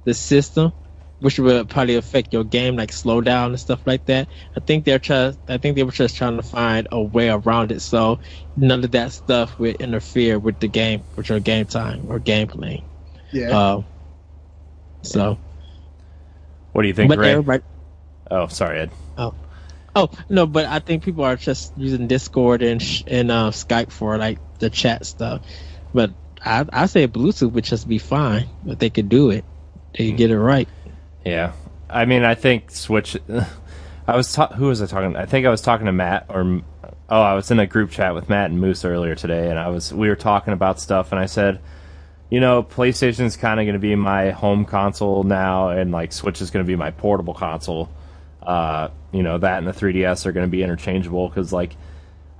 the 0.05 0.13
system, 0.13 0.73
which 1.19 1.39
would 1.39 1.69
probably 1.69 1.95
affect 1.95 2.33
your 2.33 2.43
game 2.43 2.75
like 2.75 2.91
slowdown 2.91 3.47
and 3.47 3.59
stuff 3.59 3.81
like 3.85 4.05
that. 4.05 4.27
I 4.55 4.59
think 4.59 4.85
they're 4.85 4.99
just 4.99 5.39
I 5.47 5.57
think 5.57 5.75
they 5.75 5.83
were 5.83 5.91
just 5.91 6.15
trying 6.15 6.37
to 6.37 6.43
find 6.43 6.87
a 6.91 7.01
way 7.01 7.29
around 7.29 7.71
it 7.71 7.81
so 7.81 8.19
none 8.55 8.83
of 8.83 8.91
that 8.91 9.11
stuff 9.11 9.57
would 9.59 9.75
interfere 9.77 10.39
with 10.39 10.59
the 10.59 10.67
game 10.67 11.03
with 11.15 11.29
your 11.29 11.39
game 11.39 11.65
time 11.65 12.05
or 12.09 12.19
gameplay. 12.19 12.83
Yeah. 13.31 13.57
Uh, 13.57 13.81
so 15.03 15.37
what 16.71 16.83
do 16.83 16.87
you 16.87 16.93
think, 16.93 17.09
but 17.09 17.19
Rey? 17.19 17.31
everybody 17.31 17.63
Oh, 18.31 18.47
sorry, 18.47 18.81
Ed. 18.81 18.91
Oh. 19.17 19.33
Oh 19.95 20.09
no, 20.29 20.45
but 20.45 20.65
I 20.65 20.79
think 20.79 21.03
people 21.03 21.23
are 21.23 21.35
just 21.35 21.73
using 21.75 22.07
Discord 22.07 22.61
and 22.61 22.81
sh- 22.81 23.03
and 23.07 23.31
uh, 23.31 23.49
Skype 23.49 23.91
for 23.91 24.17
like 24.17 24.37
the 24.59 24.69
chat 24.69 25.05
stuff. 25.05 25.41
But 25.93 26.11
I 26.45 26.65
I 26.71 26.85
say 26.85 27.07
Bluetooth 27.07 27.51
would 27.51 27.63
just 27.63 27.87
be 27.87 27.97
fine 27.97 28.47
if 28.67 28.77
they 28.77 28.91
could 28.91 29.09
do 29.09 29.31
it. 29.31 29.43
Could 29.93 30.17
get 30.17 30.31
it 30.31 30.39
right. 30.39 30.67
Yeah, 31.25 31.53
I 31.89 32.05
mean, 32.05 32.23
I 32.23 32.35
think 32.35 32.71
Switch. 32.71 33.17
I 34.07 34.15
was 34.15 34.33
ta- 34.33 34.53
who 34.53 34.67
was 34.67 34.81
I 34.81 34.87
talking? 34.87 35.15
I 35.15 35.25
think 35.25 35.45
I 35.45 35.49
was 35.49 35.61
talking 35.61 35.85
to 35.85 35.91
Matt 35.91 36.25
or 36.29 36.61
oh, 37.09 37.21
I 37.21 37.33
was 37.33 37.51
in 37.51 37.59
a 37.59 37.67
group 37.67 37.91
chat 37.91 38.13
with 38.15 38.29
Matt 38.29 38.49
and 38.49 38.59
Moose 38.59 38.85
earlier 38.85 39.15
today, 39.15 39.49
and 39.49 39.59
I 39.59 39.69
was 39.69 39.93
we 39.93 40.09
were 40.09 40.15
talking 40.15 40.53
about 40.53 40.79
stuff, 40.79 41.11
and 41.11 41.19
I 41.19 41.25
said, 41.25 41.59
you 42.29 42.39
know, 42.39 42.63
PlayStation's 42.63 43.35
kind 43.35 43.59
of 43.59 43.65
going 43.65 43.73
to 43.73 43.79
be 43.79 43.95
my 43.95 44.31
home 44.31 44.65
console 44.65 45.23
now, 45.23 45.69
and 45.69 45.91
like 45.91 46.13
Switch 46.13 46.41
is 46.41 46.51
going 46.51 46.65
to 46.65 46.67
be 46.67 46.75
my 46.75 46.91
portable 46.91 47.33
console. 47.33 47.89
Uh, 48.41 48.89
you 49.11 49.23
know, 49.23 49.37
that 49.37 49.57
and 49.57 49.67
the 49.67 49.71
3DS 49.71 50.25
are 50.25 50.31
going 50.31 50.45
to 50.45 50.51
be 50.51 50.63
interchangeable 50.63 51.27
because 51.27 51.51
like 51.51 51.75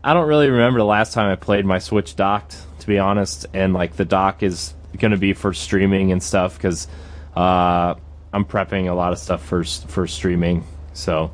I 0.04 0.14
don't 0.14 0.28
really 0.28 0.50
remember 0.50 0.80
the 0.80 0.86
last 0.86 1.14
time 1.14 1.30
I 1.30 1.36
played 1.36 1.66
my 1.66 1.80
Switch 1.80 2.16
docked, 2.16 2.58
to 2.80 2.88
be 2.88 3.00
honest. 3.00 3.48
And 3.54 3.74
like 3.74 3.96
the 3.96 4.06
dock 4.06 4.44
is 4.44 4.74
going 4.98 5.12
to 5.12 5.18
be 5.18 5.34
for 5.34 5.54
streaming 5.54 6.12
and 6.12 6.24
stuff 6.24 6.58
because 6.58 6.88
uh, 7.36 7.96
I'm 8.34 8.46
prepping 8.46 8.90
a 8.90 8.94
lot 8.94 9.12
of 9.14 9.20
stuff 9.20 9.44
for 9.46 9.64
for 9.64 10.08
streaming. 10.08 10.64
So 10.94 11.32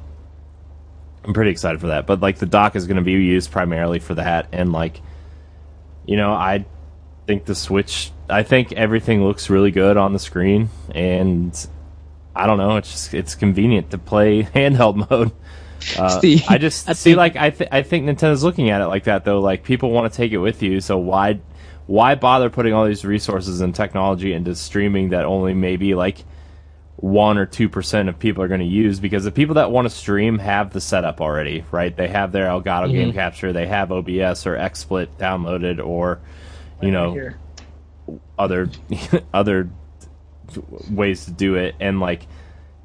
I'm 1.23 1.33
pretty 1.33 1.51
excited 1.51 1.81
for 1.81 1.87
that. 1.87 2.05
But 2.07 2.21
like 2.21 2.37
the 2.37 2.45
dock 2.45 2.75
is 2.75 2.87
going 2.87 2.97
to 2.97 3.03
be 3.03 3.13
used 3.13 3.51
primarily 3.51 3.99
for 3.99 4.15
that, 4.15 4.47
and 4.51 4.71
like 4.71 5.01
you 6.05 6.17
know, 6.17 6.33
I 6.33 6.65
think 7.27 7.45
the 7.45 7.55
Switch. 7.55 8.11
I 8.29 8.43
think 8.43 8.71
everything 8.73 9.23
looks 9.23 9.49
really 9.49 9.71
good 9.71 9.97
on 9.97 10.13
the 10.13 10.19
screen, 10.19 10.69
and 10.91 11.67
I 12.35 12.47
don't 12.47 12.57
know. 12.57 12.77
It's 12.77 12.91
just 12.91 13.13
it's 13.13 13.35
convenient 13.35 13.91
to 13.91 13.97
play 13.97 14.43
handheld 14.55 15.09
mode. 15.09 15.31
Uh, 15.97 16.09
See, 16.21 16.43
I 16.47 16.57
just 16.57 16.89
I 16.89 16.93
see 16.93 17.11
think- 17.11 17.17
like 17.17 17.35
I 17.35 17.49
th- 17.51 17.69
I 17.71 17.81
think 17.83 18.05
Nintendo's 18.05 18.43
looking 18.43 18.69
at 18.69 18.81
it 18.81 18.87
like 18.87 19.03
that 19.05 19.25
though. 19.25 19.39
Like 19.41 19.63
people 19.63 19.91
want 19.91 20.11
to 20.11 20.15
take 20.15 20.31
it 20.31 20.37
with 20.39 20.63
you, 20.63 20.79
so 20.81 20.97
why 20.97 21.39
why 21.87 22.15
bother 22.15 22.49
putting 22.49 22.73
all 22.73 22.85
these 22.85 23.05
resources 23.05 23.61
and 23.61 23.73
technology 23.75 24.33
into 24.33 24.55
streaming 24.55 25.09
that 25.09 25.25
only 25.25 25.53
maybe 25.53 25.93
like 25.93 26.23
one 26.97 27.37
or 27.37 27.45
two 27.45 27.69
percent 27.69 28.09
of 28.09 28.17
people 28.17 28.43
are 28.43 28.47
going 28.47 28.61
to 28.61 28.65
use? 28.65 28.99
Because 28.99 29.23
the 29.23 29.31
people 29.31 29.55
that 29.55 29.71
want 29.71 29.85
to 29.85 29.95
stream 29.95 30.39
have 30.39 30.73
the 30.73 30.81
setup 30.81 31.21
already, 31.21 31.63
right? 31.71 31.95
They 31.95 32.07
have 32.07 32.31
their 32.31 32.47
Elgato 32.47 32.91
game 32.91 33.09
mm-hmm. 33.09 33.17
capture, 33.17 33.53
they 33.53 33.67
have 33.67 33.91
OBS 33.91 34.47
or 34.47 34.55
XSplit 34.55 35.07
downloaded, 35.17 35.85
or 35.85 36.19
you 36.81 36.91
know 36.91 37.13
Here. 37.13 37.37
other 38.37 38.69
other 39.33 39.69
ways 40.89 41.25
to 41.25 41.31
do 41.31 41.55
it 41.55 41.75
and 41.79 41.99
like 41.99 42.27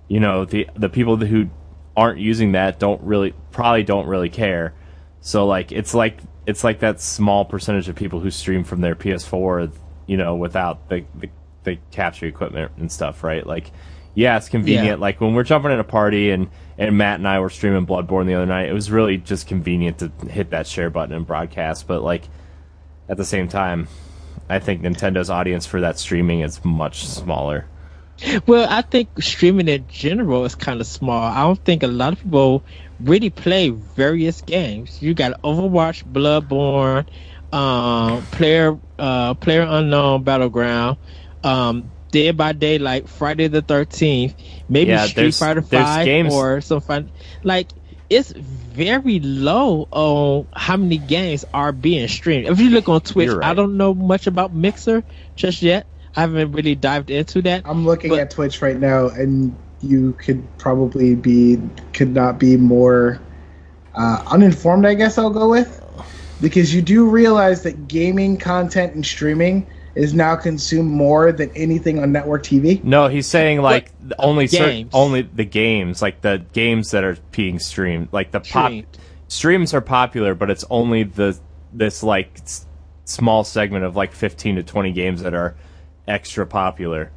you 0.09 0.21
know 0.21 0.45
the 0.45 0.69
the 0.75 0.89
people 0.89 1.17
who 1.17 1.49
aren't 1.97 2.19
using 2.19 2.53
that 2.53 2.79
don't 2.79 3.01
really 3.03 3.35
probably 3.51 3.83
don't 3.83 4.07
really 4.07 4.31
care 4.31 4.73
so 5.21 5.47
like 5.47 5.73
it's 5.73 5.95
like 5.95 6.19
it's 6.51 6.65
like 6.65 6.81
that 6.81 7.01
small 7.01 7.45
percentage 7.45 7.89
of 7.89 7.97
people 7.97 8.21
who 8.21 8.31
stream 8.31 8.65
from 8.65 8.81
their 8.81 8.95
PS4 8.95 9.73
you 10.07 10.17
know 10.17 10.35
without 10.35 10.89
the, 10.89 11.05
the 11.15 11.31
the 11.65 11.79
capture 11.91 12.27
equipment 12.27 12.73
and 12.79 12.91
stuff, 12.91 13.23
right? 13.23 13.47
Like, 13.47 13.71
yeah, 14.15 14.37
it's 14.37 14.49
convenient. 14.49 14.87
Yeah. 14.87 14.95
Like 14.97 15.21
when 15.21 15.35
we're 15.35 15.45
jumping 15.45 15.71
in 15.71 15.79
a 15.79 15.85
party 15.85 16.31
and 16.31 16.49
and 16.79 16.97
Matt 16.97 17.21
and 17.21 17.29
I 17.29 17.41
were 17.41 17.51
streaming 17.51 17.87
Bloodborne 17.87 18.27
the 18.27 18.35
other 18.35 18.47
night, 18.47 18.69
it 18.69 18.73
was 18.73 18.91
really 18.91 19.19
just 19.19 19.47
convenient 19.47 19.99
to 19.99 20.11
hit 20.29 20.51
that 20.51 20.67
share 20.67 20.91
button 20.91 21.15
and 21.15 21.27
broadcast. 21.27 21.87
But 21.87 22.03
like 22.03 22.25
at 23.09 23.17
the 23.17 23.25
same 23.25 23.49
time, 23.49 23.89
I 24.49 24.59
think 24.59 24.83
Nintendo's 24.83 25.31
audience 25.31 25.67
for 25.67 25.81
that 25.81 25.99
streaming 25.99 26.41
is 26.41 26.65
much 26.65 27.07
smaller. 27.07 27.67
Well, 28.47 28.67
I 28.69 28.83
think 28.83 29.09
streaming 29.23 29.69
in 29.69 29.87
general 29.89 30.45
is 30.45 30.55
kind 30.55 30.81
of 30.81 30.87
small. 30.87 31.23
I 31.23 31.43
don't 31.43 31.65
think 31.65 31.83
a 31.83 31.87
lot 31.87 32.13
of 32.13 32.23
people 32.23 32.65
really 33.03 33.31
play 33.31 33.71
various 33.71 34.41
games. 34.43 35.01
You 35.03 35.15
got 35.15 35.41
Overwatch, 35.43 36.05
Bloodborne, 36.05 37.07
um, 37.53 38.23
Player 38.33 38.79
uh, 38.99 39.35
Player 39.35 39.63
Unknown 39.69 40.23
Battleground, 40.23 40.99
um, 41.43 41.91
Dead 42.11 42.37
by 42.37 42.53
Daylight, 42.53 43.09
Friday 43.09 43.49
the 43.49 43.63
Thirteenth, 43.63 44.35
maybe 44.69 44.91
Yeah, 44.91 45.07
Street 45.07 45.35
Fighter 45.35 45.63
Five 45.63 46.05
games- 46.05 46.35
or 46.35 46.61
some 46.61 46.81
fun. 46.81 47.11
Like 47.43 47.69
it's 48.09 48.33
very 48.33 49.21
low 49.21 49.87
on 49.93 50.49
how 50.53 50.77
many 50.77 50.99
games 50.99 51.45
are 51.55 51.71
being 51.73 52.09
streamed. 52.09 52.49
If 52.49 52.59
you 52.59 52.71
look 52.71 52.89
on 52.89 53.01
Twitch, 53.01 53.31
right. 53.31 53.51
I 53.51 53.55
don't 53.55 53.77
know 53.77 53.95
much 53.95 54.27
about 54.27 54.53
Mixer 54.53 55.05
just 55.37 55.63
yet. 55.63 55.87
I 56.17 56.23
haven't 56.23 56.51
really 56.51 56.75
dived 56.75 57.11
into 57.11 57.43
that. 57.43 57.63
I'm 57.65 57.87
looking 57.87 58.11
But- 58.11 58.19
at 58.19 58.31
Twitch 58.33 58.61
right 58.63 58.77
now, 58.77 59.09
and 59.09 59.55
you 59.83 60.13
could 60.15 60.43
probably 60.59 61.15
be 61.15 61.59
could 61.93 62.13
not 62.15 62.39
be 62.39 62.57
more 62.57 63.21
uh, 63.95 64.23
uninformed. 64.31 64.87
I 64.87 64.95
guess 64.95 65.19
I'll 65.19 65.31
go 65.31 65.49
with 65.49 65.83
because 66.41 66.75
you 66.75 66.83
do 66.83 67.09
realize 67.09 67.63
that 67.63 67.89
gaming 67.89 68.37
content 68.37 68.95
and 68.95 69.05
streaming 69.05 69.67
is 69.95 70.15
now 70.15 70.37
consumed 70.37 70.91
more 70.91 71.33
than 71.33 71.51
anything 71.57 71.99
on 71.99 72.13
network 72.13 72.43
TV. 72.45 72.83
No, 72.85 73.09
he's 73.09 73.27
saying 73.27 73.61
like 73.61 73.91
the 74.07 74.21
only 74.21 74.47
cer- 74.47 74.67
Games. 74.67 74.91
only 74.95 75.23
the 75.23 75.45
games, 75.45 76.01
like 76.01 76.21
the 76.21 76.45
games 76.53 76.93
that 76.93 77.03
are 77.05 77.17
being 77.33 77.59
streamed, 77.59 78.09
like 78.13 78.31
the 78.31 78.41
pop 78.41 78.67
Streamed. 78.71 78.99
streams 79.29 79.75
are 79.75 79.81
popular, 79.81 80.35
but 80.35 80.51
it's 80.51 80.65
only 80.71 81.03
the 81.03 81.39
this 81.73 82.03
like 82.03 82.31
s- 82.43 82.67
small 83.05 83.43
segment 83.45 83.85
of 83.85 83.97
like 83.97 84.13
15 84.13 84.57
to 84.57 84.63
20 84.63 84.93
games 84.93 85.23
that 85.23 85.35
are 85.35 85.57
extra 86.07 86.47
popular. 86.47 87.11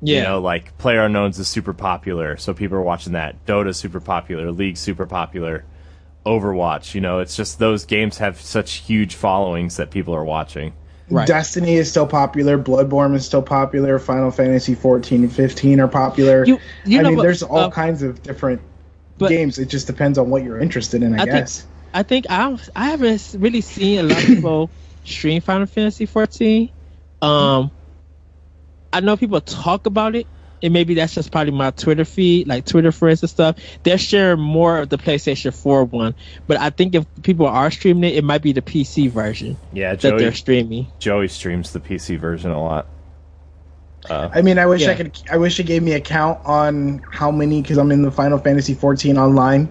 Yeah. 0.00 0.16
You 0.18 0.22
know, 0.24 0.40
like 0.40 0.76
Player 0.78 1.02
Unknowns 1.04 1.38
is 1.38 1.48
super 1.48 1.72
popular, 1.72 2.36
so 2.36 2.54
people 2.54 2.76
are 2.76 2.82
watching 2.82 3.14
that. 3.14 3.44
Dota's 3.46 3.76
super 3.76 4.00
popular, 4.00 4.52
League's 4.52 4.80
super 4.80 5.06
popular, 5.06 5.64
Overwatch, 6.26 6.94
you 6.94 7.00
know, 7.00 7.20
it's 7.20 7.36
just 7.36 7.58
those 7.58 7.84
games 7.86 8.18
have 8.18 8.40
such 8.40 8.74
huge 8.74 9.14
followings 9.14 9.76
that 9.76 9.90
people 9.90 10.14
are 10.14 10.24
watching. 10.24 10.74
Right. 11.10 11.26
Destiny 11.26 11.76
is 11.76 11.88
still 11.90 12.06
popular. 12.06 12.58
Bloodborne 12.58 13.14
is 13.14 13.24
still 13.24 13.40
popular. 13.40 13.98
Final 13.98 14.30
Fantasy 14.30 14.74
14 14.74 15.22
and 15.24 15.32
15 15.32 15.80
are 15.80 15.88
popular. 15.88 16.44
You- 16.44 16.58
you 16.84 16.98
I 16.98 17.02
know 17.02 17.08
mean, 17.08 17.16
what, 17.16 17.22
there's 17.22 17.42
all 17.42 17.56
uh, 17.60 17.70
kinds 17.70 18.02
of 18.02 18.22
different 18.22 18.60
but- 19.16 19.30
games. 19.30 19.58
It 19.58 19.68
just 19.70 19.86
depends 19.86 20.18
on 20.18 20.28
what 20.28 20.44
you're 20.44 20.60
interested 20.60 21.02
in, 21.02 21.14
I, 21.14 21.16
I 21.16 21.24
think- 21.24 21.30
guess. 21.30 21.66
I 21.94 22.02
think 22.02 22.26
I 22.28 22.58
I 22.76 22.90
haven't 22.90 23.34
really 23.38 23.62
seen 23.62 24.00
a 24.00 24.02
lot 24.02 24.18
of 24.18 24.26
people 24.26 24.70
stream 25.06 25.40
Final 25.40 25.66
Fantasy 25.66 26.04
14. 26.04 26.68
Um, 27.22 27.70
I 28.92 29.00
know 29.00 29.16
people 29.16 29.40
talk 29.40 29.86
about 29.86 30.14
it, 30.14 30.26
and 30.62 30.72
maybe 30.72 30.94
that's 30.94 31.14
just 31.14 31.30
probably 31.30 31.52
my 31.52 31.70
Twitter 31.72 32.04
feed, 32.04 32.48
like 32.48 32.64
Twitter 32.64 32.90
friends 32.92 33.22
and 33.22 33.30
stuff. 33.30 33.56
They're 33.84 33.98
sharing 33.98 34.40
more 34.40 34.78
of 34.78 34.88
the 34.88 34.98
PlayStation 34.98 35.54
4 35.54 35.84
one, 35.84 36.14
but 36.46 36.58
I 36.58 36.70
think 36.70 36.94
if 36.94 37.04
people 37.22 37.46
are 37.46 37.70
streaming 37.70 38.10
it, 38.10 38.16
it 38.16 38.24
might 38.24 38.42
be 38.42 38.52
the 38.52 38.62
PC 38.62 39.10
version 39.10 39.56
Yeah, 39.72 39.94
that 39.94 40.18
they're 40.18 40.32
streaming. 40.32 40.86
Joey 40.98 41.28
streams 41.28 41.72
the 41.72 41.80
PC 41.80 42.18
version 42.18 42.50
a 42.50 42.62
lot. 42.62 42.86
Uh, 44.08 44.30
I 44.32 44.42
mean, 44.42 44.58
I 44.58 44.66
wish 44.66 44.82
Yeah. 44.82 44.92
I 44.92 44.94
could. 44.94 45.18
I 45.30 45.36
wish 45.36 45.58
it 45.60 45.64
gave 45.64 45.82
me 45.82 45.92
a 45.92 46.00
count 46.00 46.38
on 46.44 47.02
how 47.12 47.30
many 47.30 47.60
because 47.62 47.78
I'm 47.78 47.90
in 47.92 48.02
the 48.02 48.12
Final 48.12 48.38
Fantasy 48.38 48.74
14 48.74 49.18
online 49.18 49.68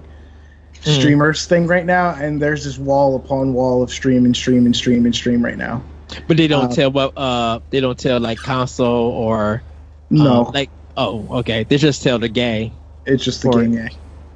Mm. 0.84 0.99
streamers 0.99 1.45
thing 1.47 1.65
right 1.65 1.86
now, 1.86 2.11
and 2.11 2.39
there's 2.39 2.63
this 2.63 2.78
wall 2.78 3.15
upon 3.15 3.53
wall 3.53 3.82
of 3.82 3.89
stream 3.91 4.26
and 4.26 4.36
stream 4.36 4.65
and 4.65 4.76
stream 4.76 5.05
and 5.05 5.15
stream 5.15 5.43
right 5.43 5.57
now. 5.57 5.82
But 6.28 6.38
they 6.38 6.47
don't 6.47 6.72
Uh, 6.72 6.76
tell 6.76 6.91
what 6.91 7.18
uh 7.18 7.60
they 7.70 7.80
don't 7.80 7.97
tell 7.97 8.20
like 8.20 8.41
console 8.41 9.12
or 9.12 9.64
No, 10.10 10.45
um, 10.45 10.51
like 10.53 10.72
oh 10.95 11.39
okay 11.39 11.64
they 11.64 11.78
just 11.78 12.01
tell 12.03 12.20
the 12.20 12.30
game. 12.30 12.72
it's 13.05 13.24
just 13.24 13.41
the 13.41 13.49
or- 13.49 13.62
game. 13.62 13.74
Yeah. 13.74 13.89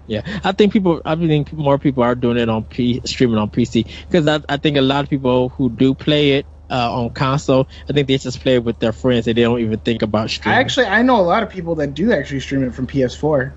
Yeah, 0.07 0.23
I 0.43 0.51
think 0.51 0.73
people. 0.73 1.01
I 1.05 1.15
think 1.15 1.53
more 1.53 1.77
people 1.79 2.03
are 2.03 2.15
doing 2.15 2.37
it 2.37 2.49
on 2.49 2.65
P, 2.65 2.99
streaming 3.05 3.37
on 3.37 3.49
PC 3.49 3.83
because 3.83 4.27
I, 4.27 4.41
I 4.49 4.57
think 4.57 4.75
a 4.75 4.81
lot 4.81 5.03
of 5.03 5.09
people 5.09 5.49
who 5.49 5.69
do 5.69 5.93
play 5.93 6.31
it 6.33 6.47
uh, 6.69 6.91
on 6.91 7.13
console, 7.13 7.69
I 7.89 7.93
think 7.93 8.07
they 8.07 8.17
just 8.17 8.41
play 8.41 8.55
it 8.55 8.63
with 8.63 8.79
their 8.79 8.91
friends 8.91 9.27
and 9.27 9.37
they 9.37 9.43
don't 9.43 9.59
even 9.61 9.79
think 9.79 10.01
about 10.01 10.29
I 10.43 10.55
actually 10.55 10.87
I 10.87 11.01
know 11.03 11.19
a 11.19 11.23
lot 11.23 11.43
of 11.43 11.49
people 11.49 11.75
that 11.75 11.93
do 11.93 12.11
actually 12.11 12.39
stream 12.41 12.63
it 12.63 12.73
from 12.73 12.87
PS4. 12.87 13.53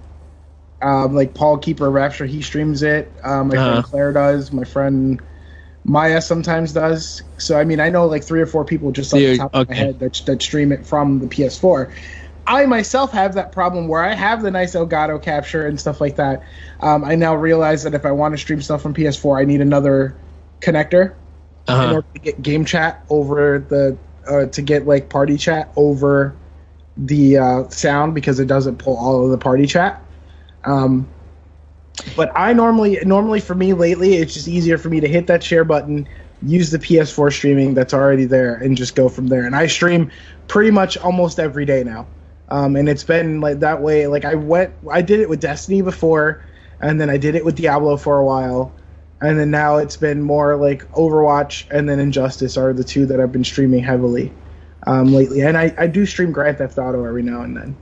Um, 0.83 1.15
like 1.15 1.35
Paul 1.35 1.59
Keeper 1.59 1.91
Rapture, 1.91 2.27
he 2.27 2.43
streams 2.43 2.83
it. 2.83 3.17
Um, 3.25 3.49
my 3.49 3.57
Uh-huh. 3.57 3.71
friend 3.71 3.85
Claire 3.85 4.13
does. 4.13 4.53
My 4.53 4.65
friend 4.65 5.21
Maya 5.85 6.23
sometimes 6.23 6.73
does. 6.73 7.23
So 7.39 7.59
I 7.59 7.65
mean, 7.65 7.81
I 7.81 7.91
know 7.91 8.07
like 8.07 8.25
three 8.25 8.41
or 8.41 8.47
four 8.47 8.65
people 8.65 8.91
just 8.91 9.13
off 9.13 9.19
the 9.19 9.33
Yeah, 9.33 9.37
top 9.37 9.55
of 9.55 9.69
my 9.69 9.75
head 9.75 9.99
that 10.01 10.21
that 10.27 10.43
stream 10.43 10.73
it 10.73 10.87
from 10.87 11.21
the 11.21 11.27
PS4. 11.27 11.93
I 12.47 12.67
myself 12.67 13.13
have 13.13 13.35
that 13.35 13.53
problem 13.53 13.89
where 13.89 14.05
I 14.05 14.15
have 14.15 14.43
the 14.43 14.51
nice 14.51 14.75
Elgato 14.75 15.23
capture 15.23 15.67
and 15.67 15.81
stuff 15.81 16.01
like 16.01 16.17
that. 16.17 16.43
Um, 16.81 17.05
I 17.05 17.15
now 17.15 17.35
realize 17.35 17.85
that 17.85 17.95
if 17.95 18.05
I 18.05 18.13
want 18.13 18.35
to 18.35 18.39
stream 18.39 18.61
stuff 18.61 18.83
from 18.83 18.93
PS4, 18.93 19.41
I 19.41 19.45
need 19.45 19.63
another 19.63 20.15
connector 20.61 21.15
uh-huh. 21.69 21.95
order 21.95 22.07
to 22.15 22.21
get 22.21 22.43
game 22.43 22.65
chat 22.65 23.05
over 23.09 23.59
the 23.59 23.97
uh, 24.29 24.47
to 24.47 24.63
get 24.63 24.87
like 24.87 25.09
party 25.09 25.37
chat 25.37 25.73
over 25.77 26.35
the 26.97 27.39
uh, 27.39 27.69
sound 27.69 28.15
because 28.15 28.41
it 28.41 28.47
doesn't 28.47 28.79
pull 28.79 28.97
all 28.97 29.25
of 29.25 29.31
the 29.31 29.39
party 29.39 29.67
chat. 29.67 30.03
Um, 30.65 31.09
but 32.17 32.31
I 32.35 32.53
normally 32.53 32.99
normally 33.05 33.41
for 33.41 33.55
me 33.55 33.73
lately 33.73 34.15
it's 34.15 34.35
just 34.35 34.49
easier 34.49 34.79
for 34.79 34.89
me 34.89 35.01
to 35.01 35.09
hit 35.09 35.27
that 35.29 35.43
share 35.43 35.65
button, 35.65 36.09
use 36.43 36.71
the 36.71 36.79
PS4 36.79 37.33
streaming 37.33 37.75
that's 37.75 37.95
already 37.95 38.25
there, 38.25 38.57
and 38.57 38.77
just 38.77 38.95
go 38.95 39.09
from 39.09 39.29
there. 39.29 39.45
And 39.45 39.55
I 39.55 39.67
stream 39.67 40.11
pretty 40.49 40.71
much 40.71 40.97
almost 40.97 41.39
every 41.39 41.65
day 41.65 41.85
now. 41.85 42.07
Um, 42.49 42.77
and 42.77 42.89
it's 42.89 43.05
been 43.05 43.41
like 43.41 43.61
that 43.61 43.81
way. 43.81 44.07
Like 44.07 44.25
I 44.25 44.35
went, 44.35 44.73
I 44.91 45.03
did 45.03 45.21
it 45.21 45.29
with 45.29 45.41
Destiny 45.41 45.83
before, 45.83 46.45
and 46.81 47.01
then 47.01 47.09
I 47.09 47.17
did 47.17 47.35
it 47.35 47.45
with 47.45 47.57
Diablo 47.57 47.97
for 47.97 48.19
a 48.19 48.25
while, 48.25 48.73
and 49.21 49.39
then 49.39 49.51
now 49.51 49.79
it's 49.79 49.97
been 49.97 50.23
more 50.23 50.57
like 50.57 50.91
Overwatch 50.93 51.67
and 51.71 51.89
then 51.89 51.99
Injustice 51.99 52.57
are 52.57 52.73
the 52.73 52.85
two 52.85 53.07
that 53.07 53.21
I've 53.21 53.33
been 53.33 53.45
streaming 53.45 53.83
heavily 53.83 54.33
um, 54.87 55.15
lately. 55.15 55.41
And 55.41 55.57
I, 55.57 55.75
I 55.79 55.87
do 55.87 56.05
stream 56.05 56.33
Grand 56.33 56.59
Theft 56.59 56.79
Auto 56.79 57.05
every 57.05 57.23
now 57.23 57.41
and 57.41 57.57
then. 57.57 57.77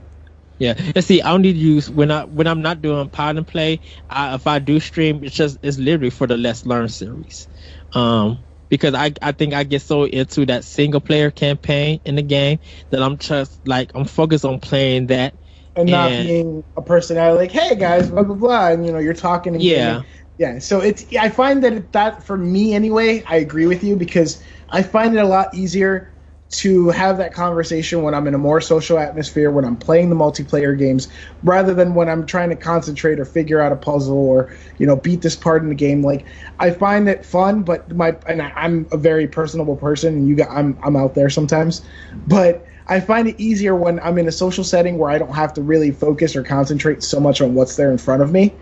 Yeah, 0.59 0.75
and 0.95 1.03
see, 1.03 1.21
I 1.21 1.31
only 1.33 1.49
use 1.49 1.89
when 1.89 2.11
I 2.11 2.25
when 2.25 2.47
I'm 2.47 2.61
not 2.61 2.81
doing 2.81 3.09
pod 3.09 3.37
and 3.37 3.45
play. 3.47 3.81
I, 4.09 4.35
if 4.35 4.47
I 4.47 4.59
do 4.59 4.79
stream, 4.79 5.23
it's 5.23 5.35
just 5.35 5.57
it's 5.63 5.77
literally 5.77 6.11
for 6.11 6.27
the 6.27 6.37
Let's 6.37 6.65
Learn 6.65 6.87
series, 6.89 7.47
um, 7.93 8.45
because 8.69 8.93
I 8.93 9.13
I 9.21 9.31
think 9.33 9.53
I 9.53 9.63
get 9.63 9.81
so 9.81 10.05
into 10.05 10.45
that 10.45 10.63
single 10.63 11.01
player 11.01 11.31
campaign 11.31 12.01
in 12.05 12.15
the 12.15 12.21
game 12.21 12.59
that 12.91 13.01
I'm 13.01 13.17
just 13.17 13.67
like 13.67 13.91
I'm 13.95 14.05
focused 14.05 14.45
on 14.45 14.59
playing 14.59 15.07
that. 15.07 15.35
And 15.75 15.89
not 15.89 16.11
And- 16.11 16.27
being 16.27 16.63
a 16.77 16.83
personality 16.83 17.39
like, 17.39 17.51
hey 17.51 17.75
guys, 17.75 18.09
blah 18.09 18.23
blah 18.23 18.35
blah, 18.35 18.67
and 18.69 18.85
you 18.85 18.91
know 18.91 18.99
you're 18.99 19.15
talking. 19.15 19.55
And 19.55 19.63
Yeah. 19.63 20.03
yeah. 20.37 20.59
So 20.59 20.81
it's 20.81 21.05
I 21.15 21.29
find 21.29 21.63
that 21.63 21.91
that 21.93 22.23
for 22.23 22.37
me 22.37 22.73
anyway, 22.75 23.23
I 23.27 23.37
agree 23.37 23.65
with 23.65 23.83
you 23.83 23.95
because 23.95 24.43
I 24.69 24.83
find 24.83 25.15
it 25.15 25.19
a 25.19 25.27
lot 25.27 25.53
easier 25.55 26.12
to 26.53 26.89
have 26.89 27.17
that 27.17 27.33
conversation 27.33 28.03
when 28.03 28.13
I'm 28.13 28.27
in 28.27 28.35
a 28.35 28.37
more 28.37 28.61
social 28.61 28.99
atmosphere, 28.99 29.49
when 29.49 29.65
I'm 29.65 29.75
playing 29.75 30.09
the 30.09 30.15
multiplayer 30.15 30.77
games, 30.77 31.07
rather 31.43 31.73
than 31.73 31.95
when 31.95 32.07
I'm 32.07 32.25
trying 32.25 32.49
to 32.49 32.55
concentrate 32.55 33.19
or 33.19 33.25
figure 33.25 33.59
out 33.59 33.71
a 33.71 33.75
puzzle 33.75 34.17
or 34.17 34.55
you 34.77 34.85
know 34.85 34.95
beat 34.95 35.21
this 35.21 35.35
part 35.35 35.63
in 35.63 35.69
the 35.69 35.75
game. 35.75 36.03
Like 36.03 36.25
I 36.59 36.71
find 36.71 37.09
it 37.09 37.25
fun, 37.25 37.63
but 37.63 37.95
my 37.95 38.15
and 38.27 38.41
I, 38.41 38.53
I'm 38.55 38.87
a 38.91 38.97
very 38.97 39.27
personable 39.27 39.75
person, 39.75 40.13
and 40.13 40.27
you 40.27 40.35
got 40.35 40.49
I'm 40.51 40.77
I'm 40.83 40.95
out 40.95 41.15
there 41.15 41.29
sometimes, 41.29 41.81
but 42.27 42.67
I 42.87 42.99
find 42.99 43.27
it 43.27 43.39
easier 43.39 43.75
when 43.75 43.99
I'm 44.01 44.17
in 44.19 44.27
a 44.27 44.31
social 44.31 44.63
setting 44.63 44.97
where 44.97 45.09
I 45.09 45.17
don't 45.17 45.33
have 45.33 45.53
to 45.53 45.61
really 45.61 45.91
focus 45.91 46.35
or 46.35 46.43
concentrate 46.43 47.01
so 47.01 47.19
much 47.19 47.41
on 47.41 47.55
what's 47.55 47.77
there 47.77 47.91
in 47.91 47.97
front 47.97 48.21
of 48.21 48.31
me 48.31 48.53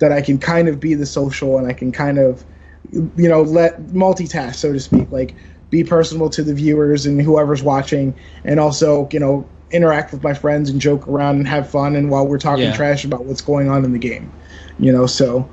that 0.00 0.12
I 0.12 0.20
can 0.20 0.38
kind 0.38 0.68
of 0.68 0.80
be 0.80 0.94
the 0.94 1.06
social 1.06 1.56
and 1.58 1.66
I 1.66 1.72
can 1.72 1.92
kind 1.92 2.18
of 2.18 2.44
you 2.92 3.28
know 3.28 3.42
let 3.42 3.80
multitask 3.86 4.56
so 4.56 4.72
to 4.72 4.80
speak 4.80 5.10
like 5.10 5.34
be 5.72 5.82
personable 5.82 6.28
to 6.30 6.42
the 6.44 6.54
viewers 6.54 7.06
and 7.06 7.20
whoever's 7.20 7.62
watching 7.62 8.14
and 8.44 8.60
also 8.60 9.08
you 9.10 9.18
know 9.18 9.44
interact 9.72 10.12
with 10.12 10.22
my 10.22 10.34
friends 10.34 10.68
and 10.68 10.80
joke 10.80 11.08
around 11.08 11.36
and 11.36 11.48
have 11.48 11.68
fun 11.68 11.96
and 11.96 12.10
while 12.10 12.26
we're 12.28 12.38
talking 12.38 12.64
Yeah. 12.66 12.76
trash 12.76 13.06
about 13.06 13.24
what's 13.24 13.40
going 13.40 13.68
on 13.70 13.84
in 13.84 13.92
the 13.92 13.98
game 13.98 14.30
you 14.78 14.92
know 14.92 15.06
so 15.06 15.48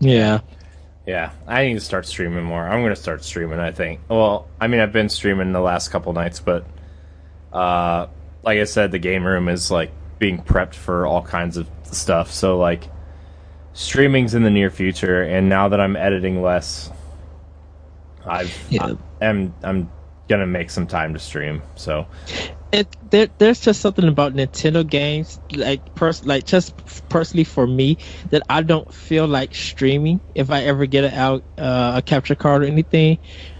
Yeah, 0.00 0.40
Yeah, 1.06 1.30
I 1.46 1.64
need 1.66 1.74
to 1.74 1.80
start 1.80 2.06
streaming 2.06 2.42
more. 2.44 2.66
I'm 2.66 2.82
gonna 2.82 2.96
start 2.96 3.22
streaming. 3.24 3.60
I 3.60 3.70
think. 3.70 4.00
Well, 4.08 4.48
I 4.60 4.66
mean, 4.66 4.80
I've 4.80 4.92
been 4.92 5.08
streaming 5.08 5.52
the 5.52 5.60
last 5.60 5.88
couple 5.90 6.12
nights, 6.12 6.40
but 6.40 6.66
uh, 7.52 8.08
like 8.42 8.58
I 8.58 8.64
said, 8.64 8.90
the 8.90 8.98
game 8.98 9.24
room 9.24 9.48
is 9.48 9.70
like 9.70 9.92
being 10.18 10.42
prepped 10.42 10.74
for 10.74 11.06
all 11.06 11.22
kinds 11.22 11.56
of 11.56 11.68
stuff. 11.84 12.32
So 12.32 12.58
like, 12.58 12.88
streaming's 13.72 14.34
in 14.34 14.42
the 14.42 14.50
near 14.50 14.70
future, 14.70 15.22
and 15.22 15.48
now 15.48 15.68
that 15.68 15.80
I'm 15.80 15.94
editing 15.96 16.42
less, 16.42 16.90
I've 18.26 18.66
Yeah. 18.70 18.94
I, 19.20 19.24
am 19.24 19.54
I'm 19.62 19.90
gonna 20.28 20.46
make 20.46 20.70
some 20.70 20.86
time 20.86 21.12
to 21.14 21.18
stream. 21.18 21.62
So 21.76 22.06
it 22.72 22.88
there, 23.10 23.28
there's 23.38 23.60
just 23.60 23.80
something 23.80 24.06
about 24.06 24.34
Nintendo 24.34 24.88
games, 24.88 25.38
like 25.54 25.94
pers- 25.94 26.24
like 26.26 26.44
just 26.44 26.74
personally 27.08 27.44
for 27.44 27.66
me, 27.66 27.98
that 28.30 28.42
I 28.48 28.62
don't 28.62 28.92
feel 28.92 29.26
like 29.26 29.54
streaming 29.54 30.20
if 30.34 30.50
I 30.50 30.62
ever 30.64 30.86
get 30.86 31.04
a 31.04 31.18
out 31.18 31.44
uh, 31.58 31.94
a 31.96 32.02
capture 32.02 32.34
card 32.34 32.62
or 32.62 32.66
anything 32.66 33.18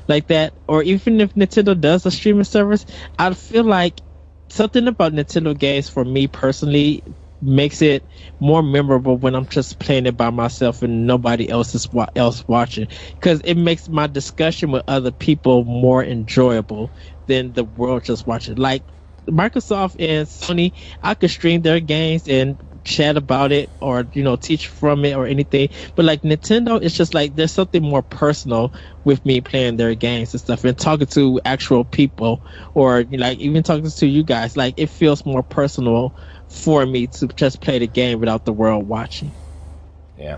like 0.08 0.26
that, 0.28 0.52
or 0.68 0.82
even 0.82 1.20
if 1.20 1.34
Nintendo 1.34 1.78
does 1.78 2.06
a 2.06 2.10
streaming 2.10 2.44
service, 2.44 2.84
I 3.18 3.32
feel 3.34 3.64
like 3.64 4.00
something 4.48 4.86
about 4.86 5.12
Nintendo 5.12 5.56
games 5.56 5.88
for 5.88 6.04
me 6.04 6.26
personally 6.26 7.02
makes 7.46 7.82
it 7.82 8.06
more 8.40 8.62
memorable 8.62 9.16
when 9.18 9.34
I'm 9.34 9.46
just 9.46 9.78
playing 9.78 10.06
it 10.06 10.16
by 10.16 10.30
myself 10.30 10.82
and 10.82 11.06
nobody 11.06 11.48
else 11.48 11.74
is 11.74 11.90
wa- 11.92 12.06
else 12.16 12.44
watching. 12.48 12.88
Because 13.14 13.40
it 13.44 13.56
makes 13.56 13.88
my 13.88 14.06
discussion 14.08 14.72
with 14.72 14.84
other 14.88 15.12
people 15.12 15.64
more 15.64 16.04
enjoyable 16.04 16.92
than 17.26 17.52
the 17.54 17.64
world 17.64 18.04
just 18.04 18.26
watching. 18.26 18.56
Like 18.56 18.84
Microsoft 19.28 19.96
and 19.98 20.26
Sony, 20.28 20.72
I 21.02 21.14
could 21.14 21.30
stream 21.30 21.62
their 21.62 21.80
games 21.80 22.28
and 22.28 22.60
chat 22.84 23.16
about 23.16 23.52
it 23.52 23.72
or 23.80 24.06
you 24.12 24.22
know 24.22 24.36
teach 24.36 24.68
from 24.68 25.04
it 25.04 25.14
or 25.14 25.26
anything. 25.26 25.68
But 25.96 26.04
like 26.04 26.22
nintendo 26.22 26.80
it's 26.82 26.94
just 26.96 27.14
like 27.14 27.34
there's 27.34 27.52
something 27.52 27.82
more 27.82 28.02
personal 28.02 28.72
with 29.04 29.24
me 29.26 29.40
playing 29.40 29.76
their 29.76 29.94
games 29.96 30.32
and 30.34 30.40
stuff 30.40 30.64
and 30.64 30.78
talking 30.78 31.08
to 31.08 31.40
actual 31.44 31.84
people 31.84 32.44
or 32.74 33.04
like 33.10 33.38
even 33.38 33.64
talking 33.64 33.90
to 33.90 34.06
you 34.06 34.22
guys. 34.24 34.56
Like 34.56 34.74
it 34.76 34.90
feels 34.90 35.26
more 35.26 35.42
personal 35.42 36.14
for 36.48 36.86
me 36.86 37.06
to 37.06 37.26
just 37.28 37.60
play 37.60 37.78
the 37.78 37.86
game 37.86 38.20
without 38.20 38.44
the 38.44 38.52
world 38.52 38.86
watching 38.88 39.30
yeah 40.18 40.36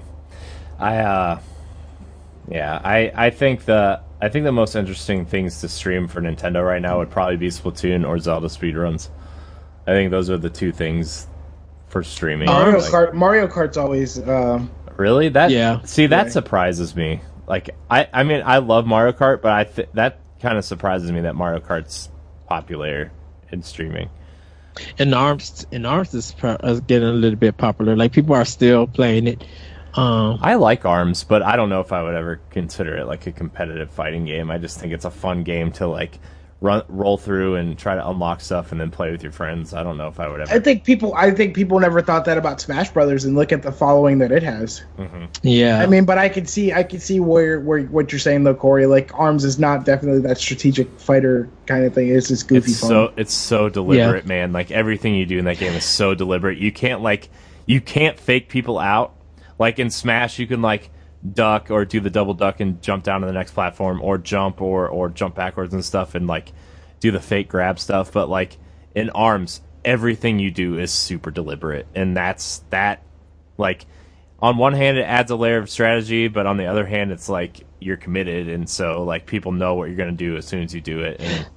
i 0.79 0.97
uh 0.99 1.41
yeah 2.49 2.81
i 2.85 3.13
i 3.15 3.31
think 3.31 3.65
the 3.65 4.01
i 4.21 4.29
think 4.29 4.45
the 4.45 4.53
most 4.53 4.75
interesting 4.75 5.25
things 5.27 5.61
to 5.61 5.69
stream 5.69 6.09
for 6.09 6.21
nintendo 6.21 6.65
right 6.65 6.83
now 6.83 6.99
would 6.99 7.11
probably 7.11 7.37
be 7.37 7.49
splatoon 7.49 8.07
or 8.09 8.19
zelda 8.19 8.49
speedruns 8.49 9.11
i 9.87 9.91
think 9.91 10.11
those 10.11 10.31
are 10.31 10.39
the 10.39 10.51
two 10.51 10.73
things 10.73 11.27
for 11.89 12.03
streaming. 12.03 12.47
Mario 12.47 12.81
Like, 12.81 12.93
Kart. 12.93 13.15
Mario 13.15 13.47
Kart's 13.47 13.79
always. 13.79 14.19
Um, 14.29 14.71
Really? 14.99 15.31
That 15.31 15.51
Yeah. 15.51 15.81
See, 15.85 16.07
that 16.09 16.25
Right. 16.25 16.33
surprises 16.33 16.95
me. 16.95 17.23
Like 17.47 17.71
I 17.89 18.07
I 18.13 18.25
mean, 18.25 18.43
I 18.45 18.59
love 18.59 18.87
Mario 18.87 19.13
Kart, 19.13 19.41
but 19.41 19.53
I 19.53 19.65
th- 19.65 19.89
that 19.95 20.19
kind 20.43 20.59
of 20.59 20.67
surprises 20.67 21.11
me 21.11 21.23
that 21.23 21.35
Mario 21.35 21.61
Kart's 21.61 22.11
popular 22.47 23.11
in 23.51 23.63
streaming. 23.63 24.11
And 24.99 25.15
arms 25.15 25.67
and 25.73 25.87
arms 25.87 26.15
is, 26.15 26.33
pro- 26.33 26.57
is 26.65 26.81
getting 26.81 27.09
a 27.09 27.13
little 27.13 27.39
bit 27.39 27.57
popular 27.57 27.97
like 27.97 28.13
people 28.13 28.35
are 28.35 28.45
still 28.45 28.87
playing 28.87 29.27
it 29.27 29.45
um 29.95 30.39
I 30.43 30.55
like 30.55 30.85
Arms, 30.85 31.25
but 31.25 31.43
I 31.43 31.57
don't 31.57 31.71
know 31.71 31.81
if 31.81 31.93
I 31.93 32.03
would 32.03 32.15
ever 32.15 32.41
consider 32.51 32.97
it 32.97 33.07
like 33.07 33.27
a 33.27 33.33
competitive 33.33 33.91
fighting 33.91 34.27
game. 34.27 34.51
I 34.51 34.59
just 34.59 34.79
think 34.79 34.93
it's 34.93 35.07
a 35.07 35.11
fun 35.11 35.43
game 35.43 35.73
to 35.73 35.87
like 35.87 36.21
run 36.61 36.83
roll 36.89 37.17
through 37.17 37.55
and 37.55 37.79
try 37.79 37.95
to 37.95 38.09
unlock 38.09 38.41
stuff 38.41 38.73
and 38.73 38.81
then 38.81 38.91
play 38.91 39.13
with 39.13 39.23
your 39.23 39.31
friends. 39.31 39.75
I 39.75 39.83
don't 39.85 39.97
know 39.97 40.09
if 40.09 40.19
I 40.19 40.29
would 40.29 40.41
ever. 40.41 40.53
I 40.53 40.59
think 40.59 40.85
people. 40.85 41.15
I 41.15 41.31
think 41.31 41.55
people 41.55 41.79
never 41.79 42.03
thought 42.03 42.25
that 42.25 42.37
about 42.37 42.61
Smash 42.61 42.91
Brothers, 42.91 43.25
and 43.25 43.37
look 43.37 43.53
at 43.53 43.63
the 43.63 43.71
following 43.71 44.19
that 44.19 44.33
it 44.33 44.43
has. 44.43 44.83
Mm-hmm. 44.99 45.27
yeah 45.43 45.81
I 45.81 45.87
mean, 45.87 46.05
but 46.05 46.19
I 46.19 46.29
can 46.29 46.47
see. 46.47 46.73
I 46.73 46.83
can 46.83 47.01
see 47.01 47.21
where 47.21 47.61
where 47.61 47.83
what 47.85 48.11
you're 48.11 48.19
saying 48.19 48.45
though, 48.45 48.55
Corey. 48.55 48.87
Like 48.87 49.11
Arms 49.15 49.45
is 49.45 49.59
not 49.59 49.85
definitely 49.85 50.21
that 50.23 50.39
strategic 50.39 50.89
fighter 50.99 51.49
kind 51.67 51.85
of 51.85 51.95
thing. 51.95 52.09
It's 52.09 52.29
just 52.29 52.49
goofy 52.49 52.73
it's 52.73 52.81
fun. 52.81 52.89
so 52.89 53.13
it's 53.17 53.35
so 53.35 53.69
deliberate, 53.69 54.27
man. 54.27 54.53
Like 54.53 54.71
everything 54.71 55.15
you 55.15 55.27
do 55.27 55.39
in 55.39 55.45
that 55.45 55.59
game 55.59 55.75
is 55.75 55.85
so 55.85 56.15
deliberate. 56.15 56.59
You 56.59 56.73
can't 56.73 57.03
like 57.03 57.29
you 57.67 57.81
can't 57.81 58.19
fake 58.19 58.49
people 58.49 58.79
out. 58.79 59.15
Like 59.59 59.79
in 59.79 59.91
Smash, 59.91 60.39
you 60.39 60.47
can 60.47 60.63
like 60.63 60.91
duck 61.33 61.71
or 61.71 61.85
do 61.85 62.01
the 62.01 62.11
double 62.11 62.35
duck 62.35 62.61
and 62.61 62.81
jump 62.83 63.05
down 63.05 63.21
to 63.21 63.27
the 63.27 63.33
next 63.33 63.53
platform, 63.53 64.01
or 64.03 64.19
jump 64.19 64.61
or 64.61 64.89
or 64.89 65.09
jump 65.09 65.35
backwards 65.35 65.75
and 65.75 65.85
stuff, 65.85 66.15
and 66.15 66.27
like 66.27 66.53
do 67.01 67.11
the 67.11 67.21
fake 67.21 67.49
grab 67.49 67.79
stuff. 67.79 68.13
But 68.13 68.29
like 68.29 68.57
in 68.95 69.11
Arms, 69.11 69.61
everything 69.85 70.39
you 70.39 70.51
do 70.51 70.79
is 70.79 70.93
super 70.93 71.31
deliberate, 71.31 71.87
and 71.95 72.17
that's 72.17 72.63
that. 72.71 73.03
Like 73.57 73.87
on 74.41 74.57
one 74.57 74.73
hand, 74.73 74.99
it 74.99 75.03
adds 75.03 75.31
a 75.31 75.37
layer 75.37 75.59
of 75.59 75.69
strategy, 75.69 76.29
but 76.29 76.47
on 76.47 76.57
the 76.57 76.67
other 76.67 76.87
hand, 76.87 77.11
it's 77.11 77.29
like 77.29 77.67
you're 77.81 77.97
committed, 77.97 78.49
and 78.49 78.69
so 78.69 79.03
like 79.03 79.27
people 79.27 79.53
know 79.53 79.75
what 79.75 79.89
you're 79.89 79.97
gonna 79.97 80.13
do 80.13 80.37
as 80.37 80.47
soon 80.47 80.63
as 80.63 80.75
you 80.75 80.81
do 80.81 81.01
it. 81.01 81.21
And 81.21 81.49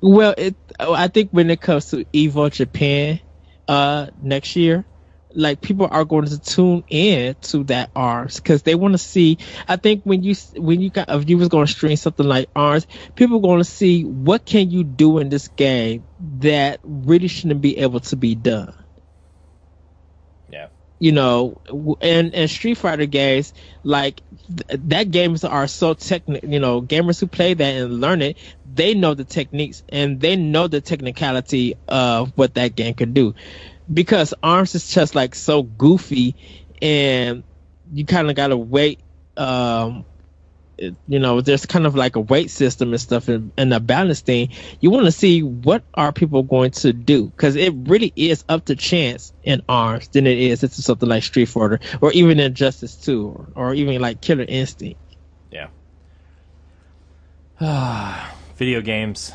Well, 0.00 0.34
it. 0.38 0.54
I 0.78 1.08
think 1.08 1.30
when 1.32 1.50
it 1.50 1.60
comes 1.60 1.90
to 1.90 2.04
Evo 2.04 2.50
Japan, 2.52 3.20
uh, 3.66 4.08
next 4.22 4.54
year, 4.56 4.84
like 5.38 5.60
people 5.62 5.88
are 5.90 6.04
going 6.04 6.26
to 6.26 6.38
tune 6.40 6.84
in 6.88 7.36
to 7.42 7.64
that 7.64 7.90
arms 7.96 8.36
because 8.36 8.62
they 8.64 8.74
want 8.74 8.94
to 8.94 8.98
see. 8.98 9.38
I 9.68 9.76
think 9.76 10.02
when 10.04 10.22
you 10.22 10.34
when 10.56 10.80
you 10.80 10.90
got 10.90 11.08
if 11.10 11.28
you 11.30 11.38
was 11.38 11.48
going 11.48 11.66
to 11.66 11.72
stream 11.72 11.96
something 11.96 12.26
like 12.26 12.50
arms, 12.56 12.86
people 13.14 13.38
are 13.38 13.42
going 13.42 13.60
to 13.60 13.64
see 13.64 14.04
what 14.04 14.46
can 14.46 14.70
you 14.70 14.84
do 14.84 15.18
in 15.18 15.30
this 15.30 15.48
game 15.48 16.08
that 16.18 16.80
really 16.84 17.28
shouldn't 17.28 17.62
be 17.62 17.78
able 17.78 18.00
to 18.00 18.16
be 18.16 18.34
done 18.34 18.74
yeah. 20.48 20.68
you 21.00 21.12
know, 21.12 21.60
and 22.00 22.34
and 22.34 22.50
Street 22.50 22.76
Fighter 22.78 23.06
games 23.06 23.52
like 23.84 24.22
th- 24.48 24.80
that 24.84 25.10
games 25.10 25.44
are 25.44 25.68
so 25.68 25.94
technical. 25.94 26.48
You 26.48 26.58
know, 26.60 26.82
gamers 26.82 27.20
who 27.20 27.28
play 27.28 27.54
that 27.54 27.74
and 27.76 28.00
learn 28.00 28.22
it, 28.22 28.38
they 28.64 28.94
know 28.94 29.14
the 29.14 29.24
techniques 29.24 29.82
and 29.88 30.20
they 30.20 30.36
know 30.36 30.66
the 30.68 30.80
technicality 30.80 31.74
of 31.88 32.32
what 32.36 32.54
that 32.54 32.74
game 32.74 32.94
can 32.94 33.12
do. 33.12 33.34
Because 33.92 34.34
Arms 34.42 34.74
is 34.74 34.90
just 34.90 35.14
like 35.14 35.34
so 35.34 35.62
goofy, 35.62 36.36
and 36.82 37.42
you 37.92 38.04
kind 38.04 38.28
of 38.30 38.36
gotta 38.36 38.56
wait. 38.56 39.00
Um, 39.36 40.04
you 41.08 41.18
know, 41.18 41.40
there's 41.40 41.66
kind 41.66 41.86
of 41.86 41.94
like 41.94 42.16
a 42.16 42.20
weight 42.20 42.50
system 42.50 42.92
and 42.92 43.00
stuff 43.00 43.28
and, 43.28 43.50
and 43.56 43.72
a 43.74 43.80
balance 43.80 44.20
thing. 44.20 44.50
You 44.80 44.90
want 44.90 45.06
to 45.06 45.12
see 45.12 45.42
what 45.42 45.82
are 45.94 46.12
people 46.12 46.42
going 46.42 46.70
to 46.72 46.92
do 46.92 47.26
because 47.26 47.56
it 47.56 47.74
really 47.74 48.12
is 48.14 48.44
up 48.48 48.66
to 48.66 48.76
chance 48.76 49.32
in 49.42 49.62
arms 49.68 50.08
than 50.08 50.26
it 50.26 50.38
is 50.38 50.62
into 50.62 50.82
something 50.82 51.08
like 51.08 51.24
Street 51.24 51.46
Fighter 51.46 51.80
or 52.00 52.12
even 52.12 52.38
Injustice 52.38 52.94
2 52.96 53.26
or, 53.26 53.70
or 53.70 53.74
even 53.74 54.00
like 54.00 54.20
Killer 54.20 54.44
Instinct. 54.46 55.00
Yeah. 55.50 55.68
Video 58.56 58.80
games. 58.80 59.32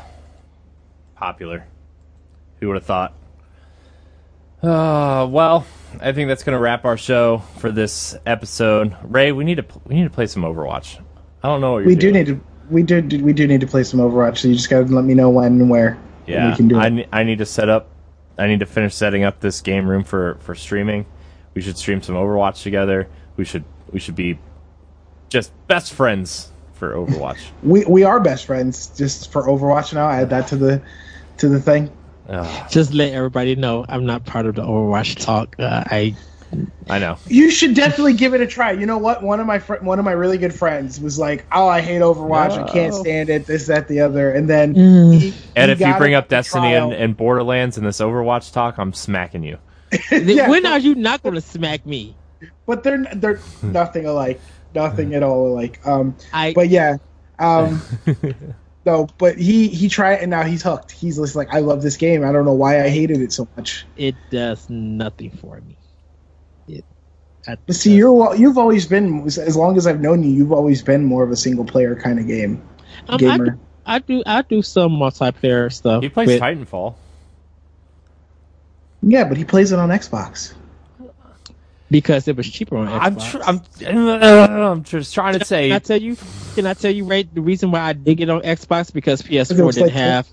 Popular. 1.16 1.66
Who 2.60 2.68
would 2.68 2.76
have 2.76 2.86
thought? 2.86 3.14
Uh, 4.64 5.26
well, 5.26 5.66
I 6.00 6.12
think 6.12 6.28
that's 6.28 6.42
going 6.42 6.56
to 6.56 6.60
wrap 6.60 6.84
our 6.84 6.96
show 6.96 7.38
for 7.58 7.70
this 7.70 8.16
episode. 8.24 8.96
Rey, 9.02 9.32
we 9.32 9.44
need 9.44 9.56
to 9.56 9.66
we 9.84 9.94
need 9.94 10.04
to 10.04 10.10
play 10.10 10.26
some 10.26 10.42
Overwatch. 10.42 10.98
I 11.42 11.48
don't 11.48 11.60
know 11.60 11.72
what 11.72 11.78
you're 11.80 11.88
we 11.88 11.96
do 11.96 12.10
need 12.10 12.26
to. 12.26 12.40
We 12.70 12.82
do. 12.82 13.02
We 13.22 13.34
do 13.34 13.46
need 13.46 13.60
to 13.60 13.66
play 13.66 13.84
some 13.84 14.00
Overwatch. 14.00 14.38
So 14.38 14.48
you 14.48 14.54
just 14.54 14.70
gotta 14.70 14.86
let 14.86 15.04
me 15.04 15.12
know 15.12 15.28
when 15.28 15.60
and 15.60 15.68
where. 15.68 15.98
Yeah, 16.26 16.50
we 16.50 16.56
can 16.56 16.68
do 16.68 16.78
I, 16.78 16.86
it. 16.86 16.90
ne- 16.90 17.08
I 17.12 17.24
need 17.24 17.38
to 17.38 17.46
set 17.46 17.68
up. 17.68 17.90
I 18.38 18.46
need 18.46 18.60
to 18.60 18.66
finish 18.66 18.94
setting 18.94 19.22
up 19.22 19.40
this 19.40 19.60
game 19.60 19.86
room 19.86 20.02
for 20.02 20.38
for 20.40 20.54
streaming. 20.54 21.04
We 21.52 21.60
should 21.60 21.76
stream 21.76 22.02
some 22.02 22.14
Overwatch 22.14 22.62
together. 22.62 23.08
We 23.36 23.44
should 23.44 23.64
we 23.92 24.00
should 24.00 24.16
be 24.16 24.38
just 25.28 25.52
best 25.66 25.92
friends 25.92 26.50
for 26.72 26.94
Overwatch. 26.94 27.38
we 27.62 27.84
we 27.84 28.02
are 28.02 28.18
best 28.18 28.46
friends. 28.46 28.86
Just 28.96 29.30
for 29.30 29.42
Overwatch 29.42 29.92
now. 29.92 30.08
Add 30.08 30.30
that 30.30 30.48
to 30.48 30.56
the 30.56 30.80
to 31.36 31.50
the 31.50 31.60
thing. 31.60 31.92
Ugh, 32.28 32.70
Just 32.70 32.94
let 32.94 33.12
everybody 33.12 33.54
know 33.56 33.84
I'm 33.88 34.06
not 34.06 34.24
part 34.24 34.46
of 34.46 34.54
the 34.54 34.62
Overwatch 34.62 35.16
talk. 35.24 35.56
Uh, 35.58 35.84
I 35.86 36.14
I 36.88 36.98
know. 37.00 37.16
You 37.26 37.50
should 37.50 37.74
definitely 37.74 38.12
give 38.14 38.32
it 38.32 38.40
a 38.40 38.46
try. 38.46 38.72
You 38.72 38.86
know 38.86 38.96
what? 38.98 39.22
One 39.22 39.40
of 39.40 39.46
my 39.46 39.58
fr- 39.58 39.76
one 39.76 39.98
of 39.98 40.04
my 40.04 40.12
really 40.12 40.38
good 40.38 40.54
friends 40.54 41.00
was 41.00 41.18
like, 41.18 41.44
"Oh, 41.52 41.66
I 41.66 41.80
hate 41.80 42.00
Overwatch. 42.00 42.52
I 42.52 42.70
can't 42.70 42.94
stand 42.94 43.28
it. 43.28 43.46
This, 43.46 43.66
that, 43.66 43.88
the 43.88 44.00
other." 44.00 44.30
And 44.30 44.48
then, 44.48 44.74
Mm. 44.74 45.12
he- 45.18 45.34
And 45.56 45.68
he 45.68 45.72
if 45.72 45.80
you 45.80 45.94
bring 45.98 46.14
up 46.14 46.28
Destiny 46.28 46.74
and, 46.74 46.92
and 46.92 47.16
Borderlands 47.16 47.76
in 47.76 47.84
this 47.84 47.98
Overwatch 48.00 48.52
talk, 48.52 48.78
I'm 48.78 48.92
smacking 48.92 49.42
you. 49.42 49.58
Yeah, 50.12 50.48
when 50.48 50.62
but- 50.62 50.72
are 50.72 50.78
you 50.78 50.94
not 50.94 51.22
going 51.22 51.34
to 51.34 51.40
smack 51.40 51.84
me? 51.84 52.14
but 52.66 52.82
they're 52.84 53.04
they're 53.14 53.40
nothing 53.62 54.06
alike, 54.06 54.40
nothing 54.74 55.14
at 55.14 55.22
all 55.22 55.48
alike. 55.48 55.80
Um, 55.86 56.14
I 56.32 56.52
but 56.54 56.68
yeah, 56.68 56.96
um, 57.38 57.82
no, 58.86 59.08
but 59.18 59.38
he 59.38 59.68
he 59.68 59.88
tried 59.88 60.16
and 60.16 60.30
now 60.30 60.42
he's 60.42 60.62
hooked. 60.62 60.90
He's 60.92 61.16
just 61.16 61.34
like, 61.36 61.52
I 61.54 61.60
love 61.60 61.82
this 61.82 61.96
game. 61.96 62.24
I 62.24 62.32
don't 62.32 62.44
know 62.44 62.52
why 62.52 62.82
I 62.82 62.88
hated 62.88 63.20
it 63.20 63.32
so 63.32 63.48
much. 63.56 63.86
it 63.96 64.14
does 64.30 64.68
nothing 64.68 65.30
for 65.30 65.60
me. 65.60 65.76
It, 66.68 66.84
I, 67.48 67.56
But 67.66 67.76
see, 67.76 67.94
you're 67.94 68.34
you've 68.36 68.58
always 68.58 68.86
been 68.86 69.24
as 69.26 69.56
long 69.56 69.76
as 69.76 69.86
I've 69.86 70.00
known 70.00 70.22
you, 70.22 70.30
you've 70.30 70.52
always 70.52 70.82
been 70.82 71.04
more 71.04 71.22
of 71.22 71.30
a 71.30 71.36
single 71.36 71.64
player 71.64 71.94
kind 71.96 72.18
of 72.18 72.26
game 72.26 72.62
um, 73.08 73.14
I, 73.14 73.16
gamer. 73.18 73.50
do, 73.50 73.58
I 73.86 73.98
do 73.98 74.22
I 74.26 74.42
do 74.42 74.62
some 74.62 74.92
multiplayer 74.92 75.72
stuff. 75.72 76.02
He 76.02 76.08
plays 76.08 76.28
with- 76.28 76.40
Titanfall. 76.42 76.94
Yeah, 79.02 79.24
but 79.24 79.36
he 79.36 79.44
plays 79.44 79.70
it 79.72 79.78
on 79.78 79.90
Xbox. 79.90 80.54
because 81.90 82.26
it 82.26 82.36
was 82.36 82.50
cheaper 82.50 82.76
on 82.78 82.88
Xbox. 82.88 83.40
I'm 83.46 83.60
tr- 83.60 83.86
I'm 83.86 84.06
uh, 84.08 84.70
I'm 84.72 84.82
just 84.84 85.12
trying 85.14 85.38
to 85.38 85.44
say 85.44 85.72
I 85.72 85.78
tell 85.78 86.00
you? 86.00 86.16
Can 86.54 86.66
I 86.66 86.74
tell 86.74 86.90
you 86.90 87.04
right? 87.04 87.32
The 87.34 87.40
reason 87.40 87.70
why 87.70 87.80
I 87.80 87.92
did 87.92 88.20
it 88.20 88.30
on 88.30 88.42
Xbox 88.42 88.92
because 88.92 89.22
Because 89.22 89.50
PS4 89.50 89.66
was 89.66 89.74
didn't 89.76 89.88
like- 89.88 89.96
have 89.96 90.28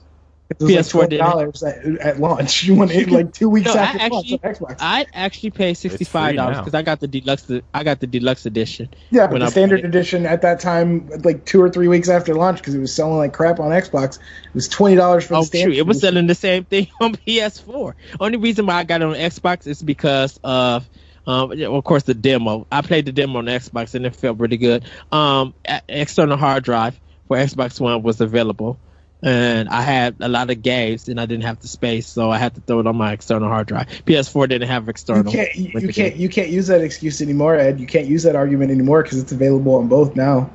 It 0.49 0.60
was 0.60 0.72
PS4 0.72 0.99
like 1.02 1.10
didn't. 1.11 1.26
dollars 1.26 1.64
at, 1.64 1.85
at 1.99 2.19
launch. 2.19 2.64
You 2.68 2.76
want 2.76 2.91
it 2.91 3.10
like 3.10 3.34
two 3.34 3.49
weeks 3.49 3.68
No, 3.73 3.73
I 3.73 3.84
after 3.84 4.10
launch 4.10 4.31
actually- 4.34 4.39
on 4.43 4.53
Xbox. 4.56 4.76
I 4.81 5.06
actually 5.14 5.52
paid 5.52 5.73
sixty 5.76 6.03
five 6.03 6.35
dollars 6.35 6.57
because 6.57 6.73
I 6.73 6.81
got 6.81 6.99
the 6.99 7.07
deluxe. 7.07 7.49
I 7.73 7.84
got 7.84 7.99
the 8.02 8.07
deluxe 8.07 8.45
edition. 8.45 8.89
yeah, 9.11 9.27
but 9.27 9.39
the 9.39 9.45
I 9.45 9.49
standard 9.49 9.85
edition 9.85 10.26
at 10.26 10.41
that 10.41 10.60
time, 10.60 11.10
like 11.23 11.45
two 11.45 11.61
or 11.61 11.69
three 11.69 11.88
weeks 11.88 12.10
after 12.10 12.34
launch, 12.35 12.57
because 12.57 12.76
it 12.76 12.80
was 12.80 12.93
selling 12.93 13.18
like 13.18 13.31
crap 13.34 13.60
on 13.60 13.72
Xbox, 13.72 14.18
it 14.18 14.53
was 14.53 14.68
twenty 14.68 14.95
dollars 14.98 15.23
for 15.26 15.35
Oh 15.35 15.39
the 15.41 15.45
standard. 15.48 15.73
shoot! 15.76 15.80
It 15.80 15.88
was 15.88 16.02
selling 16.02 16.27
the 16.27 16.35
same 16.35 16.65
thing 16.65 16.88
on 17.02 17.15
PS4. 17.15 17.93
Only 18.19 18.38
reason 18.38 18.65
why 18.65 18.76
I 18.76 18.84
got 18.84 19.02
it 19.02 19.06
on 19.06 19.15
Xbox 19.15 19.68
is 19.68 19.81
because 19.81 20.38
of, 20.43 20.85
um, 21.27 21.53
yeah, 21.53 21.68
of 21.68 21.84
course, 21.84 22.03
the 22.03 22.14
demo. 22.14 22.65
I 22.72 22.81
played 22.81 23.06
the 23.06 23.11
demo 23.11 23.39
on 23.39 23.45
Xbox 23.45 23.93
and 23.95 24.06
it 24.06 24.15
felt 24.15 24.39
really 24.39 24.57
good. 24.57 24.84
Um, 25.11 25.53
external 25.88 26.38
hard 26.38 26.64
drive 26.64 26.99
for 27.27 27.38
Xbox 27.38 27.80
One 27.80 28.02
was 28.02 28.22
available, 28.22 28.80
and 29.22 29.69
I 29.69 29.81
had 29.81 30.15
a 30.19 30.27
lot 30.27 30.49
of 30.49 30.61
games 30.61 31.07
and 31.07 31.19
I 31.22 31.27
didn't 31.27 31.43
have 31.43 31.60
the 31.60 31.68
space, 31.68 32.07
so 32.07 32.31
I 32.31 32.38
had 32.38 32.56
to 32.56 32.61
throw 32.61 32.80
it 32.80 32.88
on 32.88 32.95
my 32.95 33.14
external 33.14 33.49
hard 33.49 33.68
drive. 33.68 33.88
PS4 34.06 34.49
didn't 34.49 34.69
have 34.69 34.89
external. 34.89 35.31
You 35.31 35.38
can't, 35.38 35.56
you, 35.56 35.64
you 35.65 35.93
can't, 35.93 36.14
game. 36.14 36.18
you 36.18 36.30
can't 36.30 36.49
use 36.49 36.68
that 36.68 36.81
excuse 36.81 37.22
anymore, 37.22 37.56
Ed. 37.56 37.80
You 37.80 37.88
can't 37.88 38.07
use 38.07 38.23
that 38.23 38.35
argument 38.35 38.72
anymore 38.72 39.03
because 39.03 39.19
it's 39.19 39.31
available 39.31 39.76
on 39.76 39.88
both 39.88 40.15
now. 40.15 40.49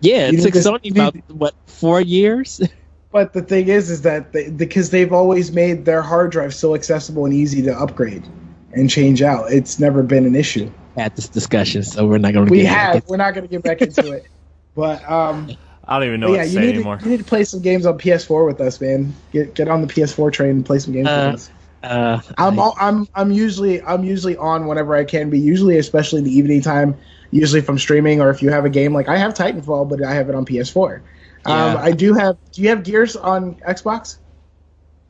Yeah, 0.00 0.28
it 0.28 0.42
took 0.42 0.54
to- 0.54 0.60
Sony 0.60 0.90
about 0.90 1.16
what 1.30 1.54
four 1.66 2.00
years. 2.00 2.60
But 3.12 3.32
the 3.32 3.40
thing 3.40 3.68
is, 3.68 3.88
is 3.88 4.02
that 4.02 4.32
they, 4.32 4.50
because 4.50 4.90
they've 4.90 5.12
always 5.12 5.50
made 5.50 5.86
their 5.86 6.02
hard 6.02 6.32
drive 6.32 6.54
so 6.54 6.74
accessible 6.74 7.24
and 7.24 7.32
easy 7.32 7.62
to 7.62 7.74
upgrade 7.74 8.28
and 8.76 8.88
change 8.90 9.22
out. 9.22 9.50
It's 9.52 9.78
never 9.80 10.02
been 10.02 10.24
an 10.26 10.34
issue. 10.36 10.70
had 10.96 11.16
this 11.16 11.28
discussion, 11.28 11.82
so 11.82 12.06
we're 12.06 12.18
not 12.18 12.32
going 12.32 12.46
to. 12.46 12.50
We 12.52 12.64
have. 12.64 13.06
We're 13.08 13.16
not 13.16 13.34
going 13.34 13.46
to 13.46 13.50
get 13.50 13.62
back 13.62 13.80
into 13.82 14.12
it. 14.12 14.26
But 14.74 15.08
um, 15.10 15.50
I 15.88 15.98
don't 15.98 16.08
even 16.08 16.20
know 16.20 16.30
what 16.30 16.36
yeah, 16.36 16.42
to 16.44 16.48
you 16.48 16.54
say 16.54 16.60
need 16.60 16.74
anymore. 16.76 16.98
to, 16.98 17.04
you 17.04 17.10
need 17.10 17.18
to 17.18 17.24
play 17.24 17.44
some 17.44 17.60
games 17.60 17.86
on 17.86 17.98
PS4 17.98 18.46
with 18.46 18.60
us, 18.60 18.80
man. 18.80 19.14
Get 19.32 19.54
get 19.54 19.68
on 19.68 19.80
the 19.80 19.86
PS4 19.88 20.32
train 20.32 20.50
and 20.50 20.66
play 20.66 20.78
some 20.78 20.92
games 20.92 21.08
Uh, 21.08 21.30
with 21.32 21.40
us. 21.40 21.50
Uh, 21.82 22.20
I'm 22.38 22.58
I- 22.58 22.62
all, 22.62 22.76
I'm 22.80 23.06
I'm 23.14 23.30
usually 23.32 23.82
I'm 23.82 24.04
usually 24.04 24.36
on 24.36 24.66
whenever 24.66 24.94
I 24.94 25.04
can 25.04 25.30
be. 25.30 25.38
Usually, 25.38 25.78
especially 25.78 26.18
in 26.18 26.24
the 26.24 26.36
evening 26.36 26.60
time. 26.62 26.96
Usually 27.32 27.60
from 27.60 27.76
streaming 27.78 28.20
or 28.20 28.30
if 28.30 28.40
you 28.40 28.50
have 28.50 28.64
a 28.64 28.70
game 28.70 28.92
like 28.94 29.08
I 29.08 29.16
have 29.16 29.34
Titanfall, 29.34 29.88
but 29.88 30.02
I 30.02 30.14
have 30.14 30.28
it 30.28 30.34
on 30.36 30.46
PS4. 30.46 30.96
Um, 30.96 31.02
Yeah. 31.46 31.76
I 31.80 31.90
do 31.92 32.14
have. 32.14 32.36
Do 32.52 32.62
you 32.62 32.68
have 32.68 32.82
Gears 32.84 33.16
on 33.16 33.56
Xbox? 33.66 34.18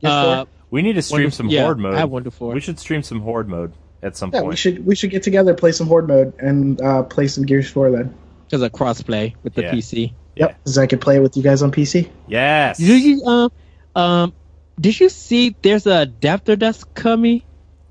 uh, 0.05 0.45
we 0.71 0.83
need 0.83 0.95
to 0.95 1.03
stream 1.03 1.23
Wonder- 1.25 1.31
some 1.37 1.49
yeah, 1.49 1.63
horde 1.65 1.79
mode. 1.79 1.95
I 1.95 1.99
have 2.01 2.11
Wonder 2.11 2.31
Four. 2.31 2.53
We 2.55 2.61
should 2.61 2.79
stream 2.79 3.03
some 3.03 3.21
horde 3.21 3.49
mode 3.49 3.73
at 4.03 4.17
some 4.17 4.31
Yeah, 4.33 4.41
point. 4.41 4.51
we 4.51 4.57
should 4.57 4.87
we 4.87 4.95
should 4.95 5.11
get 5.11 5.23
together, 5.23 5.55
play 5.55 5.73
some 5.73 5.87
Horde 5.87 6.09
mode, 6.09 6.35
and 6.39 6.81
uh, 6.81 7.03
play 7.05 7.29
some 7.29 7.45
Gears 7.45 7.69
4 7.71 7.91
then. 7.91 8.15
because 8.47 8.63
of 8.63 8.71
crossplay 8.73 9.35
with 9.43 9.55
the 9.55 9.63
Yeah. 9.63 9.73
PC. 9.73 10.13
Yep, 10.37 10.59
because 10.63 10.79
I 10.79 10.87
could 10.87 11.01
play 11.01 11.17
it 11.17 11.21
with 11.21 11.37
you 11.37 11.43
guys 11.43 11.63
on 11.63 11.73
PC. 11.73 12.09
Yes. 12.29 12.79
Did 12.79 13.03
you 13.03 13.23
um 13.25 13.51
um 13.95 14.33
did 14.79 15.01
you 15.01 15.09
see 15.09 15.57
there's 15.63 15.87
a 15.87 16.03
adapter 16.03 16.57
that's 16.57 16.85
coming 16.85 17.43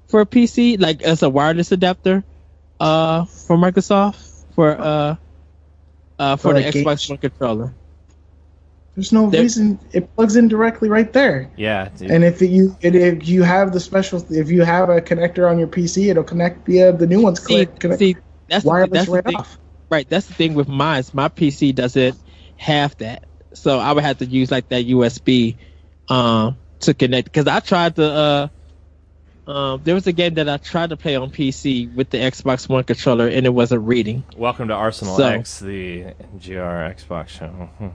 for 0.07 0.21
a 0.21 0.25
PC 0.25 0.79
like 0.79 1.01
as 1.01 1.23
a 1.23 1.29
wireless 1.29 1.71
adapter 1.71 2.23
uh 2.79 3.25
for 3.25 3.57
Microsoft 3.57 4.43
for 4.53 4.79
uh 4.79 5.15
uh 6.19 6.35
for, 6.35 6.49
For, 6.49 6.53
the 6.53 6.61
like, 6.61 6.73
Xbox? 6.75 7.09
One 7.09 7.17
controller. 7.17 7.73
There's 8.95 9.11
no 9.11 9.29
There- 9.29 9.41
reason 9.41 9.77
it 9.91 10.13
plugs 10.15 10.35
in 10.37 10.47
directly 10.47 10.87
right 10.89 11.11
there. 11.11 11.49
yeah. 11.57 11.89
dude. 11.97 12.11
And 12.11 12.23
if 12.23 12.41
you 12.41 12.75
and 12.81 12.95
if 12.95 13.27
you 13.27 13.43
have 13.43 13.73
the 13.73 13.79
special, 13.79 14.25
if 14.29 14.49
you 14.49 14.63
have 14.63 14.89
a 14.89 15.01
connector 15.01 15.49
on 15.49 15.59
your 15.59 15.67
PC, 15.67 16.09
it'll 16.09 16.23
connect 16.23 16.65
via 16.65 16.93
the 16.93 17.05
new 17.05 17.21
ones. 17.21 17.41
See, 17.43 17.53
Connect, 17.65 17.79
connect 17.79 17.99
see 17.99 18.15
that's 18.49 18.63
the, 18.63 18.69
wireless 18.69 18.91
that's 18.91 19.05
the 19.07 19.11
right 19.11 19.25
thing. 19.25 19.35
off. 19.35 19.57
Right, 19.89 20.09
that's 20.09 20.25
the 20.27 20.33
thing 20.33 20.53
with 20.55 20.67
mine. 20.67 21.03
My 21.13 21.27
PC 21.29 21.75
doesn't 21.75 22.17
have 22.57 22.95
that, 22.97 23.25
so 23.53 23.79
I 23.79 23.91
would 23.91 24.03
have 24.03 24.17
to 24.19 24.25
use 24.25 24.49
like 24.49 24.69
that 24.69 24.85
USB 24.87 25.57
um, 26.07 26.57
to 26.79 26.93
connect. 26.93 27.25
Because 27.25 27.47
I 27.47 27.59
tried 27.59 27.95
to. 27.97 28.05
Uh, 28.05 28.47
um, 29.51 29.81
there 29.83 29.93
was 29.93 30.07
a 30.07 30.11
game 30.13 30.35
that 30.35 30.49
I 30.49 30.57
tried 30.57 30.89
to 30.89 30.97
play 30.97 31.15
on 31.15 31.29
PC 31.29 31.93
with 31.93 32.09
the 32.09 32.17
Xbox 32.17 32.67
One 32.67 32.83
controller, 32.83 33.27
and 33.27 33.45
it 33.45 33.53
wasn't 33.53 33.83
reading. 33.83 34.23
Welcome 34.37 34.69
to 34.69 34.73
Arsenal 34.73 35.17
So- 35.17 35.27
X, 35.27 35.59
the 35.59 36.05
GR 36.39 36.61
Xbox 36.95 37.27
show. 37.27 37.69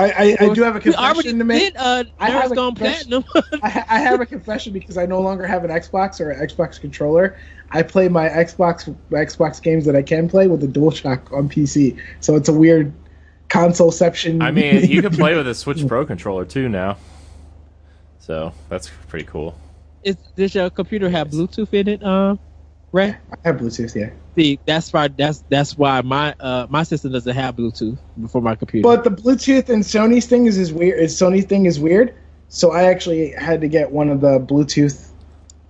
I, 0.00 0.10
I, 0.10 0.36
I 0.40 0.54
do 0.54 0.62
have 0.62 0.76
a 0.76 0.80
confession 0.80 1.38
to 1.38 1.44
make. 1.44 1.72
did. 1.72 1.76
Uh, 1.76 2.04
I 2.18 2.30
have 2.30 2.52
a 2.52 2.54
Gone 2.54 2.74
confession. 2.74 3.22
Platinum. 3.22 3.60
I, 3.62 3.84
I 3.88 3.98
have 4.00 4.20
a 4.20 4.26
confession 4.26 4.72
because 4.72 4.96
I 4.96 5.06
no 5.06 5.20
longer 5.20 5.46
have 5.46 5.64
an 5.64 5.70
Xbox 5.70 6.20
or 6.20 6.30
an 6.30 6.46
Xbox 6.46 6.80
controller. 6.80 7.38
I 7.70 7.82
play 7.82 8.08
my 8.08 8.28
Xbox 8.28 8.94
Xbox 9.10 9.62
games 9.62 9.84
that 9.84 9.94
I 9.94 10.02
can 10.02 10.28
play 10.28 10.46
with 10.46 10.64
a 10.64 10.66
DualShock 10.66 11.32
on 11.32 11.48
PC. 11.48 12.00
So 12.20 12.36
it's 12.36 12.48
a 12.48 12.52
weird 12.52 12.92
consoleception. 13.48 14.42
I 14.42 14.50
mean, 14.50 14.84
you 14.90 15.02
can 15.02 15.12
play 15.16 15.36
with 15.36 15.46
a 15.46 15.54
Switch 15.54 15.86
Pro 15.86 16.06
controller 16.06 16.44
too 16.44 16.68
now. 16.68 16.96
So 18.20 18.52
that's 18.68 18.90
pretty 19.08 19.26
cool. 19.26 19.58
Is, 20.02 20.16
does 20.36 20.54
your 20.54 20.70
computer 20.70 21.10
have 21.10 21.28
Bluetooth 21.28 21.74
in 21.74 21.88
it? 21.88 22.02
Um, 22.02 22.38
Rey? 22.92 23.16
I 23.30 23.36
have 23.44 23.56
Bluetooth, 23.56 23.94
yeah. 23.94 24.10
See, 24.36 24.58
that's 24.66 24.92
why 24.92 25.08
that's 25.08 25.44
that's 25.48 25.76
why 25.76 26.00
my 26.02 26.34
uh 26.40 26.66
my 26.68 26.82
system 26.82 27.12
doesn't 27.12 27.34
have 27.34 27.56
Bluetooth 27.56 27.98
for 28.30 28.40
my 28.40 28.54
computer. 28.56 28.82
But 28.82 29.04
the 29.04 29.10
Bluetooth 29.10 29.68
and 29.68 29.82
Sony's 29.82 30.26
thing 30.26 30.46
is 30.46 30.58
is 30.58 30.72
weird. 30.72 31.00
Is 31.00 31.14
Sony's 31.14 31.44
thing 31.44 31.66
is 31.66 31.78
weird. 31.78 32.14
So 32.48 32.72
I 32.72 32.84
actually 32.84 33.30
had 33.30 33.60
to 33.60 33.68
get 33.68 33.92
one 33.92 34.08
of 34.08 34.20
the 34.20 34.40
Bluetooth 34.40 35.10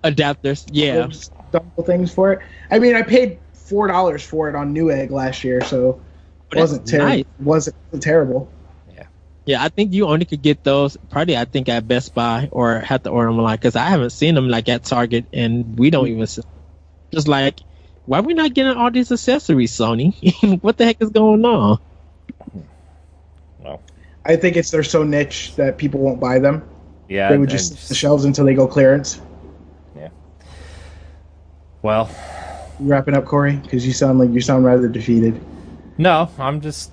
Adapters, 0.03 0.67
yeah. 0.71 1.07
double 1.51 1.83
things 1.83 2.11
for 2.11 2.33
it. 2.33 2.39
I 2.71 2.79
mean, 2.79 2.95
I 2.95 3.03
paid 3.03 3.37
four 3.53 3.87
dollars 3.87 4.23
for 4.23 4.49
it 4.49 4.55
on 4.55 4.73
Newegg 4.73 5.11
last 5.11 5.43
year, 5.43 5.61
so 5.61 6.01
it 6.51 6.57
wasn't 6.57 6.87
terrible. 6.87 7.09
nice. 7.09 7.25
wasn't 7.39 7.75
terrible. 8.01 8.51
Yeah, 8.91 9.03
Yeah, 9.45 9.63
I 9.63 9.69
think 9.69 9.93
you 9.93 10.07
only 10.07 10.25
could 10.25 10.41
get 10.41 10.63
those 10.63 10.97
probably. 11.11 11.37
I 11.37 11.45
think 11.45 11.69
at 11.69 11.87
Best 11.87 12.15
Buy 12.15 12.49
or 12.51 12.79
have 12.79 13.03
to 13.03 13.11
order 13.11 13.29
them 13.29 13.37
online 13.37 13.57
because 13.57 13.75
I 13.75 13.85
haven't 13.85 14.09
seen 14.09 14.33
them 14.33 14.49
like 14.49 14.67
at 14.67 14.83
Target, 14.83 15.27
and 15.33 15.77
we 15.77 15.91
don't 15.91 16.07
even. 16.07 16.25
see- 16.25 16.41
Just 17.11 17.27
like, 17.27 17.59
why 18.05 18.19
are 18.19 18.23
we 18.23 18.33
not 18.33 18.53
getting 18.53 18.73
all 18.73 18.91
these 18.91 19.11
accessories, 19.11 19.71
Sony? 19.71 20.13
what 20.63 20.77
the 20.77 20.85
heck 20.85 21.01
is 21.01 21.09
going 21.09 21.43
on? 21.45 21.79
Well, 23.59 23.81
I 24.25 24.35
think 24.35 24.55
it's 24.55 24.71
they're 24.71 24.83
so 24.83 25.03
niche 25.03 25.55
that 25.55 25.77
people 25.77 25.99
won't 25.99 26.19
buy 26.19 26.39
them. 26.39 26.67
yeah. 27.09 27.29
they 27.29 27.37
would 27.37 27.49
and 27.49 27.57
just 27.57 27.77
sit 27.77 27.89
the 27.89 27.95
shelves 27.95 28.25
until 28.25 28.45
they 28.45 28.53
go 28.53 28.67
clearance. 28.67 29.21
Yeah. 29.95 30.09
Well, 31.81 32.09
You 32.79 32.87
wrapping 32.87 33.13
up, 33.15 33.25
Corey? 33.25 33.57
Because 33.57 33.85
you 33.85 33.93
sound 33.93 34.19
like 34.19 34.31
you 34.31 34.41
sound 34.41 34.65
rather 34.65 34.87
defeated. 34.87 35.39
no, 35.97 36.29
I'm 36.39 36.61
just 36.61 36.91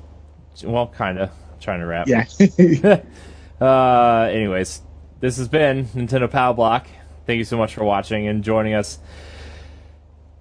well, 0.65 0.89
kind 0.89 1.19
of 1.19 1.31
trying 1.61 1.81
to 1.81 1.87
wrap. 1.87 2.09
Yeah. 2.09 2.27
uh, 3.65 4.29
anyways, 4.31 4.83
this 5.21 5.37
has 5.39 5.49
been 5.49 5.87
Nintendo 5.87 6.31
Power 6.31 6.55
Block. 6.55 6.87
Thank 7.27 7.39
you 7.39 7.45
so 7.45 7.59
much 7.59 7.75
for 7.75 7.85
watching 7.85 8.27
and 8.27 8.43
joining 8.43 8.75
us. 8.75 8.99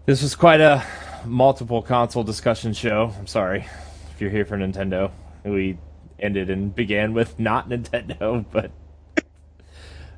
This 0.07 0.21
was 0.21 0.35
quite 0.35 0.61
a 0.61 0.85
multiple 1.25 1.81
console 1.81 2.23
discussion 2.23 2.71
show. 2.71 3.13
I'm 3.19 3.27
sorry 3.27 3.67
if 4.13 4.21
you're 4.21 4.29
here 4.29 4.45
for 4.45 4.55
Nintendo. 4.55 5.11
We 5.43 5.77
ended 6.17 6.49
and 6.49 6.73
began 6.73 7.13
with 7.13 7.37
not 7.37 7.67
Nintendo, 7.69 8.45
but 8.49 8.71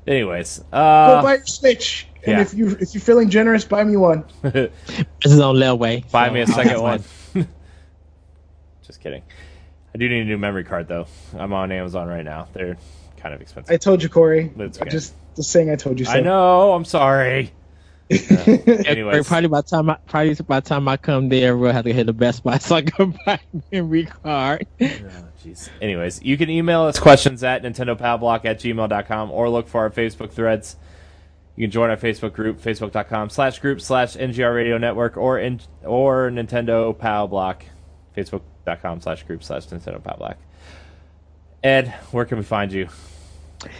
anyways, 0.06 0.58
Go 0.70 0.78
uh, 0.78 1.22
buy 1.22 1.34
your 1.34 1.46
Switch, 1.46 2.06
and 2.24 2.36
yeah. 2.36 2.40
if 2.40 2.54
you 2.54 2.68
if 2.80 2.94
you're 2.94 3.00
feeling 3.00 3.30
generous, 3.30 3.64
buy 3.64 3.82
me 3.82 3.96
one. 3.96 4.22
This 4.42 4.70
is 5.24 5.40
on 5.40 5.56
Lelway. 5.56 6.08
buy 6.12 6.28
so 6.28 6.34
me 6.34 6.40
a 6.42 6.44
I'll 6.44 6.54
second 6.54 6.80
one. 6.80 7.04
Just 8.86 9.00
kidding. 9.00 9.24
I 9.92 9.98
do 9.98 10.08
need 10.08 10.20
a 10.20 10.24
new 10.24 10.38
memory 10.38 10.62
card 10.62 10.86
though. 10.86 11.08
I'm 11.36 11.52
on 11.52 11.72
Amazon 11.72 12.06
right 12.06 12.24
now. 12.24 12.46
They're 12.52 12.76
kind 13.16 13.34
of 13.34 13.40
expensive. 13.40 13.74
I 13.74 13.76
told 13.76 14.04
you, 14.04 14.08
Corey. 14.08 14.52
Okay. 14.56 14.88
Just 14.88 15.14
just 15.34 15.50
saying, 15.50 15.68
I 15.68 15.74
told 15.74 15.98
you 15.98 16.04
so. 16.04 16.12
I 16.12 16.20
know. 16.20 16.74
I'm 16.74 16.84
sorry. 16.84 17.50
Yeah, 18.10 18.56
Anyways. 18.86 19.28
probably 19.28 19.48
by 19.48 19.62
time 19.62 19.88
I 19.88 19.96
probably 20.08 20.34
by 20.46 20.60
time 20.60 20.88
I 20.88 20.96
come 20.96 21.28
there, 21.28 21.56
we'll 21.56 21.72
have 21.72 21.84
to 21.84 21.92
hit 21.92 22.06
the 22.06 22.12
Best 22.12 22.42
Buy 22.42 22.58
so 22.58 22.74
I 22.76 22.82
can 22.82 23.16
buy 23.26 23.38
a 23.54 23.62
memory 23.72 24.06
card. 24.06 24.66
Oh, 24.80 24.84
jeez. 25.44 25.68
Anyways, 25.80 26.22
you 26.22 26.36
can 26.36 26.50
email 26.50 26.82
us 26.82 26.98
questions 26.98 27.44
at 27.44 27.62
nintendopowblock 27.62 28.44
at 28.44 28.58
gmail.com 28.58 29.30
or 29.30 29.48
look 29.48 29.68
for 29.68 29.82
our 29.82 29.90
Facebook 29.90 30.32
threads. 30.32 30.76
You 31.56 31.64
can 31.66 31.70
join 31.70 31.90
our 31.90 31.96
Facebook 31.96 32.32
group, 32.32 32.60
facebook.com 32.60 33.30
slash 33.30 33.58
group 33.58 33.80
slash 33.80 34.16
NGR 34.16 34.54
Radio 34.54 34.78
Network 34.78 35.16
or 35.16 35.38
in, 35.38 35.60
or 35.84 36.30
Nintendo 36.30 36.96
Pow 36.98 37.26
Block, 37.26 37.64
facebook.com 38.16 39.00
slash 39.00 39.24
group 39.24 39.44
slash 39.44 39.66
Nintendo 39.66 40.02
Pow 40.02 40.16
Block. 40.16 40.38
Ed, 41.62 41.88
where 42.12 42.24
can 42.24 42.38
we 42.38 42.44
find 42.44 42.72
you? 42.72 42.88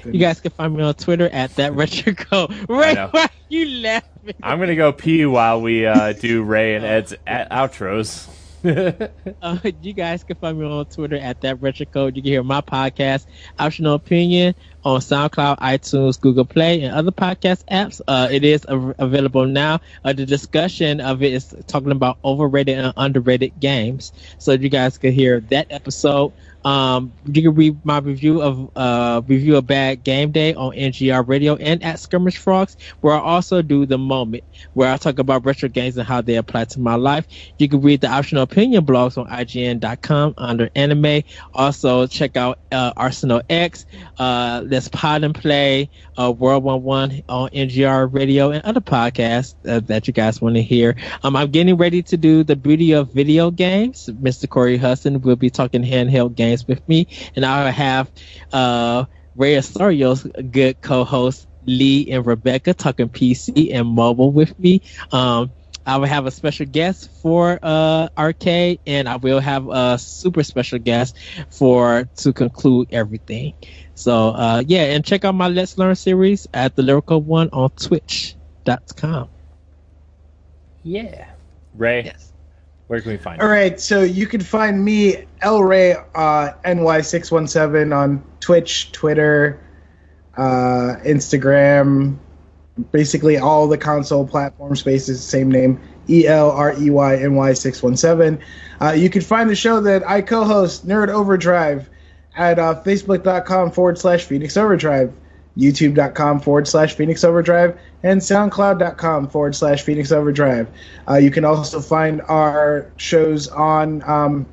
You 0.04 0.18
guys 0.18 0.40
can 0.40 0.50
find 0.50 0.76
me 0.76 0.82
on 0.82 0.94
Twitter 0.94 1.28
at 1.28 1.54
that 1.56 1.74
retro 1.74 2.14
code. 2.14 2.50
Rey, 2.68 2.94
why 3.10 3.28
you 3.48 3.68
laughing? 3.82 4.34
I'm 4.42 4.58
going 4.58 4.68
to 4.68 4.76
go 4.76 4.92
pee 4.92 5.24
while 5.26 5.60
we 5.60 5.86
uh, 5.86 6.12
do 6.12 6.42
Rey 6.42 6.74
and 6.74 6.84
Ed's 6.84 7.14
at 7.26 7.50
outros. 7.50 8.28
Uh, 9.42 9.56
you 9.80 9.94
guys 9.94 10.22
can 10.22 10.36
find 10.36 10.58
me 10.58 10.66
on 10.66 10.84
Twitter 10.84 11.16
at 11.16 11.40
that 11.40 11.62
retro 11.62 11.86
code. 11.86 12.14
You 12.14 12.22
can 12.22 12.30
hear 12.30 12.42
my 12.42 12.60
podcast, 12.60 13.24
Optional 13.58 13.94
Opinion, 13.94 14.54
on 14.84 15.00
SoundCloud, 15.00 15.58
iTunes, 15.60 16.20
Google 16.20 16.44
Play, 16.44 16.82
and 16.82 16.94
other 16.94 17.10
podcast 17.10 17.64
apps. 17.70 18.02
Uh, 18.06 18.28
it 18.30 18.44
is 18.44 18.66
av- 18.66 18.94
available 18.98 19.46
now. 19.46 19.80
Uh, 20.04 20.12
the 20.12 20.26
discussion 20.26 21.00
of 21.00 21.22
it 21.22 21.32
is 21.32 21.54
talking 21.68 21.90
about 21.90 22.18
overrated 22.22 22.76
and 22.78 22.92
underrated 22.98 23.58
games. 23.60 24.12
So 24.36 24.52
you 24.52 24.68
guys 24.68 24.98
can 24.98 25.12
hear 25.12 25.40
that 25.48 25.68
episode. 25.70 26.32
Um, 26.64 27.14
you 27.24 27.42
can 27.42 27.54
read 27.54 27.84
my 27.84 27.98
review 27.98 28.42
of 28.42 28.70
uh, 28.76 29.22
review 29.26 29.56
of 29.56 29.66
Bad 29.66 30.04
Game 30.04 30.30
Day 30.30 30.54
on 30.54 30.72
NGR 30.72 31.26
Radio 31.26 31.56
and 31.56 31.82
at 31.82 31.98
Skirmish 31.98 32.36
Frogs, 32.36 32.76
where 33.00 33.14
I 33.14 33.20
also 33.20 33.62
do 33.62 33.86
the 33.86 33.98
moment 33.98 34.44
where 34.74 34.92
I 34.92 34.96
talk 34.98 35.18
about 35.18 35.46
retro 35.46 35.68
games 35.68 35.96
and 35.96 36.06
how 36.06 36.20
they 36.20 36.36
apply 36.36 36.66
to 36.66 36.80
my 36.80 36.96
life. 36.96 37.26
You 37.58 37.68
can 37.68 37.80
read 37.80 38.00
the 38.02 38.08
optional 38.08 38.42
opinion 38.42 38.84
blogs 38.84 39.16
on 39.16 39.26
IGN.com 39.28 40.34
under 40.36 40.70
anime. 40.74 41.22
Also 41.54 42.06
check 42.06 42.36
out 42.36 42.58
uh, 42.70 42.92
Arsenal 42.96 43.42
X, 43.48 43.86
uh, 44.18 44.62
Let's 44.66 44.88
Pod 44.88 45.24
and 45.24 45.34
Play, 45.34 45.90
uh, 46.18 46.30
World 46.30 46.62
One 46.62 46.82
One 46.82 47.22
on 47.28 47.50
NGR 47.50 48.12
Radio 48.12 48.50
and 48.50 48.62
other 48.64 48.80
podcasts 48.80 49.54
uh, 49.66 49.80
that 49.86 50.06
you 50.06 50.12
guys 50.12 50.40
want 50.40 50.56
to 50.56 50.62
hear. 50.62 50.96
Um, 51.22 51.36
I'm 51.36 51.50
getting 51.50 51.76
ready 51.76 52.02
to 52.02 52.16
do 52.16 52.44
the 52.44 52.56
beauty 52.56 52.92
of 52.92 53.12
video 53.12 53.50
games. 53.50 54.10
Mr. 54.12 54.48
Corey 54.48 54.76
Hudson 54.76 55.20
will 55.22 55.36
be 55.36 55.50
talking 55.50 55.82
handheld 55.82 56.34
games 56.34 56.49
with 56.58 56.78
me, 56.80 56.96
and 57.28 57.36
I'll 57.36 57.70
have 57.70 58.04
uh, 58.52 59.04
Rey 59.34 59.54
Osorio's 59.56 60.24
good 60.50 60.80
co-host 60.80 61.46
Lee 61.64 62.10
and 62.10 62.24
Rebecca 62.26 62.74
talking 62.74 63.08
PC 63.08 63.72
and 63.72 63.86
mobile 63.86 64.30
with 64.32 64.58
me. 64.58 64.80
Um, 65.10 65.52
I 65.86 65.96
will 65.96 66.06
have 66.06 66.26
a 66.26 66.30
special 66.30 66.66
guest 66.66 67.10
for 67.20 67.58
uh, 67.62 68.08
arcade, 68.16 68.80
and 68.86 69.08
I 69.08 69.16
will 69.16 69.40
have 69.40 69.68
a 69.68 69.98
super 69.98 70.42
special 70.42 70.78
guest 70.78 71.16
for 71.50 72.04
to 72.16 72.32
conclude 72.32 72.88
everything. 72.90 73.54
So 73.94 74.28
uh, 74.30 74.62
yeah, 74.66 74.84
and 74.94 75.04
check 75.04 75.24
out 75.24 75.34
my 75.34 75.48
Let's 75.48 75.76
Learn 75.76 75.94
series 75.94 76.46
at 76.52 76.74
the 76.74 76.82
Lyrical 76.82 77.20
One 77.22 77.48
on 77.52 77.70
Twitch.com. 77.70 79.28
Yeah. 80.82 81.30
Rey, 81.74 82.02
Yes. 82.02 82.29
Where 82.90 83.00
can 83.00 83.12
we 83.12 83.18
find 83.18 83.40
All 83.40 83.46
you? 83.46 83.54
right, 83.54 83.80
so 83.80 84.02
you 84.02 84.26
can 84.26 84.40
find 84.40 84.84
me 84.84 85.24
El 85.42 85.62
Rey 85.62 85.92
uh, 85.92 86.54
NY617 86.64 87.96
on 87.96 88.20
Twitch, 88.40 88.90
Twitter, 88.90 89.60
uh, 90.36 90.96
Instagram, 91.04 92.18
basically 92.90 93.36
all 93.36 93.68
the 93.68 93.78
console 93.78 94.26
platform 94.26 94.74
spaces, 94.74 95.22
same 95.22 95.52
name 95.52 95.80
E 96.08 96.26
L 96.26 96.50
R 96.50 96.74
E 96.80 96.90
Y 96.90 97.16
N 97.18 97.36
Y 97.36 97.52
617. 97.52 98.44
Uh, 98.80 98.90
you 98.90 99.08
can 99.08 99.22
find 99.22 99.48
the 99.48 99.54
show 99.54 99.80
that 99.82 100.02
I 100.04 100.20
co 100.20 100.42
host, 100.42 100.84
Nerd 100.84 101.10
Overdrive, 101.10 101.88
at 102.36 102.58
uh, 102.58 102.82
facebook.com 102.84 103.70
forward 103.70 103.98
slash 103.98 104.24
Phoenix 104.24 104.56
Overdrive, 104.56 105.14
youtube.com 105.56 106.40
forward 106.40 106.68
slash 106.68 106.94
Phoenix 106.94 107.24
Overdrive, 107.24 107.78
and 108.02 108.20
soundcloud.com 108.20 109.28
forward 109.28 109.54
slash 109.54 109.82
Phoenix 109.82 110.12
Overdrive. 110.12 110.68
Uh, 111.08 111.16
you 111.16 111.30
can 111.30 111.44
also 111.44 111.80
find 111.80 112.22
our 112.22 112.90
shows 112.96 113.48
on 113.48 114.02
um, 114.08 114.46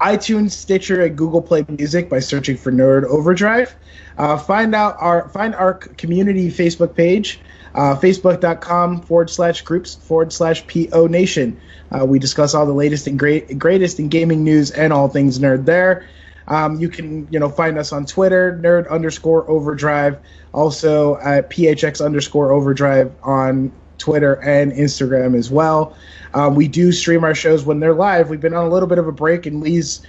iTunes, 0.00 0.52
Stitcher, 0.52 1.04
and 1.04 1.16
Google 1.16 1.42
Play 1.42 1.64
Music 1.68 2.08
by 2.08 2.20
searching 2.20 2.56
for 2.56 2.72
Nerd 2.72 3.04
Overdrive. 3.04 3.74
Uh, 4.16 4.38
find 4.38 4.74
out 4.74 4.96
our 4.98 5.28
find 5.28 5.54
our 5.54 5.74
community 5.74 6.50
Facebook 6.50 6.94
page, 6.94 7.40
uh, 7.74 7.96
facebook.com 7.96 9.02
forward 9.02 9.30
slash 9.30 9.60
groups 9.62 9.94
forward 9.94 10.32
slash 10.32 10.66
PO 10.66 11.06
Nation. 11.06 11.60
Uh, 11.90 12.06
we 12.06 12.18
discuss 12.18 12.54
all 12.54 12.66
the 12.66 12.72
latest 12.72 13.06
and 13.06 13.18
great 13.18 13.58
greatest 13.58 13.98
in 13.98 14.08
gaming 14.08 14.42
news 14.42 14.70
and 14.70 14.92
all 14.92 15.08
things 15.08 15.38
nerd 15.38 15.66
there. 15.66 16.08
Um, 16.48 16.80
you 16.80 16.88
can 16.88 17.28
you 17.30 17.38
know 17.38 17.48
find 17.48 17.78
us 17.78 17.92
on 17.92 18.06
Twitter, 18.06 18.58
nerd 18.62 18.88
underscore 18.90 19.48
overdrive, 19.48 20.18
also 20.52 21.16
at 21.18 21.50
phx 21.50 22.04
underscore 22.04 22.50
overdrive 22.50 23.12
on 23.22 23.70
Twitter 23.98 24.34
and 24.42 24.72
Instagram 24.72 25.36
as 25.36 25.50
well. 25.50 25.96
Um, 26.34 26.54
we 26.54 26.68
do 26.68 26.92
stream 26.92 27.22
our 27.24 27.34
shows 27.34 27.64
when 27.64 27.80
they're 27.80 27.94
live. 27.94 28.30
We've 28.30 28.40
been 28.40 28.54
on 28.54 28.66
a 28.66 28.68
little 28.68 28.88
bit 28.88 28.98
of 28.98 29.06
a 29.06 29.12
break, 29.12 29.46
and 29.46 29.60
Lee's 29.60 30.00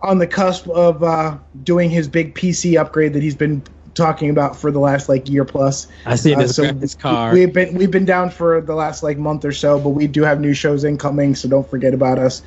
on 0.00 0.18
the 0.18 0.26
cusp 0.26 0.68
of 0.68 1.02
uh, 1.02 1.38
doing 1.62 1.88
his 1.88 2.08
big 2.08 2.34
PC 2.34 2.78
upgrade 2.78 3.12
that 3.14 3.22
he's 3.22 3.36
been 3.36 3.62
talking 3.94 4.30
about 4.30 4.56
for 4.56 4.70
the 4.70 4.78
last 4.78 5.08
like 5.08 5.28
year 5.28 5.44
plus. 5.44 5.86
I 6.06 6.16
see 6.16 6.34
Uh, 6.34 6.40
this 6.40 6.56
so 6.56 6.64
graphics 6.64 6.98
card. 6.98 7.34
We've 7.34 7.52
been 7.52 7.74
we've 7.74 7.90
been 7.90 8.04
down 8.04 8.30
for 8.30 8.60
the 8.60 8.74
last 8.74 9.02
like 9.02 9.18
month 9.18 9.44
or 9.44 9.52
so, 9.52 9.78
but 9.78 9.90
we 9.90 10.06
do 10.06 10.22
have 10.22 10.40
new 10.40 10.54
shows 10.54 10.84
incoming, 10.84 11.34
so 11.34 11.48
don't 11.48 11.68
forget 11.68 11.94
about 11.94 12.18
us. 12.18 12.42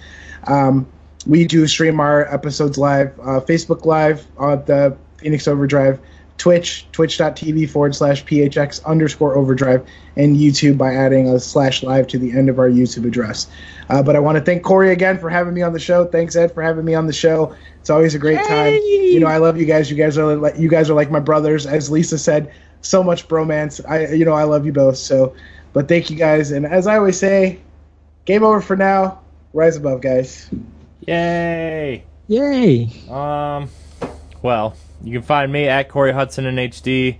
Um, 0.45 0.87
we 1.25 1.45
do 1.45 1.67
stream 1.67 1.99
our 1.99 2.31
episodes 2.33 2.77
live, 2.77 3.17
uh, 3.19 3.41
Facebook 3.41 3.85
Live 3.85 4.25
on 4.37 4.63
the 4.65 4.95
Phoenix 5.17 5.47
Overdrive, 5.47 5.99
Twitch, 6.37 6.85
twitch.tv 6.91 7.69
forward 7.69 7.95
slash 7.95 8.23
phx 8.25 8.83
underscore 8.85 9.37
overdrive, 9.37 9.87
and 10.17 10.35
YouTube 10.35 10.77
by 10.77 10.93
adding 10.93 11.29
a 11.29 11.39
slash 11.39 11.81
live 11.81 12.07
to 12.07 12.19
the 12.19 12.31
end 12.37 12.49
of 12.49 12.59
our 12.59 12.69
YouTube 12.69 13.05
address. 13.05 13.47
Uh, 13.89 14.03
but 14.03 14.15
I 14.15 14.19
want 14.19 14.37
to 14.37 14.43
thank 14.43 14.63
Corey 14.63 14.91
again 14.91 15.17
for 15.17 15.29
having 15.29 15.53
me 15.53 15.61
on 15.61 15.71
the 15.71 15.79
show. 15.79 16.05
Thanks 16.05 16.35
Ed 16.35 16.53
for 16.53 16.61
having 16.61 16.83
me 16.83 16.93
on 16.93 17.07
the 17.07 17.13
show. 17.13 17.55
It's 17.79 17.89
always 17.89 18.15
a 18.15 18.19
great 18.19 18.43
time. 18.45 18.73
You 18.73 19.19
know, 19.19 19.27
I 19.27 19.37
love 19.37 19.57
you 19.57 19.65
guys. 19.65 19.89
You 19.89 19.95
guys 19.95 20.17
are 20.17 20.35
like 20.35 20.57
you 20.57 20.67
guys 20.67 20.89
are 20.89 20.93
like 20.93 21.09
my 21.09 21.19
brothers, 21.19 21.65
as 21.65 21.89
Lisa 21.89 22.17
said. 22.17 22.51
So 22.81 23.01
much 23.01 23.27
bromance. 23.27 23.83
I 23.89 24.13
you 24.13 24.25
know 24.25 24.33
I 24.33 24.43
love 24.43 24.65
you 24.65 24.73
both. 24.73 24.97
So, 24.97 25.35
but 25.71 25.87
thank 25.87 26.09
you 26.09 26.17
guys. 26.17 26.51
And 26.51 26.65
as 26.65 26.85
I 26.85 26.97
always 26.97 27.17
say, 27.17 27.59
game 28.25 28.43
over 28.43 28.59
for 28.59 28.75
now. 28.75 29.21
Rise 29.53 29.77
above, 29.77 30.01
guys. 30.01 30.49
Yay! 31.07 32.03
Yay! 32.27 32.89
Um, 33.09 33.69
well, 34.41 34.75
you 35.03 35.13
can 35.13 35.21
find 35.21 35.51
me 35.51 35.67
at 35.67 35.89
Corey 35.89 36.11
Hudson 36.11 36.45
in 36.45 36.55
HD 36.55 37.17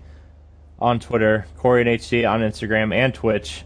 on 0.80 1.00
Twitter, 1.00 1.46
Corey 1.58 1.82
in 1.82 1.88
HD 1.88 2.30
on 2.30 2.42
Instagram 2.42 2.94
and 2.94 3.14
Twitch. 3.14 3.64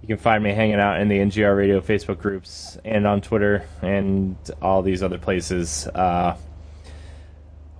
You 0.00 0.08
can 0.08 0.16
find 0.16 0.42
me 0.42 0.52
hanging 0.52 0.80
out 0.80 1.00
in 1.00 1.08
the 1.08 1.18
NGR 1.18 1.56
Radio 1.56 1.80
Facebook 1.80 2.18
groups 2.18 2.78
and 2.84 3.06
on 3.06 3.20
Twitter 3.20 3.64
and 3.82 4.36
all 4.60 4.82
these 4.82 5.02
other 5.02 5.18
places. 5.18 5.86
Uh, 5.88 6.36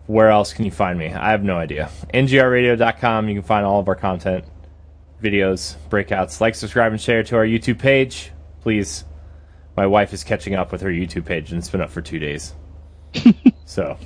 where 0.07 0.31
else 0.31 0.53
can 0.53 0.65
you 0.65 0.71
find 0.71 0.99
me? 0.99 1.13
I 1.13 1.31
have 1.31 1.43
no 1.43 1.57
idea. 1.57 1.91
NGRradio.com, 2.13 3.29
you 3.29 3.35
can 3.35 3.43
find 3.43 3.65
all 3.65 3.81
of 3.81 3.89
our 3.89 3.95
content, 3.95 4.45
videos, 5.23 5.77
breakouts. 5.89 6.41
Like, 6.41 6.55
subscribe, 6.55 6.93
and 6.93 7.01
share 7.01 7.23
to 7.25 7.37
our 7.37 7.47
YouTube 7.47 7.79
page. 7.79 8.31
Please. 8.61 9.05
My 9.77 9.87
wife 9.87 10.13
is 10.13 10.25
catching 10.25 10.55
up 10.55 10.73
with 10.73 10.81
her 10.83 10.91
YouTube 10.91 11.25
page, 11.25 11.51
and 11.51 11.59
it's 11.59 11.69
been 11.69 11.81
up 11.81 11.91
for 11.91 12.01
two 12.01 12.19
days. 12.19 12.55
so 13.65 13.97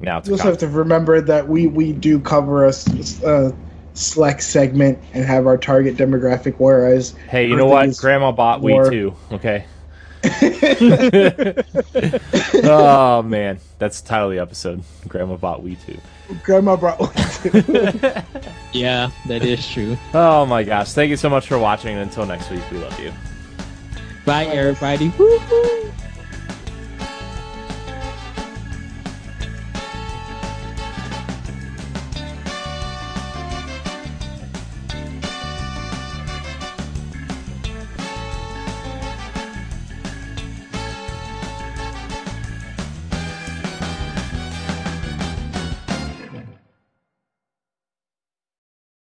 now 0.00 0.18
it's 0.18 0.28
You 0.28 0.34
a 0.34 0.38
also 0.38 0.48
have 0.50 0.58
to 0.58 0.68
remember 0.68 1.20
that 1.20 1.48
we 1.48 1.66
we 1.66 1.92
do 1.92 2.20
cover 2.20 2.66
a 2.66 2.72
select 3.94 4.42
segment 4.42 4.98
and 5.12 5.24
have 5.24 5.46
our 5.46 5.58
target 5.58 5.96
demographic. 5.96 6.54
Whereas 6.58 7.10
Hey, 7.28 7.48
you 7.48 7.56
know 7.56 7.66
what? 7.66 7.96
Grandma 7.98 8.32
bought 8.32 8.62
we 8.62 8.72
more- 8.72 8.90
too. 8.90 9.14
Okay. 9.32 9.64
oh 12.64 13.22
man, 13.22 13.58
that's 13.78 14.00
the 14.02 14.08
title 14.08 14.28
of 14.28 14.32
the 14.34 14.40
episode. 14.40 14.82
Grandma 15.08 15.36
bought 15.36 15.62
we 15.62 15.76
too. 15.76 15.98
Grandma 16.42 16.76
brought. 16.76 17.00
Yeah, 18.72 19.10
that 19.26 19.42
is 19.42 19.66
true. 19.66 19.96
Oh 20.12 20.44
my 20.46 20.62
gosh! 20.62 20.92
Thank 20.92 21.08
you 21.10 21.16
so 21.16 21.30
much 21.30 21.48
for 21.48 21.58
watching. 21.58 21.94
and 21.96 22.02
Until 22.02 22.26
next 22.26 22.50
week, 22.50 22.62
we 22.70 22.78
love 22.78 23.00
you. 23.00 23.12
Bye, 24.24 24.46
everybody. 24.46 25.08
Woo-hoo. 25.18 25.92